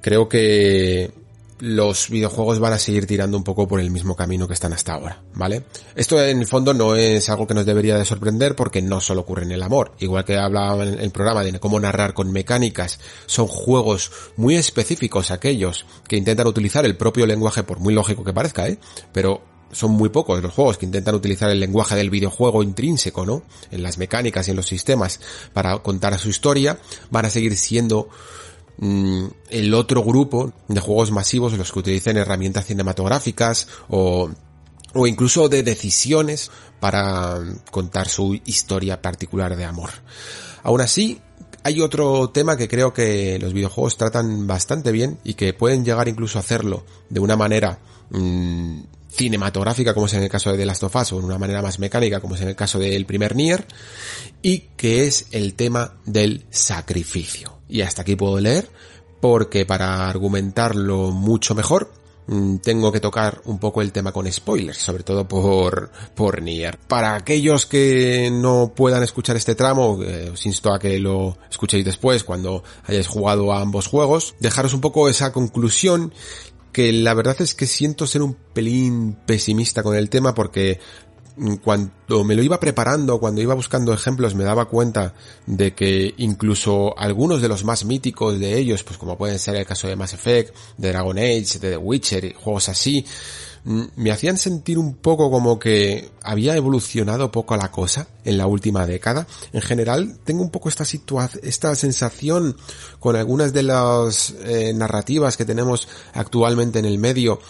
creo 0.02 0.28
que 0.28 1.21
los 1.62 2.10
videojuegos 2.10 2.59
van 2.59 2.72
a 2.72 2.78
seguir 2.78 3.06
tirando 3.06 3.36
un 3.36 3.44
poco 3.44 3.68
por 3.68 3.78
el 3.78 3.93
mismo 3.93 4.16
camino 4.16 4.48
que 4.48 4.55
están 4.55 4.72
hasta 4.72 4.94
ahora, 4.94 5.22
¿vale? 5.34 5.62
Esto 5.94 6.20
en 6.20 6.40
el 6.40 6.47
fondo 6.48 6.74
no 6.74 6.97
es 6.97 7.30
algo 7.30 7.47
que 7.47 7.55
nos 7.55 7.64
debería 7.64 7.97
de 7.97 8.05
sorprender 8.05 8.56
porque 8.56 8.82
no 8.82 9.01
solo 9.01 9.20
ocurre 9.20 9.44
en 9.44 9.52
el 9.52 9.62
amor. 9.62 9.93
Igual 10.01 10.24
que 10.24 10.36
hablaba 10.36 10.84
en 10.84 10.98
el 10.98 11.12
programa 11.12 11.44
de 11.44 11.60
cómo 11.60 11.78
narrar 11.78 12.14
con 12.14 12.32
mecánicas, 12.32 12.98
son 13.26 13.47
juegos 13.47 14.10
muy 14.36 14.56
específicos 14.56 15.30
aquellos 15.30 15.86
que 16.09 16.16
intentan 16.16 16.48
utilizar 16.48 16.84
el 16.84 16.97
propio 16.97 17.26
lenguaje, 17.26 17.62
por 17.62 17.78
muy 17.78 17.94
lógico 17.94 18.24
que 18.24 18.32
parezca, 18.32 18.66
¿eh? 18.66 18.80
Pero 19.12 19.43
son 19.70 19.93
muy 19.93 20.09
pocos 20.09 20.43
los 20.43 20.52
juegos 20.52 20.78
que 20.78 20.86
intentan 20.86 21.14
utilizar 21.14 21.48
el 21.48 21.60
lenguaje 21.60 21.94
del 21.94 22.10
videojuego 22.10 22.64
intrínseco, 22.64 23.24
¿no? 23.24 23.44
En 23.70 23.84
las 23.84 23.98
mecánicas 23.98 24.48
y 24.48 24.51
en 24.51 24.56
los 24.56 24.66
sistemas 24.66 25.20
para 25.52 25.78
contar 25.78 26.18
su 26.18 26.28
historia, 26.28 26.80
van 27.10 27.26
a 27.26 27.30
seguir 27.30 27.56
siendo 27.56 28.09
el 28.82 29.74
otro 29.74 30.02
grupo 30.02 30.52
de 30.68 30.80
juegos 30.80 31.12
masivos, 31.12 31.56
los 31.56 31.70
que 31.70 31.78
utilicen 31.78 32.16
herramientas 32.16 32.66
cinematográficas 32.66 33.68
o, 33.88 34.28
o 34.92 35.06
incluso 35.06 35.48
de 35.48 35.62
decisiones 35.62 36.50
para 36.80 37.38
contar 37.70 38.09
su 38.09 38.40
historia 38.44 39.00
particular 39.00 39.56
de 39.56 39.64
amor. 39.64 39.90
Aún 40.64 40.80
así, 40.80 41.20
hay 41.62 41.80
otro 41.80 42.30
tema 42.30 42.56
que 42.56 42.68
creo 42.68 42.92
que 42.92 43.38
los 43.38 43.52
videojuegos 43.52 43.96
tratan 43.96 44.46
bastante 44.46 44.90
bien 44.90 45.18
y 45.22 45.34
que 45.34 45.52
pueden 45.54 45.84
llegar 45.84 46.09
incluso 46.09 46.38
a 46.38 46.40
hacerlo 46.40 46.84
de 47.09 47.20
una 47.20 47.36
manera 47.36 47.78
mmm, 48.10 48.80
cinematográfica 49.12 49.94
como 49.94 50.06
es 50.06 50.14
en 50.14 50.22
el 50.22 50.30
caso 50.30 50.51
de 50.51 50.59
The 50.59 50.66
Last 50.66 50.82
of 50.84 50.97
Us 50.97 51.12
o 51.12 51.20
de 51.20 51.26
una 51.26 51.39
manera 51.39 51.62
más 51.62 51.78
mecánica 51.78 52.20
como 52.20 52.34
es 52.34 52.40
en 52.40 52.48
el 52.48 52.56
caso 52.56 52.78
del 52.78 53.05
primer 53.06 53.36
Nier 53.36 53.66
y 54.40 54.59
que 54.76 55.06
es 55.06 55.26
el 55.32 55.55
tema 55.55 55.94
del 56.06 56.44
sacrificio. 56.51 57.59
Y 57.68 57.82
hasta 57.82 58.02
aquí 58.02 58.16
puedo 58.16 58.40
leer 58.40 58.68
porque 59.20 59.64
para 59.64 60.09
argumentarlo 60.09 61.12
mucho 61.12 61.55
mejor 61.55 61.93
mm, 62.26 62.56
tengo 62.56 62.90
que 62.90 63.01
tocar 63.01 63.40
un 63.44 63.59
poco 63.59 63.80
el 63.80 63.93
tema 63.93 64.12
con 64.12 64.30
spoilers, 64.30 64.78
sobre 64.78 65.05
todo 65.05 65.28
por, 65.28 65.93
por 66.14 66.43
Nier. 66.43 66.78
Para 66.89 67.14
aquellos 67.14 67.66
que 67.66 68.30
no 68.32 68.72
puedan 68.74 69.02
escuchar 69.05 69.36
este 69.36 69.55
tramo, 69.55 70.02
eh, 70.02 70.30
os 70.32 70.44
insto 70.44 70.72
a 70.72 70.78
que 70.78 70.98
lo 70.98 71.39
escuchéis 71.51 71.84
después 71.84 72.24
cuando 72.24 72.64
hayáis 72.84 73.06
jugado 73.06 73.52
a 73.52 73.60
ambos 73.60 73.86
juegos, 73.86 74.34
dejaros 74.40 74.74
un 74.74 74.80
poco 74.80 75.09
esa 75.09 75.32
conclusión 75.32 76.12
que 76.72 76.92
la 76.92 77.14
verdad 77.14 77.36
es 77.40 77.54
que 77.54 77.66
siento 77.66 78.06
ser 78.06 78.22
un 78.22 78.34
pelín 78.34 79.16
pesimista 79.26 79.82
con 79.82 79.94
el 79.94 80.10
tema 80.10 80.34
porque 80.34 80.80
cuando 81.62 82.24
me 82.24 82.34
lo 82.34 82.42
iba 82.42 82.60
preparando, 82.60 83.18
cuando 83.18 83.40
iba 83.40 83.54
buscando 83.54 83.92
ejemplos, 83.94 84.34
me 84.34 84.44
daba 84.44 84.66
cuenta 84.66 85.14
de 85.46 85.74
que 85.74 86.14
incluso 86.18 86.94
algunos 86.98 87.40
de 87.40 87.48
los 87.48 87.64
más 87.64 87.84
míticos 87.84 88.38
de 88.38 88.58
ellos, 88.58 88.84
pues 88.84 88.98
como 88.98 89.16
pueden 89.16 89.38
ser 89.38 89.56
el 89.56 89.64
caso 89.64 89.88
de 89.88 89.96
Mass 89.96 90.12
Effect, 90.12 90.54
de 90.76 90.88
Dragon 90.88 91.16
Age, 91.16 91.58
de 91.58 91.70
The 91.70 91.76
Witcher, 91.78 92.34
juegos 92.34 92.68
así, 92.68 93.04
Mm, 93.04 93.51
me 93.64 94.10
hacían 94.10 94.39
sentir 94.39 94.76
un 94.78 94.94
poco 94.94 95.30
como 95.30 95.59
que 95.59 96.10
había 96.22 96.56
evolucionado 96.56 97.30
poco 97.30 97.56
la 97.56 97.70
cosa 97.70 98.09
en 98.24 98.36
la 98.36 98.47
última 98.47 98.86
década. 98.86 99.26
En 99.52 99.60
general, 99.60 100.18
tengo 100.24 100.43
un 100.43 100.51
poco 100.51 100.68
esta 100.68 100.84
esta 101.43 101.74
sensación 101.76 102.56
con 102.98 103.14
algunas 103.14 103.52
de 103.52 103.62
las 103.62 104.34
eh, 104.44 104.72
narrativas 104.74 105.36
que 105.36 105.44
tenemos 105.44 105.89
actualmente 106.12 106.80
en 106.80 106.86
el 106.86 106.98
medio, 106.98 107.40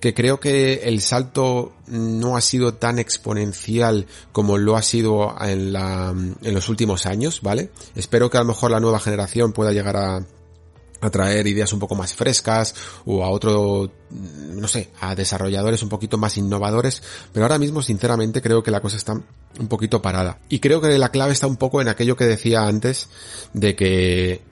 que 0.00 0.12
creo 0.12 0.40
que 0.40 0.88
el 0.88 1.00
salto 1.00 1.72
no 1.86 2.36
ha 2.36 2.40
sido 2.40 2.74
tan 2.74 2.98
exponencial 2.98 4.06
como 4.32 4.58
lo 4.58 4.76
ha 4.76 4.82
sido 4.82 5.36
en 5.40 5.72
la, 5.72 6.10
en 6.10 6.54
los 6.54 6.68
últimos 6.68 7.06
años, 7.06 7.42
¿vale? 7.42 7.70
Espero 7.94 8.28
que 8.28 8.38
a 8.38 8.40
lo 8.40 8.46
mejor 8.46 8.72
la 8.72 8.80
nueva 8.80 8.98
generación 8.98 9.52
pueda 9.52 9.72
llegar 9.72 9.96
a 9.96 10.26
a 11.00 11.10
traer 11.10 11.46
ideas 11.46 11.72
un 11.72 11.78
poco 11.78 11.94
más 11.94 12.14
frescas 12.14 12.74
o 13.04 13.24
a 13.24 13.30
otro, 13.30 13.90
no 14.10 14.68
sé, 14.68 14.90
a 15.00 15.14
desarrolladores 15.14 15.82
un 15.82 15.88
poquito 15.88 16.18
más 16.18 16.36
innovadores, 16.36 17.02
pero 17.32 17.44
ahora 17.44 17.58
mismo 17.58 17.82
sinceramente 17.82 18.42
creo 18.42 18.62
que 18.62 18.70
la 18.70 18.80
cosa 18.80 18.96
está 18.96 19.12
un 19.12 19.68
poquito 19.68 20.02
parada. 20.02 20.38
Y 20.48 20.60
creo 20.60 20.80
que 20.80 20.98
la 20.98 21.10
clave 21.10 21.32
está 21.32 21.46
un 21.46 21.56
poco 21.56 21.80
en 21.80 21.88
aquello 21.88 22.16
que 22.16 22.24
decía 22.24 22.66
antes 22.66 23.08
de 23.52 23.74
que 23.74 24.42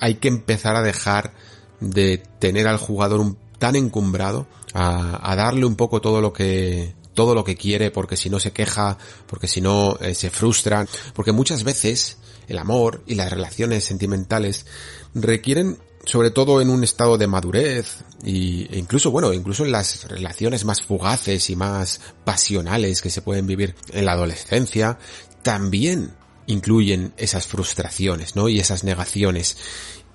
hay 0.00 0.16
que 0.16 0.28
empezar 0.28 0.76
a 0.76 0.82
dejar 0.82 1.32
de 1.80 2.22
tener 2.38 2.68
al 2.68 2.78
jugador 2.78 3.20
un, 3.20 3.38
tan 3.58 3.76
encumbrado 3.76 4.46
a, 4.72 5.30
a 5.30 5.36
darle 5.36 5.66
un 5.66 5.76
poco 5.76 6.00
todo 6.00 6.20
lo 6.20 6.32
que 6.32 6.94
todo 7.14 7.34
lo 7.34 7.44
que 7.44 7.56
quiere 7.56 7.90
porque 7.90 8.16
si 8.16 8.28
no 8.28 8.40
se 8.40 8.52
queja, 8.52 8.98
porque 9.26 9.46
si 9.46 9.60
no 9.60 9.96
eh, 10.00 10.14
se 10.14 10.30
frustra, 10.30 10.86
porque 11.14 11.32
muchas 11.32 11.64
veces 11.64 12.18
el 12.48 12.58
amor 12.58 13.02
y 13.06 13.14
las 13.14 13.30
relaciones 13.30 13.84
sentimentales 13.84 14.66
requieren 15.14 15.78
sobre 16.04 16.30
todo 16.30 16.60
en 16.60 16.70
un 16.70 16.84
estado 16.84 17.18
de 17.18 17.26
madurez 17.26 18.04
y, 18.24 18.66
e 18.70 18.78
incluso, 18.78 19.10
bueno, 19.10 19.32
incluso 19.32 19.64
en 19.64 19.72
las 19.72 20.08
relaciones 20.08 20.64
más 20.64 20.82
fugaces 20.82 21.50
y 21.50 21.56
más 21.56 22.00
pasionales 22.24 23.02
que 23.02 23.10
se 23.10 23.22
pueden 23.22 23.46
vivir 23.46 23.74
en 23.92 24.04
la 24.04 24.12
adolescencia, 24.12 24.98
también 25.42 26.12
incluyen 26.46 27.14
esas 27.16 27.46
frustraciones, 27.46 28.36
¿no? 28.36 28.48
Y 28.48 28.60
esas 28.60 28.84
negaciones. 28.84 29.56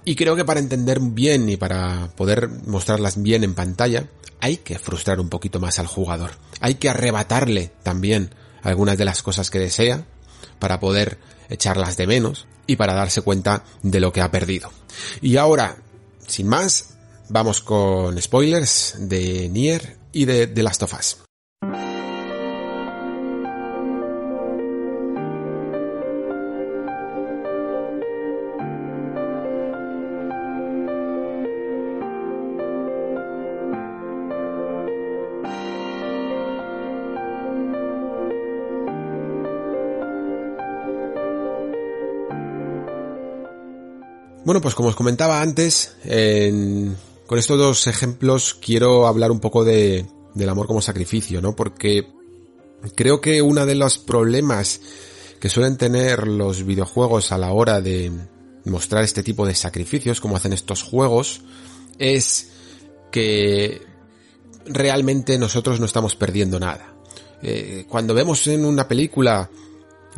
Y 0.05 0.15
creo 0.15 0.35
que 0.35 0.45
para 0.45 0.59
entender 0.59 0.99
bien 0.99 1.49
y 1.49 1.57
para 1.57 2.09
poder 2.15 2.49
mostrarlas 2.65 3.21
bien 3.21 3.43
en 3.43 3.53
pantalla, 3.53 4.09
hay 4.39 4.57
que 4.57 4.79
frustrar 4.79 5.19
un 5.19 5.29
poquito 5.29 5.59
más 5.59 5.79
al 5.79 5.87
jugador. 5.87 6.31
Hay 6.61 6.75
que 6.75 6.89
arrebatarle 6.89 7.71
también 7.83 8.33
algunas 8.61 8.97
de 8.97 9.05
las 9.05 9.23
cosas 9.23 9.49
que 9.49 9.59
desea 9.59 10.05
para 10.59 10.79
poder 10.79 11.19
echarlas 11.49 11.97
de 11.97 12.07
menos 12.07 12.47
y 12.69 12.75
para 12.75 12.93
darse 12.93 13.23
cuenta 13.23 13.63
de 13.81 13.99
lo 13.99 14.13
que 14.13 14.21
ha 14.21 14.29
perdido. 14.29 14.71
Y 15.21 15.37
ahora, 15.37 15.77
sin 16.27 16.47
más, 16.47 16.97
vamos 17.27 17.61
con 17.61 18.21
spoilers 18.21 18.95
de 18.99 19.49
Nier 19.49 19.97
y 20.13 20.25
de 20.25 20.45
The 20.45 20.61
Last 20.61 20.83
of 20.83 20.93
Us. 20.93 21.28
Bueno, 44.49 44.61
pues 44.61 44.73
como 44.73 44.89
os 44.89 44.95
comentaba 44.95 45.43
antes, 45.43 45.93
con 46.01 47.37
estos 47.37 47.59
dos 47.59 47.85
ejemplos 47.85 48.55
quiero 48.55 49.05
hablar 49.05 49.29
un 49.29 49.39
poco 49.39 49.63
de, 49.63 50.07
del 50.33 50.49
amor 50.49 50.65
como 50.65 50.81
sacrificio, 50.81 51.39
¿no? 51.39 51.55
Porque 51.55 52.07
creo 52.95 53.21
que 53.21 53.43
uno 53.43 53.67
de 53.67 53.75
los 53.75 53.99
problemas 53.99 54.81
que 55.39 55.49
suelen 55.49 55.77
tener 55.77 56.27
los 56.27 56.65
videojuegos 56.65 57.31
a 57.31 57.37
la 57.37 57.51
hora 57.51 57.79
de 57.79 58.11
mostrar 58.65 59.03
este 59.03 59.21
tipo 59.21 59.45
de 59.45 59.53
sacrificios, 59.53 60.19
como 60.19 60.35
hacen 60.35 60.53
estos 60.53 60.81
juegos, 60.81 61.41
es 61.99 62.49
que 63.11 63.83
realmente 64.65 65.37
nosotros 65.37 65.79
no 65.79 65.85
estamos 65.85 66.15
perdiendo 66.15 66.59
nada. 66.59 66.95
Eh, 67.43 67.85
cuando 67.87 68.15
vemos 68.15 68.47
en 68.47 68.65
una 68.65 68.87
película 68.87 69.47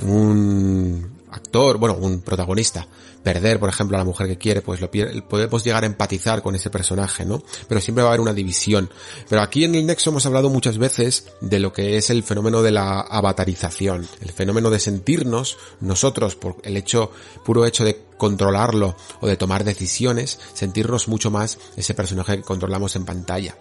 un 0.03 1.19
actor, 1.31 1.77
bueno, 1.77 1.95
un 1.95 2.21
protagonista, 2.21 2.87
perder, 3.23 3.59
por 3.59 3.69
ejemplo, 3.69 3.97
a 3.97 3.99
la 3.99 4.05
mujer 4.05 4.27
que 4.27 4.37
quiere, 4.37 4.61
pues 4.61 4.81
lo 4.81 4.89
podemos 4.89 5.63
llegar 5.63 5.83
a 5.83 5.87
empatizar 5.87 6.41
con 6.41 6.55
ese 6.55 6.69
personaje, 6.69 7.25
¿no? 7.25 7.43
Pero 7.67 7.81
siempre 7.81 8.03
va 8.03 8.09
a 8.09 8.13
haber 8.13 8.21
una 8.21 8.33
división. 8.33 8.89
Pero 9.29 9.41
aquí 9.41 9.63
en 9.63 9.75
el 9.75 9.85
Nexo 9.85 10.09
hemos 10.09 10.25
hablado 10.25 10.49
muchas 10.49 10.77
veces 10.77 11.25
de 11.41 11.59
lo 11.59 11.73
que 11.73 11.97
es 11.97 12.09
el 12.09 12.23
fenómeno 12.23 12.61
de 12.61 12.71
la 12.71 13.01
avatarización, 13.01 14.07
el 14.21 14.31
fenómeno 14.31 14.69
de 14.69 14.79
sentirnos 14.79 15.57
nosotros, 15.79 16.35
por 16.35 16.57
el 16.63 16.77
hecho, 16.77 17.11
puro 17.45 17.65
hecho 17.65 17.83
de 17.83 18.01
controlarlo 18.17 18.95
o 19.19 19.27
de 19.27 19.37
tomar 19.37 19.63
decisiones, 19.63 20.39
sentirnos 20.53 21.07
mucho 21.07 21.31
más 21.31 21.57
ese 21.75 21.93
personaje 21.93 22.37
que 22.37 22.43
controlamos 22.43 22.95
en 22.95 23.05
pantalla. 23.05 23.55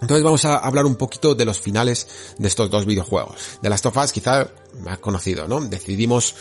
Entonces 0.00 0.24
vamos 0.24 0.44
a 0.44 0.56
hablar 0.56 0.84
un 0.84 0.96
poquito 0.96 1.36
de 1.36 1.44
los 1.44 1.60
finales 1.60 2.34
de 2.36 2.48
estos 2.48 2.68
dos 2.70 2.86
videojuegos. 2.86 3.36
De 3.62 3.70
las 3.70 3.86
of 3.86 3.96
Us 3.96 4.10
quizá 4.10 4.48
más 4.82 4.98
conocido, 4.98 5.46
¿no? 5.46 5.60
Decidimos 5.60 6.34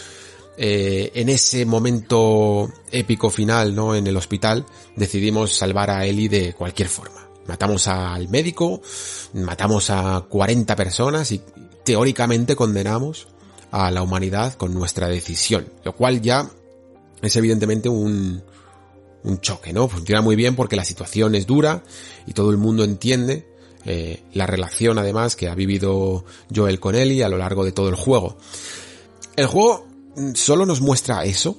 eh, 0.57 1.11
en 1.15 1.29
ese 1.29 1.65
momento 1.65 2.71
épico 2.91 3.29
final, 3.29 3.75
¿no? 3.75 3.95
En 3.95 4.07
el 4.07 4.17
hospital, 4.17 4.65
decidimos 4.95 5.55
salvar 5.55 5.89
a 5.89 6.05
Ellie 6.05 6.29
de 6.29 6.53
cualquier 6.53 6.89
forma. 6.89 7.29
Matamos 7.47 7.87
al 7.87 8.29
médico, 8.29 8.81
matamos 9.33 9.89
a 9.89 10.25
40 10.29 10.75
personas 10.75 11.31
y 11.31 11.41
teóricamente 11.83 12.55
condenamos 12.55 13.27
a 13.71 13.89
la 13.91 14.03
humanidad 14.03 14.53
con 14.53 14.73
nuestra 14.73 15.07
decisión, 15.07 15.67
lo 15.83 15.95
cual 15.95 16.21
ya 16.21 16.49
es 17.21 17.35
evidentemente 17.35 17.89
un, 17.89 18.43
un 19.23 19.41
choque, 19.41 19.73
¿no? 19.73 19.87
Funciona 19.87 20.21
muy 20.21 20.35
bien 20.35 20.55
porque 20.55 20.75
la 20.75 20.85
situación 20.85 21.35
es 21.35 21.47
dura 21.47 21.83
y 22.27 22.33
todo 22.33 22.51
el 22.51 22.57
mundo 22.57 22.83
entiende 22.83 23.47
eh, 23.85 24.23
la 24.33 24.45
relación 24.45 24.99
además 24.99 25.35
que 25.35 25.49
ha 25.49 25.55
vivido 25.55 26.23
Joel 26.53 26.79
con 26.79 26.95
Ellie 26.95 27.23
a 27.23 27.29
lo 27.29 27.37
largo 27.37 27.65
de 27.65 27.71
todo 27.71 27.89
el 27.89 27.95
juego. 27.95 28.37
El 29.35 29.47
juego 29.47 29.87
solo 30.33 30.65
nos 30.65 30.81
muestra 30.81 31.23
eso, 31.25 31.57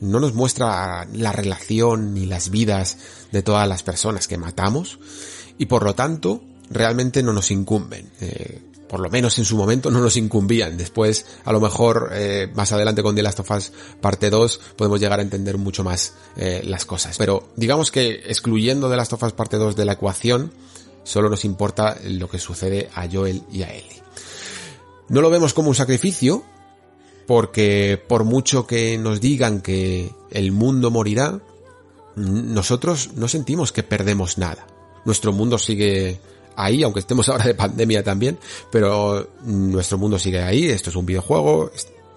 no 0.00 0.20
nos 0.20 0.34
muestra 0.34 1.06
la 1.12 1.32
relación 1.32 2.14
ni 2.14 2.26
las 2.26 2.50
vidas 2.50 2.98
de 3.32 3.42
todas 3.42 3.68
las 3.68 3.82
personas 3.82 4.28
que 4.28 4.38
matamos 4.38 4.98
y 5.58 5.66
por 5.66 5.84
lo 5.84 5.94
tanto 5.94 6.42
realmente 6.70 7.22
no 7.22 7.32
nos 7.32 7.50
incumben. 7.50 8.10
Eh, 8.20 8.62
por 8.88 9.00
lo 9.00 9.10
menos 9.10 9.38
en 9.38 9.44
su 9.44 9.56
momento 9.56 9.90
no 9.90 10.00
nos 10.00 10.16
incumbían. 10.16 10.78
Después, 10.78 11.26
a 11.44 11.52
lo 11.52 11.60
mejor, 11.60 12.10
eh, 12.12 12.50
más 12.54 12.72
adelante 12.72 13.02
con 13.02 13.14
The 13.14 13.22
Last 13.22 13.40
of 13.40 13.50
Us 13.50 13.72
parte 14.00 14.30
2, 14.30 14.60
podemos 14.76 14.98
llegar 14.98 15.18
a 15.18 15.22
entender 15.22 15.58
mucho 15.58 15.84
más 15.84 16.14
eh, 16.36 16.62
las 16.64 16.86
cosas. 16.86 17.18
Pero 17.18 17.50
digamos 17.56 17.90
que 17.90 18.22
excluyendo 18.26 18.88
The 18.88 18.96
Last 18.96 19.12
of 19.12 19.22
Us 19.22 19.32
parte 19.32 19.58
2 19.58 19.76
de 19.76 19.84
la 19.84 19.92
ecuación, 19.92 20.52
solo 21.04 21.28
nos 21.28 21.44
importa 21.44 21.98
lo 22.04 22.28
que 22.30 22.38
sucede 22.38 22.88
a 22.94 23.06
Joel 23.10 23.42
y 23.52 23.62
a 23.62 23.74
Ellie. 23.74 24.02
No 25.08 25.20
lo 25.20 25.30
vemos 25.30 25.54
como 25.54 25.68
un 25.68 25.74
sacrificio, 25.74 26.44
porque 27.28 28.02
por 28.08 28.24
mucho 28.24 28.66
que 28.66 28.96
nos 28.96 29.20
digan 29.20 29.60
que 29.60 30.10
el 30.30 30.50
mundo 30.50 30.90
morirá, 30.90 31.38
nosotros 32.16 33.10
no 33.16 33.28
sentimos 33.28 33.70
que 33.70 33.82
perdemos 33.82 34.38
nada. 34.38 34.66
Nuestro 35.04 35.34
mundo 35.34 35.58
sigue 35.58 36.18
ahí, 36.56 36.82
aunque 36.82 37.00
estemos 37.00 37.28
ahora 37.28 37.44
de 37.44 37.54
pandemia 37.54 38.02
también, 38.02 38.38
pero 38.72 39.28
nuestro 39.44 39.98
mundo 39.98 40.18
sigue 40.18 40.42
ahí, 40.42 40.68
esto 40.68 40.88
es 40.88 40.96
un 40.96 41.04
videojuego 41.04 41.70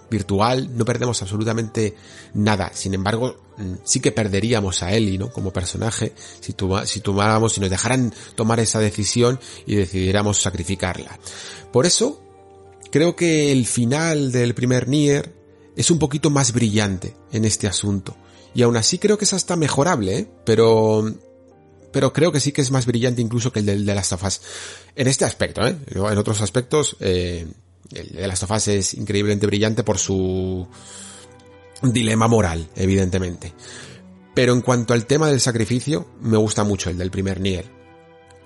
virtual, 0.10 0.70
no 0.78 0.86
perdemos 0.86 1.22
absolutamente 1.22 1.94
nada. 2.34 2.72
Sin 2.74 2.94
embargo, 2.94 3.36
sí 3.84 4.00
que 4.00 4.14
perderíamos 4.14 4.82
a 4.82 4.94
Ellie, 4.94 5.18
¿no? 5.18 5.30
Como 5.30 5.52
personaje, 5.52 6.14
si, 6.40 6.56
si 6.86 7.02
tomáramos, 7.02 7.52
si 7.52 7.60
nos 7.60 7.70
dejaran 7.70 8.14
tomar 8.36 8.62
esa 8.62 8.80
decisión 8.80 9.42
y 9.66 9.76
decidiéramos 9.76 10.42
sacrificarla. 10.42 11.20
Por 11.74 11.86
eso, 11.86 12.31
Creo 12.92 13.16
que 13.16 13.52
el 13.52 13.66
final 13.66 14.32
del 14.32 14.54
primer 14.54 14.88
Nier 14.88 15.34
es 15.76 15.90
un 15.92 16.00
poquito 16.00 16.30
más 16.30 16.52
brillante 16.52 17.16
en 17.32 17.46
este 17.46 17.68
asunto. 17.68 18.18
Y 18.54 18.64
aún 18.64 18.76
así 18.76 19.00
creo 19.00 19.18
que 19.18 19.26
es 19.26 19.34
hasta 19.34 19.56
mejorable, 19.56 20.18
¿eh? 20.20 20.28
pero 20.46 21.04
pero 21.94 22.14
creo 22.14 22.32
que 22.32 22.40
sí 22.40 22.52
que 22.52 22.62
es 22.62 22.72
más 22.72 22.86
brillante 22.86 23.22
incluso 23.22 23.52
que 23.52 23.60
el 23.60 23.66
del 23.66 23.86
de 23.86 23.96
las 23.96 24.10
tofas. 24.10 24.42
En 24.96 25.08
este 25.08 25.26
aspecto, 25.26 25.66
¿eh? 25.66 25.76
En 25.88 26.18
otros 26.18 26.42
aspectos, 26.42 26.98
eh, 27.00 27.48
el 27.94 28.10
de 28.10 28.28
las 28.28 28.40
tofas 28.40 28.68
es 28.68 28.94
increíblemente 28.94 29.48
brillante 29.48 29.84
por 29.84 29.98
su 29.98 30.68
dilema 31.82 32.28
moral, 32.28 32.70
evidentemente. 32.76 33.54
Pero 34.34 34.54
en 34.54 34.62
cuanto 34.62 34.94
al 34.94 35.06
tema 35.06 35.30
del 35.30 35.42
sacrificio, 35.42 36.08
me 36.22 36.38
gusta 36.38 36.64
mucho 36.64 36.90
el 36.90 36.98
del 36.98 37.12
primer 37.12 37.40
Nier. 37.40 37.70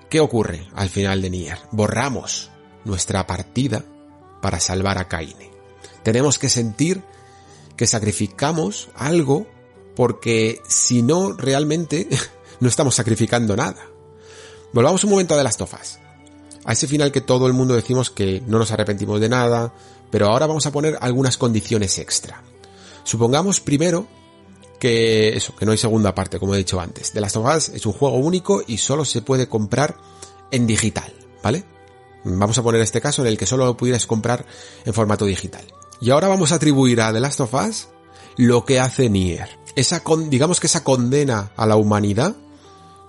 ¿Qué 0.08 0.20
ocurre 0.20 0.68
al 0.74 0.88
final 0.88 1.22
de 1.22 1.30
Nier? 1.30 1.58
Borramos 1.72 2.50
nuestra 2.84 3.26
partida 3.26 3.84
para 4.40 4.60
salvar 4.60 4.98
a 4.98 5.08
Kaine. 5.08 5.50
Tenemos 6.02 6.38
que 6.38 6.48
sentir 6.48 7.02
que 7.76 7.86
sacrificamos 7.86 8.88
algo 8.94 9.46
porque 9.94 10.60
si 10.68 11.02
no 11.02 11.32
realmente 11.32 12.08
no 12.60 12.68
estamos 12.68 12.94
sacrificando 12.94 13.56
nada. 13.56 13.86
Volvamos 14.72 15.04
un 15.04 15.10
momento 15.10 15.34
a 15.34 15.38
de 15.38 15.44
las 15.44 15.56
tofas. 15.56 15.98
A 16.64 16.72
ese 16.72 16.88
final 16.88 17.12
que 17.12 17.20
todo 17.20 17.46
el 17.46 17.52
mundo 17.52 17.74
decimos 17.74 18.10
que 18.10 18.42
no 18.46 18.58
nos 18.58 18.72
arrepentimos 18.72 19.20
de 19.20 19.28
nada, 19.28 19.72
pero 20.10 20.28
ahora 20.28 20.46
vamos 20.46 20.66
a 20.66 20.72
poner 20.72 20.98
algunas 21.00 21.36
condiciones 21.36 21.98
extra. 21.98 22.42
Supongamos 23.04 23.60
primero 23.60 24.06
que 24.78 25.36
eso, 25.36 25.54
que 25.56 25.64
no 25.64 25.72
hay 25.72 25.78
segunda 25.78 26.14
parte, 26.14 26.38
como 26.38 26.54
he 26.54 26.58
dicho 26.58 26.80
antes. 26.80 27.12
De 27.12 27.20
las 27.20 27.32
tofas 27.32 27.68
es 27.68 27.86
un 27.86 27.92
juego 27.92 28.16
único 28.16 28.62
y 28.66 28.78
solo 28.78 29.04
se 29.04 29.22
puede 29.22 29.48
comprar 29.48 29.96
en 30.50 30.66
digital, 30.66 31.12
¿vale? 31.42 31.64
Vamos 32.28 32.58
a 32.58 32.62
poner 32.62 32.80
este 32.80 33.00
caso 33.00 33.22
en 33.22 33.28
el 33.28 33.38
que 33.38 33.46
solo 33.46 33.66
lo 33.66 33.76
pudieras 33.76 34.06
comprar 34.06 34.44
en 34.84 34.92
formato 34.92 35.24
digital. 35.24 35.64
Y 36.00 36.10
ahora 36.10 36.28
vamos 36.28 36.52
a 36.52 36.56
atribuir 36.56 37.00
a 37.00 37.12
The 37.12 37.20
Last 37.20 37.40
of 37.40 37.54
Us 37.54 37.88
lo 38.36 38.64
que 38.64 38.80
hace 38.80 39.08
Nier. 39.08 39.48
Esa 39.76 40.02
digamos 40.28 40.58
que 40.58 40.66
esa 40.66 40.82
condena 40.82 41.52
a 41.56 41.66
la 41.66 41.76
humanidad 41.76 42.34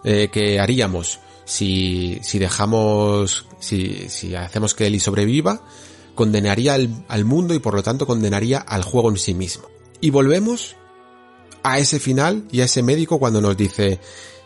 eh, 0.03 0.29
que 0.31 0.59
haríamos 0.59 1.19
si, 1.45 2.19
si 2.21 2.39
dejamos, 2.39 3.47
si, 3.59 4.07
si 4.09 4.35
hacemos 4.35 4.75
que 4.75 4.85
Eli 4.85 4.99
sobreviva, 4.99 5.63
condenaría 6.13 6.75
al, 6.75 7.05
al 7.07 7.25
mundo 7.25 7.53
y 7.53 7.59
por 7.59 7.73
lo 7.73 7.83
tanto 7.83 8.05
condenaría 8.05 8.59
al 8.59 8.83
juego 8.83 9.09
en 9.09 9.17
sí 9.17 9.33
mismo. 9.33 9.67
Y 9.99 10.11
volvemos 10.11 10.75
a 11.63 11.79
ese 11.79 11.99
final 11.99 12.47
y 12.51 12.61
a 12.61 12.65
ese 12.65 12.83
médico 12.83 13.17
cuando 13.17 13.41
nos 13.41 13.57
dice, 13.57 13.99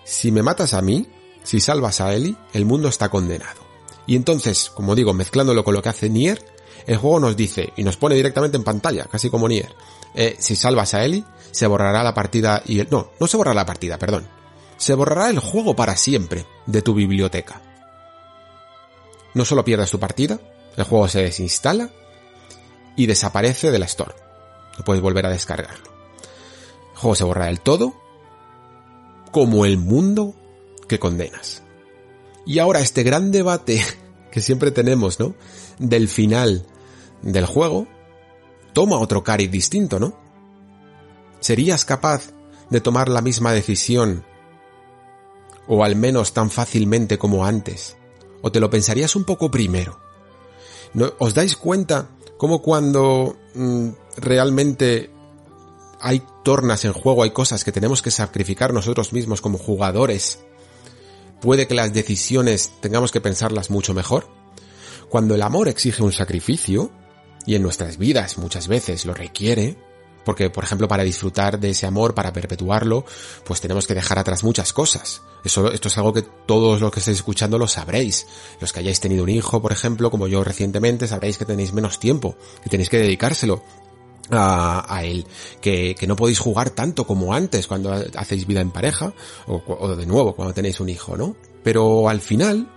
si 0.06 0.32
me 0.32 0.44
matas 0.44 0.74
a 0.74 0.82
mí, 0.82 1.08
si 1.44 1.60
salvas 1.60 2.00
a 2.02 2.14
Eli, 2.14 2.38
el 2.54 2.66
mundo 2.66 2.88
está 2.88 3.10
condenado. 3.10 3.61
Y 4.08 4.16
entonces, 4.16 4.70
como 4.70 4.96
digo, 4.96 5.14
mezclándolo 5.14 5.64
con 5.64 5.74
lo 5.74 5.82
que 5.82 5.90
hace 5.90 6.10
Nier, 6.10 6.44
el 6.88 6.98
juego 6.98 7.20
nos 7.20 7.38
dice, 7.38 7.74
y 7.76 7.84
nos 7.84 7.98
pone 7.98 8.16
directamente 8.16 8.58
en 8.58 8.64
pantalla, 8.64 9.06
casi 9.06 9.30
como 9.30 9.48
Nier, 9.48 9.74
eh, 10.16 10.36
si 10.40 10.56
salvas 10.56 10.94
a 10.94 11.04
Ellie, 11.06 11.24
se 11.52 11.68
borrará 11.68 12.04
la 12.04 12.14
partida 12.14 12.64
y 12.66 12.80
el... 12.80 12.88
No, 12.90 13.12
no 13.20 13.28
se 13.28 13.38
borrará 13.38 13.56
la 13.56 13.66
partida, 13.66 13.98
perdón. 13.98 14.28
Se 14.78 14.94
borrará 14.96 15.30
el 15.30 15.40
juego 15.40 15.76
para 15.76 15.96
siempre 15.96 16.46
de 16.66 16.82
tu 16.82 16.94
biblioteca. 16.94 17.62
No 19.34 19.46
solo 19.46 19.64
pierdes 19.64 19.92
tu 19.92 20.00
partida, 20.00 20.40
el 20.76 20.84
juego 20.84 21.08
se 21.08 21.22
desinstala 21.22 21.90
y 22.96 23.06
desaparece 23.06 23.72
de 23.72 23.80
la 23.80 23.86
store. 23.86 24.16
No 24.78 24.84
puedes 24.84 25.02
volver 25.02 25.26
a 25.26 25.30
descargarlo. 25.30 25.92
El 26.94 26.98
juego 26.98 27.16
se 27.16 27.24
borra 27.24 27.46
del 27.46 27.62
todo 27.62 27.94
como 29.32 29.66
el 29.66 29.78
mundo 29.78 30.34
que 30.88 31.00
condenas. 31.00 31.61
Y 32.46 32.60
ahora 32.60 32.80
este 32.80 33.04
gran 33.04 33.32
debate 33.32 33.82
que 34.32 34.42
siempre 34.42 34.72
tenemos, 34.72 35.20
¿no? 35.20 35.36
Del 35.78 36.08
final 36.08 36.66
del 37.22 37.46
juego, 37.46 37.88
toma 38.74 38.98
otro 38.98 39.24
cariz 39.24 39.52
distinto, 39.52 40.00
¿no? 40.00 40.16
¿Serías 41.40 41.86
capaz 41.86 42.32
de 42.70 42.82
tomar 42.82 43.10
la 43.10 43.22
misma 43.22 43.52
decisión, 43.52 44.24
o 45.68 45.84
al 45.84 45.96
menos 45.96 46.34
tan 46.34 46.50
fácilmente 46.50 47.18
como 47.18 47.46
antes? 47.46 47.98
¿O 48.42 48.52
te 48.52 48.60
lo 48.60 48.70
pensarías 48.70 49.16
un 49.16 49.24
poco 49.24 49.52
primero? 49.52 50.00
¿No, 50.94 51.14
¿Os 51.20 51.34
dais 51.34 51.56
cuenta 51.56 52.10
cómo 52.38 52.62
cuando 52.62 53.38
mm, 53.54 53.90
realmente 54.18 55.12
hay 56.00 56.24
tornas 56.44 56.84
en 56.86 56.94
juego, 56.94 57.24
hay 57.24 57.32
cosas 57.32 57.64
que 57.64 57.72
tenemos 57.72 58.02
que 58.02 58.12
sacrificar 58.12 58.74
nosotros 58.74 59.14
mismos 59.14 59.42
como 59.42 59.58
jugadores, 59.58 60.44
puede 61.42 61.68
que 61.68 61.76
las 61.76 61.94
decisiones 61.94 62.72
tengamos 62.80 63.12
que 63.12 63.20
pensarlas 63.20 63.70
mucho 63.70 63.94
mejor? 63.94 64.30
Cuando 65.10 65.36
el 65.36 65.42
amor 65.42 65.68
exige 65.68 66.04
un 66.04 66.14
sacrificio, 66.14 66.92
y 67.46 67.56
en 67.56 67.64
nuestras 67.64 67.98
vidas 67.98 68.38
muchas 68.38 68.68
veces 68.68 69.06
lo 69.06 69.14
requiere, 69.14 69.78
porque, 70.24 70.50
por 70.52 70.64
ejemplo, 70.64 70.88
para 70.88 71.04
disfrutar 71.04 71.60
de 71.60 71.72
ese 71.72 71.88
amor, 71.88 72.14
para 72.14 72.32
perpetuarlo, 72.32 73.06
pues 73.44 73.60
tenemos 73.60 73.88
que 73.88 73.96
dejar 73.96 74.20
atrás 74.20 74.44
muchas 74.44 74.72
cosas. 74.72 75.22
Eso, 75.44 75.72
esto 75.72 75.88
es 75.88 75.98
algo 75.98 76.14
que 76.14 76.22
todos 76.22 76.80
los 76.80 76.92
que 76.92 77.00
estáis 77.00 77.18
escuchando 77.18 77.58
lo 77.58 77.68
sabréis. 77.68 78.28
Los 78.60 78.72
que 78.72 78.82
hayáis 78.82 79.00
tenido 79.00 79.24
un 79.24 79.30
hijo, 79.30 79.62
por 79.62 79.72
ejemplo, 79.72 80.12
como 80.12 80.28
yo 80.28 80.44
recientemente, 80.44 81.08
sabréis 81.08 81.40
que 81.40 81.46
tenéis 81.46 81.74
menos 81.74 82.00
tiempo, 82.00 82.38
que 82.64 82.70
tenéis 82.70 82.90
que 82.90 83.00
dedicárselo 83.00 83.64
a, 84.32 84.86
a 84.88 85.04
él, 85.04 85.26
que, 85.60 85.96
que, 85.96 86.08
no 86.08 86.16
podéis 86.16 86.40
jugar 86.40 86.72
tanto 86.72 87.06
como 87.06 87.34
antes 87.34 87.68
cuando 87.68 87.92
hacéis 88.16 88.48
vida 88.48 88.62
en 88.62 88.72
pareja, 88.72 89.14
o, 89.48 89.62
o 89.68 89.96
de 89.96 90.06
nuevo 90.06 90.36
cuando 90.36 90.54
tenéis 90.54 90.80
un 90.80 90.90
hijo, 90.90 91.18
¿no? 91.18 91.36
Pero 91.64 92.10
al 92.10 92.22
final, 92.22 92.70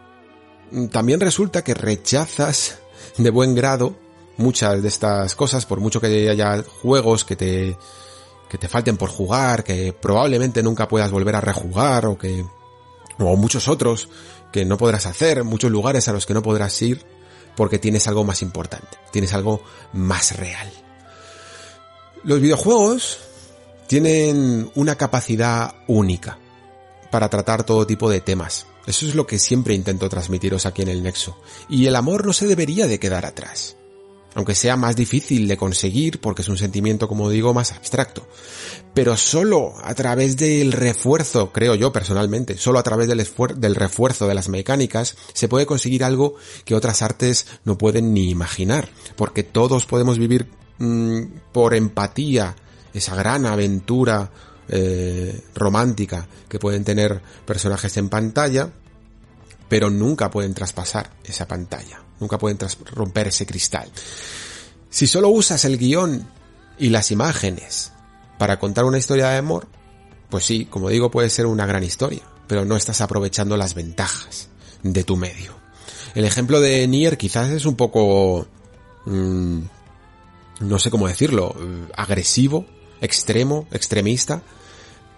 también 0.91 1.21
resulta 1.21 1.63
que 1.63 1.75
rechazas 1.75 2.79
de 3.17 3.31
buen 3.31 3.55
grado 3.55 3.97
muchas 4.37 4.83
de 4.83 4.89
estas 4.89 5.35
cosas, 5.35 5.67
por 5.67 5.81
mucho 5.81 6.01
que 6.01 6.29
haya 6.29 6.63
juegos 6.83 7.25
que 7.25 7.37
te, 7.37 7.77
que 8.49 8.59
te 8.59 8.69
falten 8.69 8.97
por 8.97 9.11
jugar, 9.11 9.65
que 9.65 9.93
probablemente 9.93 10.63
nunca 10.63 10.89
puedas 10.89 11.11
volver 11.11 11.37
a 11.37 11.41
rejugar, 11.41 12.07
o 12.07 12.19
que, 12.19 12.45
o 13.19 13.37
muchos 13.37 13.69
otros 13.69 14.09
que 14.53 14.65
no 14.65 14.77
podrás 14.77 15.07
hacer, 15.07 15.45
muchos 15.45 15.71
lugares 15.71 16.09
a 16.09 16.13
los 16.13 16.27
que 16.27 16.35
no 16.35 16.43
podrás 16.43 16.81
ir, 16.83 17.05
porque 17.57 17.79
tienes 17.79 18.07
algo 18.09 18.25
más 18.25 18.43
importante, 18.43 18.99
tienes 19.13 19.33
algo 19.33 19.63
más 19.93 20.37
real. 20.37 20.84
Los 22.25 22.41
videojuegos 22.41 23.19
tienen 23.87 24.71
una 24.75 24.97
capacidad 24.97 25.75
única 25.87 26.39
para 27.11 27.29
tratar 27.29 27.65
todo 27.65 27.87
tipo 27.87 28.09
de 28.09 28.21
temas. 28.21 28.67
Eso 28.87 29.07
es 29.07 29.15
lo 29.15 29.27
que 29.27 29.39
siempre 29.39 29.75
intento 29.75 30.09
transmitiros 30.09 30.67
aquí 30.67 30.83
en 30.83 30.89
el 30.89 31.03
Nexo. 31.03 31.37
Y 31.69 31.87
el 31.87 31.97
amor 31.97 32.27
no 32.27 32.33
se 32.33 32.47
debería 32.47 32.87
de 32.87 32.99
quedar 32.99 33.27
atrás 33.27 33.77
aunque 34.35 34.55
sea 34.55 34.77
más 34.77 34.97
difícil 34.97 35.49
de 35.49 35.57
conseguir 35.57 36.21
porque 36.21 36.43
es 36.43 36.49
un 36.49 36.59
sentimiento, 36.59 37.09
como 37.09 37.31
digo, 37.31 37.55
más 37.55 37.73
abstracto. 37.73 38.27
Pero 38.93 39.17
solo 39.17 39.75
a 39.83 39.95
través 39.95 40.37
del 40.37 40.73
refuerzo, 40.73 41.53
creo 41.53 41.75
yo 41.75 41.93
personalmente, 41.93 42.59
solo 42.59 42.79
a 42.79 42.83
través 42.83 43.09
del, 43.09 43.25
del 43.57 43.75
refuerzo 43.75 44.27
de 44.27 44.35
las 44.35 44.49
mecánicas 44.49 45.17
se 45.33 45.49
puede 45.49 45.67
conseguir 45.67 46.05
algo 46.05 46.35
que 46.65 46.75
otras 46.75 47.03
artes 47.03 47.47
no 47.65 47.79
pueden 47.79 48.13
ni 48.13 48.29
imaginar, 48.29 48.89
porque 49.17 49.43
todos 49.43 49.87
podemos 49.87 50.19
vivir 50.19 50.49
mmm, 50.79 51.23
por 51.53 51.75
empatía 51.75 52.55
esa 52.93 53.15
gran 53.17 53.47
aventura 53.47 54.31
eh, 54.69 55.41
romántica 55.55 56.27
que 56.49 56.59
pueden 56.59 56.85
tener 56.85 57.21
personajes 57.45 57.97
en 57.97 58.09
pantalla, 58.09 58.71
pero 59.69 59.91
nunca 59.91 60.31
pueden 60.31 60.55
traspasar 60.55 61.11
esa 61.25 61.47
pantalla. 61.47 62.01
Nunca 62.21 62.39
pueden 62.39 62.59
romper 62.93 63.29
ese 63.29 63.45
cristal. 63.45 63.91
Si 64.89 65.07
solo 65.07 65.29
usas 65.29 65.65
el 65.65 65.77
guion 65.77 66.29
y 66.79 66.91
las 66.91 67.11
imágenes 67.11 67.93
para 68.39 68.59
contar 68.59 68.85
una 68.85 68.99
historia 68.99 69.31
de 69.31 69.39
amor, 69.39 69.67
pues 70.31 70.45
sí, 70.45 70.67
como 70.67 70.89
digo, 70.89 71.11
puede 71.11 71.31
ser 71.31 71.47
una 71.47 71.67
gran 71.67 71.83
historia, 71.83 72.23
pero 72.47 72.65
no 72.65 72.77
estás 72.77 73.01
aprovechando 73.01 73.57
las 73.57 73.75
ventajas 73.75 74.49
de 74.83 75.05
tu 75.05 75.17
medio. 75.17 75.53
El 76.15 76.25
ejemplo 76.25 76.61
de 76.61 76.87
Nier 76.87 77.19
quizás 77.19 77.51
es 77.51 77.67
un 77.67 77.75
poco... 77.77 78.47
Mmm, 79.07 79.61
no 80.61 80.79
sé 80.79 80.91
cómo 80.91 81.09
decirlo, 81.09 81.55
agresivo, 81.97 82.67
extremo, 83.01 83.67
extremista, 83.73 84.43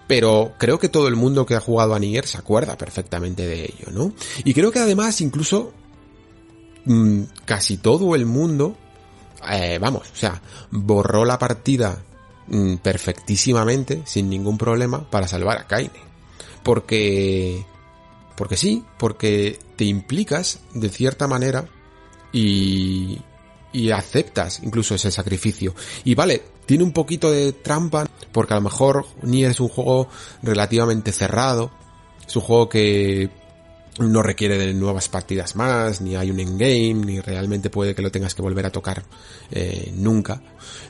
pero 0.07 0.55
creo 0.59 0.79
que 0.79 0.89
todo 0.89 1.09
el 1.09 1.17
mundo 1.17 1.47
que 1.47 1.55
ha 1.55 1.61
jugado 1.61 1.95
a 1.95 1.99
Nier 1.99 2.27
se 2.27 2.39
acuerda 2.39 2.79
perfectamente 2.79 3.47
de 3.47 3.65
ello, 3.65 3.91
¿no? 3.93 4.13
Y 4.45 4.55
creo 4.55 4.71
que 4.71 4.79
además 4.79 5.21
incluso 5.21 5.73
Mm, 6.87 7.25
casi 7.45 7.79
todo 7.79 8.15
el 8.15 8.27
mundo, 8.27 8.77
eh, 9.51 9.79
vamos, 9.81 10.09
o 10.13 10.17
sea, 10.17 10.41
borró 10.71 11.25
la 11.25 11.39
partida 11.39 11.99
mm, 12.47 12.77
perfectísimamente, 12.77 14.03
sin 14.07 14.31
ningún 14.31 14.57
problema, 14.57 15.11
para 15.11 15.27
salvar 15.29 15.59
a 15.59 15.67
Kaine. 15.67 15.91
Porque, 16.63 17.65
porque 18.37 18.57
sí, 18.57 18.85
porque 18.99 19.59
te 19.77 19.85
implicas 19.85 20.61
de 20.75 20.89
cierta 20.89 21.27
manera 21.27 21.69
y, 22.33 23.21
y 23.77 23.91
aceptas 23.91 24.61
incluso 24.63 24.95
ese 24.95 25.11
sacrificio. 25.11 25.75
Y 26.03 26.15
vale, 26.15 26.43
tiene 26.65 26.83
un 26.83 26.93
poquito 26.93 27.31
de 27.31 27.53
trampa, 27.53 28.07
porque 28.33 28.55
a 28.55 28.57
lo 28.57 28.63
mejor 28.63 29.07
Nier 29.23 29.51
es 29.51 29.61
un 29.61 29.69
juego 29.69 30.09
relativamente 30.43 31.13
cerrado, 31.13 31.71
es 32.27 32.35
un 32.37 32.43
juego 32.43 32.71
que 32.71 33.31
no 33.99 34.23
requiere 34.23 34.57
de 34.57 34.73
nuevas 34.73 35.11
partidas 35.11 35.57
más, 35.57 36.01
ni 36.01 36.17
hay 36.17 36.31
un 36.31 36.41
endgame, 36.41 36.95
ni 36.95 37.21
realmente 37.21 37.69
puede 37.69 37.95
que 37.95 38.01
lo 38.01 38.11
tengas 38.11 38.35
que 38.35 38.41
volver 38.41 38.65
a 38.65 38.73
tocar 38.73 39.05
eh, 39.51 39.93
nunca. 39.95 40.41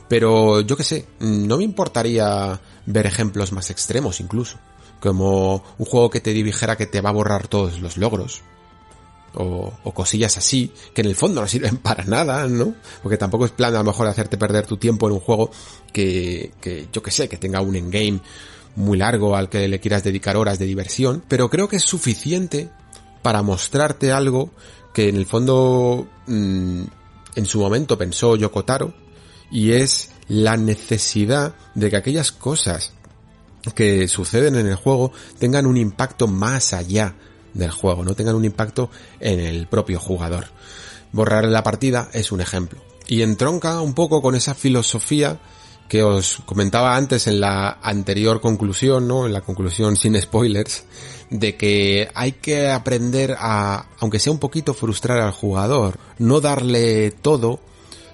Pero 0.08 0.60
yo 0.60 0.76
que 0.76 0.84
sé, 0.84 1.06
no 1.18 1.56
me 1.56 1.64
importaría 1.64 2.60
ver 2.86 3.06
ejemplos 3.06 3.50
más 3.50 3.70
extremos 3.70 4.20
incluso. 4.20 4.58
Como 5.00 5.64
un 5.76 5.86
juego 5.86 6.08
que 6.08 6.20
te 6.20 6.32
dijera 6.32 6.76
que 6.76 6.86
te 6.86 7.00
va 7.00 7.10
a 7.10 7.14
borrar 7.14 7.48
todos 7.48 7.80
los 7.80 7.96
logros. 7.96 8.42
O, 9.38 9.70
o, 9.84 9.92
cosillas 9.92 10.38
así, 10.38 10.72
que 10.94 11.02
en 11.02 11.08
el 11.08 11.14
fondo 11.14 11.42
no 11.42 11.46
sirven 11.46 11.76
para 11.82 12.04
nada, 12.04 12.48
¿no? 12.48 12.74
Porque 13.02 13.18
tampoco 13.18 13.44
es 13.44 13.50
plan 13.50 13.74
a 13.74 13.78
lo 13.78 13.84
mejor 13.84 14.06
hacerte 14.06 14.38
perder 14.38 14.66
tu 14.66 14.78
tiempo 14.78 15.06
en 15.06 15.12
un 15.12 15.20
juego 15.20 15.50
que, 15.92 16.52
que 16.60 16.88
yo 16.90 17.02
que 17.02 17.10
sé, 17.10 17.28
que 17.28 17.36
tenga 17.36 17.60
un 17.60 17.76
endgame 17.76 18.20
muy 18.76 18.98
largo 18.98 19.36
al 19.36 19.48
que 19.48 19.68
le 19.68 19.80
quieras 19.80 20.04
dedicar 20.04 20.36
horas 20.36 20.58
de 20.58 20.66
diversión, 20.66 21.22
pero 21.28 21.50
creo 21.50 21.68
que 21.68 21.76
es 21.76 21.82
suficiente 21.82 22.70
para 23.22 23.42
mostrarte 23.42 24.12
algo 24.12 24.50
que 24.94 25.08
en 25.08 25.16
el 25.16 25.26
fondo 25.26 26.06
mmm, 26.26 26.84
en 27.34 27.46
su 27.46 27.60
momento 27.60 27.98
pensó 27.98 28.36
Yokotaro 28.36 28.94
y 29.50 29.72
es 29.72 30.10
la 30.28 30.56
necesidad 30.56 31.54
de 31.74 31.90
que 31.90 31.96
aquellas 31.96 32.32
cosas 32.32 32.92
que 33.74 34.06
suceden 34.08 34.56
en 34.56 34.66
el 34.66 34.76
juego 34.76 35.12
tengan 35.38 35.66
un 35.66 35.76
impacto 35.76 36.26
más 36.26 36.72
allá 36.72 37.14
del 37.56 37.70
juego, 37.70 38.04
no 38.04 38.14
tengan 38.14 38.34
un 38.34 38.44
impacto 38.44 38.90
en 39.20 39.40
el 39.40 39.66
propio 39.66 39.98
jugador. 39.98 40.46
Borrar 41.12 41.46
la 41.46 41.62
partida 41.62 42.08
es 42.12 42.32
un 42.32 42.40
ejemplo. 42.40 42.80
Y 43.06 43.22
entronca 43.22 43.80
un 43.80 43.94
poco 43.94 44.20
con 44.20 44.34
esa 44.34 44.54
filosofía 44.54 45.38
que 45.88 46.02
os 46.02 46.38
comentaba 46.44 46.96
antes 46.96 47.26
en 47.26 47.40
la 47.40 47.78
anterior 47.82 48.40
conclusión, 48.40 49.06
¿no? 49.06 49.26
En 49.26 49.32
la 49.32 49.42
conclusión 49.42 49.96
sin 49.96 50.20
spoilers, 50.20 50.84
de 51.30 51.56
que 51.56 52.08
hay 52.14 52.32
que 52.32 52.70
aprender 52.70 53.36
a, 53.38 53.86
aunque 54.00 54.18
sea 54.18 54.32
un 54.32 54.38
poquito 54.38 54.74
frustrar 54.74 55.20
al 55.20 55.32
jugador, 55.32 55.98
no 56.18 56.40
darle 56.40 57.12
todo, 57.12 57.60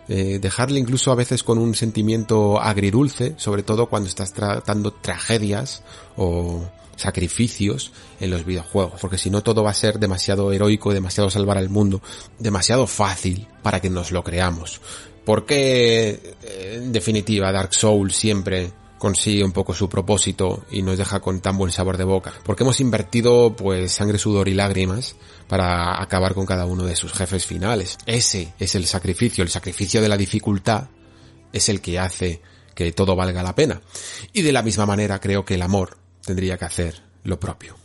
eh, 0.08 0.38
dejarle 0.40 0.80
incluso 0.80 1.10
a 1.10 1.14
veces 1.14 1.42
con 1.42 1.58
un 1.58 1.74
sentimiento 1.74 2.60
agridulce, 2.60 3.34
sobre 3.38 3.62
todo 3.62 3.86
cuando 3.86 4.08
estás 4.08 4.32
tratando 4.32 4.92
tragedias 4.92 5.82
o 6.16 6.62
sacrificios 6.96 7.92
en 8.20 8.30
los 8.30 8.44
videojuegos, 8.44 9.00
porque 9.00 9.18
si 9.18 9.30
no 9.30 9.42
todo 9.42 9.62
va 9.62 9.70
a 9.70 9.74
ser 9.74 9.98
demasiado 9.98 10.52
heroico, 10.52 10.92
demasiado 10.92 11.30
salvar 11.30 11.58
al 11.58 11.68
mundo, 11.68 12.02
demasiado 12.38 12.86
fácil 12.86 13.48
para 13.62 13.80
que 13.80 13.90
nos 13.90 14.12
lo 14.12 14.22
creamos. 14.22 14.80
Porque, 15.24 16.34
en 16.42 16.92
definitiva, 16.92 17.52
Dark 17.52 17.74
Souls 17.74 18.16
siempre 18.16 18.72
consigue 19.02 19.44
un 19.44 19.50
poco 19.50 19.74
su 19.74 19.88
propósito 19.88 20.64
y 20.70 20.82
nos 20.82 20.96
deja 20.96 21.18
con 21.18 21.40
tan 21.40 21.58
buen 21.58 21.72
sabor 21.72 21.96
de 21.96 22.04
boca. 22.04 22.32
Porque 22.44 22.62
hemos 22.62 22.80
invertido 22.80 23.54
pues 23.56 23.90
sangre, 23.90 24.16
sudor 24.16 24.48
y 24.48 24.54
lágrimas 24.54 25.16
para 25.48 26.00
acabar 26.00 26.34
con 26.34 26.46
cada 26.46 26.66
uno 26.66 26.84
de 26.84 26.94
sus 26.94 27.12
jefes 27.12 27.44
finales. 27.44 27.98
Ese 28.06 28.52
es 28.60 28.76
el 28.76 28.86
sacrificio, 28.86 29.42
el 29.42 29.50
sacrificio 29.50 30.00
de 30.00 30.08
la 30.08 30.16
dificultad 30.16 30.88
es 31.52 31.68
el 31.68 31.80
que 31.80 31.98
hace 31.98 32.42
que 32.76 32.92
todo 32.92 33.16
valga 33.16 33.42
la 33.42 33.56
pena. 33.56 33.80
Y 34.32 34.42
de 34.42 34.52
la 34.52 34.62
misma 34.62 34.86
manera 34.86 35.20
creo 35.20 35.44
que 35.44 35.54
el 35.54 35.62
amor 35.62 35.98
tendría 36.24 36.56
que 36.56 36.64
hacer 36.64 37.02
lo 37.24 37.38
propio. 37.38 37.76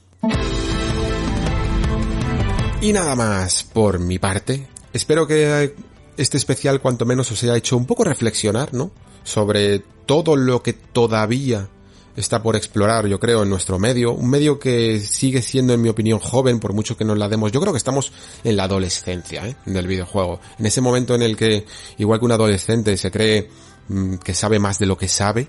Y 2.81 2.93
nada 2.93 3.15
más 3.15 3.63
por 3.63 3.99
mi 3.99 4.19
parte. 4.19 4.67
Espero 4.93 5.27
que 5.27 5.73
este 6.15 6.37
especial 6.37 6.81
cuanto 6.81 7.05
menos 7.05 7.31
os 7.31 7.43
haya 7.43 7.55
hecho 7.55 7.77
un 7.77 7.85
poco 7.85 8.03
reflexionar, 8.03 8.73
¿no? 8.73 8.91
Sobre 9.23 9.79
todo 10.05 10.35
lo 10.35 10.63
que 10.63 10.73
todavía 10.73 11.69
está 12.17 12.41
por 12.41 12.55
explorar, 12.55 13.07
yo 13.07 13.19
creo, 13.19 13.43
en 13.43 13.49
nuestro 13.49 13.79
medio. 13.79 14.11
Un 14.13 14.29
medio 14.29 14.59
que 14.59 14.99
sigue 14.99 15.41
siendo, 15.41 15.73
en 15.73 15.81
mi 15.81 15.89
opinión, 15.89 16.19
joven, 16.19 16.59
por 16.59 16.73
mucho 16.73 16.97
que 16.97 17.05
nos 17.05 17.17
la 17.17 17.29
demos. 17.29 17.51
Yo 17.51 17.61
creo 17.61 17.71
que 17.71 17.77
estamos 17.77 18.11
en 18.43 18.57
la 18.57 18.63
adolescencia 18.63 19.47
¿eh? 19.47 19.55
del 19.65 19.87
videojuego. 19.87 20.39
En 20.57 20.65
ese 20.65 20.81
momento 20.81 21.13
en 21.15 21.21
el 21.21 21.37
que, 21.37 21.65
igual 21.97 22.19
que 22.19 22.25
un 22.25 22.31
adolescente 22.31 22.97
se 22.97 23.11
cree 23.11 23.49
mm, 23.87 24.15
que 24.15 24.33
sabe 24.33 24.59
más 24.59 24.79
de 24.79 24.87
lo 24.87 24.97
que 24.97 25.07
sabe, 25.07 25.47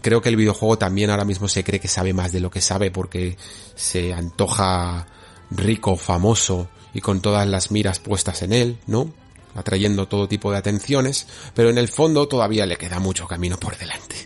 creo 0.00 0.20
que 0.20 0.28
el 0.28 0.36
videojuego 0.36 0.78
también 0.78 1.10
ahora 1.10 1.24
mismo 1.24 1.48
se 1.48 1.64
cree 1.64 1.80
que 1.80 1.88
sabe 1.88 2.12
más 2.12 2.32
de 2.32 2.40
lo 2.40 2.50
que 2.50 2.60
sabe 2.60 2.90
porque 2.90 3.36
se 3.74 4.12
antoja 4.12 5.06
rico, 5.50 5.96
famoso 5.96 6.68
y 6.94 7.00
con 7.00 7.20
todas 7.20 7.46
las 7.46 7.70
miras 7.70 7.98
puestas 7.98 8.42
en 8.42 8.52
él, 8.52 8.78
¿no? 8.86 9.12
Atrayendo 9.54 10.08
todo 10.08 10.28
tipo 10.28 10.50
de 10.50 10.58
atenciones, 10.58 11.26
pero 11.54 11.70
en 11.70 11.78
el 11.78 11.88
fondo 11.88 12.26
todavía 12.26 12.66
le 12.66 12.76
queda 12.76 12.98
mucho 13.00 13.26
camino 13.26 13.58
por 13.58 13.76
delante. 13.76 14.16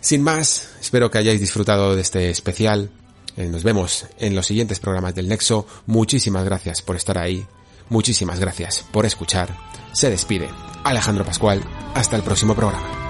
Sin 0.00 0.22
más, 0.22 0.70
espero 0.80 1.10
que 1.10 1.18
hayáis 1.18 1.40
disfrutado 1.40 1.94
de 1.94 2.00
este 2.00 2.30
especial. 2.30 2.90
Eh, 3.36 3.46
nos 3.46 3.62
vemos 3.62 4.06
en 4.18 4.34
los 4.34 4.46
siguientes 4.46 4.80
programas 4.80 5.14
del 5.14 5.28
Nexo. 5.28 5.66
Muchísimas 5.86 6.44
gracias 6.44 6.82
por 6.82 6.96
estar 6.96 7.18
ahí. 7.18 7.46
Muchísimas 7.90 8.40
gracias 8.40 8.84
por 8.92 9.06
escuchar. 9.06 9.56
Se 9.92 10.10
despide 10.10 10.48
Alejandro 10.84 11.24
Pascual. 11.24 11.62
Hasta 11.94 12.16
el 12.16 12.22
próximo 12.22 12.54
programa. 12.54 13.09